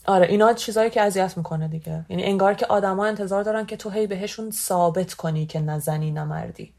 [0.07, 2.05] آره اینا چیزایی که اذیت می‌کنه دیگه.
[2.09, 6.11] یعنی انگار که آدما انتظار دارن که تو هی بهشون ثابت کنی که نه زنی
[6.11, 6.75] نه مردی.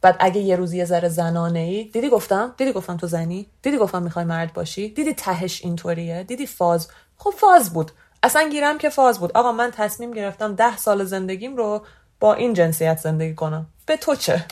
[0.00, 3.76] بعد اگه یه روزی یه ذره زنانه ای دیدی گفتم؟ دیدی گفتم تو زنی؟ دیدی
[3.76, 7.90] گفتم می‌خوای مرد باشی؟ دیدی تهش اینطوریه؟ دیدی فاز؟ خب فاز بود.
[8.22, 9.32] اصلا گیرم که فاز بود.
[9.32, 11.84] آقا من تصمیم گرفتم ده سال زندگیم رو
[12.20, 13.66] با این جنسیت زندگی کنم.
[13.86, 14.44] به تو چه؟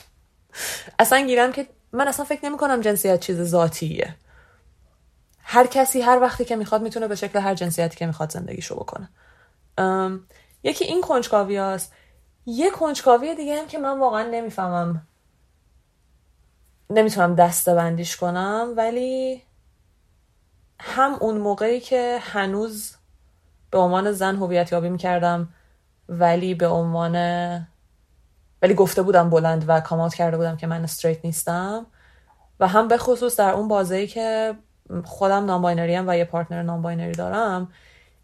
[0.98, 4.16] اصلا گیرم که من اصلا فکر نمی کنم جنسیت چیز ذاتیه.
[5.38, 9.08] هر کسی هر وقتی که می‌خواد می‌تونه به شکل هر جنسیتی که می‌خواد زندگیشو بکنه.
[10.62, 11.92] یکی این کنجکاوی هست
[12.46, 15.06] یه کنجکاوی دیگه هم که من واقعا نمی‌فهمم.
[16.90, 19.42] نمی‌تونم دسته بندیش کنم ولی
[20.80, 22.96] هم اون موقعی که هنوز
[23.70, 25.48] به عنوان زن هویت یابی می‌کردم
[26.08, 27.16] ولی به عنوان
[28.62, 31.86] ولی گفته بودم بلند و کامات کرده بودم که من استریت نیستم.
[32.60, 34.54] و هم به خصوص در اون بازه که
[35.04, 37.68] خودم non-binary و یه partner non-binary دارم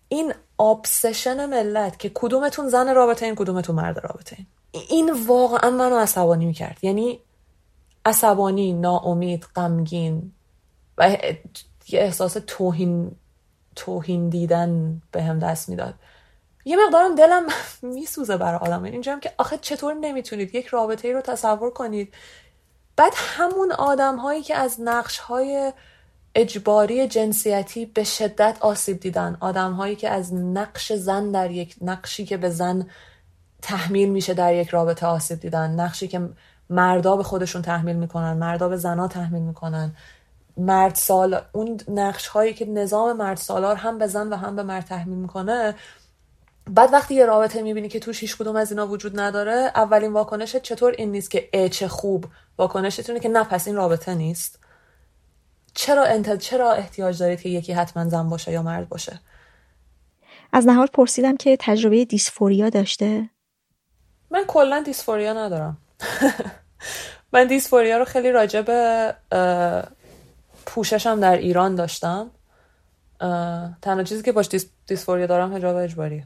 [0.09, 4.47] این obsession ملت که کدومتون زن رابطه این کدومتون مرد رابطه این.
[4.89, 6.79] این واقعا منو عصبانی می‌کرد.
[6.83, 7.21] یعنی
[8.05, 10.33] عصبانی ناامید غمگین
[10.99, 11.11] و
[11.89, 13.17] یه احساس توهین
[13.77, 15.95] توهین دیدن بهم دست می‌داد.
[16.69, 17.47] یه مقدارم دلم
[17.95, 22.15] میسوزه برای آدم هایی که آخه چطور نمی‌تونید یک رابطه ای رو تصور کنید؟
[22.97, 25.73] بعد همون آدم هایی که از نقش های
[26.35, 32.25] اجباری جنسیتی به شدت آسیب دیدن آدم هایی که از نقش زن در یک نقشی
[32.25, 32.87] که به زن
[33.63, 36.29] تحمیل میشه در یک رابطه آسیب دیدن نقشی که
[36.71, 39.93] مردا به خودشون تحمیل می‌کنن مردا به زنا تحمیل می‌کنن.
[40.57, 44.63] مرد سال اون نقش هایی که نظام مرد سالار هم به زن و هم به
[44.63, 45.75] مرد تحمیل می‌کنه
[46.69, 50.63] بعد وقتی یه رابطه می‌بینی که توش هیچ کدوم از اینا وجود نداره اولین واکنشت
[50.63, 52.27] چطور این نیست که ای چه خوب
[52.59, 54.59] واکنشتونه که نه پس این رابطه نیست.
[55.75, 56.39] چرا انت...
[56.39, 59.21] چرا احتیاج دارید که یکی حتما زن باشه یا مرد باشه؟
[60.53, 63.31] از نهال پرسیدم که تجربه دیسفوریا داشته؟
[64.31, 65.77] من کلا دیسفوریا ندارم.
[67.33, 69.15] من دیسفوریا رو خیلی راجع به
[70.67, 72.31] پوششم در ایران داشتم.
[73.83, 74.71] تنها چیزی که باش دیس...
[74.87, 76.25] دیسفوریا دارم هجاب اجباریه.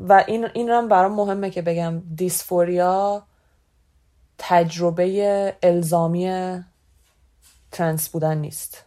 [0.00, 3.22] و این این هم برام مهمه که بگم دیسفوریا
[4.38, 6.60] تجربه الزامی
[7.72, 8.84] ترنس بودن نیست.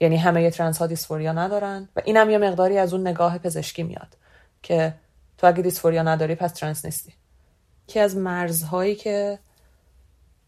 [0.00, 4.16] یعنی همه ترنس ها dysphoria ندارن و اینم یه مقداری از اون نگاه پزشکی میاد
[4.62, 4.94] که
[5.38, 7.12] تو اگه dysphoria نداری پس ترنس نیستی.
[7.86, 9.38] که از مرزهایی که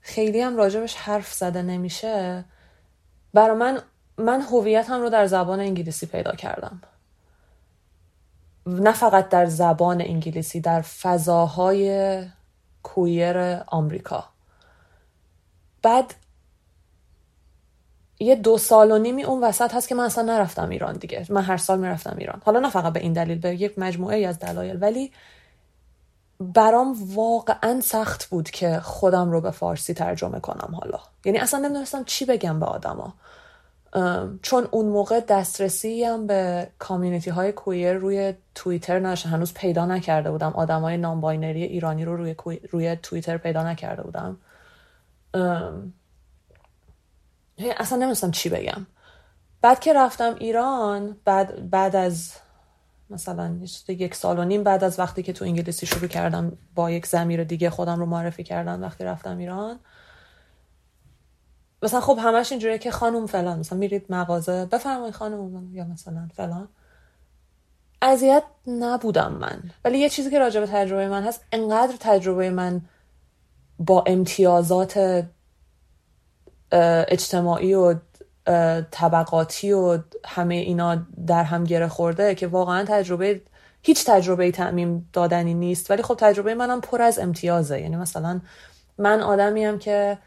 [0.00, 2.44] خیلی هم راجبش حرف زده نمیشه
[3.34, 3.82] برا من
[4.18, 6.80] من هویتم رو در زبان انگلیسی پیدا کردم.
[8.66, 12.22] نه فقط در زبان انگلیسی در فضاهای
[12.82, 14.24] کویر آمریکا.
[15.82, 16.14] بعد
[18.18, 21.26] یه دو سال و نیمی اون وسط هست که من اصلا نرفتم ایران دیگه.
[21.30, 22.42] من هر سال می‌رفتم ایران.
[22.44, 25.12] حالا نه فقط به این دلیل به یک مجموعه از دلایل ولی
[26.40, 30.98] برام واقعا سخت بود که خودم رو به فارسی ترجمه کنم حالا.
[31.24, 33.14] یعنی اصلا نمی‌دونستم چی بگم به آدما.
[34.42, 40.30] چون اون موقع دسترسی هم به کامیونیتی های کویر روی توییتر نشه هنوز پیدا نکرده
[40.30, 40.52] بودم.
[40.52, 42.36] آدم های نانباینری ایرانی رو روی,
[42.70, 44.36] روی توییتر پیدا نکرده بودم.
[47.58, 48.86] اصلا نمیستم چی بگم.
[49.62, 52.32] بعد که رفتم ایران بعد, بعد از
[53.10, 53.58] مثلا
[53.88, 57.44] یک سال و نیم بعد از وقتی که تو انگلیسی شروع کردم با یک زمیر
[57.44, 59.78] دیگه خودم رو معرفی کردم وقتی رفتم ایران.
[61.84, 66.68] مثلا خب همش اینجوریه که خانم فلان مثلا میرید مغازه بفرمایید خانم یا مثلا فلان.
[68.02, 69.62] اذیت نبودم من.
[69.84, 72.80] ولی یه چیزی که راجع به تجربه من هست انقدر تجربه من
[73.78, 75.24] با امتیازات
[77.08, 77.94] اجتماعی و
[78.90, 83.40] طبقاتی و همه اینا در هم گره خورده که واقعا تجربه
[83.82, 85.90] هیچ تجربه تعمیم دادنی نیست.
[85.90, 87.80] ولی خب تجربه منم پر از امتیازه.
[87.80, 88.40] یعنی مثلا
[88.98, 90.18] من آدمی هم که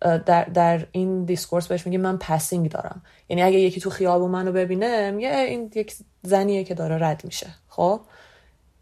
[0.00, 3.02] در, در این discourse بهش میگیم من passing دارم.
[3.28, 7.46] یعنی اگه یکی تو خیابون منو ببینه میگه این یک زنیه که داره رد میشه.
[7.68, 8.00] خب؟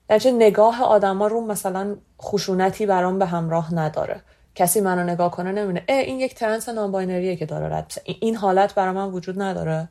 [0.08, 4.20] در نگاه آدما رو مثلا خشونتی برام به همراه نداره.
[4.54, 8.02] کسی منو نگاه کنه نمیونه اه این یک ترنس نانباینریه که داره رد میشه.
[8.20, 9.88] این حالت برای من وجود نداره.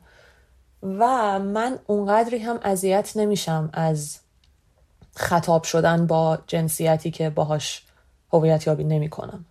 [0.82, 4.18] و من اونقدری هم اذیت نمیشم از
[5.16, 7.84] خطاب شدن با جنسیتی که باهاش
[8.32, 9.44] هویت یابی نمی کنم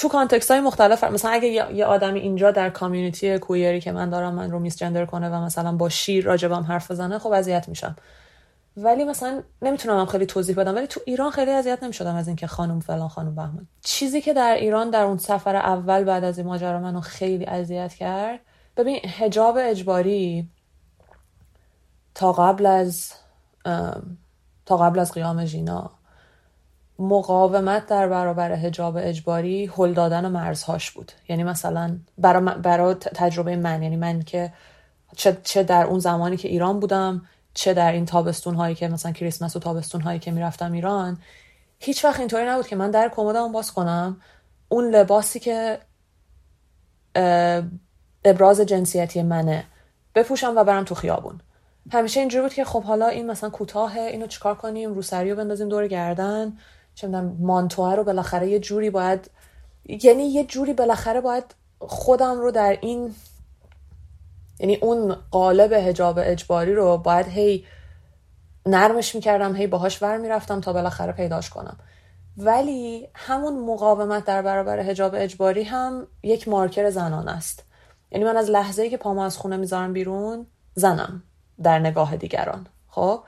[0.00, 4.10] تو context های مختلف مثلا اگه یه آدمی اینجا در community queer ی که من
[4.10, 7.68] دارم من رو misgender کنه و مثلا با she her راجبم حرف بزنه خب اذیت
[7.68, 7.96] میشم.
[8.76, 12.80] ولی مثلا نمی‌تونم خیلی توضیح بدم ولی تو ایران خیلی اذیت نمی‌شدم از اینکه خانم
[12.80, 13.66] فلان خانم بهمن.
[13.80, 17.94] چیزی که در ایران در اون سفر اول بعد از این ماجرا منو خیلی اذیت
[17.94, 18.40] کرد
[18.76, 20.48] ببین حجاب اجباری
[22.14, 23.12] تا قبل از
[24.66, 25.90] تا قبل از قیام ژینا
[27.00, 31.12] مقاومت در برابر حجاب اجباری هل دادن مرزهاش بود.
[31.28, 34.52] یعنی مثلا برای, برای تجربه من یعنی من که
[35.44, 37.22] چه, در اون زمانی که ایران بودم
[37.54, 41.18] چه در این تابستون هایی که مثلا کریسمس و تابستون هایی که می‌رفتم ایران
[41.78, 44.20] هیچ وقت اینطوری نبود که من در کمدم باز کنم.
[44.68, 45.78] اون لباسی که
[48.24, 49.64] ابراز جنسیتی منه
[50.14, 51.40] بپوشم و برم تو خیابون.
[51.92, 55.68] همیشه اینجوری بود که خب حالا این مثلا کوتاهه اینو چیکار کنیم روسری رو بندازیم
[55.68, 56.58] دور گردن.
[56.94, 59.30] چه مانتوه رو بالاخره یه جوری باید
[59.84, 61.44] یعنی یه جوری بالاخره باید
[61.80, 63.14] خودم رو در این
[64.58, 67.64] یعنی اون قالب هجاب اجباری رو باید هی
[68.66, 71.76] نرمش می‌کردم هی باهاش ور می‌رفتم تا بالاخره پیداش کنم.
[72.36, 77.64] ولی همون مقاومت در برابر هجاب اجباری هم یک مارکر زنان است.
[78.10, 81.22] یعنی من از لحظه ای که پامو از خونه می‌ذارم بیرون زنم
[81.62, 82.66] در نگاه دیگران.
[82.88, 83.22] خب؟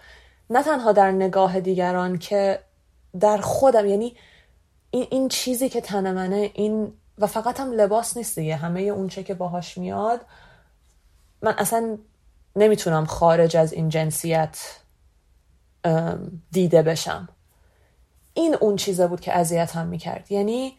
[0.51, 2.61] نه تنها در نگاه دیگران که
[3.21, 4.17] در خودم یعنی
[4.91, 8.57] این, این چیزی که تن منه این و فقط هم لباس نیست دیگه.
[8.57, 10.21] همه اون چه که باهاش میاد
[11.43, 11.99] من اصلا
[12.57, 14.59] نمی‌تونم خارج از این جنسیت
[16.53, 17.29] دیده بشم.
[18.35, 20.33] این اون چیزه بود که اذیت هم می‌کرد.
[20.33, 20.73] یعنی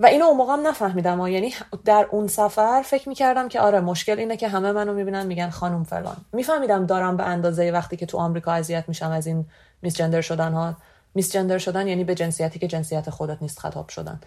[0.00, 1.54] و اینو اون موقع هم نفهمیدم یعنی
[1.84, 5.84] در اون سفر فکر می‌کردم که آره مشکل اینه که همه منو می‌بینن میگن خانم
[5.84, 6.16] فلان.
[6.32, 9.46] میفهمیدم دارم به اندازه وقتی که تو آمریکا اذیت میشم از این
[9.82, 10.76] misgender شدن ها.
[11.14, 14.20] misgender شدن یعنی به جنسیتی که جنسیت خودت نیست خطاب شدن.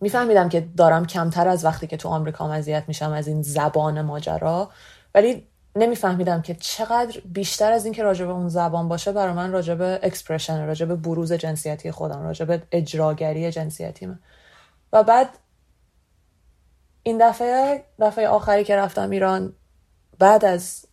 [0.00, 4.70] میفهمیدم که دارم کمتر از وقتی که تو آمریکا اذیت میشم از این زبان ماجرا
[5.14, 10.66] ولی نمیفهمیدم که چقدر بیشتر از اینکه راجب اون زبان باشه برای من راجب expression
[10.66, 14.18] راجب بروز جنسیتی خودم راجب اجراگری جنسیتی من
[14.92, 15.28] و بعد
[17.02, 19.52] این دفعه دفعه آخری که رفتم ایران
[20.18, 20.86] بعد از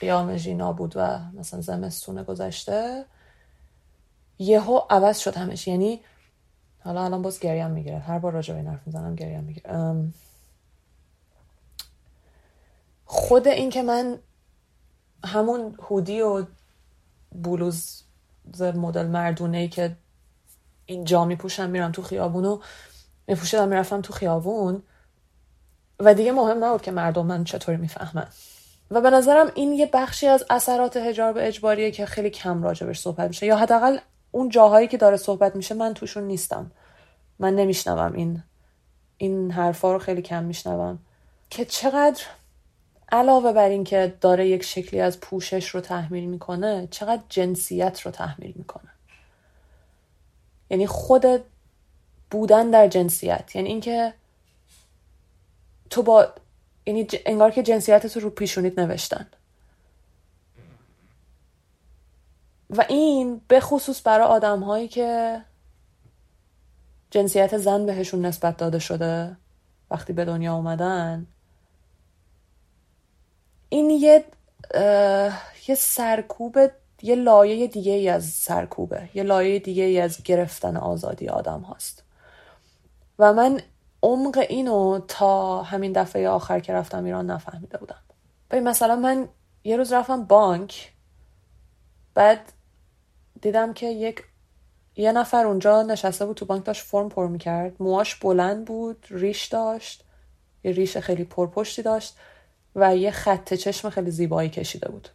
[0.00, 3.04] قیام ژینا بود و مثلا زمستون گذشته
[4.38, 5.68] یهو عوض شد همش.
[5.68, 6.00] یعنی
[6.80, 7.98] حالا الان باز گریم می‌گیره.
[7.98, 9.94] هر بار راجع به این حرف می‌زنم گریم می‌گیره.
[13.04, 14.18] خود این که من
[15.24, 16.46] همون هودی و
[17.32, 18.02] بلوز
[18.60, 19.96] مدل مردونه ای که
[20.86, 22.60] اینجا میپوشم میرم تو خیابون و
[23.26, 24.82] میپوشیدم می‌رفتم تو خیابون
[26.00, 28.28] و دیگه مهم نبود که مردم من چطوری می‌فهمن.
[28.90, 33.28] و به نظرم این یه بخشی از اثرات هجاب اجباریه که خیلی کم راجبش صحبت
[33.28, 33.46] میشه.
[33.46, 33.98] یا حداقل
[34.30, 36.70] اون جاهایی که داره صحبت میشه من توشون نیستم.
[37.38, 38.42] من نمیشنوم این
[39.18, 40.98] این حرفا رو خیلی کم میشنوم.
[41.50, 42.22] که چقدر
[43.12, 48.10] علاوه بر این که داره یک شکلی از پوشش رو تحمیل می‌کنه چقدر جنسیت رو
[48.10, 48.90] تحمیل می‌کنه.
[50.70, 51.26] یعنی خود
[52.30, 53.56] بودن در جنسیت.
[53.56, 54.14] یعنی اینکه
[55.90, 56.28] تو با
[56.86, 59.26] یعنی انگار که جنسیت رو رو پیشونیت نوشتن.
[62.70, 65.40] و این به خصوص برای آدم هایی که
[67.10, 69.36] جنسیت زن بهشون نسبت داده شده
[69.90, 71.26] وقتی به دنیا اومدن
[73.68, 74.24] این یه
[75.68, 76.58] یه سرکوب
[77.02, 82.04] یه لایه دیگه ای از سرکوبه یه لایه دیگه ای از گرفتن آزادی آدم هاست.
[83.18, 83.60] و من
[84.02, 88.02] عمق اینو تا همین دفعه آخر که رفتم ایران نفهمیده بودم.
[88.50, 89.28] ببین مثلا من
[89.64, 90.92] یه روز رفتم بانک
[92.14, 92.52] بعد
[93.40, 94.24] دیدم که یک
[94.96, 97.72] یه نفر اونجا نشسته بود تو بانک داشت فرم پر می‌کرد.
[97.80, 100.04] موهاش بلند بود ریش داشت
[100.64, 102.16] یه ریش خیلی پرپشتی داشت
[102.76, 105.08] و یه خط چشم خیلی زیبایی کشیده بود.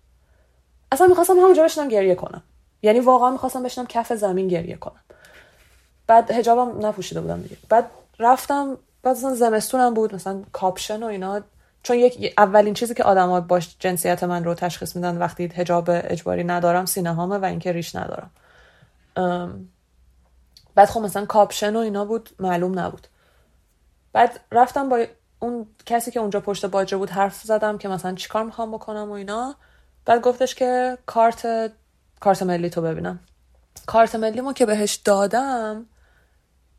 [0.91, 2.43] اصلا می‌خواستم همونجا بشنم گریه کنم.
[2.81, 5.03] یعنی واقعا می‌خواستم بشنم کف زمین گریه کنم.
[6.07, 7.57] بعد حجابم نپوشیده بودم دیگه.
[7.69, 11.41] بعد رفتم بعد اصلا زمستونم بود مثلا کاپشن و اینا
[11.83, 16.43] چون یک اولین چیزی که آدما باش جنسیت من رو تشخیص میدن وقتی حجاب اجباری
[16.43, 18.31] ندارم سینه هامه و اینکه ریش ندارم.
[20.75, 23.07] بعد خب مثلا کاپشن و اینا بود معلوم نبود.
[24.13, 25.05] بعد رفتم با
[25.39, 29.11] اون کسی که اونجا پشت باجه بود حرف زدم که مثلا چیکار می‌خوام بکنم و
[29.11, 29.55] اینا.
[30.05, 31.71] بعد گفتش که کارت
[32.19, 33.19] کارت ملی تو ببینم.
[33.85, 35.85] کارت ملیمو که بهش دادم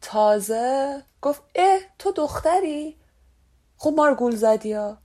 [0.00, 2.96] تازه گفت اه تو دختری؟
[3.76, 4.98] خب ما گول زدی ها.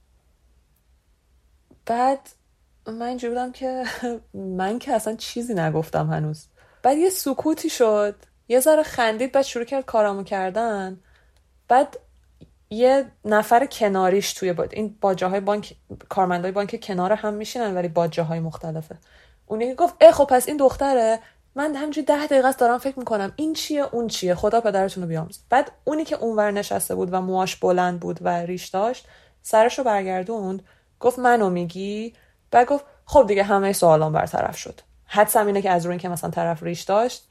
[1.85, 2.29] بعد
[2.87, 3.83] من اینجوری بودم که
[4.57, 6.45] من که اصلا چیزی نگفتم هنوز.
[6.83, 8.15] بعد یه سکوتی شد.
[8.47, 10.99] یه ذره خندید بعد شروع کرد کارامو کردن.
[11.67, 11.97] بعد
[12.69, 15.75] یه نفر کناریش توی بود این باجه بانک
[16.09, 18.97] کارمندای بانک کنار هم میشینن ولی باجه های مختلفه.
[19.45, 21.19] اونی که گفت اه خب پس این دختره.
[21.59, 24.35] من همینجوری ده دقیقه است دارم فکر می‌کنم این چیه اون چیه.
[24.35, 28.29] خدا پدرتون رو بیاموز بعد اونی که اونور نشسته بود و موهاش بلند بود و
[28.29, 29.07] ریش داشت
[29.43, 30.63] سرش رو برگردوند
[30.99, 32.13] گفت منو میگی؟
[32.51, 34.81] بعد گفت خب دیگه همه سوالام برطرف شد.
[35.05, 37.27] حدسم اینه که از روی که مثلا طرف ریش داشت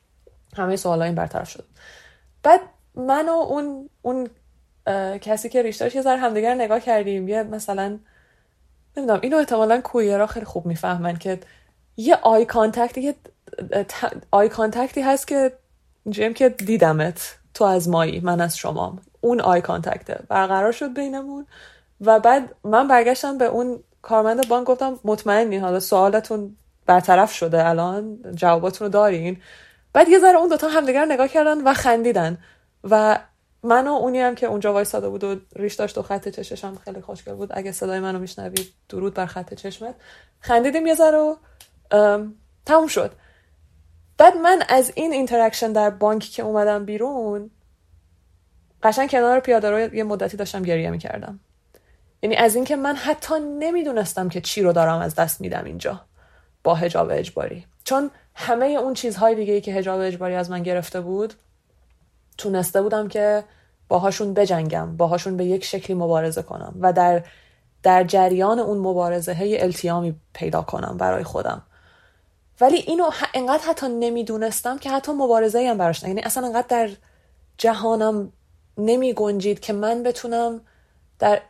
[0.57, 1.65] همه سوالا این برطرف شد.
[2.42, 2.60] بعد
[2.94, 4.28] من و اون اون
[5.18, 7.28] کسی که ریش داشت یه ذره همدیگر نگاه کردیم.
[7.28, 7.98] یه مثلا
[8.97, 11.40] نمی‌دونم اینو احتمالا queer ا خیلی خوب می‌فهمن که
[11.99, 13.15] یه eye contact یه
[14.31, 15.52] eye contact ی هست که
[16.09, 18.99] جیم که دیدمت تو از مایی من از شما.
[19.20, 20.20] اون eye contact ه.
[20.28, 21.47] برقرار شد بینمون.
[22.01, 28.18] و بعد من برگشتم به اون کارمند بانک گفتم مطمئنی حالا سوالتون برطرف شده الان
[28.35, 29.36] جواباتون رو دارین.
[29.93, 32.39] بعد یه ذره اون دوتا همدیگر نگاه کردن و خندیدن.
[32.85, 33.18] و
[33.62, 36.78] من و اونی هم که اونجا وایساده بود و ریش داشت و خط چشش هم
[36.85, 37.51] خیلی خوشگل بود.
[37.52, 39.94] اگه صدای منو میشنوید درود بر خط چشمت.
[40.41, 41.36] خندیدیم یه ذره
[42.67, 43.12] تموم شد.
[44.18, 47.50] بعد من از این interaction در بانک که اومدم بیرون
[48.83, 51.41] قشنگ کنار پیاده رو یه مدتی داشتم گریه می‌کردم.
[52.23, 56.00] یعنی از اینکه من حتی نمی‌دونستم که چی رو دارم از دست میدم اینجا
[56.65, 57.67] با حجاب اجباری.
[57.84, 61.34] چون همه اون چیزهای دیگه که حجاب اجباری از من گرفته بود
[62.39, 63.44] تونسته بودم که
[63.89, 67.25] باهاشون بجنگم باهاشون به یک شکلی مبارزه کنم و در
[67.83, 71.62] در جریان اون مبارزه هی التیامی پیدا کنم برای خودم.
[72.60, 76.90] ولی اینو انقدر حتی نمی‌دونستم که حتی مبارزه هم براش یعنی اصلا انقدر در
[77.58, 78.32] جهانم
[78.78, 80.60] نمی گنجید که من بتونم
[81.18, 81.40] در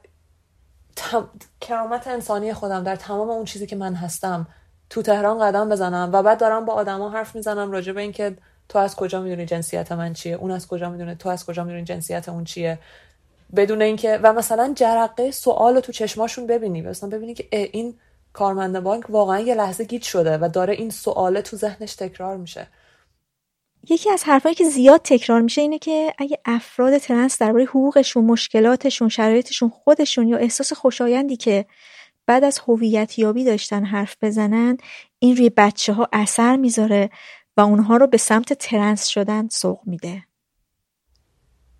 [1.61, 4.47] کرامت انسانی خودم در تمام اون چیزی که من هستم
[4.91, 8.37] تو تهران قدم بزنم و بعد دارم با آدما حرف می‌زنم راجع به اینکه
[8.69, 11.85] تو از کجا می‌دونی جنسیت من چیه اون از کجا می‌دونه تو از کجا می‌دونی
[11.85, 12.79] جنسیت اون چیه.
[13.57, 17.95] بدون اینکه و مثلا جرقه سوال تو چشماشون ببینی مثلا ببینی که این
[18.33, 22.69] کارمند بانک واقعا یه لحظه گیت شده و داره این سواله تو ذهنش تکرار میشه.
[23.91, 29.09] یکی از حرفایی که زیاد تکرار میشه اینه که اگه افراد ترنس درباره حقوقشون، مشکلاتشون،
[29.09, 31.67] شرایطشون خودشون یا احساس خوشایندی که
[32.27, 34.77] بعد از هویت یابی داشتن حرف بزنن
[35.19, 37.11] این روی بچه ها اثر می‌ذاره
[37.57, 40.25] و اونها رو به سمت ترنس شدن سوق میده.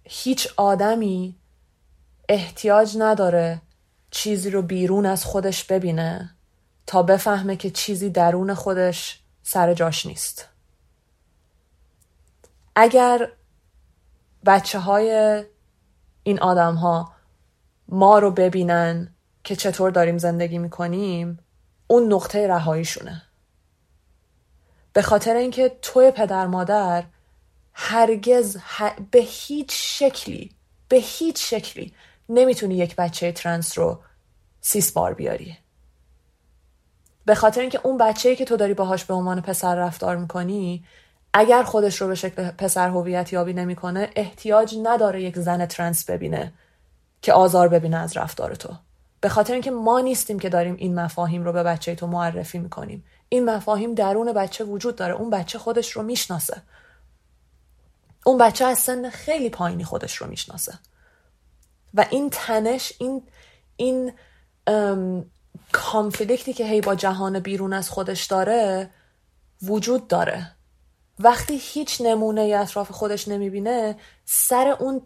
[0.05, 1.37] هیچ آدمی
[2.29, 3.63] احتیاج نداره
[4.11, 6.38] چیزی رو بیرون از خودش ببینه.
[6.89, 10.49] تا بفهمه که چیزی درون خودش سر جاش نیست.
[12.77, 13.33] اگر
[14.47, 15.45] بچه های
[16.23, 17.13] این آدم ها
[17.89, 21.39] ما رو ببینن که چطور داریم زندگی می‌کنیم
[21.87, 23.23] اون نقطه رهاییشونه.
[24.93, 27.05] به خاطر اینکه توی پدر مادر
[27.73, 28.57] هرگز
[29.11, 30.57] به هیچ شکلی
[30.89, 31.95] به هیچ شکلی
[32.29, 34.03] نمی‌تونی یک بچه ترنس رو
[34.61, 35.59] سیس بار بیاری.
[37.29, 40.85] به خاطر اینکه اون بچه‌ای که تو داری باهاش به عنوان پسر رفتار می‌کنی
[41.35, 46.53] اگر خودش رو به شکل پسر هویت یابی نمی‌کنه احتیاج نداره یک زن ترنس ببینه
[47.23, 48.75] که آزار ببینه از رفتار تو.
[49.21, 53.05] به خاطر اینکه ما نیستیم که داریم این مفاهیم رو به بچه تو معرفی می‌کنیم.
[53.29, 55.15] این مفاهیم درون بچه وجود داره.
[55.15, 56.63] اون بچه خودش رو می‌شناسه.
[58.27, 60.79] اون بچه از سن خیلی پایینی خودش رو می‌شناسه.
[61.95, 63.23] و این تنش این
[63.77, 64.13] این
[65.73, 68.91] کانفلیکتی که هی با جهان بیرون از خودش داره
[69.63, 70.53] وجود داره.
[71.19, 75.03] وقتی هیچ نمونه اطراف خودش نمی‌بینه سر اون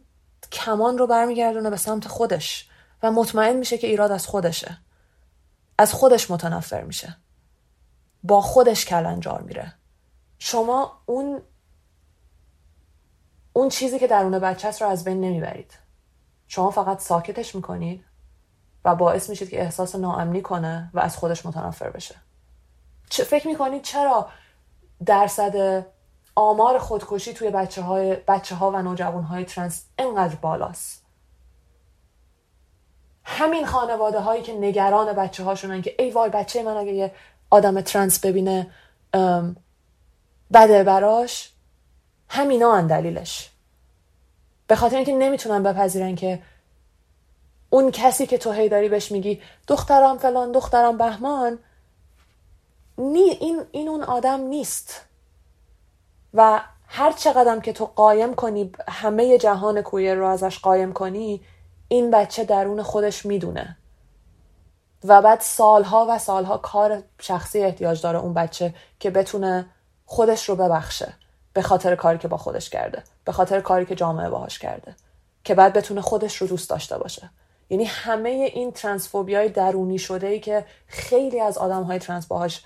[0.52, 2.68] کمان رو برمیگردونه به سمت خودش
[3.02, 4.78] و مطمئن میشه که ایراد از خودشه.
[5.78, 7.16] از خودش متنفر میشه.
[8.22, 9.74] با خودش کلنجار میره.
[10.38, 11.42] شما اون
[13.52, 15.72] اون چیزی که درون بچه رو از بین نمی‌برید.
[16.46, 18.04] شما فقط ساکتش می‌کنید.
[18.84, 22.14] و باعث میشید که احساس ناامنی کنه و از خودش متنفر بشه.
[23.10, 24.28] چه فکر می‌کنید چرا
[25.06, 25.86] درصد
[26.34, 31.02] آمار خودکشی توی بچه, های بچه ها و نوجوان های ترنس انقدر بالاست؟
[33.24, 37.14] همین خانواده هایی که نگران بچه هاشونن که ای وای بچه من اگه یه
[37.50, 38.70] آدم ترنس ببینه
[40.52, 41.52] بده براش
[42.28, 43.50] همینا ان دلیلش.
[44.66, 46.42] به خاطر اینکه نمی‌تونن بپذیرن که
[47.72, 51.58] اون کسی که تو هی داری بهش میگی دخترم فلان دخترم بهمان.
[52.98, 55.04] نی این, این اون آدم نیست.
[56.34, 61.40] و هر چقدر که تو قایم کنی همه جهان کویر رو ازش قایم کنی
[61.88, 63.76] این بچه درون خودش می‌دونه.
[65.04, 69.66] و بعد سالها و سالها کار شخصی احتیاج داره اون بچه که بتونه
[70.06, 71.12] خودش رو ببخشه
[71.52, 74.96] به خاطر کاری که با خودش کرده به خاطر کاری که جامعه باهاش کرده
[75.44, 77.30] که بعد بتونه خودش رو دوست داشته باشه.
[77.72, 82.64] یعنی همه این ترنسفوبی های درونی شده ای که خیلی از آدم های ترنس باهاش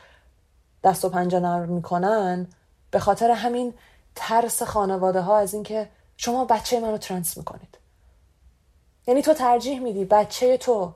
[0.84, 2.46] دست و پنجه نرم می‌کنن
[2.90, 3.74] به خاطر همین
[4.14, 7.78] ترس خانواده ها از اینکه شما بچه منو ترنس می‌کنید.
[9.06, 10.92] یعنی تو ترجیح میدی بچه تو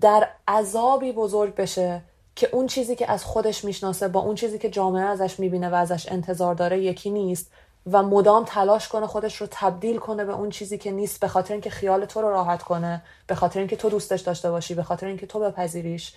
[0.00, 2.02] در عذابی بزرگ بشه
[2.36, 5.74] که اون چیزی که از خودش می‌شناسه با اون چیزی که جامعه ازش می‌بینه و
[5.74, 7.50] ازش انتظار داره یکی نیست.
[7.92, 11.54] و مدام تلاش کنه خودش رو تبدیل کنه به اون چیزی که نیست به خاطر
[11.54, 15.06] اینکه خیال تو رو راحت کنه به خاطر اینکه تو دوستش داشته باشی به خاطر
[15.06, 16.14] اینکه تو بپذیریش.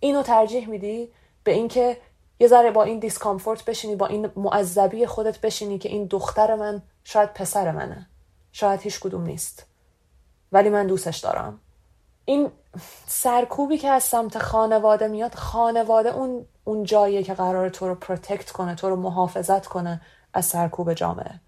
[0.00, 1.08] اینو ترجیح میدی؟
[1.44, 1.96] به اینکه
[2.40, 6.82] یه ذره با این discomfort بشینی با این معذبی خودت بشینی که این دختر من
[7.04, 8.06] شاید پسر منه.
[8.52, 9.66] شاید هیچ کدوم نیست.
[10.52, 11.60] ولی من دوستش دارم.
[12.24, 12.50] این
[13.06, 18.50] سرکوبی که از سمت خانواده میاد خانواده اون اون جاییه که قرار تو رو protect
[18.50, 20.00] کنه تو رو محافظت کنه.
[20.32, 21.40] از سرکوب جامعه.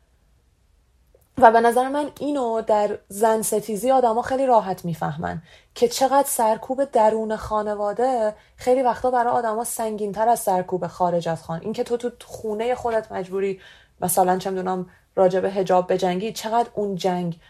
[1.38, 5.42] و به نظر من اینو در زن ستیزی آدما خیلی راحت می‌فهمن
[5.74, 11.62] که چقدر سرکوب درون خانواده خیلی وقتا برای آدما سنگینتر از سرکوب خارج از خانه
[11.62, 13.60] اینکه تو تو خونه خودت مجبوری
[14.00, 14.86] مثلا چه می‌دونم
[15.16, 17.40] راجب هجاب بجنگی چقدر اون جنگ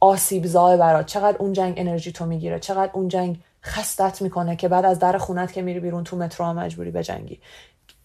[0.00, 4.68] آسیب زای برات چقدر اون جنگ انرژی تو می‌گیره چقدر اون جنگ خستت می‌کنه که
[4.68, 7.40] بعد از در خونت که میری بیرون تو مترو مجبوری بجنگی.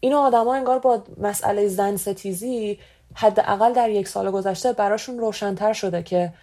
[0.04, 2.80] اینو آدما انگار با مسئله زن ستیزی
[3.16, 6.34] حداقل در یک سال گذشته براشون روشنتر شده که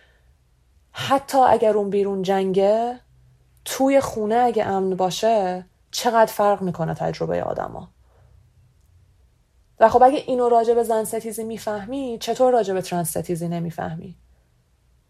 [0.93, 3.01] حتی اگر اون بیرون جنگه
[3.65, 7.89] توی خونه اگه امن باشه چقدر فرق می‌کنه تجربه آدما؟
[9.81, 14.17] و خب اگه اینو راجع به زن ستیزی می‌فهمی چطور راجع به ترنس ستیزی نمی‌فهمی؟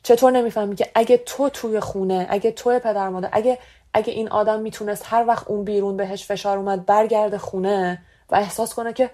[0.02, 3.58] چطور نمی‌فهمی که اگه تو توی خونه اگه توی پدر مادر اگه
[3.94, 8.02] اگه این آدم می‌تونست هر وقت اون بیرون بهش فشار اومد برگرده خونه
[8.32, 9.10] و احساس کنه که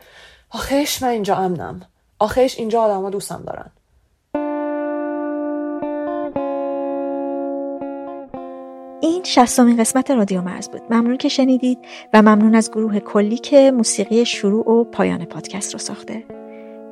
[0.50, 1.80] آخهش من اینجا امنم.
[2.18, 3.70] آخهش اینجا آدما دوستم دارن.
[9.00, 10.82] این شستمین قسمت رادیو مرز بود.
[10.90, 11.78] ممنون که شنیدید
[12.12, 16.24] و ممنون از گروه کلی که موسیقی شروع و پایان پادکست رو ساخته.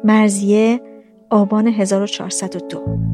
[0.05, 0.81] مرزیه
[1.31, 3.14] آبان 1402